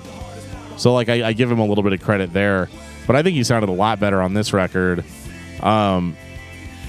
So 0.77 0.93
like 0.93 1.09
I, 1.09 1.29
I 1.29 1.33
give 1.35 1.51
him 1.51 1.59
a 1.59 1.67
little 1.67 1.85
bit 1.85 1.93
of 1.93 2.03
credit 2.03 2.33
there, 2.33 2.69
but 3.07 3.17
I 3.17 3.23
think 3.23 3.37
he 3.37 3.45
sounded 3.45 3.69
a 3.69 3.73
lot 3.73 4.01
better 4.01 4.21
on 4.23 4.35
this 4.35 4.53
record. 4.53 5.05
Um, 5.63 6.17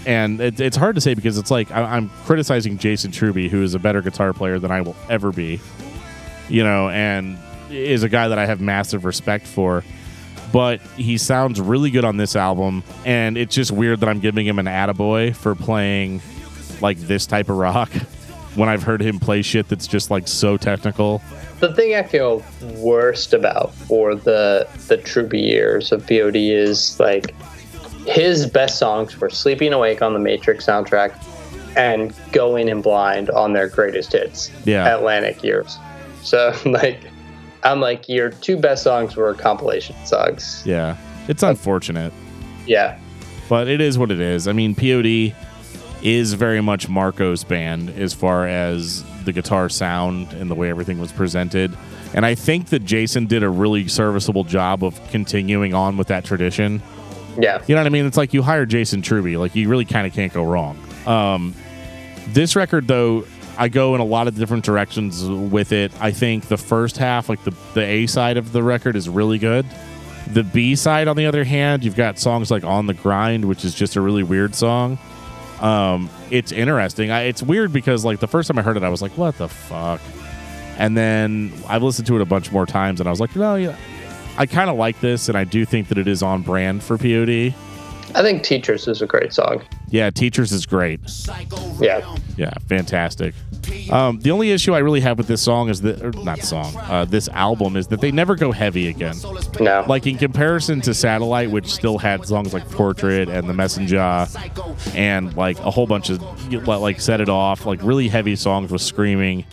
and 0.05 0.39
it, 0.39 0.59
it's 0.59 0.77
hard 0.77 0.95
to 0.95 1.01
say 1.01 1.13
because 1.13 1.37
it's 1.37 1.51
like 1.51 1.71
I, 1.71 1.81
I'm 1.81 2.09
criticizing 2.25 2.77
Jason 2.77 3.11
Truby, 3.11 3.49
who 3.49 3.63
is 3.63 3.73
a 3.73 3.79
better 3.79 4.01
guitar 4.01 4.33
player 4.33 4.59
than 4.59 4.71
I 4.71 4.81
will 4.81 4.95
ever 5.09 5.31
be, 5.31 5.59
you 6.49 6.63
know, 6.63 6.89
and 6.89 7.37
is 7.69 8.03
a 8.03 8.09
guy 8.09 8.27
that 8.27 8.37
I 8.37 8.45
have 8.45 8.61
massive 8.61 9.05
respect 9.05 9.47
for. 9.47 9.83
But 10.53 10.79
he 10.95 11.17
sounds 11.17 11.59
really 11.59 11.91
good 11.91 12.05
on 12.05 12.17
this 12.17 12.35
album, 12.35 12.83
and 13.03 13.37
it's 13.37 13.55
just 13.55 13.71
weird 13.71 13.99
that 14.01 14.09
I'm 14.09 14.19
giving 14.19 14.45
him 14.45 14.59
an 14.59 14.67
attaboy 14.67 15.35
for 15.35 15.55
playing 15.55 16.21
like 16.81 16.97
this 16.97 17.25
type 17.25 17.49
of 17.49 17.57
rock 17.57 17.91
when 18.55 18.69
I've 18.69 18.83
heard 18.83 19.01
him 19.01 19.19
play 19.19 19.41
shit 19.41 19.67
that's 19.67 19.87
just 19.87 20.09
like 20.11 20.27
so 20.27 20.57
technical. 20.57 21.21
the 21.59 21.73
thing 21.73 21.95
I 21.95 22.03
feel 22.03 22.43
worst 22.77 23.33
about 23.33 23.73
for 23.73 24.15
the 24.15 24.67
the 24.87 24.97
Truby 24.97 25.39
years 25.39 25.91
of 25.91 26.05
POD 26.07 26.35
is 26.35 26.99
like 26.99 27.33
his 28.05 28.45
best 28.47 28.77
songs 28.77 29.19
were 29.19 29.29
"Sleeping 29.29 29.73
Awake" 29.73 30.01
on 30.01 30.13
the 30.13 30.19
Matrix 30.19 30.65
soundtrack 30.65 31.11
and 31.75 32.13
"Going 32.31 32.69
in 32.69 32.81
Blind" 32.81 33.29
on 33.31 33.53
their 33.53 33.67
greatest 33.67 34.13
hits, 34.13 34.51
Yeah. 34.63 34.95
Atlantic 34.95 35.43
years. 35.43 35.77
So 36.23 36.53
like, 36.65 36.99
I'm 37.63 37.79
like 37.81 38.07
your 38.07 38.29
two 38.29 38.57
best 38.57 38.83
songs 38.83 39.15
were 39.15 39.33
compilation 39.33 39.95
songs. 40.05 40.61
Yeah, 40.65 40.97
it's 41.27 41.43
unfortunate. 41.43 42.13
Yeah, 42.67 42.97
but 43.49 43.67
it 43.67 43.81
is 43.81 43.97
what 43.97 44.11
it 44.11 44.19
is. 44.19 44.47
I 44.47 44.53
mean, 44.53 44.75
POD 44.75 45.35
is 46.05 46.33
very 46.33 46.61
much 46.61 46.87
Marco's 46.87 47.43
band 47.43 47.89
as 47.89 48.13
far 48.13 48.47
as 48.47 49.03
the 49.25 49.33
guitar 49.33 49.69
sound 49.69 50.31
and 50.33 50.51
the 50.51 50.55
way 50.55 50.69
everything 50.69 50.99
was 50.99 51.11
presented. 51.11 51.75
And 52.13 52.23
I 52.25 52.35
think 52.35 52.67
that 52.67 52.85
Jason 52.85 53.25
did 53.25 53.41
a 53.41 53.49
really 53.49 53.87
serviceable 53.87 54.43
job 54.43 54.83
of 54.83 55.01
continuing 55.09 55.73
on 55.73 55.97
with 55.97 56.07
that 56.09 56.23
tradition. 56.23 56.81
yeah, 57.39 57.59
You 57.67 57.73
know 57.73 57.81
what 57.81 57.87
I 57.87 57.89
mean? 57.89 58.05
It's 58.05 58.17
like 58.17 58.35
you 58.35 58.43
hire 58.43 58.67
Jason 58.67 59.01
Truby, 59.01 59.35
like 59.35 59.55
you 59.55 59.67
really 59.67 59.83
kind 59.83 60.05
of 60.05 60.13
can't 60.13 60.31
go 60.31 60.43
wrong. 60.43 60.77
Um, 61.07 61.55
this 62.29 62.55
record, 62.55 62.87
though, 62.87 63.25
I 63.57 63.67
go 63.67 63.95
in 63.95 64.01
a 64.01 64.05
lot 64.05 64.27
of 64.27 64.35
different 64.35 64.63
directions 64.63 65.25
with 65.25 65.71
it. 65.71 65.91
I 65.99 66.11
think 66.11 66.49
the 66.49 66.57
first 66.57 66.97
half, 66.97 67.29
like 67.29 67.43
the, 67.45 67.53
the 67.73 67.81
A 67.81 68.05
side 68.05 68.37
of 68.37 68.51
the 68.51 68.61
record, 68.61 68.95
is 68.95 69.09
really 69.09 69.39
good. 69.39 69.65
The 70.27 70.43
B 70.43 70.75
side, 70.75 71.07
on 71.07 71.17
the 71.17 71.25
other 71.25 71.43
hand, 71.43 71.83
you've 71.83 71.95
got 71.95 72.19
songs 72.19 72.51
like 72.51 72.63
On 72.63 72.85
the 72.85 72.93
Grind, 72.93 73.45
which 73.45 73.65
is 73.65 73.73
just 73.73 73.95
a 73.95 74.01
really 74.01 74.23
weird 74.23 74.53
song. 74.53 74.99
Um, 75.65 76.11
it's 76.29 76.51
interesting. 76.51 77.09
I, 77.09 77.23
it's 77.23 77.41
weird 77.41 77.73
because, 77.73 78.05
like, 78.05 78.19
the 78.19 78.27
first 78.27 78.47
time 78.47 78.59
I 78.59 78.61
heard 78.61 78.77
it, 78.77 78.83
I 78.83 78.89
was 78.89 79.01
like, 79.01 79.17
what 79.17 79.35
the 79.39 79.49
fuck? 79.49 79.99
And 80.77 80.95
then 80.95 81.51
I've 81.67 81.81
listened 81.81 82.05
to 82.07 82.15
it 82.15 82.21
a 82.21 82.25
bunch 82.25 82.51
more 82.51 82.67
times, 82.67 82.99
and 82.99 83.07
I 83.07 83.09
was 83.09 83.19
like, 83.19 83.35
no, 83.35 83.55
yeah, 83.55 83.75
I 84.37 84.45
kind 84.45 84.69
of 84.69 84.75
like 84.75 84.99
this, 84.99 85.27
and 85.27 85.35
I 85.35 85.43
do 85.43 85.65
think 85.65 85.87
that 85.87 85.97
it 85.97 86.07
is 86.07 86.21
on 86.21 86.43
brand 86.43 86.83
for 86.83 86.99
POD. 86.99 87.55
I 88.15 88.21
think 88.21 88.43
"Teachers" 88.43 88.87
is 88.87 89.01
a 89.01 89.05
great 89.05 89.33
song. 89.33 89.61
Yeah, 89.89 90.09
Teachers 90.09 90.53
is 90.53 90.65
great. 90.65 91.01
Yeah, 91.79 92.15
Yeah, 92.37 92.53
fantastic. 92.67 93.35
Um, 93.91 94.19
the 94.19 94.31
only 94.31 94.51
issue 94.51 94.73
I 94.73 94.79
really 94.79 95.01
have 95.01 95.17
with 95.17 95.27
this 95.27 95.41
song 95.41 95.69
is 95.69 95.81
that, 95.81 96.01
or 96.01 96.11
not 96.23 96.39
song, 96.39 96.73
uh, 96.77 97.03
this 97.03 97.27
album 97.29 97.75
is 97.75 97.87
that 97.87 97.99
they 97.99 98.11
never 98.11 98.35
go 98.35 98.51
heavy 98.53 98.87
again. 98.87 99.15
no, 99.59 99.83
Like 99.87 100.07
in 100.07 100.17
comparison 100.17 100.79
to 100.81 100.93
Satellite, 100.93 101.51
which 101.51 101.67
still 101.73 101.97
had 101.97 102.25
songs 102.25 102.53
like 102.53 102.69
Portrait 102.71 103.27
and 103.27 103.49
The 103.49 103.53
Messenger, 103.53 104.27
and 104.93 105.35
like 105.35 105.59
a 105.59 105.69
whole 105.71 105.87
bunch 105.87 106.09
of 106.09 106.21
like 106.67 107.01
Set 107.01 107.19
It 107.19 107.29
Off, 107.29 107.65
like 107.65 107.83
really 107.83 108.07
heavy 108.07 108.37
songs 108.37 108.71
with 108.71 108.81
screaming. 108.81 109.45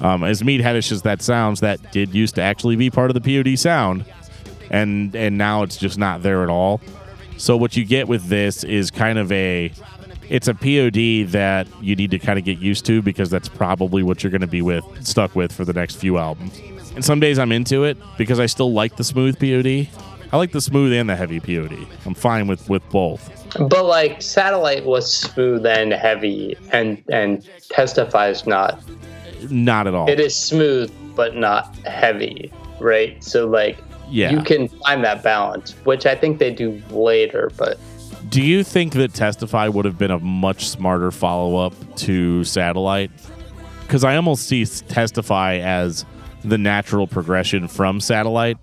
Um, 0.00 0.24
as 0.24 0.42
meat 0.42 0.62
headish 0.62 0.90
as 0.90 1.02
that 1.02 1.22
sounds, 1.22 1.60
that 1.60 1.92
did 1.92 2.12
used 2.12 2.34
to 2.36 2.42
actually 2.42 2.74
be 2.74 2.90
part 2.90 3.14
of 3.14 3.14
the 3.14 3.20
POD 3.20 3.56
sound, 3.58 4.04
and 4.70 5.14
and 5.14 5.38
now 5.38 5.62
it's 5.62 5.76
just 5.76 5.96
not 5.98 6.22
there 6.22 6.42
at 6.42 6.48
all. 6.48 6.80
So 7.40 7.56
what 7.56 7.74
you 7.74 7.86
get 7.86 8.06
with 8.06 8.26
this 8.26 8.64
is 8.64 8.90
kind 8.90 9.18
of 9.18 9.32
a 9.32 9.72
it's 10.28 10.46
a 10.46 10.52
POD 10.52 11.32
that 11.32 11.66
you 11.80 11.96
need 11.96 12.10
to 12.10 12.18
kind 12.18 12.38
of 12.38 12.44
get 12.44 12.58
used 12.58 12.84
to 12.84 13.00
because 13.00 13.30
that's 13.30 13.48
probably 13.48 14.02
what 14.02 14.22
you're 14.22 14.30
going 14.30 14.42
to 14.42 14.46
be 14.46 14.60
with 14.60 14.84
stuck 15.04 15.34
with 15.34 15.50
for 15.50 15.64
the 15.64 15.72
next 15.72 15.96
few 15.96 16.18
albums. 16.18 16.60
And 16.94 17.02
some 17.02 17.18
days 17.18 17.38
I'm 17.38 17.50
into 17.50 17.84
it 17.84 17.96
because 18.18 18.38
I 18.38 18.44
still 18.44 18.74
like 18.74 18.96
the 18.96 19.04
smooth 19.04 19.38
POD. 19.38 19.88
I 20.30 20.36
like 20.36 20.52
the 20.52 20.60
smooth 20.60 20.92
and 20.92 21.08
the 21.08 21.16
heavy 21.16 21.40
POD. 21.40 21.86
I'm 22.04 22.12
fine 22.12 22.46
with 22.46 22.68
with 22.68 22.86
both. 22.90 23.30
But 23.58 23.86
like 23.86 24.20
Satellite 24.20 24.84
was 24.84 25.10
smooth 25.10 25.64
and 25.64 25.92
heavy, 25.94 26.58
and 26.72 27.02
and 27.10 27.48
Testifies 27.70 28.46
not. 28.46 28.82
Not 29.48 29.86
at 29.86 29.94
all. 29.94 30.10
It 30.10 30.20
is 30.20 30.36
smooth 30.36 30.92
but 31.16 31.36
not 31.36 31.74
heavy, 31.86 32.52
right? 32.80 33.24
So 33.24 33.46
like 33.46 33.78
Yeah. 34.10 34.30
you 34.30 34.42
can 34.42 34.68
find 34.68 35.04
that 35.04 35.22
balance, 35.22 35.72
which 35.84 36.04
I 36.06 36.14
think 36.14 36.38
they 36.38 36.52
do 36.52 36.82
later. 36.90 37.50
But 37.56 37.78
Do 38.28 38.42
you 38.42 38.62
think 38.64 38.94
that 38.94 39.14
Testify 39.14 39.68
would 39.68 39.84
have 39.84 39.98
been 39.98 40.10
a 40.10 40.18
much 40.18 40.68
smarter 40.68 41.10
follow 41.10 41.56
up 41.64 41.74
to 41.96 42.44
Satellite? 42.44 43.10
Because 43.82 44.04
I 44.04 44.16
almost 44.16 44.46
see 44.46 44.64
Testify 44.64 45.56
as 45.56 46.04
the 46.42 46.58
natural 46.58 47.06
progression 47.06 47.68
from 47.68 48.00
Satellite, 48.00 48.56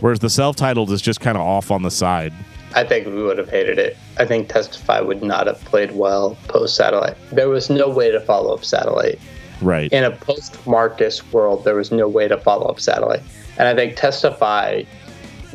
whereas 0.00 0.18
the 0.18 0.30
self 0.30 0.56
titled 0.56 0.90
is 0.90 1.00
just 1.00 1.20
kind 1.20 1.36
of 1.36 1.42
off 1.42 1.70
on 1.70 1.82
the 1.82 1.90
side. 1.90 2.32
I 2.74 2.82
think 2.82 3.06
we 3.06 3.22
would 3.22 3.38
have 3.38 3.48
hated 3.48 3.78
it. 3.78 3.96
I 4.18 4.24
think 4.26 4.48
Testify 4.48 5.00
would 5.00 5.22
not 5.22 5.46
have 5.46 5.64
played 5.64 5.92
well 5.92 6.36
post 6.48 6.74
Satellite. 6.76 7.16
There 7.30 7.48
was 7.48 7.70
no 7.70 7.88
way 7.88 8.10
to 8.10 8.20
follow 8.20 8.52
up 8.52 8.64
Satellite. 8.64 9.18
Right. 9.62 9.90
in 9.92 10.02
a 10.04 10.10
post 10.10 10.66
Marcos 10.66 11.32
world, 11.32 11.64
there 11.64 11.76
was 11.76 11.92
no 11.92 12.08
way 12.08 12.26
to 12.26 12.36
follow 12.36 12.66
up 12.66 12.80
Satellite. 12.80 13.22
And 13.58 13.68
I 13.68 13.74
think 13.74 13.96
Testify, 13.96 14.82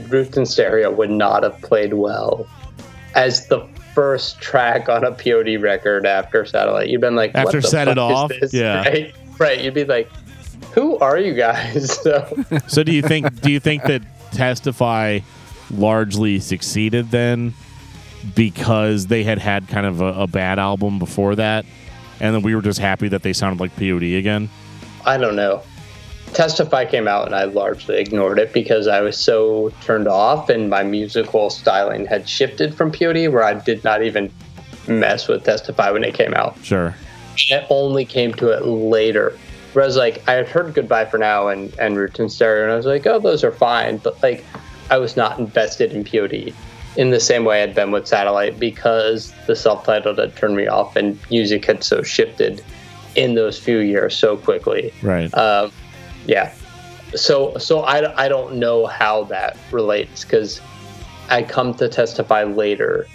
Roots 0.08 0.38
in 0.38 0.46
Stereo 0.46 0.92
would 0.92 1.10
not 1.10 1.44
have 1.44 1.60
played 1.62 1.94
well 1.94 2.48
as 3.16 3.48
the 3.48 3.68
first 3.94 4.40
track 4.40 4.88
on 4.88 5.04
a 5.04 5.12
POD 5.12 5.62
record 5.62 6.06
after 6.06 6.46
Satellite. 6.46 6.90
You've 6.90 7.02
been 7.02 7.16
like, 7.16 7.34
what 7.34 7.48
After 7.48 7.62
Set 7.62 7.88
It 7.88 7.98
Off? 7.98 8.30
this? 8.30 8.54
Yeah. 8.54 8.88
Right? 8.88 9.16
right. 9.38 9.62
You'd 9.62 9.74
be 9.74 9.86
like, 9.86 10.10
who 10.74 10.98
are 11.00 11.18
you 11.18 11.34
guys? 11.34 12.00
so, 12.04 12.46
so 12.68 12.84
do 12.84 12.94
you 12.94 13.02
think 13.02 13.42
do 13.42 13.52
you 13.52 13.60
think 13.60 13.84
that 13.84 14.02
Testify 14.32 15.20
largely 15.72 16.40
succeeded 16.40 17.12
then 17.12 17.54
because 18.36 19.08
they 19.08 19.24
had 19.24 19.40
had 19.40 19.68
kind 19.68 19.86
of 19.86 20.02
a, 20.02 20.22
a 20.22 20.28
bad 20.28 20.60
album 20.60 21.00
before 21.00 21.36
that, 21.36 21.66
and 22.20 22.36
then 22.36 22.42
we 22.42 22.56
were 22.56 22.62
just 22.62 22.80
happy 22.80 23.08
that 23.10 23.24
they 23.24 23.34
sounded 23.34 23.60
like 23.60 23.76
POD 23.76 24.04
again? 24.04 24.50
I 25.06 25.18
don't 25.18 25.36
know. 25.36 25.64
Testify 26.34 26.86
came 26.86 27.08
out 27.08 27.26
and 27.26 27.36
I 27.36 27.46
largely 27.46 27.98
ignored 27.98 28.40
it 28.40 28.54
because 28.54 28.88
I 28.88 29.02
was 29.02 29.18
so 29.18 29.72
turned 29.82 30.08
off 30.08 30.50
and 30.50 30.70
my 30.70 30.84
musical 30.84 31.50
styling 31.50 32.06
had 32.06 32.30
shifted 32.30 32.74
from 32.74 32.92
POD 32.92 33.30
where 33.30 33.44
I 33.44 33.54
did 33.56 33.84
not 33.84 34.04
even 34.04 34.32
mess 34.88 35.28
with 35.28 35.44
Testify 35.44 35.92
when 35.92 36.04
it 36.04 36.14
came 36.14 36.34
out. 36.34 36.58
Sure. 36.64 36.96
it 37.50 37.66
only 37.70 38.06
came 38.06 38.34
to 38.36 38.50
it 38.50 38.66
later. 38.66 39.38
Whereas, 39.74 39.96
like, 39.96 40.28
I 40.28 40.34
had 40.34 40.48
heard 40.48 40.74
Goodbye 40.74 41.06
for 41.06 41.20
Now 41.20 41.48
and, 41.48 41.74
and 41.80 41.96
Roots 41.96 42.20
in 42.20 42.28
Stereo, 42.28 42.64
and 42.64 42.72
I 42.72 42.76
was 42.76 42.88
like, 42.88 43.06
oh, 43.06 43.20
those 43.20 43.44
are 43.44 43.52
fine. 43.52 43.98
But, 43.98 44.22
like, 44.24 44.44
I 44.90 44.98
was 44.98 45.16
not 45.16 45.38
invested 45.38 45.94
in 45.94 46.04
POD 46.04 46.54
in 46.98 47.12
the 47.12 47.20
same 47.20 47.46
way 47.46 47.62
I'd 47.62 47.76
been 47.76 47.92
with 47.92 48.08
Satellite 48.08 48.60
because 48.60 49.32
the 49.46 49.56
self 49.56 49.86
titled 49.86 50.18
had 50.18 50.36
turned 50.36 50.56
me 50.56 50.68
off 50.68 50.96
and 50.96 51.20
music 51.30 51.66
had 51.66 51.84
so 51.84 52.02
shifted 52.02 52.64
in 53.16 53.36
those 53.36 53.60
few 53.60 53.78
years 53.78 54.16
so 54.16 54.38
quickly. 54.38 54.92
Right. 55.04 55.32
Um, 55.36 55.72
yeah. 56.30 56.54
So, 57.16 57.58
so 57.58 57.82
I, 57.82 58.26
I 58.26 58.30
don't 58.30 58.56
know 58.58 58.86
how 58.86 59.24
that 59.26 59.58
relates 59.72 60.24
because 60.24 60.62
I 61.30 61.42
come 61.42 61.74
to 61.76 61.90
testify 61.90 62.44
later 62.44 63.08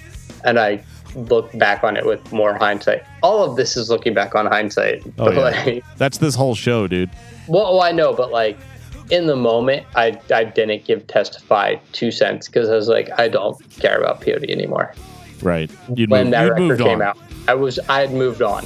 and 0.45 0.59
I 0.59 0.83
look 1.15 1.57
back 1.57 1.85
on 1.85 1.97
it 1.97 2.05
with 2.05 2.33
more 2.33 2.55
hindsight. 2.55 3.05
All 3.23 3.45
of 3.45 3.57
this 3.57 3.77
is 3.77 3.89
looking 3.89 4.15
back 4.15 4.35
on 4.35 4.47
hindsight. 4.47 5.05
Oh, 5.19 5.27
but 5.27 5.35
yeah. 5.37 5.65
like, 5.65 5.85
That's 5.97 6.19
this 6.19 6.35
whole 6.35 6.57
show, 6.57 6.89
dude. 6.89 7.11
well, 7.47 7.67
oh, 7.67 7.81
I 7.81 7.93
know, 7.93 8.13
but 8.13 8.33
like 8.33 8.59
in 9.11 9.27
the 9.27 9.37
moment, 9.37 9.87
I, 9.95 10.21
I 10.35 10.43
didn't 10.43 10.85
give 10.85 11.07
testify 11.07 11.77
two 11.93 12.11
cents 12.11 12.49
because 12.49 12.69
I 12.69 12.75
was 12.75 12.89
like, 12.89 13.09
I 13.17 13.29
don't 13.29 13.57
care 13.79 13.99
about 13.99 14.23
POD 14.23 14.51
anymore. 14.51 14.93
Right. 15.41 15.71
You'd, 15.95 16.11
when 16.11 16.25
move, 16.25 16.31
that 16.33 16.43
you'd 16.43 16.51
record 16.51 16.69
moved 16.69 16.83
came 16.83 17.01
on. 17.01 17.03
out, 17.03 17.19
I 17.47 17.55
was 17.55 17.79
I 17.89 18.01
had 18.01 18.13
moved 18.13 18.43
on. 18.43 18.65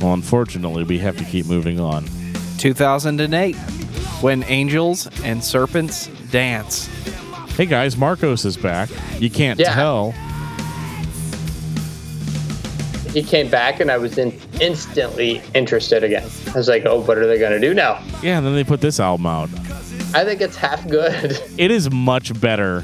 Well, 0.00 0.14
unfortunately, 0.14 0.84
we 0.84 0.98
have 0.98 1.18
to 1.18 1.24
keep 1.24 1.46
moving 1.46 1.78
on. 1.78 2.08
2008, 2.58 3.56
when 4.22 4.44
angels 4.44 5.08
and 5.24 5.42
serpents 5.42 6.06
dance. 6.30 6.86
Hey 7.56 7.66
guys, 7.66 7.96
Marcos 7.96 8.44
is 8.44 8.56
back. 8.56 8.88
You 9.18 9.28
can't 9.28 9.58
Yeah. 9.60 9.74
tell. 9.74 10.14
He 13.12 13.22
came 13.22 13.50
back 13.50 13.80
and 13.80 13.90
I 13.90 13.98
was 13.98 14.16
in, 14.16 14.32
instantly 14.60 15.42
interested 15.54 16.02
again. 16.02 16.26
I 16.48 16.56
was 16.56 16.68
like, 16.68 16.86
oh, 16.86 17.00
what 17.00 17.18
are 17.18 17.26
they 17.26 17.38
gonna 17.38 17.60
do 17.60 17.74
now? 17.74 18.00
Yeah, 18.22 18.38
and 18.38 18.46
then 18.46 18.54
they 18.54 18.64
put 18.64 18.80
this 18.80 18.98
album 19.00 19.26
out. 19.26 19.50
I 20.14 20.24
think 20.24 20.40
it's 20.40 20.56
half 20.56 20.86
good. 20.88 21.38
It 21.58 21.70
is 21.70 21.90
much 21.90 22.38
better 22.40 22.82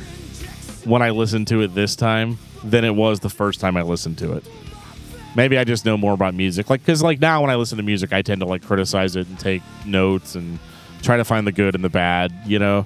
when 0.84 1.00
I 1.02 1.10
listen 1.10 1.44
to 1.46 1.62
it 1.62 1.74
this 1.74 1.96
time 1.96 2.38
than 2.62 2.84
it 2.84 2.94
was 2.94 3.20
the 3.20 3.30
first 3.30 3.60
time 3.60 3.76
I 3.76 3.82
listened 3.82 4.18
to 4.18 4.32
it. 4.34 4.44
Maybe 5.34 5.56
I 5.56 5.64
just 5.64 5.84
know 5.84 5.96
more 5.96 6.12
about 6.14 6.34
music. 6.34 6.68
Like, 6.68 6.80
because 6.80 7.02
like 7.02 7.20
now 7.20 7.40
when 7.40 7.50
I 7.50 7.54
listen 7.54 7.76
to 7.78 7.84
music, 7.84 8.12
I 8.12 8.22
tend 8.22 8.40
to 8.40 8.46
like 8.46 8.62
criticize 8.62 9.14
it 9.16 9.28
and 9.28 9.38
take 9.38 9.62
notes 9.86 10.34
and 10.34 10.58
try 11.08 11.16
to 11.16 11.24
find 11.24 11.46
the 11.46 11.52
good 11.52 11.74
and 11.74 11.82
the 11.82 11.88
bad, 11.88 12.30
you 12.44 12.58
know. 12.58 12.84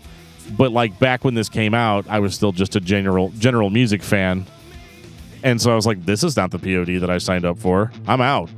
But 0.57 0.71
like 0.71 0.97
back 1.01 1.25
when 1.25 1.35
this 1.35 1.49
came 1.49 1.75
out, 1.75 2.07
I 2.09 2.21
was 2.21 2.37
still 2.37 2.53
just 2.53 2.77
a 2.77 2.81
general 2.81 3.31
general 3.31 3.69
music 3.69 4.01
fan, 4.01 4.47
and 5.43 5.61
so 5.61 5.73
I 5.73 5.75
was 5.75 5.87
like, 5.87 6.07
"This 6.07 6.23
is 6.23 6.37
not 6.37 6.53
the 6.53 6.59
POD 6.61 7.01
that 7.01 7.11
I 7.11 7.19
signed 7.19 7.45
up 7.45 7.59
for. 7.59 7.91
I'm 8.07 8.21
out." 8.21 8.49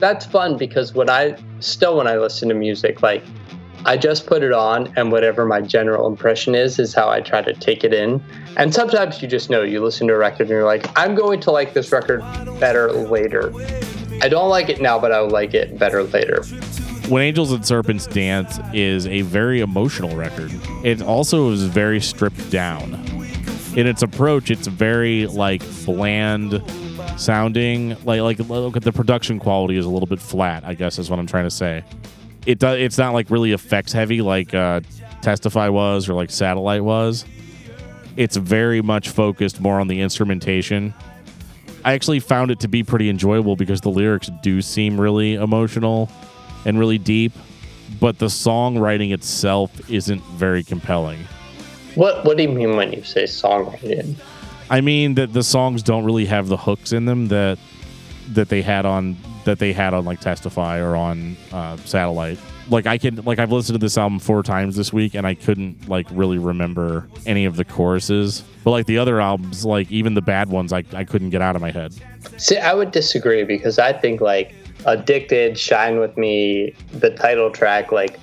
That's 0.00 0.26
fun 0.26 0.58
because 0.58 0.92
when 0.92 1.08
I 1.08 1.34
still 1.60 1.96
when 1.96 2.08
I 2.08 2.18
listen 2.18 2.50
to 2.50 2.54
music, 2.54 3.02
like 3.02 3.22
I 3.86 3.96
just 3.96 4.26
put 4.26 4.42
it 4.42 4.52
on 4.52 4.92
and 4.98 5.10
whatever 5.10 5.46
my 5.46 5.62
general 5.62 6.06
impression 6.06 6.54
is 6.54 6.78
is 6.78 6.92
how 6.92 7.08
I 7.08 7.22
try 7.22 7.40
to 7.40 7.54
take 7.54 7.84
it 7.84 7.94
in. 7.94 8.22
And 8.58 8.74
sometimes 8.74 9.22
you 9.22 9.28
just 9.28 9.48
know 9.48 9.62
you 9.62 9.82
listen 9.82 10.08
to 10.08 10.12
a 10.12 10.18
record 10.18 10.42
and 10.42 10.50
you're 10.50 10.64
like, 10.64 10.86
I'm 10.98 11.14
going 11.14 11.40
to 11.40 11.50
like 11.50 11.72
this 11.72 11.90
record 11.90 12.20
better 12.60 12.92
later. 12.92 13.50
I 14.20 14.28
don't 14.28 14.50
like 14.50 14.68
it 14.68 14.82
now, 14.82 14.98
but 14.98 15.10
I'll 15.10 15.30
like 15.30 15.54
it 15.54 15.78
better 15.78 16.02
later. 16.02 16.44
When 17.10 17.22
Angels 17.22 17.50
and 17.50 17.66
Serpents 17.66 18.06
Dance 18.06 18.60
is 18.72 19.08
a 19.08 19.22
very 19.22 19.62
emotional 19.62 20.14
record. 20.14 20.52
It 20.84 21.02
also 21.02 21.50
is 21.50 21.64
very 21.64 22.00
stripped 22.00 22.52
down. 22.52 22.94
In 23.74 23.88
its 23.88 24.02
approach, 24.02 24.48
it's 24.48 24.68
very 24.68 25.26
like 25.26 25.60
bland 25.84 26.62
sounding. 27.16 27.96
Like 28.04 28.20
like 28.20 28.38
look 28.38 28.76
at 28.76 28.84
the 28.84 28.92
production 28.92 29.40
quality 29.40 29.76
is 29.76 29.86
a 29.86 29.88
little 29.88 30.06
bit 30.06 30.20
flat, 30.20 30.62
I 30.64 30.74
guess 30.74 31.00
is 31.00 31.10
what 31.10 31.18
I'm 31.18 31.26
trying 31.26 31.46
to 31.46 31.50
say. 31.50 31.82
It 32.46 32.60
does 32.60 32.78
it's 32.78 32.96
not 32.96 33.12
like 33.12 33.28
really 33.28 33.50
effects 33.50 33.92
heavy 33.92 34.22
like 34.22 34.54
uh 34.54 34.80
Testify 35.20 35.68
was 35.68 36.08
or 36.08 36.14
like 36.14 36.30
Satellite 36.30 36.84
was. 36.84 37.24
It's 38.16 38.36
very 38.36 38.82
much 38.82 39.08
focused 39.08 39.60
more 39.60 39.80
on 39.80 39.88
the 39.88 40.00
instrumentation. 40.00 40.94
I 41.84 41.94
actually 41.94 42.20
found 42.20 42.52
it 42.52 42.60
to 42.60 42.68
be 42.68 42.84
pretty 42.84 43.10
enjoyable 43.10 43.56
because 43.56 43.80
the 43.80 43.90
lyrics 43.90 44.30
do 44.44 44.62
seem 44.62 45.00
really 45.00 45.34
emotional 45.34 46.08
and 46.64 46.78
really 46.78 46.98
deep, 46.98 47.32
but 48.00 48.18
the 48.18 48.26
songwriting 48.26 49.12
itself 49.12 49.90
isn't 49.90 50.22
very 50.24 50.62
compelling. 50.62 51.20
What 51.94 52.24
what 52.24 52.36
do 52.36 52.42
you 52.42 52.48
mean 52.48 52.76
when 52.76 52.92
you 52.92 53.02
say 53.02 53.24
songwriting? 53.24 54.16
I 54.70 54.80
mean 54.80 55.14
that 55.14 55.32
the 55.32 55.42
songs 55.42 55.82
don't 55.82 56.04
really 56.04 56.26
have 56.26 56.48
the 56.48 56.56
hooks 56.56 56.92
in 56.92 57.04
them 57.04 57.28
that 57.28 57.58
that 58.28 58.48
they 58.48 58.62
had 58.62 58.86
on 58.86 59.16
that 59.44 59.58
they 59.58 59.72
had 59.72 59.94
on 59.94 60.04
like 60.04 60.20
Testify 60.20 60.78
or 60.78 60.94
on 60.94 61.36
uh, 61.52 61.76
Satellite. 61.78 62.38
Like 62.68 62.86
I 62.86 62.98
can 62.98 63.16
like 63.24 63.40
I've 63.40 63.50
listened 63.50 63.74
to 63.74 63.84
this 63.84 63.98
album 63.98 64.20
four 64.20 64.44
times 64.44 64.76
this 64.76 64.92
week 64.92 65.14
and 65.14 65.26
I 65.26 65.34
couldn't 65.34 65.88
like 65.88 66.06
really 66.12 66.38
remember 66.38 67.08
any 67.26 67.44
of 67.44 67.56
the 67.56 67.64
choruses. 67.64 68.44
But 68.62 68.70
like 68.70 68.86
the 68.86 68.98
other 68.98 69.20
albums, 69.20 69.64
like 69.64 69.90
even 69.90 70.14
the 70.14 70.22
bad 70.22 70.50
ones, 70.50 70.72
I, 70.72 70.84
I 70.92 71.04
couldn't 71.04 71.30
get 71.30 71.42
out 71.42 71.56
of 71.56 71.62
my 71.62 71.72
head. 71.72 71.94
See, 72.36 72.58
I 72.58 72.74
would 72.74 72.92
disagree 72.92 73.42
because 73.42 73.78
I 73.78 73.92
think 73.92 74.20
like 74.20 74.54
Addicted, 74.86 75.58
Shine 75.58 75.98
With 75.98 76.16
Me, 76.16 76.74
the 76.92 77.10
title 77.10 77.50
track, 77.50 77.92
like 77.92 78.18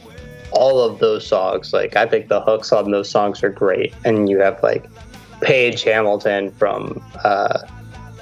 all 0.51 0.79
of 0.79 0.99
those 0.99 1.25
songs, 1.25 1.73
like 1.73 1.95
I 1.95 2.05
think 2.05 2.29
the 2.29 2.41
hooks 2.41 2.71
on 2.71 2.91
those 2.91 3.09
songs 3.09 3.43
are 3.43 3.49
great. 3.49 3.93
And 4.05 4.29
you 4.29 4.39
have 4.39 4.61
like 4.63 4.85
Page 5.41 5.83
Hamilton 5.83 6.51
from 6.51 7.03
uh, 7.23 7.59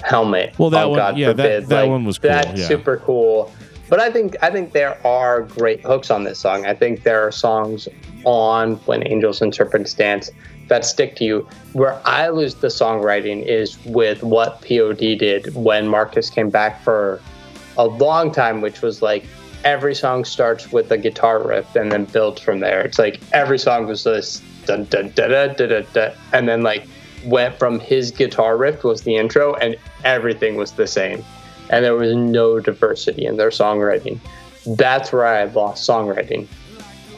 Helmet. 0.02 0.54
Well, 0.58 0.70
that 0.70 0.84
oh, 0.84 0.90
one- 0.90 0.98
God 0.98 1.18
yeah, 1.18 1.32
that- 1.32 1.68
that 1.68 1.82
like, 1.82 1.88
one 1.90 2.04
was 2.04 2.18
cool, 2.18 2.30
That's 2.30 2.60
yeah. 2.60 2.66
super 2.68 2.98
cool. 2.98 3.52
But 3.88 4.00
I 4.00 4.10
think 4.10 4.36
I 4.42 4.50
think 4.50 4.72
there 4.72 4.98
are 5.06 5.42
great 5.42 5.80
hooks 5.82 6.10
on 6.10 6.24
this 6.24 6.40
song. 6.40 6.66
I 6.66 6.74
think 6.74 7.04
there 7.04 7.24
are 7.26 7.30
songs 7.30 7.86
on 8.24 8.74
When 8.86 9.06
Angels 9.06 9.40
and 9.40 9.54
Serpents 9.54 9.94
Dance 9.94 10.30
that 10.68 10.84
stick 10.84 11.14
to 11.16 11.24
you. 11.24 11.48
Where 11.72 12.00
I 12.04 12.28
lose 12.30 12.56
the 12.56 12.66
songwriting 12.66 13.44
is 13.44 13.78
with 13.84 14.24
what 14.24 14.60
POD 14.62 14.98
did 15.18 15.54
when 15.54 15.86
Marcos 15.86 16.30
came 16.30 16.50
back 16.50 16.82
for 16.82 17.20
a 17.78 17.86
long 17.86 18.32
time, 18.32 18.60
which 18.60 18.82
was 18.82 19.02
like 19.02 19.24
every 19.64 19.94
song 19.94 20.24
starts 20.24 20.70
with 20.70 20.90
a 20.92 20.98
guitar 20.98 21.42
riff 21.46 21.74
and 21.74 21.90
then 21.90 22.04
builds 22.04 22.40
from 22.40 22.60
there. 22.60 22.80
It's 22.82 22.98
like 22.98 23.20
every 23.32 23.58
song 23.58 23.86
was 23.86 24.04
this 24.04 24.42
dun 24.66 24.84
dun 24.84 25.12
da 25.14 25.28
da 25.28 25.46
da 25.54 25.66
da 25.66 25.80
da, 25.92 26.10
and 26.32 26.48
then 26.48 26.62
like 26.62 26.86
went 27.24 27.58
from 27.58 27.80
his 27.80 28.10
guitar 28.10 28.56
riff 28.56 28.84
was 28.84 29.02
the 29.02 29.16
intro, 29.16 29.54
and 29.54 29.76
everything 30.04 30.56
was 30.56 30.72
the 30.72 30.86
same. 30.86 31.24
and 31.70 31.84
there 31.84 31.94
was 31.94 32.14
no 32.14 32.60
diversity 32.60 33.26
in 33.26 33.36
their 33.36 33.50
songwriting. 33.50 34.20
That's 34.76 35.12
where 35.12 35.26
I 35.26 35.44
lost 35.44 35.88
songwriting. 35.88 36.46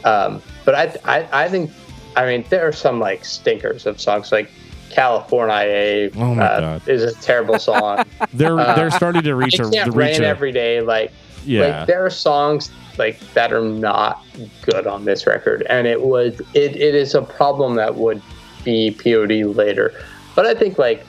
Um, 0.03 0.41
but 0.65 0.75
I, 0.75 0.95
I, 1.05 1.45
I 1.45 1.49
think, 1.49 1.71
I 2.15 2.25
mean, 2.25 2.45
there 2.49 2.67
are 2.67 2.71
some 2.71 2.99
like 2.99 3.25
stinkers 3.25 3.85
of 3.85 3.99
songs 3.99 4.31
like 4.31 4.49
California 4.89 6.09
Oh 6.15 6.35
my 6.35 6.43
uh, 6.43 6.59
God. 6.59 6.87
is 6.87 7.03
a 7.03 7.13
terrible 7.21 7.59
song. 7.69 8.03
They're 8.33 8.55
they're 8.55 8.91
starting 8.91 9.23
to 9.23 9.35
reach 9.35 9.59
a 9.59 9.65
reach 9.65 9.87
rain 9.87 10.23
a, 10.23 10.25
every 10.25 10.51
day. 10.51 10.81
Like, 10.81 11.11
yeah. 11.45 11.79
like 11.79 11.87
there 11.87 12.05
are 12.05 12.09
songs 12.09 12.71
like 12.97 13.19
that 13.33 13.53
are 13.53 13.61
not 13.61 14.23
good 14.61 14.87
on 14.87 15.05
this 15.05 15.25
record, 15.25 15.65
and 15.69 15.87
it 15.87 16.01
was 16.01 16.39
it, 16.53 16.75
it 16.75 16.95
is 16.95 17.15
a 17.15 17.21
problem 17.21 17.75
that 17.75 17.95
would 17.95 18.21
be 18.63 18.91
POD 18.91 19.55
later. 19.55 19.93
But 20.35 20.45
I 20.45 20.53
think 20.53 20.77
like 20.77 21.05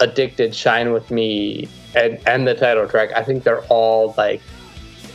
Addicted, 0.00 0.54
Shine 0.54 0.92
with 0.92 1.10
Me, 1.10 1.68
and 1.94 2.18
and 2.26 2.46
the 2.46 2.54
title 2.54 2.88
track, 2.88 3.10
I 3.14 3.22
think 3.22 3.44
they're 3.44 3.64
all 3.64 4.14
like 4.16 4.42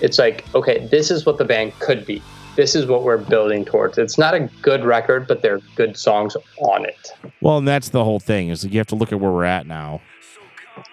it's 0.02 0.18
like 0.18 0.46
okay, 0.56 0.88
this 0.88 1.12
is 1.12 1.26
what 1.26 1.38
the 1.38 1.46
band 1.46 1.78
could 1.80 2.06
be. 2.06 2.22
This 2.56 2.76
is 2.76 2.86
what 2.88 3.04
we're 3.04 3.18
building 3.18 3.64
towards. 3.64 3.98
It's 3.98 4.18
not 4.18 4.34
a 4.34 4.42
good 4.62 4.84
record, 4.84 5.28
but 5.28 5.42
there 5.42 5.56
are 5.56 5.62
good 5.76 5.98
songs 5.98 6.36
on 6.58 6.86
it. 6.86 7.12
Well, 7.42 7.58
and 7.58 7.68
that's 7.68 7.90
the 7.90 8.04
whole 8.04 8.20
thing 8.20 8.50
is 8.50 8.66
you 8.66 8.78
have 8.80 8.88
to 8.88 8.96
look 8.96 9.12
at 9.14 9.20
where 9.20 9.32
we're 9.32 9.46
at 9.46 9.66
now. 9.66 10.02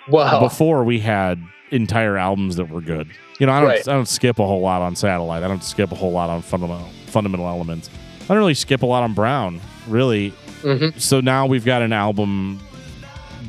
Well, 0.09 0.41
Before 0.41 0.85
we 0.85 1.01
had 1.01 1.43
entire 1.71 2.17
albums 2.17 2.57
that 2.57 2.69
were 2.71 2.81
good. 2.81 3.09
You 3.41 3.47
know, 3.47 3.53
I 3.53 3.61
don't 3.61 3.69
Right. 3.69 3.89
I 3.89 3.93
don't 3.93 4.09
skip 4.09 4.39
a 4.39 4.47
whole 4.47 4.61
lot 4.61 4.83
on 4.83 4.95
Satellite. 4.97 5.43
I 5.43 5.49
don't 5.49 5.65
skip 5.65 5.91
a 5.93 5.95
whole 5.97 6.13
lot 6.13 6.31
on 6.31 6.43
fundamental 6.43 6.89
fundamental 7.07 7.47
elements. 7.49 7.91
I 8.25 8.29
don't 8.29 8.39
really 8.39 8.55
skip 8.55 8.83
a 8.83 8.87
lot 8.87 9.03
on 9.03 9.15
Brown, 9.15 9.61
really. 9.89 10.33
Mhm. 10.63 11.01
So 11.01 11.21
now 11.21 11.47
we've 11.47 11.65
got 11.65 11.83
an 11.83 11.93
album 11.93 12.61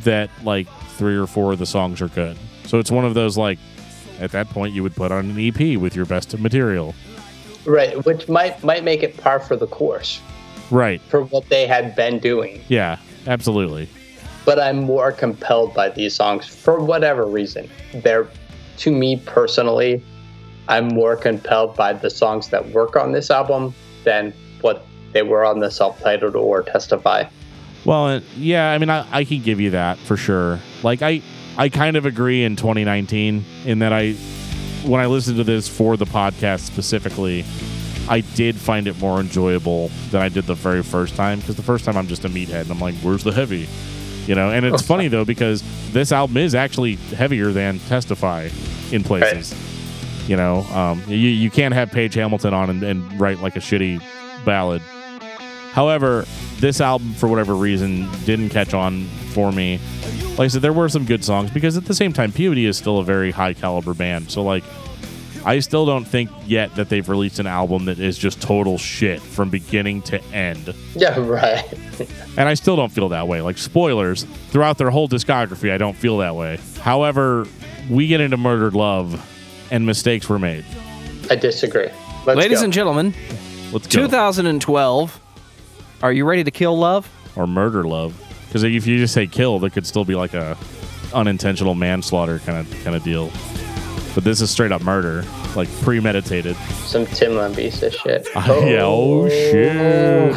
that 0.04 0.30
like 0.44 0.68
three 0.98 1.16
or 1.18 1.28
four 1.28 1.54
of 1.54 1.60
the 1.60 1.66
songs 1.66 2.02
are 2.02 2.08
good. 2.08 2.38
So 2.66 2.80
it's 2.80 2.92
one 2.92 3.06
of 3.06 3.14
those 3.14 3.38
like 3.38 3.60
at 4.20 4.32
that 4.32 4.50
point 4.50 4.74
you 4.74 4.82
would 4.84 4.96
put 4.96 5.12
on 5.12 5.30
an 5.32 5.40
EP 5.40 5.78
with 5.78 5.96
your 5.96 6.06
best 6.06 6.38
material. 6.40 6.96
Right, 7.68 8.04
which 8.06 8.28
might 8.28 8.64
might 8.64 8.84
make 8.84 9.04
it 9.04 9.18
par 9.18 9.40
for 9.40 9.56
the 9.56 9.68
course 9.68 10.20
Right. 10.72 11.00
for 11.02 11.22
what 11.24 11.48
they 11.50 11.68
had 11.68 11.96
been 11.96 12.20
doing. 12.20 12.62
Yeah, 12.68 12.98
absolutely. 13.28 13.88
but 14.46 14.60
I'm 14.60 14.78
more 14.80 15.12
compelled 15.12 15.74
by 15.74 15.90
these 15.90 16.16
songs 16.16 16.48
for 16.48 16.80
whatever 16.80 17.26
reason. 17.26 17.70
They're, 17.94 18.28
to 18.78 18.92
me 18.92 19.18
personally, 19.26 20.02
I'm 20.70 20.88
more 20.88 21.16
compelled 21.18 21.76
by 21.76 21.94
the 21.94 22.10
songs 22.10 22.50
that 22.50 22.70
work 22.70 22.96
on 22.96 23.12
this 23.12 23.30
album 23.30 23.74
than 24.06 24.34
what 24.62 24.86
they 25.14 25.22
were 25.22 25.44
on 25.46 25.60
the 25.60 25.70
self-titled 25.72 26.36
or 26.36 26.64
Testify. 26.64 27.26
Well, 27.86 28.08
uh, 28.08 28.20
yeah, 28.38 28.72
I 28.72 28.78
mean, 28.78 28.90
I, 28.90 29.06
I 29.12 29.24
can 29.26 29.42
give 29.42 29.60
you 29.62 29.72
that 29.72 29.98
for 30.00 30.18
sure. 30.18 30.60
Like, 30.84 31.02
I, 31.02 31.22
I 31.58 31.70
kind 31.70 31.96
of 31.98 32.06
agree 32.06 32.44
in 32.44 32.56
2019 32.58 33.44
in 33.66 33.80
that 33.80 33.94
I, 33.94 34.16
when 34.86 35.02
I 35.02 35.06
listened 35.06 35.38
to 35.38 35.44
this 35.44 35.68
for 35.68 35.98
the 35.98 36.06
podcast 36.06 36.62
specifically, 36.62 37.46
I 38.10 38.22
did 38.22 38.56
find 38.56 38.88
it 38.88 38.98
more 39.00 39.20
enjoyable 39.20 39.90
than 40.12 40.22
I 40.22 40.30
did 40.30 40.46
the 40.46 40.56
very 40.56 40.84
first 40.84 41.16
time 41.16 41.40
because 41.40 41.56
the 41.56 41.64
first 41.64 41.86
time 41.86 41.98
I'm 41.98 42.08
just 42.08 42.24
a 42.26 42.30
meathead 42.30 42.62
and 42.62 42.72
I'm 42.72 42.80
like, 42.80 42.96
where's 42.96 43.24
the 43.24 43.32
heavy? 43.32 43.68
You 44.28 44.36
know, 44.36 44.50
and 44.50 44.66
it's 44.66 44.82
funny 44.88 45.08
though 45.08 45.26
because 45.26 45.64
this 45.92 46.12
album 46.12 46.38
is 46.38 46.56
actually 46.56 46.96
heavier 46.96 47.52
than 47.52 47.80
Testify 47.80 48.50
in 48.92 49.04
places. 49.04 49.54
You 50.30 50.36
know, 50.36 50.64
um, 50.74 51.02
you, 51.08 51.16
you 51.16 51.50
can't 51.50 51.74
have 51.74 51.92
Page 51.92 52.14
Hamilton 52.14 52.54
on 52.54 52.70
and, 52.70 52.84
and 52.84 53.20
write 53.20 53.40
like 53.40 53.56
a 53.56 53.60
shitty 53.60 54.02
ballad. 54.46 54.82
However, 55.74 56.26
this 56.60 56.82
album, 56.82 57.14
for 57.14 57.28
whatever 57.28 57.56
reason, 57.56 58.10
didn't 58.26 58.50
catch 58.50 58.74
on 58.74 59.06
for 59.34 59.52
me. 59.52 59.80
Like 60.32 60.40
I 60.46 60.48
said, 60.48 60.62
there 60.62 60.74
were 60.74 60.90
some 60.90 61.06
good 61.06 61.24
songs 61.24 61.52
because 61.52 61.78
at 61.78 61.86
the 61.86 61.94
same 61.94 62.14
time, 62.14 62.32
POD 62.32 62.58
is 62.60 62.78
still 62.78 63.00
a 63.00 63.04
very 63.04 63.32
high 63.32 63.54
caliber 63.54 63.94
band. 63.94 64.32
So, 64.32 64.44
like, 64.44 64.64
I 65.46 65.60
still 65.60 65.86
don't 65.86 66.06
think 66.06 66.30
yet 66.46 66.76
that 66.76 66.90
they've 66.90 67.08
released 67.08 67.40
an 67.40 67.48
album 67.48 67.86
that 67.86 68.00
is 68.00 68.18
just 68.18 68.42
total 68.42 68.78
shit 68.78 69.22
from 69.22 69.50
beginning 69.50 70.02
to 70.04 70.22
end. 70.34 70.74
Yeah, 70.96 71.18
right. 71.20 71.64
And 72.38 72.50
I 72.50 72.56
still 72.56 72.76
don't 72.76 72.92
feel 72.92 73.10
that 73.10 73.28
way. 73.28 73.42
Like, 73.42 73.58
spoilers, 73.60 74.24
throughout 74.50 74.78
their 74.80 74.90
whole 74.90 75.08
discography, 75.08 75.72
I 75.72 75.78
don't 75.78 75.96
feel 75.96 76.18
that 76.18 76.36
way. 76.36 76.60
However, 76.82 77.46
we 77.90 78.08
get 78.08 78.20
into 78.20 78.36
Murdered 78.38 78.74
Love 78.74 79.24
and 79.72 79.86
mistakes 79.86 80.28
were 80.28 80.40
made. 80.40 80.66
I 81.30 81.36
disagree. 81.36 81.90
Let's 82.26 82.38
Ladies 82.38 82.60
go. 82.60 82.64
and 82.66 82.74
gentlemen, 82.74 83.14
Let's 83.72 83.86
go. 83.88 84.02
2012. 84.02 85.22
Are 86.02 86.12
you 86.12 86.26
ready 86.26 86.44
to 86.44 86.52
kill 86.52 86.78
love? 86.78 87.10
or 87.38 87.48
murder 87.48 87.84
love. 87.84 88.20
Because 88.48 88.64
if 88.64 88.88
you 88.88 88.98
just 88.98 89.14
say 89.14 89.28
kill, 89.28 89.60
that 89.60 89.72
could 89.72 89.86
still 89.86 90.04
be 90.04 90.16
like 90.16 90.34
a 90.34 90.58
unintentional 91.14 91.76
manslaughter 91.76 92.40
kind 92.40 92.58
of 92.58 92.84
kind 92.84 92.96
of 92.96 93.04
deal. 93.04 93.32
But 94.18 94.24
this 94.24 94.42
is 94.42 94.50
straight 94.50 94.72
up 94.72 94.82
murder, 94.82 95.24
like 95.56 95.70
premeditated. 95.82 96.56
Some 96.88 97.06
Tim 97.06 97.34
Lambesis 97.34 97.94
shit. 97.94 98.28
yeah. 98.36 98.82
Oh 98.82 99.30
shit. 99.30 100.36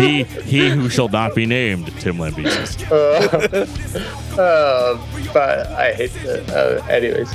he 0.00 0.22
he 0.22 0.70
who 0.70 0.88
shall 0.88 1.08
not 1.08 1.34
be 1.34 1.44
named, 1.44 1.88
Tim 1.98 2.18
Lambesis. 2.18 2.78
Uh, 4.32 4.96
but 5.34 5.66
I 5.72 5.92
hate 5.92 6.12
the. 6.22 6.42
Uh, 6.56 6.86
anyways, 6.86 7.30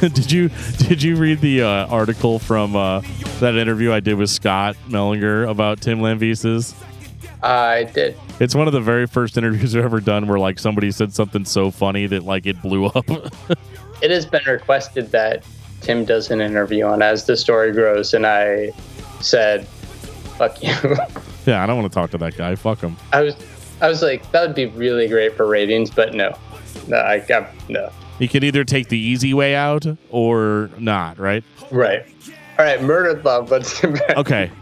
did 0.14 0.30
you 0.30 0.50
did 0.86 1.02
you 1.02 1.16
read 1.16 1.40
the 1.40 1.62
uh, 1.62 1.86
article 1.86 2.38
from 2.38 2.76
uh, 2.76 3.00
that 3.40 3.56
interview 3.56 3.92
I 3.92 3.98
did 3.98 4.14
with 4.14 4.30
Scott 4.30 4.76
Mellinger 4.86 5.50
about 5.50 5.80
Tim 5.80 5.98
Lambesis? 5.98 6.76
I 7.42 7.84
did. 7.92 8.16
It's 8.38 8.54
one 8.54 8.68
of 8.68 8.72
the 8.72 8.80
very 8.80 9.06
first 9.06 9.36
interviews 9.36 9.74
I've 9.74 9.84
ever 9.84 9.98
done 9.98 10.28
where 10.28 10.38
like 10.38 10.60
somebody 10.60 10.92
said 10.92 11.12
something 11.12 11.44
so 11.44 11.72
funny 11.72 12.06
that 12.06 12.22
like 12.22 12.46
it 12.46 12.62
blew 12.62 12.84
up. 12.86 13.06
It 14.02 14.10
has 14.10 14.26
been 14.26 14.44
requested 14.46 15.10
that 15.12 15.44
Tim 15.80 16.04
does 16.04 16.30
an 16.30 16.40
interview 16.40 16.84
on 16.84 17.02
As 17.02 17.26
the 17.26 17.36
Story 17.36 17.72
Grows, 17.72 18.12
and 18.14 18.26
I 18.26 18.70
said, 19.20 19.66
"Fuck 20.38 20.62
you." 20.62 20.72
yeah, 21.46 21.62
I 21.62 21.66
don't 21.66 21.76
want 21.78 21.90
to 21.90 21.94
talk 21.94 22.10
to 22.12 22.18
that 22.18 22.36
guy. 22.36 22.54
Fuck 22.54 22.80
him. 22.80 22.96
I 23.12 23.22
was, 23.22 23.36
I 23.80 23.88
was 23.88 24.02
like, 24.02 24.30
that 24.32 24.46
would 24.46 24.56
be 24.56 24.66
really 24.66 25.08
great 25.08 25.36
for 25.36 25.46
ratings, 25.46 25.90
but 25.90 26.14
no, 26.14 26.36
no, 26.88 26.98
I 26.98 27.20
got 27.20 27.50
no. 27.68 27.90
You 28.18 28.28
can 28.28 28.42
either 28.44 28.64
take 28.64 28.88
the 28.88 28.98
easy 28.98 29.34
way 29.34 29.54
out 29.54 29.84
or 30.10 30.70
not, 30.78 31.18
right? 31.18 31.44
Right. 31.70 32.06
All 32.58 32.64
right, 32.64 32.82
murdered 32.82 33.24
love. 33.24 33.50
Let's 33.50 33.78
get 33.80 33.92
back. 33.94 34.16
Okay. 34.16 34.50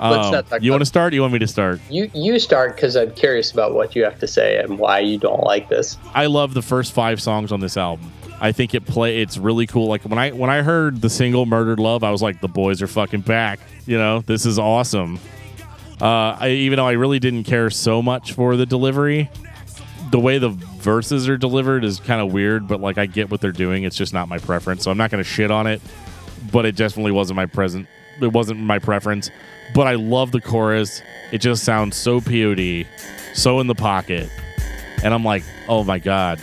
Let's 0.00 0.26
Um, 0.26 0.32
not 0.32 0.46
talk 0.50 0.62
you 0.62 0.72
want 0.72 0.82
to 0.82 0.86
start? 0.86 1.14
You 1.14 1.22
want 1.22 1.32
me 1.32 1.38
to 1.38 1.46
start? 1.46 1.80
You 1.88 2.10
you 2.12 2.38
start 2.38 2.74
because 2.74 2.96
I'm 2.96 3.12
curious 3.12 3.50
about 3.50 3.72
what 3.74 3.96
you 3.96 4.04
have 4.04 4.18
to 4.18 4.26
say 4.26 4.58
and 4.58 4.78
why 4.78 4.98
you 4.98 5.16
don't 5.16 5.42
like 5.44 5.70
this. 5.70 5.96
I 6.12 6.26
love 6.26 6.52
the 6.52 6.60
first 6.60 6.92
five 6.92 7.22
songs 7.22 7.50
on 7.50 7.60
this 7.60 7.76
album. 7.78 8.12
I 8.40 8.52
think 8.52 8.74
it 8.74 8.84
play. 8.84 9.22
It's 9.22 9.38
really 9.38 9.66
cool. 9.66 9.88
Like 9.88 10.02
when 10.02 10.18
I 10.18 10.30
when 10.30 10.50
I 10.50 10.62
heard 10.62 11.00
the 11.00 11.08
single 11.08 11.46
"Murdered 11.46 11.80
Love," 11.80 12.04
I 12.04 12.10
was 12.10 12.22
like, 12.22 12.40
"The 12.40 12.48
boys 12.48 12.82
are 12.82 12.86
fucking 12.86 13.22
back." 13.22 13.60
You 13.86 13.98
know, 13.98 14.20
this 14.20 14.44
is 14.44 14.58
awesome. 14.58 15.18
Uh, 16.00 16.36
I, 16.38 16.50
even 16.50 16.76
though 16.76 16.86
I 16.86 16.92
really 16.92 17.18
didn't 17.18 17.44
care 17.44 17.70
so 17.70 18.02
much 18.02 18.32
for 18.32 18.56
the 18.56 18.66
delivery, 18.66 19.30
the 20.10 20.20
way 20.20 20.36
the 20.36 20.50
verses 20.50 21.28
are 21.28 21.38
delivered 21.38 21.84
is 21.84 21.98
kind 22.00 22.20
of 22.20 22.32
weird. 22.32 22.68
But 22.68 22.80
like, 22.80 22.98
I 22.98 23.06
get 23.06 23.30
what 23.30 23.40
they're 23.40 23.52
doing. 23.52 23.84
It's 23.84 23.96
just 23.96 24.12
not 24.12 24.28
my 24.28 24.38
preference, 24.38 24.84
so 24.84 24.90
I'm 24.90 24.98
not 24.98 25.10
going 25.10 25.22
to 25.22 25.28
shit 25.28 25.50
on 25.50 25.66
it. 25.66 25.80
But 26.52 26.66
it 26.66 26.76
definitely 26.76 27.12
wasn't 27.12 27.36
my 27.36 27.46
present. 27.46 27.86
It 28.20 28.32
wasn't 28.32 28.60
my 28.60 28.78
preference. 28.78 29.30
But 29.74 29.86
I 29.86 29.94
love 29.94 30.30
the 30.30 30.40
chorus. 30.42 31.00
It 31.32 31.38
just 31.38 31.64
sounds 31.64 31.96
so 31.96 32.20
POD, 32.20 32.86
so 33.34 33.60
in 33.60 33.66
the 33.66 33.74
pocket, 33.74 34.30
and 35.02 35.12
I'm 35.12 35.24
like, 35.24 35.42
oh 35.68 35.82
my 35.82 35.98
god 35.98 36.38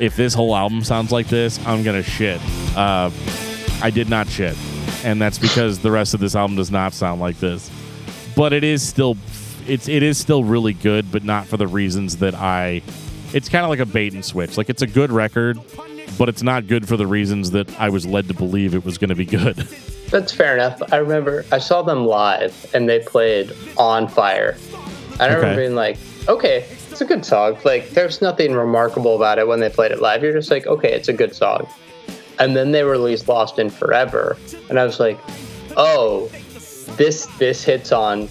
if 0.00 0.16
this 0.16 0.34
whole 0.34 0.54
album 0.54 0.82
sounds 0.84 1.12
like 1.12 1.28
this, 1.28 1.58
I'm 1.66 1.82
gonna 1.82 2.02
shit. 2.02 2.40
Uh, 2.76 3.10
I 3.82 3.90
did 3.90 4.08
not 4.08 4.28
shit, 4.28 4.56
and 5.04 5.20
that's 5.20 5.38
because 5.38 5.78
the 5.80 5.90
rest 5.90 6.14
of 6.14 6.20
this 6.20 6.34
album 6.34 6.56
does 6.56 6.70
not 6.70 6.92
sound 6.94 7.20
like 7.20 7.38
this. 7.40 7.70
But 8.34 8.52
it 8.52 8.64
is 8.64 8.82
still, 8.86 9.16
it's 9.66 9.88
it 9.88 10.02
is 10.02 10.18
still 10.18 10.44
really 10.44 10.72
good, 10.74 11.10
but 11.10 11.24
not 11.24 11.46
for 11.46 11.56
the 11.56 11.66
reasons 11.66 12.18
that 12.18 12.34
I. 12.34 12.82
It's 13.32 13.48
kind 13.48 13.64
of 13.64 13.70
like 13.70 13.80
a 13.80 13.86
bait 13.86 14.12
and 14.14 14.24
switch. 14.24 14.56
Like 14.56 14.70
it's 14.70 14.82
a 14.82 14.86
good 14.86 15.10
record, 15.10 15.58
but 16.16 16.28
it's 16.28 16.42
not 16.42 16.66
good 16.68 16.86
for 16.86 16.96
the 16.96 17.06
reasons 17.06 17.50
that 17.50 17.68
I 17.78 17.88
was 17.90 18.06
led 18.06 18.28
to 18.28 18.34
believe 18.34 18.74
it 18.74 18.84
was 18.84 18.98
going 18.98 19.08
to 19.10 19.16
be 19.16 19.26
good. 19.26 19.56
That's 20.10 20.32
fair 20.32 20.54
enough. 20.54 20.80
I 20.92 20.98
remember 20.98 21.44
I 21.50 21.58
saw 21.58 21.82
them 21.82 22.06
live 22.06 22.70
and 22.72 22.88
they 22.88 23.00
played 23.00 23.52
On 23.76 24.06
Fire. 24.06 24.56
I 25.18 25.26
remember 25.26 25.46
Okay. 25.48 25.56
being 25.56 25.74
like, 25.74 25.98
okay, 26.28 26.66
it's 26.96 27.02
a 27.02 27.14
good 27.14 27.26
song. 27.26 27.58
Like, 27.62 27.90
there's 27.90 28.22
nothing 28.22 28.54
remarkable 28.54 29.16
about 29.16 29.38
it 29.38 29.46
when 29.46 29.60
they 29.60 29.68
played 29.68 29.92
it 29.92 30.00
live. 30.00 30.22
You're 30.22 30.32
just 30.32 30.50
like, 30.50 30.66
okay, 30.66 30.92
it's 30.92 31.08
a 31.08 31.12
good 31.12 31.34
song. 31.34 31.68
And 32.38 32.56
then 32.56 32.72
they 32.72 32.84
released 32.84 33.28
Lost 33.28 33.58
in 33.58 33.68
Forever, 33.68 34.38
and 34.70 34.78
I 34.78 34.84
was 34.84 34.98
like, 34.98 35.18
oh, 35.76 36.28
this 36.96 37.26
this 37.38 37.62
hits 37.62 37.92
on 37.92 38.30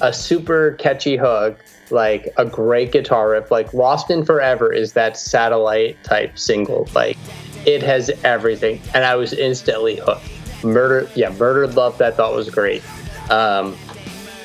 a 0.00 0.12
super 0.12 0.72
catchy 0.72 1.16
hook, 1.16 1.58
like 1.90 2.32
a 2.36 2.44
great 2.44 2.92
guitar 2.92 3.30
riff. 3.30 3.50
Like 3.50 3.74
Lost 3.74 4.10
in 4.10 4.24
Forever 4.24 4.72
is 4.72 4.92
that 4.92 5.16
satellite 5.16 6.02
type 6.04 6.38
single. 6.38 6.88
Like 6.94 7.16
it 7.66 7.82
has 7.82 8.10
everything, 8.22 8.80
and 8.94 9.04
I 9.04 9.16
was 9.16 9.32
instantly 9.32 9.96
hooked. 9.96 10.28
Murder, 10.62 11.08
yeah, 11.16 11.30
Murdered 11.30 11.74
Love. 11.74 11.98
That 11.98 12.16
thought 12.16 12.34
was 12.34 12.48
great. 12.48 12.82
Um, 13.30 13.76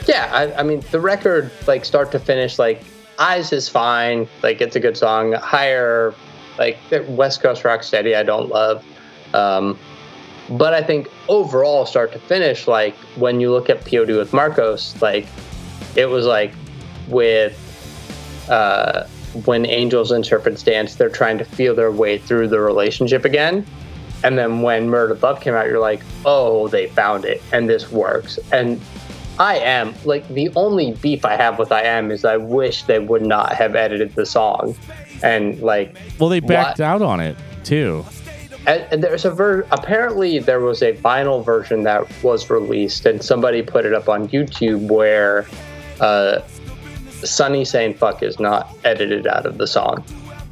yeah, 0.08 0.30
I, 0.34 0.60
I 0.60 0.64
mean 0.64 0.84
the 0.92 1.00
record, 1.00 1.52
like 1.68 1.86
start 1.86 2.12
to 2.14 2.20
finish, 2.20 2.58
like 2.58 2.84
Eyes 3.20 3.52
is 3.52 3.68
fine. 3.68 4.28
Like 4.42 4.62
it's 4.62 4.76
a 4.76 4.80
good 4.80 4.98
song. 4.98 5.34
Higher, 5.34 6.14
Like 6.58 6.78
West 7.08 7.42
Coast 7.42 7.66
Rock 7.66 7.84
Steady, 7.84 8.16
I 8.16 8.24
don't 8.24 8.50
love. 8.50 8.84
Um, 9.34 9.78
but 10.50 10.74
I 10.74 10.82
think 10.82 11.10
overall, 11.28 11.86
start 11.86 12.12
to 12.14 12.20
finish, 12.20 12.68
like 12.68 12.96
when 13.18 13.40
you 13.40 13.52
look 13.52 13.70
at 13.70 13.86
POD 13.86 14.10
with 14.12 14.34
Marcos, 14.34 15.00
like 15.02 15.28
it 15.96 16.08
was 16.08 16.26
like 16.26 16.54
with 17.08 17.56
uh, 18.50 19.04
when 19.46 19.66
angels 19.66 20.12
and 20.12 20.26
serpents 20.26 20.64
dance, 20.64 20.96
they're 20.96 21.10
trying 21.10 21.38
to 21.38 21.46
feel 21.46 21.76
their 21.76 21.92
way 21.92 22.18
through 22.18 22.48
the 22.48 22.60
relationship 22.60 23.26
again. 23.26 23.66
And 24.24 24.38
then 24.38 24.62
when 24.62 24.90
Murder 24.90 25.16
Love 25.16 25.40
came 25.40 25.54
out, 25.54 25.68
you're 25.68 25.80
like, 25.80 26.02
oh, 26.26 26.68
they 26.68 26.88
found 26.88 27.26
it 27.26 27.42
and 27.54 27.70
this 27.70 27.92
works. 27.92 28.40
And 28.52 28.82
I 29.40 29.56
am 29.56 29.94
like 30.04 30.28
the 30.28 30.52
only 30.56 30.92
beef 30.94 31.24
I 31.24 31.38
have 31.38 31.58
with 31.58 31.72
I 31.72 31.84
am 31.84 32.12
is 32.12 32.26
I 32.26 32.36
wish 32.36 32.84
they 32.84 33.00
would 33.00 33.26
not 33.26 33.54
have 33.54 33.74
edited 33.74 34.14
the 34.16 34.26
song. 34.26 34.76
And 35.24 35.60
like, 35.62 35.96
well, 36.20 36.30
they 36.30 36.42
backed 36.42 36.80
what? 36.80 36.86
out 36.86 37.02
on 37.02 37.22
it 37.22 37.38
too. 37.64 38.06
And, 38.68 39.02
there's 39.02 39.24
a 39.24 39.32
ver 39.32 39.66
apparently 39.72 40.40
there 40.40 40.60
was 40.60 40.82
a 40.82 40.94
vinyl 40.94 41.44
version 41.44 41.84
that 41.84 42.06
was 42.22 42.50
released 42.50 43.06
and 43.06 43.24
somebody 43.24 43.62
put 43.62 43.86
it 43.86 43.94
up 43.94 44.10
on 44.10 44.28
YouTube 44.28 44.92
where 44.92 45.48
uh, 46.02 46.42
Sonny 47.24 47.64
saying 47.64 47.94
fuck 47.96 48.22
is 48.22 48.40
not 48.40 48.76
edited 48.84 49.26
out 49.26 49.46
of 49.46 49.58
the 49.58 49.68
song, 49.68 50.04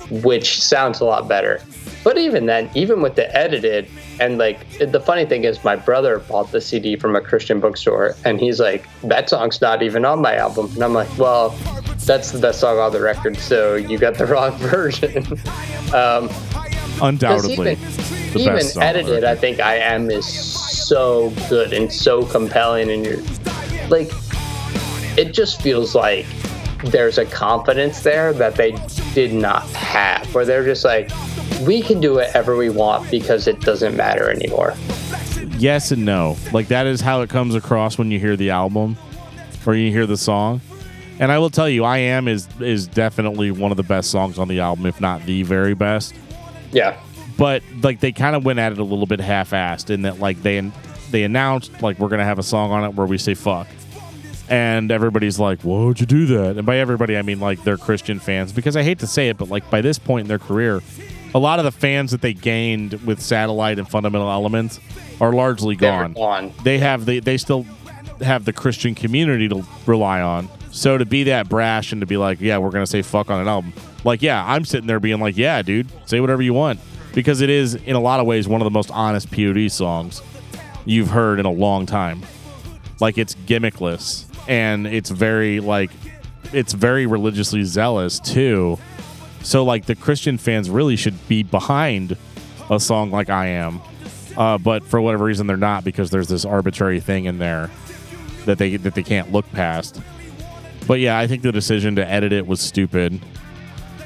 which 0.10 0.62
sounds 0.62 1.02
a 1.02 1.06
lot 1.06 1.28
better. 1.28 1.62
But 2.06 2.18
even 2.18 2.46
then, 2.46 2.70
even 2.74 3.02
with 3.02 3.16
the 3.16 3.36
edited, 3.36 3.90
and 4.20 4.38
like 4.38 4.60
the 4.80 5.00
funny 5.00 5.26
thing 5.26 5.44
is, 5.44 5.64
my 5.64 5.76
brother 5.76 6.20
bought 6.20 6.52
the 6.52 6.62
CD 6.62 6.96
from 6.96 7.16
a 7.16 7.22
Christian 7.22 7.60
bookstore, 7.60 8.16
and 8.26 8.40
he's 8.40 8.60
like, 8.60 8.88
"That 9.04 9.30
song's 9.30 9.62
not 9.62 9.84
even 9.84 10.06
on 10.06 10.22
my 10.22 10.36
album," 10.36 10.72
and 10.74 10.84
I'm 10.84 10.94
like, 10.94 11.16
"Well, 11.18 11.50
that's 12.06 12.32
the 12.32 12.40
best 12.40 12.60
song 12.60 12.80
on 12.80 12.92
the 12.92 13.02
record, 13.02 13.38
so 13.38 13.76
you 13.76 13.98
got 13.98 14.16
the 14.16 14.26
wrong 14.34 14.52
version." 14.58 15.26
um, 15.94 16.30
Undoubtedly, 17.02 17.74
even, 18.36 18.40
even 18.40 18.82
edited, 18.82 19.24
I 19.24 19.36
think 19.36 19.60
I 19.60 19.76
am 19.76 20.10
is 20.10 20.26
so 20.26 21.32
good 21.50 21.74
and 21.74 21.92
so 21.92 22.26
compelling, 22.26 22.90
and 22.90 23.06
you're 23.06 23.22
like, 23.90 24.12
it 25.18 25.34
just 25.34 25.62
feels 25.62 25.94
like 25.94 26.26
there's 26.86 27.18
a 27.18 27.26
confidence 27.26 28.02
there 28.02 28.34
that 28.34 28.56
they 28.56 28.76
did 29.14 29.34
not 29.34 29.68
have, 29.70 30.34
where 30.34 30.46
they're 30.46 30.64
just 30.64 30.84
like, 30.86 31.10
we 31.66 31.82
can 31.82 32.00
do 32.00 32.16
whatever 32.16 32.56
we 32.56 32.70
want 32.70 33.10
because 33.10 33.48
it 33.48 33.60
doesn't 33.62 33.96
matter 33.96 34.30
anymore. 34.30 34.74
Yes 35.58 35.92
and 35.92 36.06
no. 36.06 36.38
Like 36.52 36.68
that 36.68 36.86
is 36.86 37.02
how 37.02 37.22
it 37.22 37.30
comes 37.30 37.56
across 37.56 37.98
when 37.98 38.12
you 38.12 38.20
hear 38.20 38.36
the 38.36 38.52
album 38.52 38.98
or 39.66 39.76
you 39.76 39.92
hear 39.92 40.06
the 40.06 40.18
song. 40.18 40.62
And 41.20 41.32
I 41.32 41.40
will 41.40 41.50
tell 41.50 41.68
you, 41.68 41.84
I 41.84 41.98
am 41.98 42.28
is 42.28 42.48
is 42.60 42.88
definitely 42.88 43.52
one 43.52 43.72
of 43.72 43.78
the 43.78 43.84
best 43.84 44.12
songs 44.12 44.38
on 44.38 44.48
the 44.48 44.60
album, 44.60 44.86
if 44.86 45.02
not 45.02 45.26
the 45.26 45.44
very 45.44 45.74
best. 45.74 46.14
Yeah. 46.72 46.98
But 47.38 47.64
like 47.82 48.00
they 48.00 48.12
kind 48.12 48.36
of 48.36 48.46
went 48.46 48.60
at 48.60 48.72
it 48.72 48.78
a 48.78 48.84
little 48.84 49.06
bit 49.06 49.20
half-assed 49.20 49.90
in 49.90 50.04
that 50.04 50.20
like 50.20 50.42
they 50.44 50.72
they 51.12 51.24
announced 51.24 51.82
like 51.82 52.00
we're 52.00 52.10
gonna 52.10 52.24
have 52.24 52.40
a 52.40 52.44
song 52.44 52.72
on 52.72 52.84
it 52.84 52.94
where 52.94 53.08
we 53.08 53.18
say 53.18 53.34
fuck 53.34 53.68
and 54.50 54.92
everybody's 54.92 55.40
like, 55.40 55.62
"Why 55.62 55.86
would 55.86 56.00
you 56.00 56.06
do 56.06 56.26
that?" 56.28 56.58
And 56.58 56.66
by 56.66 56.78
everybody, 56.78 57.18
I 57.18 57.22
mean 57.22 57.40
like 57.40 57.64
they're 57.64 57.78
Christian 57.78 58.20
fans 58.20 58.52
because 58.52 58.76
I 58.78 58.84
hate 58.84 59.00
to 59.00 59.08
say 59.08 59.30
it, 59.30 59.38
but 59.38 59.50
like 59.50 59.70
by 59.70 59.82
this 59.82 60.00
point 60.00 60.22
in 60.22 60.28
their 60.28 60.40
career, 60.40 60.82
a 61.38 61.40
lot 61.40 61.60
of 61.60 61.66
the 61.66 61.72
fans 61.72 62.10
that 62.12 62.22
they 62.22 62.34
gained 62.34 62.94
with 63.06 63.22
Satellite 63.22 63.78
and 63.78 63.88
Fundamental 63.88 64.32
Elements 64.32 64.80
are 65.22 65.32
largely 65.32 65.76
gone. 65.76 66.14
gone. 66.14 66.52
They 66.64 66.80
have 66.80 67.06
the 67.06 67.20
they 67.20 67.38
still 67.38 67.64
have 68.22 68.44
the 68.44 68.54
Christian 68.54 68.96
community 68.96 69.48
to 69.50 69.64
rely 69.86 70.20
on. 70.20 70.50
So 70.72 70.98
to 70.98 71.06
be 71.06 71.26
that 71.26 71.48
brash 71.48 71.92
and 71.92 72.02
to 72.02 72.08
be 72.08 72.18
like, 72.18 72.42
"Yeah, 72.42 72.58
we're 72.58 72.72
gonna 72.72 72.88
say 72.88 73.04
fuck 73.04 73.30
on 73.30 73.40
an 73.40 73.48
album," 73.48 73.72
like, 74.04 74.24
yeah, 74.24 74.44
I'm 74.48 74.66
sitting 74.66 74.88
there 74.88 75.00
being 75.00 75.20
like, 75.20 75.38
"Yeah, 75.38 75.62
dude, 75.62 75.88
say 76.08 76.20
whatever 76.20 76.42
you 76.42 76.56
want," 76.56 76.80
because 77.14 77.42
it 77.42 77.52
is 77.52 77.76
in 77.76 77.96
a 77.96 78.02
lot 78.02 78.20
of 78.20 78.26
ways 78.26 78.48
one 78.48 78.60
of 78.60 78.66
the 78.66 78.72
most 78.72 78.90
honest 78.90 79.30
POD 79.30 79.70
songs 79.70 80.24
you've 80.86 81.12
heard 81.12 81.40
in 81.40 81.46
a 81.46 81.52
long 81.52 81.86
time. 81.86 82.24
Like 83.00 83.20
it's 83.20 83.36
gimmickless 83.46 84.26
and 84.48 84.88
it's 84.88 85.12
very 85.12 85.60
like 85.60 85.92
it's 86.52 86.74
very 86.74 87.06
religiously 87.06 87.64
zealous 87.64 88.20
too. 88.20 88.80
So 89.48 89.64
like 89.64 89.86
the 89.86 89.96
Christian 89.96 90.38
fans 90.38 90.70
really 90.70 90.98
should 90.98 91.26
be 91.30 91.42
behind 91.42 92.18
a 92.70 92.82
song 92.82 93.12
like 93.12 93.30
I 93.30 93.46
am. 93.46 93.80
Uh, 94.36 94.58
but 94.58 94.84
for 94.84 95.00
whatever 95.00 95.24
reason 95.24 95.48
they're 95.48 95.56
not 95.56 95.86
because 95.86 96.10
there's 96.10 96.28
this 96.28 96.44
arbitrary 96.44 97.00
thing 97.00 97.24
in 97.24 97.38
there 97.38 97.72
that 98.44 98.58
they 98.58 98.76
that 98.76 98.94
they 98.94 99.04
can't 99.04 99.32
look 99.32 99.50
past. 99.54 100.02
But 100.86 101.00
yeah, 101.00 101.18
I 101.18 101.28
think 101.28 101.44
the 101.44 101.54
decision 101.54 101.96
to 101.96 102.06
edit 102.06 102.34
it 102.34 102.46
was 102.46 102.60
stupid 102.60 103.22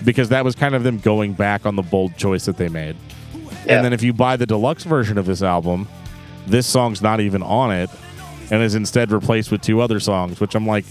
because 0.06 0.30
that 0.30 0.46
was 0.46 0.54
kind 0.54 0.76
of 0.76 0.84
them 0.84 1.00
going 1.00 1.34
back 1.34 1.66
on 1.66 1.76
the 1.76 1.82
bold 1.82 2.16
choice 2.18 2.46
that 2.46 2.58
they 2.58 2.70
made. 2.70 2.96
Yeah. 3.66 3.78
And 3.78 3.86
then 3.86 3.94
if 3.94 4.04
you 4.04 4.14
buy 4.14 4.36
the 4.36 4.46
deluxe 4.46 4.84
version 4.84 5.18
of 5.18 5.26
this 5.26 5.42
album, 5.42 5.88
this 6.46 6.68
song's 6.68 7.02
not 7.02 7.20
even 7.20 7.42
on 7.42 7.72
it 7.72 7.90
and 8.52 8.62
is 8.62 8.76
instead 8.76 9.12
replaced 9.12 9.50
with 9.50 9.62
two 9.62 9.82
other 9.82 10.00
songs, 10.00 10.40
which 10.40 10.54
I'm 10.54 10.68
like, 10.68 10.86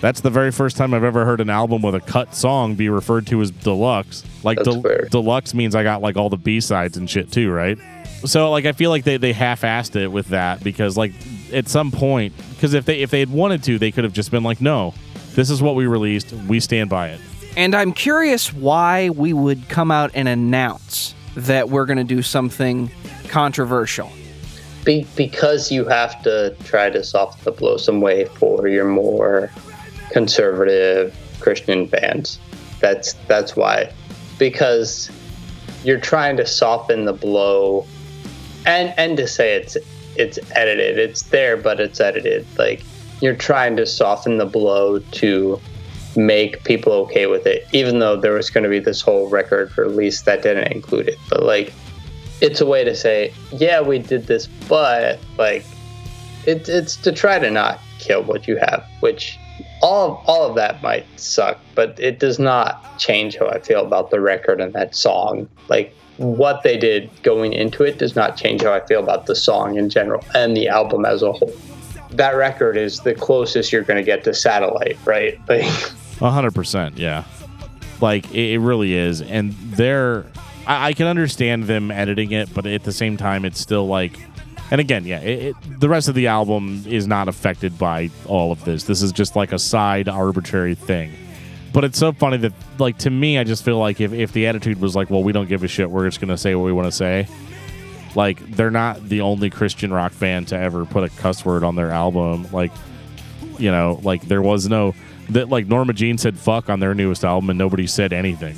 that's 0.00 0.20
the 0.20 0.30
very 0.30 0.52
first 0.52 0.76
time 0.76 0.94
I've 0.94 1.04
ever 1.04 1.24
heard 1.24 1.40
an 1.40 1.50
album 1.50 1.82
with 1.82 1.94
a 1.94 2.00
cut 2.00 2.34
song 2.34 2.74
be 2.74 2.88
referred 2.88 3.26
to 3.28 3.40
as 3.42 3.50
deluxe. 3.50 4.24
Like 4.44 4.62
de- 4.62 5.08
deluxe 5.08 5.54
means 5.54 5.74
I 5.74 5.82
got 5.82 6.02
like 6.02 6.16
all 6.16 6.28
the 6.28 6.36
B 6.36 6.60
sides 6.60 6.96
and 6.96 7.08
shit 7.08 7.32
too, 7.32 7.50
right? 7.50 7.78
So 8.24 8.50
like 8.50 8.64
I 8.64 8.72
feel 8.72 8.90
like 8.90 9.04
they, 9.04 9.16
they 9.16 9.32
half 9.32 9.62
assed 9.62 9.96
it 9.96 10.08
with 10.08 10.28
that 10.28 10.62
because 10.62 10.96
like 10.96 11.12
at 11.52 11.68
some 11.68 11.90
point 11.90 12.34
because 12.54 12.74
if 12.74 12.84
they 12.84 13.00
if 13.00 13.10
they 13.10 13.20
had 13.20 13.30
wanted 13.30 13.62
to 13.64 13.78
they 13.78 13.90
could 13.90 14.04
have 14.04 14.12
just 14.12 14.30
been 14.30 14.42
like 14.42 14.60
no 14.60 14.92
this 15.34 15.50
is 15.50 15.62
what 15.62 15.74
we 15.74 15.86
released 15.86 16.32
we 16.32 16.60
stand 16.60 16.90
by 16.90 17.08
it. 17.08 17.20
And 17.56 17.74
I'm 17.74 17.92
curious 17.92 18.52
why 18.52 19.10
we 19.10 19.32
would 19.32 19.68
come 19.68 19.90
out 19.90 20.10
and 20.14 20.28
announce 20.28 21.14
that 21.36 21.70
we're 21.70 21.86
going 21.86 21.98
to 21.98 22.04
do 22.04 22.22
something 22.22 22.90
controversial. 23.28 24.10
Be- 24.84 25.06
because 25.16 25.70
you 25.72 25.84
have 25.86 26.22
to 26.22 26.54
try 26.64 26.90
to 26.90 27.02
soften 27.02 27.42
the 27.44 27.52
blow 27.52 27.76
some 27.76 28.00
way 28.00 28.26
for 28.26 28.68
your 28.68 28.84
more 28.84 29.50
conservative 30.10 31.14
Christian 31.40 31.88
fans. 31.88 32.38
That's 32.80 33.14
that's 33.26 33.56
why. 33.56 33.92
Because 34.38 35.10
you're 35.84 36.00
trying 36.00 36.36
to 36.36 36.46
soften 36.46 37.04
the 37.04 37.12
blow 37.12 37.86
and 38.66 38.94
and 38.96 39.16
to 39.16 39.26
say 39.26 39.56
it's 39.56 39.76
it's 40.16 40.38
edited. 40.54 40.98
It's 40.98 41.22
there 41.22 41.56
but 41.56 41.80
it's 41.80 42.00
edited. 42.00 42.46
Like 42.58 42.82
you're 43.20 43.36
trying 43.36 43.76
to 43.76 43.86
soften 43.86 44.38
the 44.38 44.46
blow 44.46 44.98
to 44.98 45.60
make 46.16 46.64
people 46.64 46.92
okay 46.92 47.26
with 47.26 47.46
it, 47.46 47.66
even 47.72 47.98
though 47.98 48.16
there 48.16 48.32
was 48.32 48.50
going 48.50 48.64
to 48.64 48.70
be 48.70 48.78
this 48.78 49.00
whole 49.00 49.28
record 49.28 49.76
release 49.76 50.22
that 50.22 50.42
didn't 50.42 50.72
include 50.72 51.08
it. 51.08 51.18
But 51.28 51.42
like 51.42 51.72
it's 52.40 52.60
a 52.60 52.66
way 52.66 52.84
to 52.84 52.94
say, 52.94 53.32
yeah, 53.52 53.80
we 53.80 53.98
did 53.98 54.26
this, 54.26 54.46
but 54.68 55.18
like, 55.36 55.64
it, 56.46 56.68
it's 56.68 56.96
to 56.96 57.12
try 57.12 57.38
to 57.38 57.50
not 57.50 57.80
kill 57.98 58.22
what 58.22 58.46
you 58.46 58.56
have, 58.56 58.86
which 59.00 59.38
all 59.82 60.22
all 60.26 60.48
of 60.48 60.56
that 60.56 60.82
might 60.82 61.06
suck, 61.18 61.58
but 61.74 61.98
it 62.00 62.18
does 62.18 62.38
not 62.38 62.98
change 62.98 63.36
how 63.36 63.48
I 63.48 63.60
feel 63.60 63.84
about 63.84 64.10
the 64.10 64.20
record 64.20 64.60
and 64.60 64.72
that 64.74 64.94
song. 64.94 65.48
Like 65.68 65.94
what 66.16 66.62
they 66.62 66.76
did 66.76 67.10
going 67.22 67.52
into 67.52 67.84
it 67.84 67.98
does 67.98 68.16
not 68.16 68.36
change 68.36 68.62
how 68.62 68.72
I 68.72 68.84
feel 68.86 69.02
about 69.02 69.26
the 69.26 69.36
song 69.36 69.76
in 69.76 69.88
general 69.88 70.24
and 70.34 70.56
the 70.56 70.68
album 70.68 71.04
as 71.04 71.22
a 71.22 71.32
whole. 71.32 71.54
That 72.10 72.34
record 72.34 72.76
is 72.76 73.00
the 73.00 73.14
closest 73.14 73.72
you're 73.72 73.82
going 73.82 73.98
to 73.98 74.04
get 74.04 74.24
to 74.24 74.34
Satellite, 74.34 74.98
right? 75.04 75.38
Like, 76.20 76.32
hundred 76.32 76.52
percent, 76.52 76.98
yeah. 76.98 77.22
Like 78.00 78.28
it, 78.32 78.54
it 78.54 78.58
really 78.58 78.94
is, 78.94 79.22
and 79.22 79.52
they're 79.52 80.24
I, 80.68 80.88
I, 80.88 80.92
can 80.92 81.06
understand 81.06 81.64
them 81.64 81.90
editing 81.90 82.32
it, 82.32 82.52
but 82.52 82.66
at 82.66 82.84
the 82.84 82.92
same 82.92 83.16
time, 83.16 83.44
it's 83.44 83.58
still 83.58 83.88
like. 83.88 84.18
And 84.70 84.80
again, 84.80 85.06
yeah, 85.06 85.20
it, 85.20 85.42
it, 85.46 85.80
the 85.80 85.88
rest 85.88 86.08
of 86.08 86.14
the 86.14 86.26
album 86.26 86.84
is 86.86 87.06
not 87.06 87.28
affected 87.28 87.78
by 87.78 88.10
all 88.26 88.52
of 88.52 88.64
this. 88.64 88.84
This 88.84 89.02
is 89.02 89.12
just 89.12 89.34
like 89.34 89.52
a 89.52 89.58
side 89.58 90.08
arbitrary 90.08 90.74
thing. 90.74 91.12
But 91.72 91.84
it's 91.84 91.98
so 91.98 92.12
funny 92.12 92.38
that, 92.38 92.52
like, 92.78 92.98
to 92.98 93.10
me, 93.10 93.38
I 93.38 93.44
just 93.44 93.64
feel 93.64 93.78
like 93.78 94.00
if, 94.00 94.12
if 94.12 94.32
the 94.32 94.46
attitude 94.46 94.80
was 94.80 94.96
like, 94.96 95.10
well, 95.10 95.22
we 95.22 95.32
don't 95.32 95.48
give 95.48 95.62
a 95.64 95.68
shit, 95.68 95.90
we're 95.90 96.06
just 96.06 96.20
going 96.20 96.28
to 96.28 96.38
say 96.38 96.54
what 96.54 96.64
we 96.64 96.72
want 96.72 96.86
to 96.86 96.92
say, 96.92 97.28
like, 98.14 98.38
they're 98.50 98.70
not 98.70 99.06
the 99.06 99.20
only 99.20 99.50
Christian 99.50 99.92
rock 99.92 100.18
band 100.18 100.48
to 100.48 100.58
ever 100.58 100.84
put 100.84 101.04
a 101.04 101.08
cuss 101.16 101.44
word 101.44 101.62
on 101.62 101.76
their 101.76 101.90
album. 101.90 102.46
Like, 102.52 102.72
you 103.58 103.70
know, 103.70 104.00
like, 104.02 104.22
there 104.22 104.42
was 104.42 104.68
no. 104.68 104.94
That 105.30 105.50
like 105.50 105.66
Norma 105.66 105.92
Jean 105.92 106.16
said 106.16 106.38
fuck 106.38 106.70
on 106.70 106.80
their 106.80 106.94
newest 106.94 107.22
album 107.22 107.50
and 107.50 107.58
nobody 107.58 107.86
said 107.86 108.14
anything. 108.14 108.56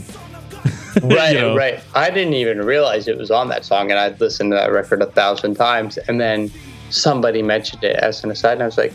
right, 1.03 1.35
you 1.35 1.41
know? 1.41 1.57
right. 1.57 1.83
I 1.95 2.11
didn't 2.11 2.35
even 2.35 2.59
realize 2.59 3.09
it 3.09 3.19
was 3.19 3.31
on 3.31 3.49
that 3.49 3.65
song, 3.65 3.91
and 3.91 3.99
I'd 3.99 4.21
listened 4.21 4.53
to 4.53 4.57
that 4.57 4.73
record 4.73 5.03
a 5.03 5.07
thousand 5.07 5.55
times, 5.55 5.99
and 5.99 6.21
then 6.21 6.51
somebody 6.91 7.43
mentioned 7.43 7.85
it 7.85 7.97
as 7.97 8.25
an 8.25 8.31
aside, 8.31 8.55
and 8.55 8.63
I 8.63 8.67
was 8.67 8.79
like, 8.79 8.95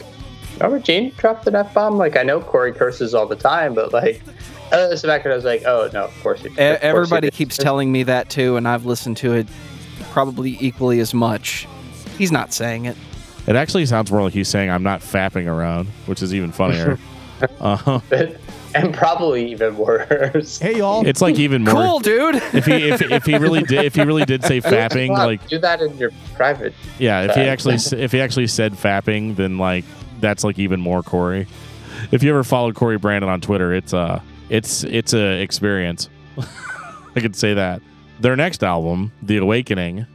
"Robert 0.59 0.83
Jean 0.83 1.11
dropped 1.17 1.47
an 1.47 1.55
f 1.55 1.73
bomb." 1.73 1.97
Like 1.97 2.17
I 2.17 2.23
know 2.23 2.41
Cory 2.41 2.73
curses 2.73 3.13
all 3.13 3.25
the 3.25 3.35
time, 3.35 3.73
but 3.73 3.93
like. 3.93 4.21
Uh, 4.71 4.87
this 4.87 5.05
record, 5.05 5.31
I 5.31 5.35
was 5.35 5.45
like, 5.45 5.61
"Oh 5.63 5.91
no, 5.93 6.05
of 6.05 6.23
course." 6.23 6.43
It, 6.43 6.47
of 6.47 6.55
course 6.55 6.79
Everybody 6.81 7.29
keeps 7.29 7.55
telling 7.55 7.91
me 7.91 8.01
that 8.01 8.31
too, 8.31 8.57
and 8.57 8.67
I've 8.67 8.83
listened 8.83 9.15
to 9.17 9.33
it 9.33 9.47
probably 10.11 10.57
equally 10.59 10.99
as 10.99 11.13
much. 11.13 11.67
He's 12.17 12.31
not 12.31 12.51
saying 12.51 12.85
it. 12.85 12.97
It 13.45 13.55
actually 13.55 13.85
sounds 13.85 14.11
more 14.11 14.23
like 14.23 14.33
he's 14.33 14.47
saying, 14.47 14.71
"I'm 14.71 14.81
not 14.81 15.01
fapping 15.01 15.47
around," 15.47 15.87
which 16.07 16.23
is 16.23 16.33
even 16.33 16.51
funnier. 16.51 16.97
uh-huh. 17.59 17.99
And 18.76 18.93
probably 18.93 19.51
even 19.51 19.78
worse. 19.78 20.59
Hey 20.59 20.78
y'all. 20.78 21.07
It's 21.07 21.21
like 21.21 21.39
even 21.39 21.63
more. 21.63 21.73
Cool, 21.73 21.99
dude. 21.99 22.36
If 22.53 22.65
he 22.65 22.89
if, 22.89 23.01
if 23.01 23.26
he 23.26 23.38
really 23.38 23.63
did 23.63 23.86
if 23.86 23.95
he 23.95 24.03
really 24.03 24.26
did 24.26 24.43
say 24.43 24.59
fapping, 24.61 25.09
Wow, 25.11 25.26
like 25.28 25.47
do 25.47 25.57
that 25.59 25.82
in 25.82 25.97
your 25.97 26.11
private. 26.36 26.73
yeah, 26.99 27.21
if 27.21 27.36
he 27.36 27.41
actually 27.43 27.76
if 27.99 28.11
he 28.11 28.19
actually 28.19 28.47
said 28.47 28.73
fapping, 28.73 29.36
then 29.38 29.57
like 29.57 29.86
that's 30.19 30.43
like 30.43 30.59
even 30.59 30.80
more 30.82 31.01
Cory. 31.01 31.47
If 32.11 32.21
you 32.21 32.30
ever 32.30 32.43
followed 32.43 32.76
Cory 32.76 32.97
Brandan 32.97 33.30
on 33.30 33.39
Twitter, 33.41 33.73
it's 33.73 33.93
uh 33.93 34.19
it's 34.49 34.84
it's 34.84 35.13
a 35.13 35.41
experience. 35.41 36.09
I 37.15 37.21
could 37.21 37.36
say 37.36 37.53
that. 37.53 37.82
Their 38.19 38.36
next 38.36 38.63
album, 38.63 39.11
The 39.21 39.38
Awakening, 39.38 40.05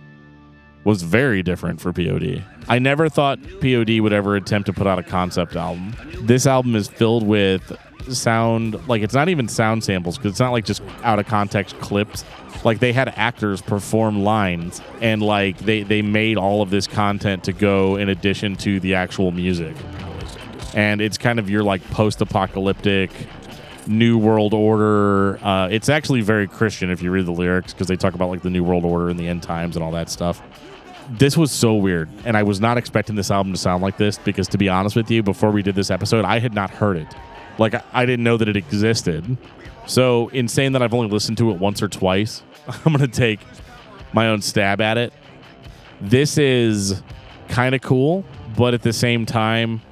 was 0.84 1.02
very 1.02 1.42
different 1.42 1.80
for 1.80 1.92
POD. 1.92 2.44
I 2.68 2.78
never 2.78 3.08
thought 3.08 3.38
POD 3.60 4.00
would 4.00 4.12
ever 4.12 4.36
attempt 4.36 4.66
to 4.66 4.72
put 4.72 4.86
out 4.86 4.98
a 4.98 5.02
concept 5.02 5.56
album. 5.56 5.94
This 6.22 6.46
album 6.46 6.74
is 6.74 6.88
filled 6.88 7.26
with 7.26 7.76
sound 8.08 8.88
like 8.88 9.02
it's 9.02 9.14
not 9.14 9.28
even 9.28 9.46
sound 9.46 9.84
samples 9.84 10.16
because 10.16 10.32
it's 10.32 10.40
not 10.40 10.52
like 10.52 10.64
just 10.64 10.82
out 11.02 11.18
of 11.18 11.26
context 11.26 11.78
clips. 11.80 12.24
Like 12.64 12.78
they 12.78 12.92
had 12.92 13.08
actors 13.16 13.62
perform 13.62 14.22
lines 14.22 14.80
and 15.00 15.22
like 15.22 15.58
they 15.58 15.82
they 15.82 16.02
made 16.02 16.36
all 16.36 16.62
of 16.62 16.70
this 16.70 16.86
content 16.86 17.44
to 17.44 17.52
go 17.52 17.96
in 17.96 18.08
addition 18.08 18.56
to 18.56 18.80
the 18.80 18.94
actual 18.94 19.32
music. 19.32 19.76
And 20.74 21.00
it's 21.00 21.18
kind 21.18 21.38
of 21.38 21.50
your 21.50 21.62
like 21.62 21.82
post-apocalyptic 21.90 23.10
New 23.86 24.18
World 24.18 24.54
Order. 24.54 25.44
Uh, 25.44 25.68
it's 25.68 25.88
actually 25.88 26.20
very 26.20 26.46
Christian 26.46 26.90
if 26.90 27.02
you 27.02 27.10
read 27.10 27.26
the 27.26 27.32
lyrics 27.32 27.72
because 27.72 27.88
they 27.88 27.96
talk 27.96 28.14
about 28.14 28.30
like 28.30 28.42
the 28.42 28.50
New 28.50 28.62
World 28.62 28.84
Order 28.84 29.08
and 29.08 29.18
the 29.18 29.26
end 29.26 29.42
times 29.42 29.76
and 29.76 29.84
all 29.84 29.90
that 29.92 30.08
stuff. 30.08 30.40
This 31.10 31.36
was 31.36 31.50
so 31.50 31.74
weird, 31.74 32.08
and 32.24 32.36
I 32.36 32.44
was 32.44 32.60
not 32.60 32.78
expecting 32.78 33.16
this 33.16 33.30
album 33.32 33.52
to 33.52 33.58
sound 33.58 33.82
like 33.82 33.96
this 33.96 34.16
because, 34.16 34.46
to 34.48 34.58
be 34.58 34.68
honest 34.68 34.94
with 34.94 35.10
you, 35.10 35.22
before 35.24 35.50
we 35.50 35.62
did 35.62 35.74
this 35.74 35.90
episode, 35.90 36.24
I 36.24 36.38
had 36.38 36.54
not 36.54 36.70
heard 36.70 36.96
it. 36.96 37.08
Like 37.58 37.74
I, 37.92 38.06
didn't 38.06 38.22
know 38.22 38.36
that 38.36 38.48
it 38.48 38.56
existed. 38.56 39.36
So, 39.86 40.28
in 40.28 40.46
saying 40.46 40.72
that 40.72 40.82
I've 40.82 40.94
only 40.94 41.08
listened 41.08 41.36
to 41.38 41.50
it 41.50 41.58
once 41.58 41.82
or 41.82 41.88
twice, 41.88 42.42
I'm 42.84 42.92
gonna 42.92 43.08
take 43.08 43.40
my 44.12 44.28
own 44.28 44.40
stab 44.40 44.80
at 44.80 44.98
it. 44.98 45.12
This 46.00 46.38
is 46.38 47.02
kind 47.48 47.74
of 47.74 47.80
cool, 47.80 48.24
but 48.56 48.72
at 48.72 48.82
the 48.82 48.92
same 48.92 49.26
time, 49.26 49.82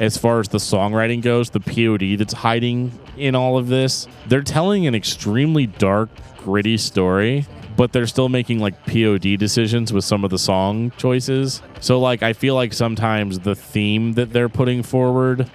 as 0.00 0.16
far 0.16 0.40
as 0.40 0.48
the 0.48 0.58
songwriting 0.58 1.22
goes, 1.22 1.50
the 1.50 1.60
POD 1.60 2.18
that's 2.18 2.34
hiding 2.34 2.92
in 3.16 3.34
all 3.34 3.56
of 3.56 3.68
this, 3.68 4.06
they're 4.26 4.42
telling 4.42 4.86
an 4.86 4.94
extremely 4.94 5.66
dark, 5.66 6.10
gritty 6.38 6.76
story, 6.76 7.46
but 7.76 7.92
they're 7.92 8.06
still 8.06 8.28
making 8.28 8.58
like 8.58 8.74
POD 8.86 9.38
decisions 9.38 9.92
with 9.92 10.04
some 10.04 10.24
of 10.24 10.30
the 10.30 10.38
song 10.38 10.90
choices. 10.96 11.62
So 11.80 12.00
like 12.00 12.22
I 12.22 12.32
feel 12.32 12.54
like 12.54 12.72
sometimes 12.72 13.40
the 13.40 13.54
theme 13.54 14.14
that 14.14 14.32
they're 14.32 14.48
putting 14.48 14.82
forward 14.82 15.48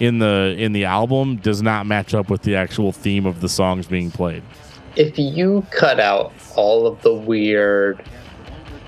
in 0.00 0.18
the 0.18 0.54
in 0.58 0.72
the 0.72 0.84
album 0.84 1.36
does 1.36 1.62
not 1.62 1.86
match 1.86 2.14
up 2.14 2.30
with 2.30 2.42
the 2.42 2.56
actual 2.56 2.92
theme 2.92 3.26
of 3.26 3.40
the 3.40 3.48
songs 3.48 3.86
being 3.86 4.10
played. 4.10 4.42
If 4.96 5.18
you 5.18 5.66
cut 5.70 5.98
out 5.98 6.32
all 6.56 6.86
of 6.86 7.00
the 7.02 7.12
weird 7.12 8.04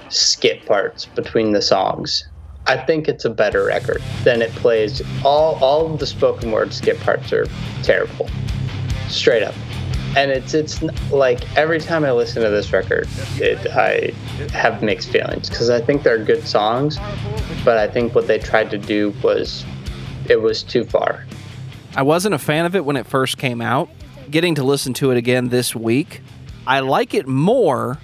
skip 0.08 0.64
parts 0.66 1.06
between 1.06 1.52
the 1.52 1.62
songs, 1.62 2.28
I 2.66 2.76
think 2.76 3.08
it's 3.08 3.24
a 3.24 3.30
better 3.30 3.64
record 3.64 4.02
than 4.24 4.42
it 4.42 4.50
plays. 4.52 5.02
All 5.24 5.56
all 5.62 5.92
of 5.92 5.98
the 6.00 6.06
spoken 6.06 6.50
word 6.50 6.72
skip 6.72 6.98
parts 7.00 7.32
are 7.32 7.46
terrible, 7.82 8.28
straight 9.08 9.42
up. 9.42 9.54
And 10.16 10.30
it's 10.30 10.54
it's 10.54 10.82
like 11.12 11.44
every 11.56 11.78
time 11.78 12.04
I 12.04 12.10
listen 12.10 12.42
to 12.42 12.48
this 12.48 12.72
record, 12.72 13.06
it 13.36 13.66
I 13.70 14.12
have 14.56 14.82
mixed 14.82 15.10
feelings 15.10 15.50
because 15.50 15.68
I 15.68 15.80
think 15.80 16.02
they're 16.02 16.24
good 16.24 16.48
songs, 16.48 16.98
but 17.64 17.76
I 17.76 17.86
think 17.86 18.14
what 18.14 18.26
they 18.26 18.38
tried 18.38 18.70
to 18.70 18.78
do 18.78 19.14
was 19.22 19.64
it 20.28 20.40
was 20.40 20.62
too 20.62 20.84
far. 20.84 21.24
I 21.94 22.02
wasn't 22.02 22.34
a 22.34 22.38
fan 22.38 22.64
of 22.64 22.74
it 22.74 22.84
when 22.84 22.96
it 22.96 23.06
first 23.06 23.38
came 23.38 23.60
out. 23.60 23.90
Getting 24.30 24.54
to 24.56 24.64
listen 24.64 24.94
to 24.94 25.10
it 25.12 25.18
again 25.18 25.50
this 25.50 25.76
week, 25.76 26.22
I 26.66 26.80
like 26.80 27.14
it 27.14 27.28
more, 27.28 27.98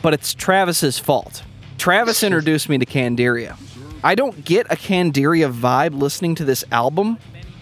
but 0.00 0.14
it's 0.14 0.32
Travis's 0.32 0.98
fault. 0.98 1.42
Travis 1.76 2.22
introduced 2.22 2.68
me 2.68 2.78
to 2.78 2.86
Candiria. 2.86 3.56
I 4.02 4.14
don't 4.14 4.44
get 4.44 4.66
a 4.72 4.76
Candiria 4.76 5.52
vibe 5.52 5.98
listening 5.98 6.36
to 6.36 6.44
this 6.44 6.64
album, 6.70 7.18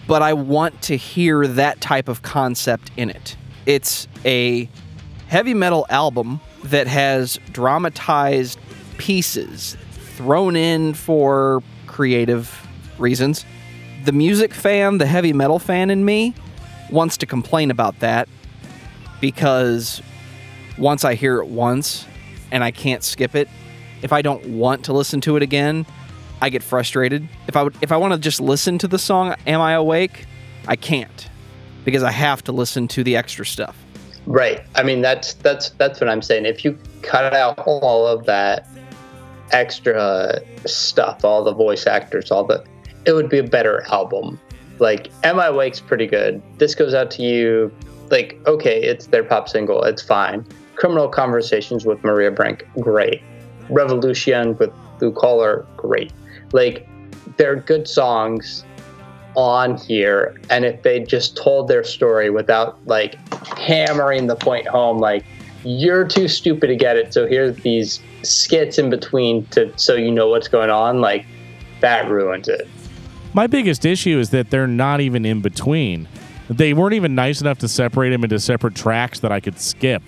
but 0.07 0.21
I 0.21 0.33
want 0.33 0.81
to 0.83 0.95
hear 0.95 1.47
that 1.47 1.81
type 1.81 2.07
of 2.07 2.21
concept 2.21 2.91
in 2.95 3.09
it. 3.09 3.35
It's 3.67 4.07
a 4.23 4.69
heavy 5.27 5.53
metal 5.53 5.85
album 5.89 6.39
that 6.63 6.87
has 6.87 7.37
dramatized 7.51 8.57
pieces 8.97 9.75
thrown 9.91 10.55
in 10.55 10.93
for 10.93 11.61
creative 11.85 12.65
reasons. 12.97 13.43
The 14.05 14.13
music 14.13 14.53
fan, 14.53 14.99
the 14.99 15.05
heavy 15.05 15.33
metal 15.33 15.59
fan 15.59 15.89
in 15.89 16.05
me, 16.05 16.33
wants 16.89 17.17
to 17.17 17.25
complain 17.25 17.69
about 17.69 17.99
that 17.99 18.29
because 19.19 20.01
once 20.77 21.03
I 21.03 21.15
hear 21.15 21.41
it 21.41 21.47
once 21.47 22.05
and 22.53 22.63
I 22.63 22.71
can't 22.71 23.03
skip 23.03 23.35
it, 23.35 23.49
if 24.01 24.13
I 24.13 24.21
don't 24.21 24.45
want 24.45 24.85
to 24.85 24.93
listen 24.93 25.19
to 25.21 25.35
it 25.35 25.43
again, 25.43 25.85
I 26.41 26.49
get 26.51 26.63
frustrated. 26.63 27.27
If 27.49 27.57
I 27.57 27.63
would, 27.63 27.75
if 27.81 27.91
I 27.91 27.97
want 27.97 28.13
to 28.13 28.19
just 28.19 28.39
listen 28.39 28.77
to 28.77 28.87
the 28.87 28.99
song 28.99 29.35
"Am 29.45 29.59
I 29.59 29.73
Awake," 29.73 30.25
I 30.69 30.77
can't 30.77 31.26
because 31.87 32.03
I 32.03 32.11
have 32.11 32.43
to 32.43 32.51
listen 32.51 32.89
to 32.89 33.01
the 33.01 33.15
extra 33.15 33.45
stuff. 33.45 33.81
Right. 34.25 34.61
I 34.75 34.83
mean, 34.83 34.99
that's 34.99 35.35
that's 35.35 35.69
that's 35.69 36.01
what 36.01 36.09
I'm 36.09 36.21
saying. 36.21 36.45
If 36.45 36.65
you 36.65 36.77
cut 37.01 37.33
out 37.33 37.57
all 37.59 38.05
of 38.05 38.25
that 38.25 38.67
extra 39.51 40.41
stuff, 40.65 41.23
all 41.23 41.45
the 41.45 41.53
voice 41.53 41.87
actors, 41.87 42.29
all 42.29 42.43
the, 42.43 42.61
it 43.05 43.13
would 43.13 43.29
be 43.29 43.37
a 43.37 43.43
better 43.43 43.85
album. 43.89 44.37
Like, 44.79 45.07
"Am 45.23 45.39
I 45.39 45.45
Awake's 45.45 45.79
pretty 45.79 46.07
good. 46.07 46.41
This 46.57 46.75
goes 46.75 46.93
out 46.93 47.09
to 47.11 47.23
you. 47.23 47.71
Like, 48.11 48.37
okay, 48.45 48.83
it's 48.83 49.07
their 49.07 49.23
pop 49.23 49.47
single. 49.47 49.81
It's 49.83 50.01
fine. 50.01 50.45
Criminal 50.75 51.07
Conversations 51.07 51.85
with 51.85 52.03
Maria 52.03 52.31
Brink, 52.31 52.67
great. 52.81 53.21
Revolution 53.69 54.57
with 54.57 54.73
Lou 54.99 55.13
Koller, 55.13 55.65
great. 55.77 56.11
Like, 56.51 56.85
they're 57.37 57.55
good 57.55 57.87
songs 57.87 58.65
on 59.37 59.77
here 59.77 60.35
and 60.49 60.65
if 60.65 60.81
they 60.81 60.99
just 60.99 61.37
told 61.37 61.67
their 61.67 61.83
story 61.83 62.29
without 62.31 62.77
like 62.87 63.15
hammering 63.55 64.25
the 64.25 64.35
point 64.35 64.67
home 64.67 64.97
like 64.97 65.23
you're 65.63 66.07
too 66.07 66.27
stupid 66.27 66.67
to 66.67 66.75
get 66.75 66.97
it 66.97 67.13
so 67.13 67.27
here's 67.27 67.55
these 67.57 68.01
skits 68.23 68.79
in 68.79 68.89
between 68.89 69.45
to 69.45 69.71
so 69.77 69.93
you 69.93 70.11
know 70.11 70.27
what's 70.27 70.47
going 70.47 70.71
on 70.71 71.01
like 71.01 71.23
that 71.81 72.09
ruins 72.09 72.47
it 72.47 72.67
My 73.33 73.45
biggest 73.45 73.85
issue 73.85 74.17
is 74.17 74.31
that 74.31 74.49
they're 74.49 74.65
not 74.65 74.99
even 74.99 75.23
in 75.23 75.41
between. 75.41 76.07
They 76.49 76.73
weren't 76.73 76.95
even 76.95 77.13
nice 77.13 77.39
enough 77.39 77.59
to 77.59 77.67
separate 77.67 78.09
them 78.09 78.23
into 78.23 78.39
separate 78.39 78.73
tracks 78.73 79.19
that 79.19 79.31
I 79.31 79.39
could 79.39 79.59
skip. 79.59 80.01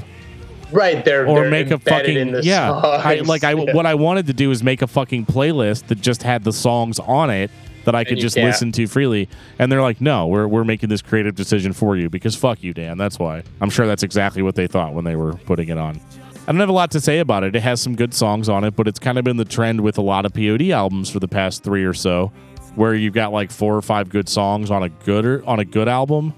right 0.72 1.06
they're 1.06 1.28
or 1.28 1.42
they're 1.42 1.52
make 1.52 1.70
a 1.70 1.78
fucking 1.78 2.42
yeah. 2.42 2.72
I 2.72 3.20
like 3.20 3.44
I 3.44 3.54
what 3.76 3.86
I 3.86 3.94
wanted 3.94 4.26
to 4.28 4.34
do 4.34 4.50
is 4.50 4.64
make 4.64 4.82
a 4.82 4.88
fucking 4.88 5.28
playlist 5.28 5.88
that 5.88 6.02
just 6.02 6.24
had 6.24 6.44
the 6.44 6.54
songs 6.54 6.98
on 7.00 7.30
it 7.30 7.52
that 7.90 7.98
I 7.98 8.04
could 8.04 8.18
you 8.18 8.22
just 8.22 8.36
can't. 8.36 8.48
listen 8.48 8.72
to 8.74 8.88
freely. 8.88 9.28
And 9.58 9.72
they're 9.72 9.82
like, 9.82 10.00
"No, 10.00 10.28
we're 10.28 10.48
we're 10.48 10.64
making 10.64 10.90
this 10.90 11.02
creative 11.02 11.36
decision 11.36 11.74
for 11.74 11.98
you 11.98 12.10
because 12.10 12.36
fuck 12.36 12.64
you, 12.64 12.74
Dan." 12.74 12.98
That's 12.98 13.18
why. 13.18 13.44
I'm 13.62 13.70
sure 13.70 13.88
that's 13.88 14.04
exactly 14.04 14.42
what 14.42 14.56
they 14.56 14.68
thought 14.68 14.94
when 14.94 15.06
they 15.06 15.16
were 15.16 15.34
putting 15.34 15.70
it 15.70 15.78
on. 15.78 16.00
I 16.48 16.52
don't 16.52 16.60
have 16.60 16.70
a 16.70 16.74
lot 16.74 16.92
to 16.92 17.02
say 17.02 17.20
about 17.20 17.44
it. 17.44 17.56
It 17.56 17.62
has 17.62 17.82
some 17.82 17.96
good 17.96 18.14
songs 18.14 18.50
on 18.50 18.64
it, 18.64 18.76
but 18.76 18.88
it's 18.88 19.00
kind 19.00 19.18
of 19.18 19.24
been 19.24 19.38
the 19.38 19.46
trend 19.46 19.82
with 19.82 19.98
a 19.98 20.02
lot 20.02 20.26
of 20.26 20.34
POD 20.34 20.72
albums 20.72 21.10
for 21.10 21.20
the 21.20 21.28
past 21.28 21.64
3 21.64 21.84
or 21.84 21.94
so 21.94 22.32
where 22.76 22.94
you've 22.94 23.14
got 23.14 23.32
like 23.32 23.52
four 23.52 23.76
or 23.76 23.82
five 23.82 24.10
good 24.10 24.30
songs 24.30 24.72
on 24.72 24.84
a 24.84 24.90
good 24.90 25.26
or, 25.26 25.46
on 25.46 25.60
a 25.60 25.66
good 25.66 25.88
album, 25.88 26.34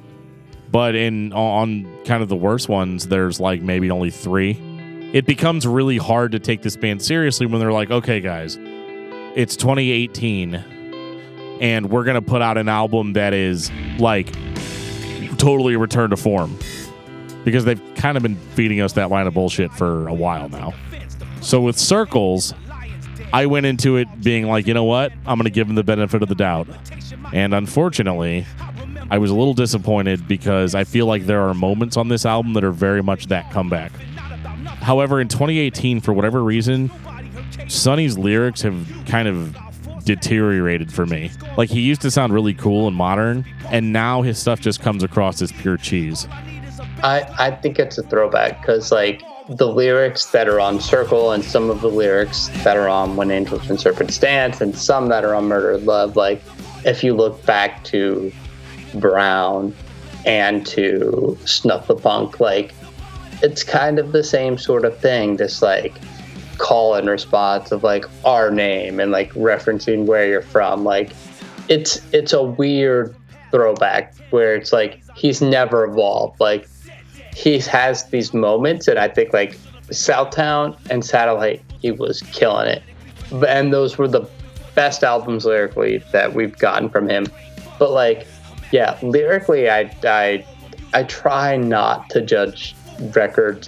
but 0.71 0.95
in 0.95 1.31
on 1.33 1.85
kind 2.05 2.23
of 2.23 2.29
the 2.29 2.35
worst 2.35 2.67
ones 2.67 3.07
there's 3.07 3.39
like 3.39 3.61
maybe 3.61 3.91
only 3.91 4.09
3 4.09 4.71
it 5.13 5.25
becomes 5.25 5.67
really 5.67 5.97
hard 5.97 6.31
to 6.31 6.39
take 6.39 6.61
this 6.61 6.77
band 6.77 7.01
seriously 7.01 7.45
when 7.45 7.59
they're 7.59 7.73
like, 7.73 7.91
okay, 7.91 8.21
guys, 8.21 8.57
it's 9.35 9.57
2018 9.57 10.63
and 11.61 11.89
we're 11.89 12.03
to 12.03 12.21
put 12.21 12.41
out 12.41 12.57
an 12.57 12.67
album 12.67 13.13
that 13.13 13.33
is 13.33 13.71
like 13.99 14.33
totally 15.37 15.77
return 15.77 16.09
to 16.09 16.17
form 16.17 16.57
because 17.45 17.63
they've 17.65 17.81
kind 17.95 18.17
of 18.17 18.23
been 18.23 18.35
feeding 18.55 18.81
us 18.81 18.93
that 18.93 19.09
line 19.09 19.27
of 19.27 19.33
bullshit 19.33 19.71
for 19.71 20.07
a 20.07 20.13
while 20.13 20.49
now. 20.49 20.73
So 21.41 21.61
with 21.61 21.77
Circles, 21.77 22.53
I 23.31 23.45
went 23.45 23.65
into 23.65 23.97
it 23.97 24.07
being 24.21 24.47
like, 24.47 24.67
you 24.67 24.73
know 24.73 24.83
what? 24.83 25.13
I'm 25.25 25.37
going 25.37 25.45
to 25.45 25.51
give 25.51 25.67
them 25.67 25.75
the 25.75 25.83
benefit 25.83 26.21
of 26.21 26.29
the 26.29 26.35
doubt. 26.35 26.67
And 27.31 27.53
unfortunately, 27.53 28.45
I 29.09 29.19
was 29.19 29.31
a 29.31 29.35
little 29.35 29.53
disappointed 29.53 30.27
because 30.27 30.75
I 30.75 30.83
feel 30.83 31.05
like 31.05 31.25
there 31.25 31.41
are 31.41 31.53
moments 31.53 31.95
on 31.95 32.07
this 32.07 32.25
album 32.25 32.53
that 32.53 32.63
are 32.63 32.71
very 32.71 33.01
much 33.01 33.27
that 33.27 33.51
comeback. 33.51 33.91
However, 34.81 35.21
in 35.21 35.27
2018, 35.27 36.01
for 36.01 36.11
whatever 36.13 36.43
reason, 36.43 36.91
Sonny's 37.67 38.17
lyrics 38.17 38.61
have 38.63 38.87
kind 39.05 39.27
of 39.27 39.55
deteriorated 40.01 40.91
for 40.91 41.05
me. 41.05 41.31
Like 41.57 41.69
he 41.69 41.81
used 41.81 42.01
to 42.01 42.11
sound 42.11 42.33
really 42.33 42.53
cool 42.53 42.87
and 42.87 42.95
modern, 42.95 43.45
and 43.69 43.93
now 43.93 44.21
his 44.21 44.37
stuff 44.37 44.59
just 44.59 44.81
comes 44.81 45.03
across 45.03 45.41
as 45.41 45.51
pure 45.51 45.77
cheese. 45.77 46.27
I, 47.03 47.25
I 47.39 47.51
think 47.51 47.79
it's 47.79 47.97
a 47.97 48.03
throwback 48.03 48.61
because 48.61 48.91
like 48.91 49.23
the 49.49 49.67
lyrics 49.67 50.27
that 50.27 50.47
are 50.47 50.59
on 50.59 50.79
Circle 50.79 51.31
and 51.31 51.43
some 51.43 51.69
of 51.69 51.81
the 51.81 51.89
lyrics 51.89 52.49
that 52.63 52.77
are 52.77 52.87
on 52.87 53.15
When 53.15 53.31
Angels 53.31 53.69
and 53.69 53.79
Serpents 53.79 54.17
Dance 54.17 54.61
and 54.61 54.77
some 54.77 55.09
that 55.09 55.23
are 55.23 55.35
on 55.35 55.45
Murder 55.45 55.77
Love, 55.77 56.15
like 56.15 56.41
if 56.85 57.03
you 57.03 57.13
look 57.13 57.43
back 57.45 57.83
to 57.85 58.31
Brown 58.95 59.73
and 60.25 60.65
to 60.67 61.37
Snuff 61.45 61.87
the 61.87 61.95
Punk. 61.95 62.39
Like, 62.39 62.73
it's 63.41 63.63
kind 63.63 63.99
of 63.99 64.11
the 64.11 64.23
same 64.23 64.57
sort 64.57 64.85
of 64.85 64.97
thing. 64.99 65.37
This 65.37 65.61
like 65.61 65.93
call 66.61 66.93
and 66.93 67.09
response 67.09 67.71
of 67.71 67.83
like 67.83 68.05
our 68.23 68.51
name 68.51 68.99
and 68.99 69.11
like 69.11 69.33
referencing 69.33 70.05
where 70.05 70.27
you're 70.27 70.43
from. 70.43 70.83
Like, 70.83 71.11
it's 71.67 71.99
it's 72.13 72.33
a 72.33 72.43
weird 72.43 73.15
throwback 73.49 74.15
where 74.29 74.55
it's 74.55 74.71
like 74.71 75.01
he's 75.15 75.41
never 75.41 75.83
evolved. 75.83 76.39
Like, 76.39 76.69
he 77.35 77.59
has 77.59 78.05
these 78.05 78.33
moments, 78.33 78.87
and 78.87 78.99
I 78.99 79.07
think 79.07 79.33
like 79.33 79.57
Southtown 79.89 80.77
and 80.89 81.03
Satellite, 81.03 81.61
he 81.81 81.91
was 81.91 82.21
killing 82.31 82.67
it. 82.67 82.83
And 83.47 83.73
those 83.73 83.97
were 83.97 84.07
the 84.07 84.25
best 84.75 85.03
albums 85.03 85.45
lyrically 85.45 85.97
that 86.11 86.33
we've 86.33 86.57
gotten 86.57 86.89
from 86.89 87.09
him. 87.09 87.25
But 87.79 87.91
like, 87.91 88.27
yeah, 88.71 88.99
lyrically, 89.01 89.69
I 89.69 89.91
I 90.03 90.45
I 90.93 91.03
try 91.03 91.57
not 91.57 92.09
to 92.11 92.21
judge 92.21 92.75
records 93.15 93.67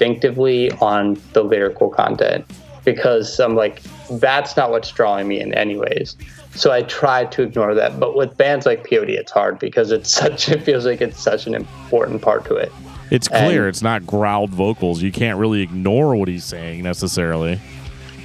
instinctively 0.00 0.70
on 0.72 1.20
the 1.32 1.42
lyrical 1.42 1.88
content 1.90 2.44
because 2.84 3.38
I'm 3.40 3.54
like, 3.54 3.82
that's 4.12 4.56
not 4.56 4.70
what's 4.70 4.90
drawing 4.90 5.28
me 5.28 5.40
in, 5.40 5.52
anyways. 5.54 6.16
So 6.54 6.70
I 6.70 6.82
try 6.82 7.24
to 7.26 7.42
ignore 7.42 7.74
that. 7.74 8.00
But 8.00 8.16
with 8.16 8.36
bands 8.36 8.64
like 8.64 8.88
POD, 8.88 9.10
it's 9.10 9.32
hard 9.32 9.58
because 9.58 9.90
it's 9.92 10.10
such. 10.20 10.48
It 10.48 10.62
feels 10.62 10.86
like 10.86 11.00
it's 11.00 11.20
such 11.20 11.46
an 11.46 11.54
important 11.54 12.22
part 12.22 12.44
to 12.46 12.54
it. 12.54 12.72
It's 13.10 13.28
clear 13.28 13.62
And- 13.62 13.68
it's 13.70 13.82
not 13.82 14.06
growled 14.06 14.50
vocals. 14.50 15.02
You 15.02 15.12
can't 15.12 15.38
really 15.38 15.62
ignore 15.62 16.14
what 16.16 16.28
he's 16.28 16.44
saying 16.44 16.82
necessarily. 16.82 17.60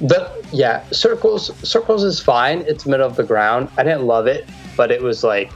The 0.00 0.30
yeah, 0.52 0.82
circles 0.90 1.54
circles 1.68 2.02
is 2.02 2.20
fine. 2.20 2.60
It's 2.66 2.84
middle 2.84 3.06
of 3.06 3.16
the 3.16 3.22
ground. 3.22 3.68
I 3.78 3.82
didn't 3.84 4.02
love 4.02 4.26
it, 4.26 4.46
but 4.76 4.90
it 4.90 5.02
was 5.02 5.22
like 5.22 5.52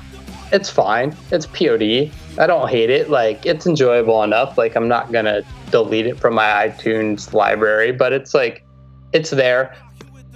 it's 0.52 0.70
fine. 0.70 1.14
It's 1.32 1.44
POD. 1.46 2.10
I 2.38 2.46
don't 2.46 2.68
hate 2.68 2.88
it. 2.88 3.10
Like 3.10 3.44
it's 3.44 3.66
enjoyable 3.66 4.22
enough. 4.22 4.56
Like 4.56 4.76
I'm 4.76 4.86
not 4.86 5.10
gonna 5.12 5.42
delete 5.70 6.06
it 6.06 6.18
from 6.18 6.34
my 6.34 6.68
iTunes 6.68 7.32
library, 7.32 7.92
but 7.92 8.12
it's 8.12 8.34
like 8.34 8.64
it's 9.12 9.30
there. 9.30 9.74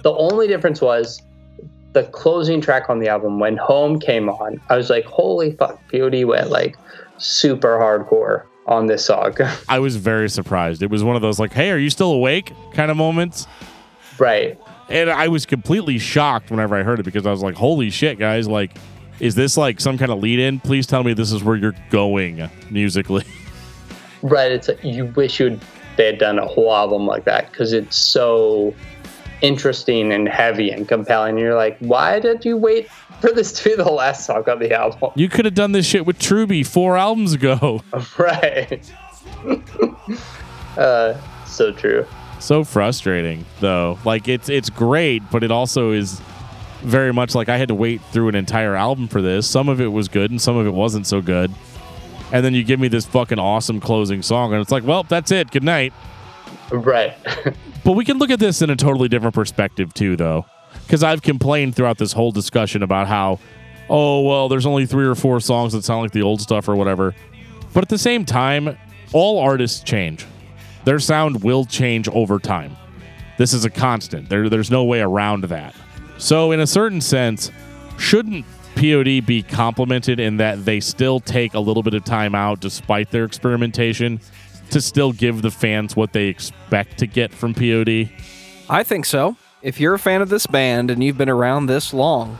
The 0.03 0.13
only 0.13 0.47
difference 0.47 0.81
was 0.81 1.21
the 1.93 2.03
closing 2.05 2.59
track 2.59 2.89
on 2.89 2.99
the 2.99 3.07
album 3.07 3.39
when 3.39 3.55
Home 3.57 3.99
came 3.99 4.29
on. 4.29 4.59
I 4.69 4.75
was 4.75 4.89
like, 4.89 5.05
holy 5.05 5.51
fuck, 5.51 5.79
POD 5.91 6.25
went 6.25 6.49
like 6.49 6.75
super 7.17 7.77
hardcore 7.77 8.43
on 8.65 8.87
this 8.87 9.05
song. 9.05 9.35
I 9.69 9.79
was 9.79 9.95
very 9.95 10.29
surprised. 10.29 10.81
It 10.81 10.89
was 10.89 11.03
one 11.03 11.15
of 11.15 11.21
those 11.21 11.39
like, 11.39 11.53
"Hey, 11.53 11.71
are 11.71 11.77
you 11.77 11.89
still 11.89 12.11
awake?" 12.11 12.51
kind 12.73 12.91
of 12.91 12.97
moments. 12.97 13.47
right. 14.17 14.59
And 14.89 15.09
I 15.09 15.29
was 15.29 15.45
completely 15.45 15.97
shocked 15.97 16.51
whenever 16.51 16.75
I 16.75 16.83
heard 16.83 16.99
it 16.99 17.03
because 17.03 17.25
I 17.25 17.31
was 17.31 17.41
like, 17.41 17.55
"Holy 17.55 17.89
shit, 17.89 18.19
guys! 18.19 18.47
Like, 18.47 18.75
is 19.19 19.33
this 19.35 19.55
like 19.55 19.79
some 19.79 19.97
kind 19.97 20.11
of 20.11 20.19
lead-in? 20.19 20.59
Please 20.59 20.85
tell 20.85 21.03
me 21.03 21.13
this 21.13 21.31
is 21.31 21.43
where 21.43 21.55
you're 21.55 21.75
going 21.89 22.49
musically." 22.69 23.23
Right. 24.23 24.51
It's 24.51 24.67
like 24.67 24.83
you 24.83 25.05
wish 25.07 25.39
you'd 25.39 25.59
they 25.95 26.07
had 26.07 26.17
done 26.17 26.39
a 26.39 26.47
whole 26.47 26.73
album 26.73 27.05
like 27.05 27.25
that 27.25 27.51
because 27.51 27.71
it's 27.71 27.97
so 27.97 28.73
interesting 29.41 30.11
and 30.11 30.27
heavy 30.27 30.71
and 30.71 30.87
compelling. 30.87 31.37
You're 31.37 31.55
like, 31.55 31.77
why 31.79 32.19
did 32.19 32.45
you 32.45 32.57
wait 32.57 32.89
for 33.21 33.31
this 33.31 33.51
to 33.53 33.69
be 33.69 33.75
the 33.75 33.91
last 33.91 34.25
song 34.25 34.49
on 34.49 34.59
the 34.59 34.73
album? 34.73 35.11
You 35.15 35.29
could 35.29 35.45
have 35.45 35.53
done 35.53 35.73
this 35.73 35.85
shit 35.85 36.05
with 36.05 36.17
Truby 36.17 36.63
four 36.63 36.97
albums 36.97 37.33
ago. 37.33 37.83
right. 38.17 38.91
uh, 40.77 41.15
so 41.45 41.71
true. 41.71 42.07
so 42.39 42.63
frustrating 42.63 43.45
though. 43.59 43.99
Like 44.05 44.27
it's 44.27 44.49
it's 44.49 44.69
great, 44.69 45.21
but 45.31 45.43
it 45.43 45.51
also 45.51 45.91
is 45.91 46.19
very 46.81 47.13
much 47.13 47.35
like 47.35 47.49
I 47.49 47.57
had 47.57 47.67
to 47.67 47.75
wait 47.75 48.01
through 48.11 48.29
an 48.29 48.35
entire 48.35 48.75
album 48.75 49.07
for 49.07 49.21
this. 49.21 49.47
Some 49.47 49.69
of 49.69 49.79
it 49.79 49.87
was 49.87 50.07
good 50.07 50.31
and 50.31 50.41
some 50.41 50.57
of 50.57 50.65
it 50.65 50.73
wasn't 50.73 51.05
so 51.05 51.21
good. 51.21 51.51
And 52.33 52.43
then 52.43 52.53
you 52.55 52.63
give 52.63 52.79
me 52.79 52.89
this 52.89 53.05
fucking 53.05 53.39
awesome 53.39 53.79
closing 53.79 54.23
song 54.23 54.51
and 54.53 54.61
it's 54.61 54.71
like, 54.71 54.83
well, 54.83 55.03
that's 55.03 55.31
it. 55.31 55.51
Good 55.51 55.63
night. 55.63 55.93
Right. 56.71 57.15
But 57.83 57.93
we 57.93 58.05
can 58.05 58.17
look 58.17 58.29
at 58.29 58.39
this 58.39 58.61
in 58.61 58.69
a 58.69 58.77
totally 58.77 59.09
different 59.09 59.35
perspective 59.35 59.93
too, 59.93 60.15
though, 60.15 60.45
because 60.85 61.03
I've 61.03 61.21
complained 61.21 61.75
throughout 61.75 61.97
this 61.97 62.13
whole 62.13 62.31
discussion 62.31 62.81
about 62.81 63.07
how, 63.07 63.39
oh 63.89 64.21
well, 64.21 64.47
there's 64.47 64.65
only 64.65 64.85
three 64.85 65.05
or 65.05 65.15
four 65.15 65.41
songs 65.41 65.73
that 65.73 65.83
sound 65.83 66.03
like 66.03 66.11
the 66.11 66.21
old 66.21 66.39
stuff 66.39 66.69
or 66.69 66.77
whatever. 66.77 67.13
But 67.73 67.83
at 67.83 67.89
the 67.89 67.97
same 67.97 68.23
time, 68.23 68.77
all 69.11 69.37
artists 69.39 69.83
change. 69.83 70.25
Their 70.85 70.99
sound 70.99 71.43
will 71.43 71.65
change 71.65 72.07
over 72.07 72.39
time. 72.39 72.77
This 73.37 73.53
is 73.53 73.65
a 73.65 73.69
constant. 73.69 74.29
There, 74.29 74.47
there's 74.47 74.71
no 74.71 74.85
way 74.85 75.01
around 75.01 75.43
that. 75.45 75.75
So, 76.17 76.51
in 76.51 76.61
a 76.61 76.67
certain 76.67 77.01
sense, 77.01 77.51
shouldn't 77.97 78.45
POD 78.75 79.25
be 79.25 79.43
complimented 79.43 80.19
in 80.19 80.37
that 80.37 80.65
they 80.65 80.79
still 80.79 81.19
take 81.19 81.53
a 81.53 81.59
little 81.59 81.83
bit 81.83 81.93
of 81.93 82.03
time 82.03 82.35
out 82.35 82.59
despite 82.59 83.11
their 83.11 83.23
experimentation 83.23 84.19
to 84.71 84.81
still 84.81 85.13
give 85.13 85.41
the 85.41 85.51
fans 85.51 85.95
what 85.95 86.13
they 86.13 86.27
expect 86.27 86.97
to 86.99 87.07
get 87.07 87.31
from 87.31 87.53
POD? 87.53 88.09
I 88.69 88.83
think 88.83 89.05
so. 89.05 89.37
If 89.61 89.79
you're 89.79 89.93
a 89.93 89.99
fan 89.99 90.21
of 90.21 90.29
this 90.29 90.47
band 90.47 90.91
and 90.91 91.03
you've 91.03 91.17
been 91.17 91.29
around 91.29 91.67
this 91.67 91.93
long, 91.93 92.37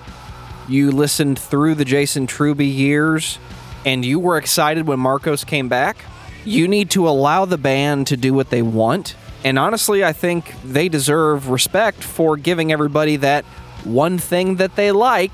you 0.68 0.92
listened 0.92 1.38
through 1.38 1.76
the 1.76 1.86
Jason 1.86 2.28
Truby 2.28 2.66
years, 2.66 3.38
and 3.86 4.04
you 4.04 4.20
were 4.20 4.38
excited 4.38 4.88
when 4.88 5.00
Marcos 5.00 5.44
came 5.44 5.70
back, 5.70 5.98
you 6.46 6.68
need 6.68 6.90
to 6.92 7.08
allow 7.08 7.46
the 7.46 7.58
band 7.58 8.08
to 8.08 8.18
do 8.18 8.34
what 8.34 8.50
they 8.50 8.62
want. 8.62 9.16
And 9.44 9.60
honestly, 9.60 10.04
I 10.04 10.14
think 10.14 10.54
they 10.64 10.90
deserve 10.90 11.50
respect 11.50 12.04
for 12.04 12.38
giving 12.38 12.72
everybody 12.72 13.18
that 13.18 13.46
one 13.84 14.18
thing 14.18 14.56
that 14.56 14.76
they 14.76 14.92
like 14.92 15.32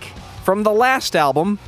from 0.49 0.63
the 0.63 0.71
last 0.71 1.15
album. 1.15 1.59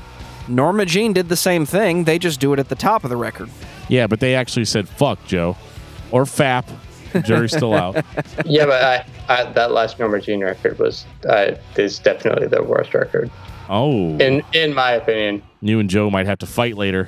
Norma 0.48 0.86
Jean 0.88 1.14
did 1.14 1.30
the 1.30 1.36
same 1.36 1.68
thing, 1.68 2.06
they 2.06 2.18
just 2.18 2.40
do 2.40 2.52
it 2.52 2.58
at 2.58 2.68
the 2.68 2.74
top 2.76 3.04
of 3.04 3.12
the 3.12 3.16
record. 3.16 3.48
Yeah, 3.90 4.08
but 4.08 4.20
they 4.20 4.34
actually 4.34 4.66
said 4.66 4.90
fuck 4.90 5.24
Joe 5.28 5.56
or 6.10 6.26
FAP. 6.26 6.68
Jury's 7.22 7.56
still 7.56 7.76
out. 7.76 7.96
yeah, 8.46 8.66
but 8.66 8.84
I, 8.84 9.06
I, 9.30 9.44
that 9.52 9.70
last 9.70 10.00
Norma 10.00 10.20
Jean 10.20 10.44
record 10.44 10.80
was 10.80 11.06
uh, 11.30 11.52
is 11.76 12.00
definitely 12.00 12.48
the 12.48 12.64
worst 12.64 12.96
record 12.96 13.30
Oh, 13.70 14.18
in 14.18 14.42
in 14.54 14.74
my 14.74 14.94
opinion. 14.94 15.44
you 15.62 15.80
and 15.80 15.88
Joe 15.88 16.10
might 16.10 16.26
have 16.26 16.40
to 16.40 16.48
fight 16.48 16.76
later. 16.76 17.08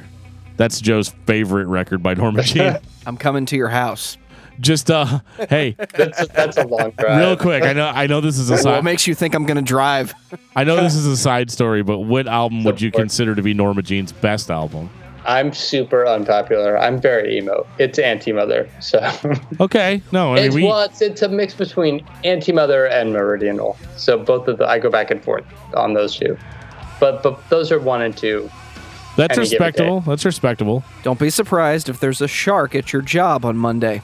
That's 0.57 0.79
Joe's 0.79 1.09
favorite 1.25 1.65
record 1.65 2.03
by 2.03 2.13
Norma 2.13 2.43
Jean. 2.43 2.77
I'm 3.07 3.17
coming 3.17 3.47
to 3.47 3.57
your 3.57 3.69
house. 3.69 4.15
Just 4.59 4.91
uh, 4.91 5.19
hey, 5.49 5.75
That's 5.95 6.27
that's 6.29 6.57
a 6.57 6.65
long 6.67 6.91
drive. 6.91 7.19
real 7.19 7.35
quick. 7.37 7.63
I 7.63 7.73
know, 7.73 7.87
I 7.87 8.07
know 8.07 8.21
this 8.21 8.37
is 8.37 8.49
a 8.49 8.57
side. 8.57 8.71
What 8.75 8.83
makes 8.83 9.07
you 9.07 9.15
think 9.15 9.33
I'm 9.33 9.45
going 9.45 9.57
to 9.57 9.63
drive? 9.63 10.13
I 10.55 10.63
know 10.63 10.75
this 10.77 10.95
is 11.03 11.05
a 11.07 11.17
side 11.17 11.51
story, 11.51 11.83
but 11.83 11.99
what 11.99 12.27
album 12.27 12.63
would 12.63 12.79
you 12.81 12.91
consider 12.91 13.35
to 13.35 13.41
be 13.41 13.53
Norma 13.53 13.81
Jean's 13.81 14.11
best 14.11 14.51
album? 14.51 14.89
I'm 15.25 15.53
super 15.53 16.05
unpopular. 16.05 16.77
I'm 16.77 16.99
very 16.99 17.37
emo. 17.37 17.65
It's 17.79 17.97
Anti 17.97 18.33
Mother. 18.33 18.69
So 18.81 18.99
Okay, 19.59 20.01
no, 20.11 20.33
I 20.33 20.35
mean 20.35 20.45
it's, 20.45 20.55
we. 20.55 20.63
well, 20.65 20.81
it's, 20.81 21.01
it's 21.01 21.21
a 21.21 21.29
mix 21.29 21.53
between 21.53 22.05
Anti 22.23 22.51
Mother 22.51 22.87
and 22.87 23.13
Meridional. 23.13 23.77
So 23.95 24.17
both 24.17 24.47
of 24.47 24.57
the 24.57 24.67
I 24.67 24.79
go 24.79 24.89
back 24.89 25.11
and 25.11 25.23
forth 25.23 25.45
on 25.75 25.93
those 25.93 26.17
two. 26.17 26.37
But 26.99 27.23
but 27.23 27.49
those 27.49 27.71
are 27.71 27.79
one 27.79 28.01
and 28.01 28.15
two. 28.15 28.49
That's 29.15 29.37
respectable. 29.37 30.01
That's 30.01 30.25
respectable. 30.25 30.83
Don't 31.03 31.19
be 31.19 31.29
surprised 31.29 31.87
if 31.87 31.99
there's 31.99 32.19
a 32.19 32.27
shark 32.27 32.75
at 32.75 32.91
your 32.91 33.01
job 33.01 33.45
on 33.45 33.57
Monday. 33.57 34.01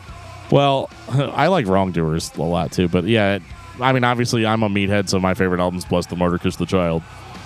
Well, 0.52 0.90
I 1.10 1.48
like 1.48 1.68
Wrongdoers 1.68 2.36
a 2.36 2.42
lot 2.42 2.72
too, 2.72 2.88
but 2.88 3.06
yeah, 3.06 3.36
it- 3.36 3.44
I 3.82 3.94
mean, 3.94 4.04
obviously, 4.04 4.46
I'm 4.46 4.62
a 4.62 4.68
meathead, 4.68 5.08
so 5.08 5.20
my 5.22 5.34
favorite 5.34 5.62
album's 5.62 5.86
Bless 5.86 6.06
the 6.08 6.18
Martyr, 6.18 6.38
Kiss 6.38 6.58
the 6.58 6.66
Child. 6.66 7.02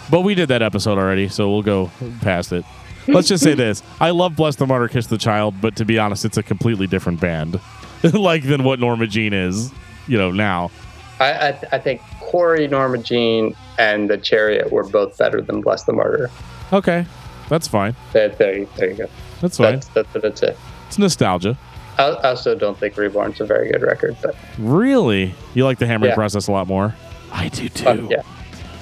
But 0.09 0.21
we 0.21 0.33
did 0.33 0.47
that 0.49 0.63
episode 0.63 0.97
already, 0.97 1.27
so 1.29 1.51
we'll 1.51 1.61
go 1.61 1.91
past 2.21 2.51
it. 2.51 2.65
Let's 3.07 3.27
just 3.27 3.43
say 3.43 3.53
this: 3.55 3.83
I 4.01 4.09
love 4.09 4.35
Bless 4.35 4.55
the 4.55 4.65
Martyr, 4.65 4.87
Kiss 4.87 5.05
the 5.07 5.17
Child, 5.19 5.53
but 5.61 5.75
to 5.75 5.85
be 5.85 5.99
honest, 5.99 6.25
it's 6.25 6.37
a 6.37 6.41
completely 6.43 6.87
different 6.87 7.19
band, 7.21 7.59
like 8.13 8.43
than 8.43 8.63
what 8.63 8.79
Norma 8.79 9.05
Jean 9.05 9.31
is, 9.31 9.71
you 10.07 10.17
know, 10.17 10.31
now. 10.31 10.71
I, 11.19 11.49
I, 11.49 11.59
I 11.73 11.77
think 11.79 12.01
Cory, 12.19 12.67
Norma 12.67 12.97
Jean, 12.97 13.55
and 13.77 14.09
The 14.09 14.17
Chariot 14.17 14.71
were 14.71 14.83
both 14.89 15.15
better 15.19 15.39
than 15.39 15.61
Bless 15.61 15.83
the 15.83 15.93
Martyr. 15.93 16.31
Okay, 16.73 17.05
that's 17.47 17.67
fine. 17.67 17.95
There, 18.13 18.29
there, 18.29 18.65
there 18.77 18.89
you 18.89 18.95
go. 18.97 19.05
That's 19.39 19.57
fine. 19.57 19.73
That's, 19.73 19.87
that's, 19.89 20.13
that's 20.13 20.41
it. 20.41 20.57
It's 20.87 20.97
nostalgia. 20.97 21.57
I, 21.97 22.11
also 22.29 22.55
don't 22.55 22.77
think 22.77 22.97
Reborn's 22.97 23.39
a 23.41 23.45
very 23.45 23.71
good 23.71 23.81
record, 23.81 24.15
but 24.21 24.35
Really, 24.57 25.33
you 25.53 25.65
like 25.65 25.77
the 25.79 25.87
hammering 25.87 26.09
Yeah. 26.11 26.15
process 26.15 26.47
a 26.47 26.51
lot 26.51 26.67
more. 26.67 26.95
I 27.31 27.49
do 27.49 27.69
too. 27.69 27.87
um, 27.87 28.07
yeah. 28.11 28.21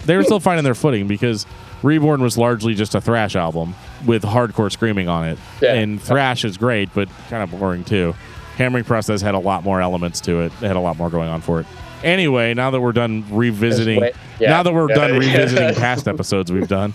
they 0.06 0.16
were 0.18 0.24
still 0.24 0.40
finding 0.40 0.64
their 0.64 0.76
footing 0.76 1.08
because 1.08 1.46
Reborn 1.84 2.22
was 2.22 2.38
largely 2.38 2.74
just 2.76 2.96
a 2.96 3.02
thrash 3.02 3.36
album 3.36 3.76
with 4.06 4.24
hardcore 4.24 4.72
screaming 4.72 5.08
on 5.10 5.28
it. 5.28 5.38
Yeah. 5.62 5.74
And 5.74 6.02
thrash 6.02 6.46
is 6.46 6.58
great, 6.58 6.90
but 6.94 7.10
kind 7.30 7.44
of 7.44 7.58
boring 7.60 7.84
too. 7.84 8.14
Hammering 8.58 8.84
Process 8.84 9.22
had 9.22 9.34
a 9.36 9.40
lot 9.40 9.64
more 9.64 9.82
elements 9.82 10.22
to 10.22 10.42
it. 10.42 10.52
It 10.62 10.68
had 10.68 10.76
a 10.76 10.80
lot 10.80 10.98
more 10.98 11.10
going 11.10 11.30
on 11.30 11.42
for 11.42 11.60
it. 11.62 11.66
Anyway, 12.04 12.54
now 12.54 12.72
that 12.72 12.82
we're 12.82 12.92
done 12.92 13.24
revisiting, 13.32 14.02
way- 14.02 14.14
yeah. 14.40 14.50
now 14.50 14.64
that 14.64 14.74
we're 14.74 14.88
done 14.88 15.12
revisiting 15.18 15.74
past 15.82 16.08
episodes 16.08 16.52
we've 16.52 16.68
done, 16.68 16.94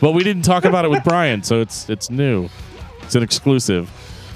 but 0.00 0.12
we 0.12 0.22
didn't 0.24 0.42
talk 0.42 0.64
about 0.64 0.84
it 0.84 0.88
with 0.90 1.04
Brian, 1.04 1.42
so 1.42 1.60
it's 1.60 1.88
it's 1.88 2.10
new. 2.10 2.48
It's 3.02 3.14
an 3.14 3.22
exclusive. 3.22 3.90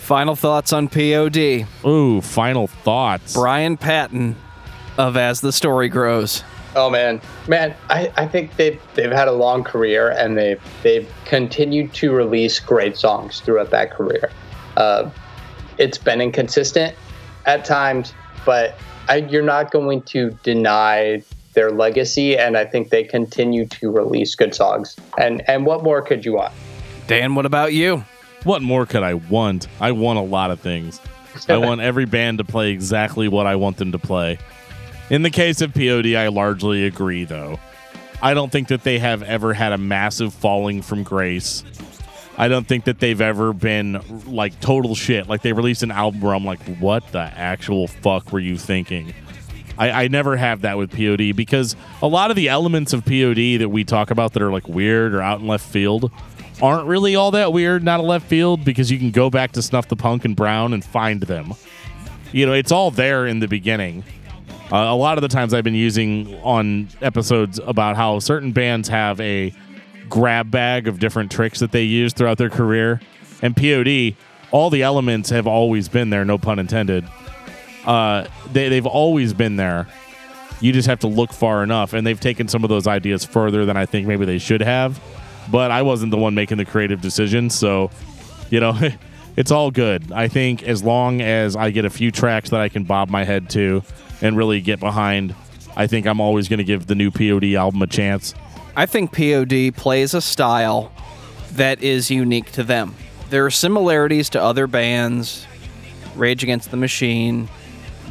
Final 0.09 0.37
thoughts 0.37 0.73
on 0.73 0.89
POD. 0.89 1.67
Ooh, 1.85 2.23
final 2.23 2.67
thoughts. 2.67 3.35
Brian 3.35 3.77
Patton 3.77 4.37
of 4.97 5.19
As 5.19 5.43
the 5.43 5.53
Story 5.53 5.91
Grows. 5.91 6.43
Oh 6.75 6.89
man, 6.89 7.21
man, 7.47 7.75
I, 7.91 8.11
I 8.17 8.27
think 8.27 8.57
they've 8.57 8.81
they've 8.95 9.13
had 9.13 9.29
a 9.29 9.33
long 9.33 9.63
career 9.63 10.13
and 10.13 10.35
they've 10.35 10.63
they've 10.83 11.07
continued 11.27 11.93
to 11.93 12.11
release 12.13 12.59
great 12.59 12.97
songs 12.97 13.41
throughout 13.41 13.69
that 13.69 13.91
career. 13.91 14.31
Uh, 14.79 15.11
it's 15.77 15.99
been 15.99 16.23
inconsistent 16.23 16.95
at 17.45 17.67
times, 17.67 18.15
but 18.47 18.79
I, 19.11 19.17
you're 19.17 19.43
not 19.43 19.73
going 19.73 20.01
to 20.05 20.31
deny 20.43 21.23
their 21.53 21.71
legacy, 21.71 22.39
and 22.39 22.57
I 22.57 22.65
think 22.65 22.89
they 22.89 23.05
continue 23.05 23.67
to 23.67 23.91
release 23.91 24.35
good 24.35 24.55
songs. 24.55 24.97
And 25.19 25.47
and 25.47 25.67
what 25.67 25.85
more 25.85 26.01
could 26.01 26.25
you 26.25 26.33
want? 26.33 26.55
Dan, 27.09 27.35
what 27.35 27.45
about 27.45 27.75
you? 27.75 28.07
What 28.45 28.63
more 28.63 28.87
could 28.87 29.03
I 29.03 29.15
want? 29.15 29.67
I 29.81 29.93
want 29.93 30.19
a 30.19 30.23
lot 30.23 30.51
of 30.51 30.61
things. 30.61 31.01
I 31.49 31.57
want 31.59 31.81
every 31.81 32.05
band 32.05 32.39
to 32.39 32.45
play 32.45 32.71
exactly 32.71 33.29
what 33.29 33.47
I 33.47 33.57
want 33.57 33.77
them 33.77 33.93
to 33.93 33.99
play. 33.99 34.39
In 35.11 35.23
the 35.23 35.31
case 35.31 35.61
of 35.61 35.73
POD, 35.73 36.15
I 36.15 36.29
largely 36.29 36.85
agree, 36.85 37.25
though. 37.25 37.59
I 38.21 38.35
don't 38.35 38.51
think 38.51 38.69
that 38.69 38.83
they 38.83 38.99
have 38.99 39.23
ever 39.23 39.55
had 39.55 39.73
a 39.73 39.79
massive 39.79 40.35
falling 40.35 40.83
from 40.83 41.03
grace. 41.03 41.65
I 42.37 42.49
don't 42.49 42.67
think 42.67 42.85
that 42.85 43.01
they've 43.01 43.21
ever 43.21 43.53
been 43.53 44.01
like 44.27 44.61
total 44.61 44.95
shit. 44.95 45.29
Like 45.29 45.43
they 45.43 45.53
released 45.53 45.83
an 45.83 45.91
album 45.91 46.21
where 46.21 46.35
I'm 46.35 46.45
like, 46.45 46.61
what 46.79 47.11
the 47.13 47.21
actual 47.21 47.89
fuck 47.89 48.33
were 48.33 48.39
you 48.39 48.57
thinking? 48.57 49.15
I, 49.77 50.05
I 50.05 50.09
never 50.09 50.37
have 50.37 50.63
that 50.63 50.79
with 50.79 50.91
POD 50.91 51.35
because 51.37 51.77
a 52.03 52.09
lot 52.09 52.31
of 52.31 52.37
the 52.37 52.49
elements 52.49 52.93
of 52.93 53.05
POD 53.05 53.61
that 53.61 53.71
we 53.71 53.85
talk 53.85 54.11
about 54.11 54.33
that 54.33 54.43
are 54.43 54.53
like 54.53 54.69
weird 54.69 55.15
or 55.15 55.23
out 55.23 55.41
in 55.41 55.47
left 55.47 55.67
field 55.67 56.11
aren't 56.61 56.87
really 56.87 57.17
all 57.17 57.31
that 57.33 57.53
weird, 57.53 57.83
not 57.83 58.01
a 58.01 58.03
left 58.03 58.27
field, 58.27 58.65
because 58.65 58.91
you 58.91 58.99
can 58.99 59.11
go 59.11 59.31
back 59.31 59.53
to 59.53 59.63
Snuff 59.63 59.89
the 59.89 59.97
Punk 59.97 60.25
and 60.25 60.35
Brown 60.35 60.73
and 60.73 60.85
find 60.85 61.23
them. 61.23 61.55
You 62.33 62.47
know, 62.47 62.53
it's 62.53 62.73
all 62.73 62.91
there 62.91 63.27
in 63.27 63.41
the 63.41 63.49
beginning. 63.49 64.05
Uh, 64.71 64.77
a 64.77 64.95
lot 64.95 65.17
of 65.17 65.23
the 65.23 65.29
times 65.29 65.55
I've 65.55 65.65
been 65.65 65.75
using 65.75 66.35
on 66.43 66.89
episodes 67.01 67.59
about 67.65 67.97
how 67.97 68.19
certain 68.19 68.53
bands 68.53 68.89
have 68.89 69.19
a 69.21 69.55
grab 70.09 70.51
bag 70.51 70.89
of 70.89 70.99
different 70.99 71.31
tricks 71.31 71.61
that 71.61 71.73
they 71.73 71.85
use 71.85 72.13
throughout 72.13 72.39
their 72.39 72.51
career. 72.51 73.01
And 73.41 73.57
POD, 73.57 74.15
all 74.51 74.69
the 74.69 74.83
elements 74.83 75.31
have 75.31 75.47
always 75.47 75.89
been 75.89 76.11
there, 76.11 76.25
no 76.25 76.37
pun 76.39 76.59
intended. 76.59 77.07
Uh, 77.87 78.27
they, 78.53 78.69
they've 78.69 78.87
always 78.87 79.33
been 79.33 79.57
there. 79.57 79.87
You 80.61 80.73
just 80.73 80.89
have 80.89 80.99
to 81.01 81.07
look 81.07 81.33
far 81.33 81.63
enough. 81.63 81.95
And 81.95 82.07
they've 82.07 82.21
taken 82.21 82.49
some 82.49 82.65
of 82.65 82.69
those 82.69 82.87
ideas 82.87 83.25
further 83.25 83.65
than 83.65 83.77
I 83.77 83.87
think 83.87 84.07
maybe 84.07 84.27
they 84.27 84.39
should 84.39 84.61
have. 84.61 85.01
But 85.51 85.71
I 85.71 85.83
wasn't 85.83 86.11
the 86.11 86.19
one 86.19 86.35
making 86.35 86.59
the 86.59 86.65
creative 86.65 87.01
decision. 87.01 87.51
So, 87.51 87.91
you 88.51 88.61
know, 88.61 88.79
it's 89.37 89.51
all 89.51 89.71
good. 89.71 90.13
I 90.13 90.29
think 90.29 90.63
as 90.63 90.83
long 90.83 91.21
as 91.21 91.57
I 91.57 91.71
get 91.71 91.85
a 91.85 91.91
few 91.91 92.11
tracks 92.11 92.51
that 92.51 92.61
I 92.61 92.69
can 92.69 92.85
bob 92.85 93.09
my 93.09 93.25
head 93.25 93.51
to 93.51 93.83
and 94.21 94.37
really 94.37 94.61
get 94.61 94.81
behind, 94.81 95.35
I 95.77 95.87
think 95.87 96.07
I'm 96.07 96.21
always 96.21 96.49
going 96.49 96.59
to 96.59 96.65
give 96.65 96.87
the 96.87 96.95
new 96.95 97.11
POD 97.11 97.55
album 97.55 97.83
a 97.83 97.87
chance. 97.87 98.35
I 98.77 98.87
think 98.87 99.13
POD 99.13 99.75
plays 99.77 100.15
a 100.15 100.21
style 100.21 100.93
that 101.53 101.83
is 101.83 102.11
unique 102.11 102.53
to 102.53 102.63
them. 102.65 102.95
There 103.31 103.45
are 103.45 103.51
similarities 103.51 104.31
to 104.31 104.43
other 104.43 104.67
bands, 104.67 105.47
Rage 106.17 106.43
Against 106.43 106.71
the 106.71 106.77
Machine, 106.77 107.49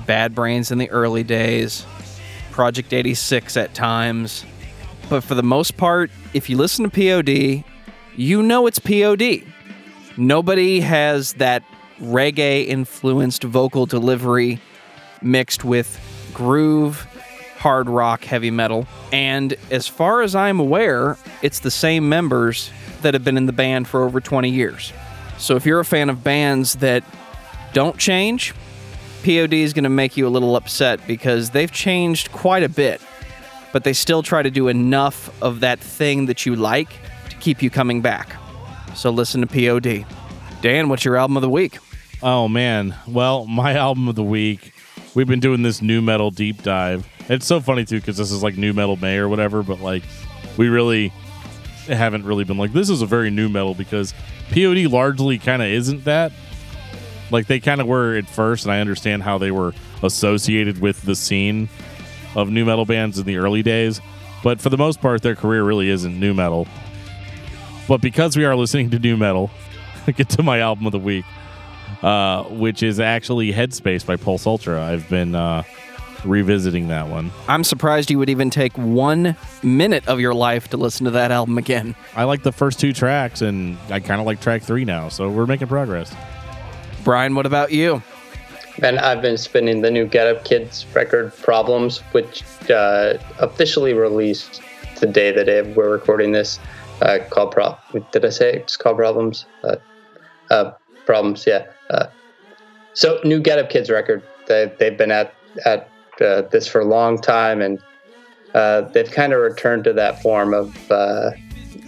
Bad 0.06 0.36
Brains 0.36 0.72
in 0.72 0.78
the 0.78 0.90
early 0.92 1.24
days, 1.24 1.86
Project 2.52 2.94
86 2.94 3.58
at 3.58 3.74
times. 3.74 4.46
But 5.10 5.24
for 5.24 5.36
the 5.36 5.44
most 5.44 5.78
part, 5.78 6.12
if 6.34 6.50
you 6.50 6.58
listen 6.58 6.90
to 6.90 6.92
POD, 6.92 7.64
you 8.16 8.44
know 8.44 8.68
it's 8.68 8.80
POD. 8.80 9.44
Nobody 10.18 10.82
has 10.82 11.34
that 11.34 11.64
reggae 12.02 12.68
influenced 12.68 13.44
vocal 13.44 13.86
delivery 13.86 14.60
mixed 15.22 15.64
with 15.64 16.00
groove, 16.34 17.08
hard 17.58 17.90
rock, 17.90 18.24
heavy 18.24 18.52
metal. 18.52 18.86
And 19.12 19.56
as 19.72 19.88
far 19.88 20.22
as 20.22 20.36
I'm 20.36 20.60
aware, 20.60 21.18
it's 21.42 21.60
the 21.60 21.72
same 21.72 22.10
members 22.10 22.72
that 23.02 23.14
have 23.14 23.24
been 23.24 23.38
in 23.38 23.46
the 23.46 23.54
band 23.54 23.88
for 23.88 24.04
over 24.04 24.20
20 24.20 24.50
years. 24.50 24.92
So 25.38 25.56
if 25.56 25.66
you're 25.66 25.80
a 25.80 25.86
fan 25.86 26.10
of 26.10 26.24
bands 26.24 26.76
that 26.76 27.04
don't 27.74 27.98
change, 27.98 28.54
POD 29.24 29.54
is 29.54 29.74
going 29.74 29.84
to 29.84 29.90
make 29.90 30.18
you 30.18 30.28
a 30.28 30.30
little 30.30 30.56
upset 30.56 31.06
because 31.08 31.52
they've 31.52 31.72
changed 31.72 32.32
quite 32.32 32.64
a 32.64 32.70
bit, 32.70 33.02
but 33.78 33.84
they 33.84 33.94
still 33.94 34.24
try 34.24 34.42
to 34.42 34.50
do 34.50 34.70
enough 34.70 35.30
of 35.40 35.60
that 35.60 35.80
thing 35.80 36.26
that 36.26 36.48
you 36.48 36.56
like 36.56 36.90
to 37.30 37.36
keep 37.36 37.62
you 37.62 37.70
coming 37.70 38.02
back. 38.02 38.36
So 38.96 39.12
listen 39.12 39.40
to 39.42 39.46
POD. 39.46 40.04
Dan, 40.64 40.90
what's 40.90 41.06
your 41.06 41.16
album 41.16 41.38
of 41.38 41.42
the 41.42 41.50
week? 41.50 41.78
Oh, 42.24 42.48
man. 42.48 42.96
Well, 43.08 43.46
my 43.46 43.76
album 43.76 44.08
of 44.08 44.16
the 44.16 44.24
week, 44.24 44.74
we've 45.14 45.28
been 45.28 45.40
doing 45.40 45.62
this 45.62 45.80
nu 45.80 46.02
metal 46.02 46.32
deep 46.32 46.64
dive. 46.64 47.08
It's 47.30 47.46
so 47.46 47.62
funny, 47.62 47.86
too, 47.86 48.00
because 48.00 48.18
this 48.18 48.32
is 48.32 48.42
like 48.42 48.58
nu 48.58 48.74
metal 48.74 48.96
May 48.96 49.18
or 49.18 49.30
whatever, 49.30 49.62
but 49.62 49.80
like 49.80 50.02
we 50.58 50.70
really 50.70 51.14
haven't 51.86 52.26
really 52.26 52.46
been 52.46 52.58
like, 52.58 52.74
this 52.74 52.90
is 52.90 53.04
a 53.04 53.06
very 53.06 53.30
nu 53.30 53.48
metal 53.48 53.76
because 53.76 54.12
POD 54.50 54.88
largely 54.88 55.38
kind 55.38 55.62
of 55.62 55.68
isn't 55.68 56.04
that. 56.06 56.32
Like 57.30 57.46
they 57.46 57.60
kind 57.60 57.80
of 57.80 57.86
were 57.86 58.16
at 58.16 58.28
first, 58.28 58.66
and 58.66 58.72
I 58.72 58.80
understand 58.80 59.22
how 59.22 59.38
they 59.38 59.52
were 59.52 59.76
associated 60.02 60.82
with 60.82 61.04
the 61.04 61.14
scene 61.16 61.70
of 62.38 62.50
nu 62.50 62.64
metal 62.64 62.86
bands 62.86 63.20
in 63.20 63.26
the 63.26 63.38
early 63.38 63.64
days. 63.64 64.00
But 64.44 64.62
for 64.62 64.70
the 64.70 64.78
most 64.78 65.02
part, 65.02 65.24
their 65.24 65.36
career 65.36 65.64
really 65.64 65.90
isn't 65.90 66.18
nu 66.18 66.34
metal. 66.34 66.68
But 67.88 68.00
because 68.00 68.38
we 68.38 68.46
are 68.46 68.56
listening 68.56 68.92
to 68.92 69.00
nu 69.00 69.18
metal, 69.18 69.50
I 70.08 70.12
get 70.12 70.30
to 70.30 70.44
my 70.44 70.60
album 70.60 70.86
of 70.86 70.92
the 70.94 71.00
week, 71.00 71.26
uh, 72.02 72.44
which 72.44 72.84
is 72.84 73.00
actually 73.00 73.52
Headspace 73.52 74.06
by 74.06 74.16
Pulse 74.16 74.46
Ultra. 74.46 74.82
I've 74.82 75.10
been 75.10 75.34
uh, 75.34 75.64
revisiting 76.24 76.90
that 76.90 77.08
one. 77.08 77.32
I'm 77.48 77.64
surprised 77.64 78.12
you 78.12 78.20
would 78.20 78.30
even 78.30 78.52
take 78.52 78.78
one 78.78 79.36
minute 79.64 80.08
of 80.08 80.20
your 80.20 80.36
life 80.36 80.68
to 80.70 80.78
listen 80.78 81.06
to 81.06 81.12
that 81.12 81.32
album 81.32 81.58
again. 81.58 81.96
I 82.16 82.26
like 82.26 82.44
the 82.44 82.52
first 82.52 82.80
two 82.80 82.94
tracks, 82.94 83.42
and 83.42 83.78
I 83.90 84.00
kind 84.00 84.22
of 84.22 84.28
like 84.28 84.42
track 84.42 84.62
three 84.62 84.86
now, 84.86 85.10
so 85.10 85.30
we're 85.30 85.48
making 85.48 85.68
progress. 85.68 86.14
Brian, 87.04 87.34
what 87.36 87.48
about 87.48 87.72
you? 87.72 88.04
And 88.84 89.00
I've 89.00 89.22
been 89.22 89.38
spinning 89.38 89.82
the 89.82 89.90
new 89.90 90.06
Get 90.06 90.28
Up 90.28 90.46
Kids 90.46 90.86
record, 90.94 91.36
Problems, 91.38 92.00
which 92.12 92.44
uh, 92.70 93.18
officially 93.40 93.94
released 93.94 94.62
the 95.00 95.08
day 95.08 95.32
that 95.32 95.76
we're 95.76 95.90
recording 95.90 96.32
this. 96.32 96.60
Uh, 97.02 97.20
called 97.30 97.52
Pro. 97.52 97.78
Did 98.12 98.26
I 98.26 98.30
say 98.30 98.54
it's 98.56 98.76
called 98.76 98.98
Problems? 98.98 99.46
Uh, 99.64 99.76
uh, 100.50 100.72
problems, 101.06 101.46
yeah. 101.46 101.68
Uh, 101.92 102.08
so 102.94 103.20
new 103.24 103.40
Get 103.40 103.60
Up 103.60 103.70
Kids 103.70 103.92
record. 103.92 104.24
They, 104.48 104.72
they've 104.80 104.98
been 104.98 105.12
at 105.12 105.34
at 105.66 105.90
uh, 106.22 106.42
this 106.44 106.68
for 106.68 106.82
a 106.82 106.86
long 106.86 107.20
time, 107.22 107.62
and 107.62 107.80
they've 108.94 109.12
kind 109.12 109.34
of 109.34 109.42
returned 109.42 109.84
to 109.84 109.94
that 109.94 110.22
form 110.24 110.56
of 110.56 110.76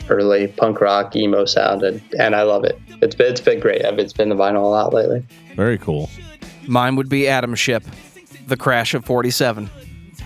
early 0.09 0.47
punk 0.47 0.79
rock 0.81 1.15
emo 1.15 1.45
sound, 1.45 1.81
and, 1.83 2.01
and 2.19 2.35
I 2.35 2.43
love 2.43 2.63
it. 2.63 2.79
It's 3.01 3.15
been 3.15 3.31
it's 3.31 3.41
been 3.41 3.59
great. 3.59 3.83
I've 3.83 3.95
been 3.95 4.29
the 4.29 4.35
vinyl 4.35 4.63
a 4.63 4.67
lot 4.67 4.93
lately. 4.93 5.23
Very 5.55 5.79
cool. 5.79 6.09
Mine 6.67 6.95
would 6.95 7.09
be 7.09 7.21
Atomship, 7.23 7.83
The 8.47 8.57
Crash 8.57 8.93
of 8.93 9.05
47. 9.05 9.69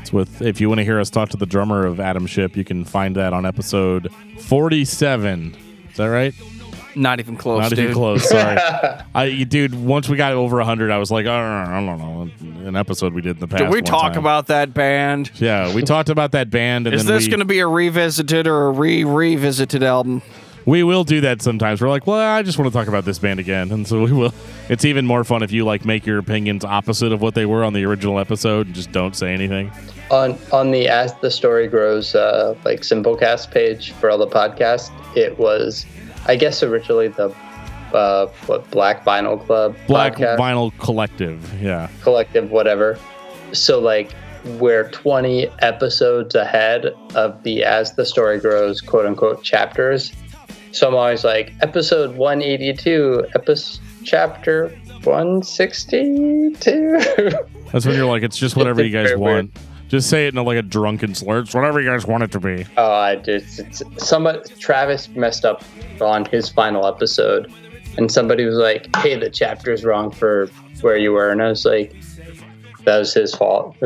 It's 0.01 0.11
with 0.11 0.41
if 0.41 0.59
you 0.59 0.67
want 0.67 0.79
to 0.79 0.83
hear 0.85 0.99
us 0.99 1.09
talk 1.09 1.29
to 1.29 1.37
the 1.37 1.45
drummer 1.45 1.85
of 1.85 1.97
Atomship, 1.97 2.55
you 2.55 2.65
can 2.65 2.83
find 2.83 3.15
that 3.15 3.33
on 3.33 3.45
episode 3.45 4.09
47. 4.39 5.55
Is 5.89 5.97
that 5.97 6.05
right? 6.05 6.33
Not 6.95 7.19
even 7.19 7.37
close, 7.37 7.61
Not 7.61 7.69
dude. 7.71 7.79
even 7.79 7.93
close. 7.93 8.27
Sorry, 8.29 8.57
I, 9.15 9.43
dude. 9.43 9.73
Once 9.73 10.07
we 10.09 10.17
got 10.17 10.33
over 10.33 10.57
100, 10.57 10.91
I 10.91 10.97
was 10.97 11.09
like, 11.09 11.25
I 11.25 11.65
don't 11.75 11.85
know, 11.87 11.91
I 11.91 11.95
don't 11.95 12.61
know. 12.61 12.67
An 12.67 12.75
episode 12.75 13.13
we 13.13 13.21
did 13.21 13.37
in 13.37 13.39
the 13.39 13.47
past. 13.47 13.63
Did 13.63 13.71
we 13.71 13.81
talk 13.81 14.13
time. 14.13 14.19
about 14.21 14.47
that 14.47 14.73
band? 14.73 15.31
Yeah, 15.35 15.73
we 15.73 15.81
talked 15.81 16.09
about 16.09 16.33
that 16.33 16.49
band, 16.49 16.87
and 16.87 16.95
Is 16.95 17.05
this 17.05 17.23
we, 17.23 17.29
going 17.29 17.39
to 17.39 17.45
be 17.45 17.59
a 17.59 17.67
revisited 17.67 18.47
or 18.47 18.67
a 18.67 18.71
re 18.71 19.03
revisited 19.03 19.83
album? 19.83 20.21
We 20.65 20.83
will 20.83 21.03
do 21.03 21.21
that 21.21 21.41
sometimes. 21.41 21.81
We're 21.81 21.89
like, 21.89 22.07
well, 22.07 22.19
I 22.19 22.41
just 22.43 22.57
want 22.57 22.71
to 22.71 22.77
talk 22.77 22.87
about 22.87 23.05
this 23.05 23.19
band 23.19 23.39
again, 23.39 23.71
and 23.71 23.87
so 23.87 24.03
we 24.03 24.11
will. 24.11 24.33
It's 24.69 24.85
even 24.85 25.05
more 25.05 25.23
fun 25.23 25.43
if 25.43 25.51
you 25.51 25.65
like 25.65 25.85
make 25.85 26.05
your 26.05 26.17
opinions 26.19 26.63
opposite 26.63 27.11
of 27.11 27.21
what 27.21 27.35
they 27.35 27.45
were 27.45 27.63
on 27.63 27.73
the 27.73 27.83
original 27.85 28.19
episode 28.19 28.67
and 28.67 28.75
just 28.75 28.91
don't 28.91 29.15
say 29.15 29.33
anything. 29.33 29.71
on 30.09 30.37
on 30.51 30.71
the 30.71 30.87
as 30.87 31.13
the 31.19 31.29
story 31.31 31.67
grows 31.67 32.15
uh, 32.15 32.55
like 32.65 32.81
simplecast 32.81 33.51
page 33.51 33.91
for 33.93 34.09
all 34.09 34.17
the 34.17 34.27
podcasts 34.27 34.91
it 35.15 35.37
was 35.39 35.85
i 36.27 36.35
guess 36.35 36.61
originally 36.61 37.07
the 37.07 37.33
uh, 37.93 38.27
what 38.47 38.69
black 38.71 39.03
vinyl 39.05 39.43
club 39.45 39.75
Black 39.87 40.15
podcast, 40.15 40.37
Vinyl 40.37 40.77
Collective. 40.79 41.61
Yeah. 41.61 41.89
collective 42.01 42.51
whatever 42.51 42.97
so 43.53 43.79
like 43.79 44.11
we're 44.59 44.89
20 44.89 45.47
episodes 45.59 46.35
ahead 46.35 46.87
of 47.15 47.41
the 47.43 47.63
as 47.63 47.93
the 47.93 48.05
story 48.05 48.39
grows 48.39 48.81
quote 48.81 49.05
unquote 49.05 49.41
chapters 49.43 50.11
so 50.73 50.87
i'm 50.87 50.95
always 50.95 51.23
like 51.23 51.53
episode 51.61 52.17
182 52.17 53.27
episode 53.35 53.79
chapter 54.03 54.69
162 55.03 56.55
That's 57.73 57.87
when 57.87 57.95
you're 57.95 58.05
like, 58.05 58.21
it's 58.21 58.37
just 58.37 58.55
whatever 58.55 58.83
you 58.83 58.91
guys 58.91 59.17
weird. 59.17 59.19
want. 59.19 59.57
Just 59.87 60.07
say 60.07 60.27
it 60.27 60.35
in 60.35 60.43
like 60.43 60.59
a 60.59 60.61
drunken 60.61 61.15
slur. 61.15 61.39
It's 61.39 61.55
whatever 61.55 61.81
you 61.81 61.89
guys 61.89 62.05
want 62.05 62.21
it 62.21 62.31
to 62.33 62.39
be. 62.39 62.67
Oh, 62.77 62.93
I 62.93 63.15
just 63.15 63.59
it's, 63.59 63.81
somebody 63.97 64.47
Travis 64.59 65.09
messed 65.09 65.43
up 65.43 65.63
on 65.99 66.25
his 66.25 66.49
final 66.49 66.85
episode, 66.85 67.51
and 67.97 68.11
somebody 68.11 68.45
was 68.45 68.57
like, 68.57 68.95
"Hey, 68.97 69.17
the 69.17 69.31
chapter's 69.31 69.83
wrong 69.83 70.11
for 70.11 70.51
where 70.81 70.97
you 70.97 71.13
were," 71.13 71.31
and 71.31 71.41
I 71.41 71.49
was 71.49 71.65
like, 71.65 71.95
that 72.85 72.99
was 72.99 73.11
his 73.11 73.33
fault. 73.33 73.75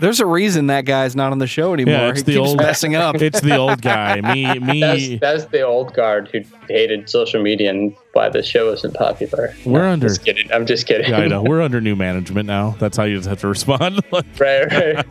There's 0.00 0.20
a 0.20 0.26
reason 0.26 0.66
that 0.68 0.84
guy's 0.86 1.14
not 1.14 1.32
on 1.32 1.38
the 1.38 1.46
show 1.46 1.74
anymore. 1.74 1.94
Yeah, 1.94 2.08
it's 2.10 2.20
he 2.20 2.24
the 2.24 2.32
keeps 2.38 2.48
old- 2.48 2.56
messing 2.58 2.94
up. 2.96 3.16
It's 3.20 3.40
the 3.40 3.56
old 3.56 3.82
guy. 3.82 4.20
Me, 4.20 4.44
that's, 4.46 4.60
me. 4.60 5.16
that's 5.18 5.44
the 5.46 5.62
old 5.62 5.92
guard 5.94 6.28
who 6.32 6.40
hated 6.68 7.08
social 7.10 7.42
media 7.42 7.70
and 7.70 7.94
why 8.14 8.28
the 8.28 8.42
show 8.42 8.70
wasn't 8.70 8.94
popular. 8.94 9.54
We're 9.64 9.86
under. 9.86 10.08
Just 10.08 10.24
kidding. 10.24 10.50
I'm 10.52 10.66
just 10.66 10.86
kidding. 10.86 11.10
Yeah, 11.10 11.18
I 11.18 11.28
know. 11.28 11.42
We're 11.42 11.60
under 11.68 11.80
new 11.80 11.94
management 11.96 12.46
now. 12.46 12.76
That's 12.78 12.96
how 12.96 13.04
you 13.04 13.16
just 13.16 13.28
have 13.28 13.40
to 13.40 13.48
respond. 13.48 14.00
Like, 14.10 14.24
right, 14.38 14.72
right. 14.72 15.06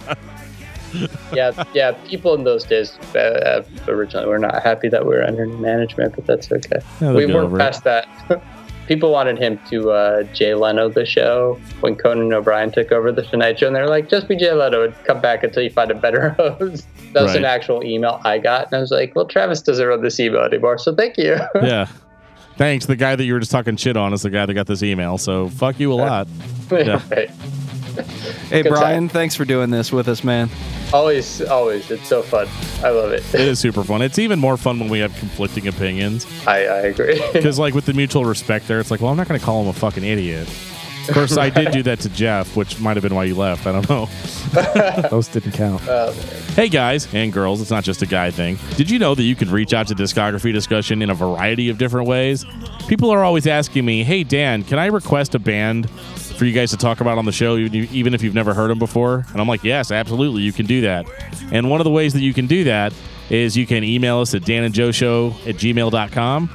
yeah, 1.32 1.64
yeah. 1.74 1.92
People 2.08 2.34
in 2.34 2.44
those 2.44 2.64
days 2.64 2.98
uh, 3.16 3.20
uh, 3.20 3.64
originally 3.88 4.26
were 4.28 4.40
not 4.40 4.62
happy 4.64 4.90
that 4.90 5.06
we 5.06 5.16
were 5.16 5.24
under 5.24 5.46
new 5.46 5.58
management, 5.58 6.16
but 6.16 6.26
that's 6.26 6.52
okay. 6.52 6.80
Yeah, 7.00 7.12
we 7.14 7.26
get 7.28 7.36
weren't 7.36 7.46
over 7.46 7.58
it. 7.58 7.60
past 7.60 7.84
that. 7.84 8.08
People 8.90 9.12
wanted 9.12 9.38
him 9.38 9.60
to 9.70 9.92
uh, 9.92 10.24
Jay 10.34 10.56
Leno 10.56 10.90
the 10.90 11.06
show 11.06 11.60
when 11.82 11.96
Conan 11.96 12.34
O'Brien 12.34 12.72
took 12.72 12.92
over 12.92 13.12
the 13.12 13.22
Tonight 13.22 13.60
Show, 13.60 13.68
and 13.68 13.76
they're 13.76 13.88
like, 13.88 14.10
"Just 14.10 14.28
be 14.28 14.36
Jay 14.36 14.52
Leno 14.52 14.84
and 14.84 14.96
come 15.04 15.22
back 15.22 15.44
until 15.44 15.62
you 15.62 15.70
find 15.70 15.92
a 15.92 15.94
better 15.94 16.30
host." 16.40 16.88
That 17.14 17.22
was 17.22 17.36
an 17.36 17.46
actual 17.46 17.84
email 17.84 18.20
I 18.26 18.40
got, 18.40 18.66
and 18.66 18.74
I 18.74 18.80
was 18.80 18.90
like, 18.90 19.16
"Well, 19.16 19.28
Travis 19.28 19.62
doesn't 19.62 19.86
run 19.86 20.02
this 20.02 20.20
email 20.20 20.42
anymore, 20.42 20.80
so 20.80 20.96
thank 20.96 21.20
you." 21.20 21.38
yeah. 21.62 21.88
Thanks. 22.58 22.88
The 22.88 22.96
guy 22.96 23.16
that 23.16 23.24
you 23.24 23.34
were 23.34 23.40
just 23.40 23.52
talking 23.52 23.76
shit 23.76 23.96
on 23.96 24.12
is 24.12 24.24
the 24.24 24.32
guy 24.32 24.48
that 24.48 24.56
got 24.56 24.66
this 24.66 24.82
email. 24.82 25.20
So 25.20 25.50
fuck 25.50 25.80
you 25.80 25.94
a 25.94 25.96
lot. 25.96 26.28
Yeah. 26.72 27.02
Right. 27.10 27.32
Hey, 28.50 28.64
Good 28.64 28.70
Brian, 28.70 29.04
time. 29.04 29.10
thanks 29.10 29.36
for 29.36 29.46
doing 29.46 29.70
this 29.70 29.92
with 29.92 30.08
us, 30.08 30.24
man. 30.24 30.50
Always, 30.92 31.42
always, 31.44 31.92
it's 31.92 32.08
so 32.08 32.24
fun. 32.24 32.48
I 32.84 32.90
love 32.90 33.12
it. 33.12 33.24
It 33.36 33.42
is 33.42 33.60
super 33.60 33.84
fun. 33.84 34.02
It's 34.02 34.18
even 34.18 34.40
more 34.40 34.58
fun 34.58 34.80
when 34.80 34.90
we 34.90 35.00
have 35.00 35.16
conflicting 35.18 35.68
opinions. 35.68 36.26
I, 36.48 36.62
I 36.66 36.80
agree. 36.82 37.22
Because, 37.34 37.60
like, 37.60 37.74
with 37.76 37.86
the 37.86 37.94
mutual 37.94 38.26
respect 38.26 38.68
there, 38.68 38.80
it's 38.80 38.90
like, 38.90 39.02
well, 39.02 39.12
I'm 39.12 39.18
not 39.18 39.28
going 39.28 39.40
to 39.40 39.46
call 39.46 39.62
him 39.62 39.68
a 39.68 39.74
fucking 39.74 40.04
idiot. 40.04 40.48
Of 41.10 41.14
course, 41.16 41.38
I 41.38 41.50
did 41.50 41.72
do 41.72 41.84
that 41.84 42.00
to 42.02 42.10
Jeff, 42.10 42.56
which 42.56 42.80
might 42.80 42.96
have 42.96 43.04
been 43.04 43.16
why 43.16 43.26
you 43.26 43.36
left. 43.36 43.66
I 43.68 43.72
don't 43.72 43.90
know. 43.90 44.06
Those 45.10 45.28
didn't 45.28 45.52
count. 45.54 45.88
Uh, 45.88 46.14
Hey, 46.56 46.68
guys 46.68 47.08
and 47.14 47.32
girls, 47.32 47.62
it's 47.62 47.70
not 47.72 47.86
just 47.86 48.02
a 48.02 48.06
guy 48.06 48.32
thing. 48.32 48.58
Did 48.76 48.90
you 48.90 49.00
know 49.00 49.16
that 49.16 49.24
you 49.24 49.34
can 49.36 49.50
reach 49.50 49.74
out 49.74 49.88
to 49.88 49.96
discography 49.96 50.52
discussion 50.52 51.02
in 51.02 51.10
a 51.10 51.14
variety 51.14 51.70
of 51.70 51.78
different 51.78 52.08
ways? 52.08 52.44
People 52.90 53.12
are 53.12 53.24
always 53.24 53.48
asking 53.48 53.86
me, 53.86 54.04
hey, 54.04 54.24
Dan, 54.26 54.64
can 54.64 54.78
I 54.78 54.88
request 54.88 55.36
a 55.36 55.40
band 55.40 55.90
for 55.90 56.44
you 56.46 56.52
guys 56.52 56.72
to 56.72 56.78
talk 56.78 57.00
about 57.00 57.18
on 57.18 57.24
the 57.26 57.32
show, 57.32 57.56
even 57.56 57.88
even 57.94 58.14
if 58.14 58.22
you've 58.22 58.34
never 58.34 58.54
heard 58.54 58.70
them 58.72 58.80
before? 58.80 59.26
And 59.32 59.40
I'm 59.40 59.48
like, 59.48 59.64
yes, 59.64 59.90
absolutely, 59.92 60.42
you 60.42 60.52
can 60.52 60.66
do 60.66 60.82
that. 60.82 61.06
And 61.54 61.70
one 61.70 61.80
of 61.80 61.86
the 61.86 61.92
ways 61.92 62.12
that 62.14 62.22
you 62.22 62.34
can 62.34 62.46
do 62.48 62.66
that 62.66 62.94
is 63.30 63.56
you 63.56 63.66
can 63.66 63.84
email 63.86 64.20
us 64.20 64.34
at 64.34 64.42
danandjoeshow 64.42 65.48
at 65.48 65.56
gmail.com. 65.56 66.50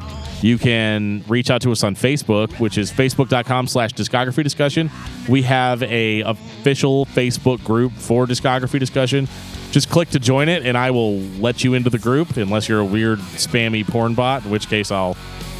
You 0.45 0.59
can 0.59 1.25
reach 1.27 1.51
out 1.51 1.62
to 1.62 1.73
us 1.73 1.83
on 1.85 1.97
Facebook, 1.97 2.61
which 2.61 2.77
is 2.77 2.93
facebook.com 2.93 3.66
slash 3.66 3.95
discography 3.95 4.45
discussion. 4.45 4.91
We 5.27 5.41
have 5.41 5.83
a 5.83 6.21
official 6.21 7.07
Facebook 7.07 7.65
group 7.65 7.93
for 7.93 8.27
discography 8.27 8.79
discussion. 8.79 9.27
Just 9.71 9.89
click 9.89 10.11
to 10.11 10.19
join 10.19 10.51
it, 10.51 10.66
and 10.66 10.77
I 10.77 10.91
will 10.91 11.16
let 11.41 11.65
you 11.65 11.73
into 11.73 11.89
the 11.89 11.99
group, 11.99 12.37
unless 12.37 12.69
you're 12.69 12.81
a 12.81 12.85
weird, 12.85 13.21
spammy 13.21 13.89
porn 13.89 14.12
bot, 14.12 14.45
in 14.45 14.51
which 14.51 14.69
case 14.69 14.91
I'll 14.91 15.16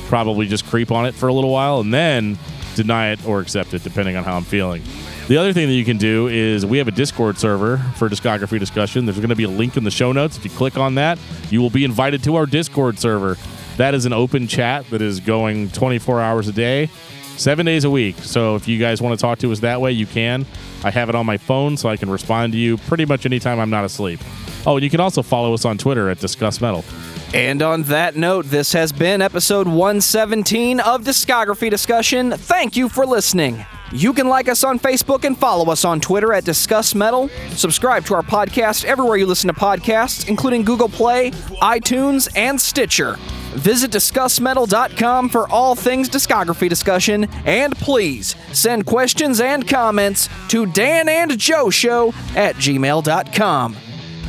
probably 0.09 0.47
just 0.48 0.66
creep 0.66 0.93
on 0.93 1.06
it 1.06 1.15
for 1.15 1.31
a 1.31 1.32
little 1.32 1.51
while 1.51 1.81
and 1.81 1.93
then 1.93 2.36
deny 2.74 3.12
it 3.12 3.27
or 3.27 3.40
accept 3.40 3.73
it, 3.73 3.82
depending 3.85 4.16
on 4.16 4.24
how 4.24 4.36
I'm 4.36 4.44
feeling. 4.44 4.82
The 5.28 5.39
other 5.39 5.55
thing 5.55 5.66
that 5.66 5.74
you 5.74 5.86
can 5.86 5.97
do 5.97 6.28
is 6.28 6.66
we 6.66 6.77
have 6.77 6.89
a 6.89 6.93
Discord 6.93 7.39
server 7.39 7.78
for 7.97 8.11
discography 8.11 8.59
discussion. 8.59 9.06
There's 9.06 9.16
going 9.16 9.31
to 9.31 9.35
be 9.35 9.44
a 9.44 9.48
link 9.48 9.78
in 9.78 9.85
the 9.85 9.90
show 9.90 10.12
notes. 10.12 10.36
If 10.36 10.44
you 10.44 10.51
click 10.51 10.77
on 10.77 10.97
that, 10.97 11.19
you 11.48 11.62
will 11.62 11.70
be 11.70 11.85
invited 11.85 12.23
to 12.24 12.36
our 12.36 12.44
Discord 12.44 12.98
server. 12.98 13.39
That 13.76 13.94
is 13.94 14.06
an 14.06 14.12
open 14.12 14.46
chat 14.46 14.88
that 14.90 15.02
is 15.02 15.20
going 15.20 15.70
24 15.70 16.20
hours 16.20 16.48
a 16.48 16.52
day, 16.52 16.88
seven 17.36 17.66
days 17.66 17.84
a 17.84 17.90
week. 17.90 18.16
So 18.18 18.55
if 18.55 18.68
you 18.68 18.78
guys 18.78 19.02
want 19.02 19.18
to 19.18 19.22
talk 19.22 19.38
to 19.40 19.51
us 19.51 19.60
that 19.60 19.80
way, 19.80 19.92
you 19.92 20.06
can. 20.06 20.46
I 20.84 20.90
have 20.90 21.09
it 21.09 21.14
on 21.14 21.26
my 21.26 21.38
phone, 21.38 21.76
so 21.76 21.88
I 21.88 21.96
can 21.96 22.09
respond 22.10 22.52
to 22.52 22.59
you 22.59 22.76
pretty 22.76 23.05
much 23.05 23.26
anytime 23.26 23.59
I'm 23.59 23.70
not 23.70 23.84
asleep. 23.84 24.20
Oh, 24.66 24.76
and 24.76 24.84
you 24.84 24.90
can 24.90 25.01
also 25.01 25.22
follow 25.22 25.52
us 25.55 25.64
on 25.64 25.76
Twitter 25.76 26.09
at 26.09 26.18
Discuss 26.18 26.60
Metal. 26.60 26.84
And 27.34 27.62
on 27.62 27.82
that 27.84 28.14
note, 28.14 28.46
this 28.46 28.72
has 28.74 28.92
been 28.92 29.20
episode 29.20 29.66
117 29.66 30.78
of 30.78 31.02
Discography 31.02 31.68
Discussion. 31.68 32.30
Thank 32.30 32.76
you 32.76 32.88
for 32.88 33.05
listening. 33.05 33.66
You 33.92 34.12
can 34.12 34.28
like 34.28 34.48
us 34.48 34.62
on 34.64 34.78
Facebook 34.78 35.24
and 35.24 35.36
follow 35.36 35.70
us 35.70 35.84
on 35.84 36.01
Twitter 36.01 36.32
at 36.32 36.44
Discuss 36.44 36.94
Metal. 36.94 37.28
Subscribe 37.51 38.05
to 38.06 38.14
our 38.14 38.22
podcast 38.22 38.84
everywhere 38.84 39.16
you 39.16 39.26
listen 39.26 39.48
to 39.48 39.55
podcasts, 39.55 40.28
including 40.28 40.62
Google 40.64 40.88
Play, 40.88 41.32
iTunes, 41.60 42.28
and 42.36 42.60
Stitcher. 42.60 43.18
Visit 43.55 43.93
DiscussMetal.com 43.93 45.28
for 45.28 45.48
all 45.48 45.74
things 45.74 46.09
discography 46.09 46.68
discussion, 46.68 47.24
and 47.47 47.74
please 47.76 48.35
send 48.52 48.85
questions 48.85 49.40
and 49.40 49.66
comments 49.66 50.28
to 50.48 50.66
Dan 50.66 51.09
and 51.09 51.39
Joe 51.39 51.70
Show 51.70 52.09
at 52.35 52.56
gmail.com. 52.56 53.76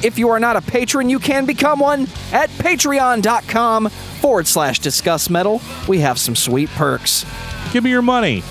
If 0.04 0.20
you 0.20 0.30
are 0.30 0.40
not 0.40 0.56
a 0.56 0.62
patron, 0.62 1.10
you 1.10 1.18
can 1.18 1.46
become 1.46 1.80
one 1.80 2.08
at 2.32 2.50
patreon.com 2.52 3.90
forward 3.90 4.46
slash 4.46 4.80
discuss 4.80 5.30
metal. 5.30 5.62
We 5.88 6.00
have 6.00 6.20
some 6.20 6.36
sweet 6.36 6.70
perks. 6.70 7.26
Give 7.74 7.84
me 7.84 7.90
your 7.90 8.04
money. 8.04 8.44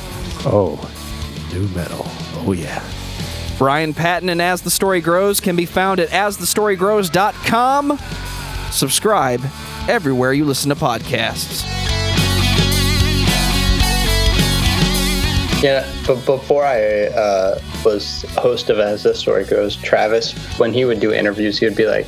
Oh, 0.46 0.90
nu 1.52 1.68
metal. 1.68 2.02
Oh 2.46 2.52
yeah. 2.52 2.82
Brian 3.56 3.94
Patton 3.94 4.28
and 4.28 4.42
As 4.42 4.62
the 4.62 4.70
Story 4.70 5.00
Grows 5.00 5.38
can 5.38 5.54
be 5.54 5.66
found 5.66 6.00
at 6.00 6.08
asthestorygrows.com. 6.08 7.98
Subscribe 8.72 9.40
everywhere 9.88 10.32
you 10.32 10.44
listen 10.44 10.68
to 10.70 10.76
podcasts. 10.76 11.64
Yeah, 15.62 15.90
but 16.06 16.24
before 16.26 16.64
I 16.64 17.06
uh, 17.06 17.58
was 17.84 18.22
host 18.36 18.68
of 18.68 18.78
As 18.78 19.02
the 19.04 19.14
Story 19.14 19.44
Grows, 19.44 19.76
Travis, 19.76 20.32
when 20.58 20.74
he 20.74 20.84
would 20.84 21.00
do 21.00 21.12
interviews, 21.12 21.58
he 21.58 21.64
would 21.64 21.76
be 21.76 21.86
like, 21.86 22.06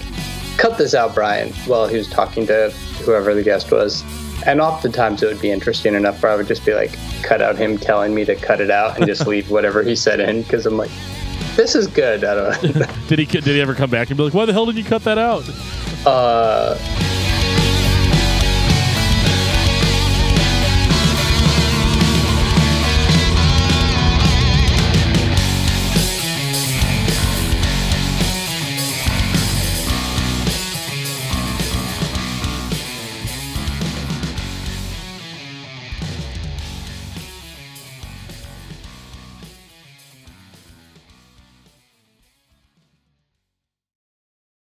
"Cut 0.59 0.77
this 0.77 0.95
out, 0.95 1.15
Brian," 1.15 1.53
while 1.65 1.87
he 1.87 1.97
was 1.97 2.09
talking 2.09 2.47
to 2.49 2.71
whoever 3.05 3.35
the 3.35 3.43
guest 3.43 3.71
was. 3.71 4.05
And 4.45 4.61
oftentimes 4.61 5.23
it 5.23 5.27
would 5.27 5.41
be 5.41 5.51
interesting 5.51 5.95
enough 5.95 6.23
where 6.23 6.33
I 6.33 6.37
would 6.37 6.47
just 6.47 6.67
be 6.67 6.75
like, 6.75 6.97
cut 7.23 7.41
out 7.41 7.57
him 7.57 7.79
telling 7.79 8.15
me 8.15 8.25
to 8.27 8.37
cut 8.37 8.61
it 8.61 8.71
out 8.71 8.97
and 8.97 9.07
just 9.07 9.27
leave 9.27 9.51
whatever 9.51 9.83
he 9.83 9.97
said 9.97 10.21
in 10.21 10.43
because 10.43 10.67
I'm 10.67 10.77
like, 10.77 10.91
this 11.57 11.75
is 11.75 11.87
good. 11.87 12.23
I 12.25 12.35
don't 12.35 12.77
know. 12.77 12.87
Did 13.09 13.19
he 13.19 13.25
did 13.25 13.45
he 13.45 13.61
ever 13.61 13.75
come 13.75 13.89
back 13.89 14.11
and 14.11 14.17
be 14.17 14.23
like, 14.25 14.35
why 14.35 14.45
the 14.45 14.53
hell 14.53 14.67
did 14.67 14.77
you 14.77 14.85
cut 14.85 15.03
that 15.05 15.17
out? 15.17 15.45
Uh, 16.05 16.77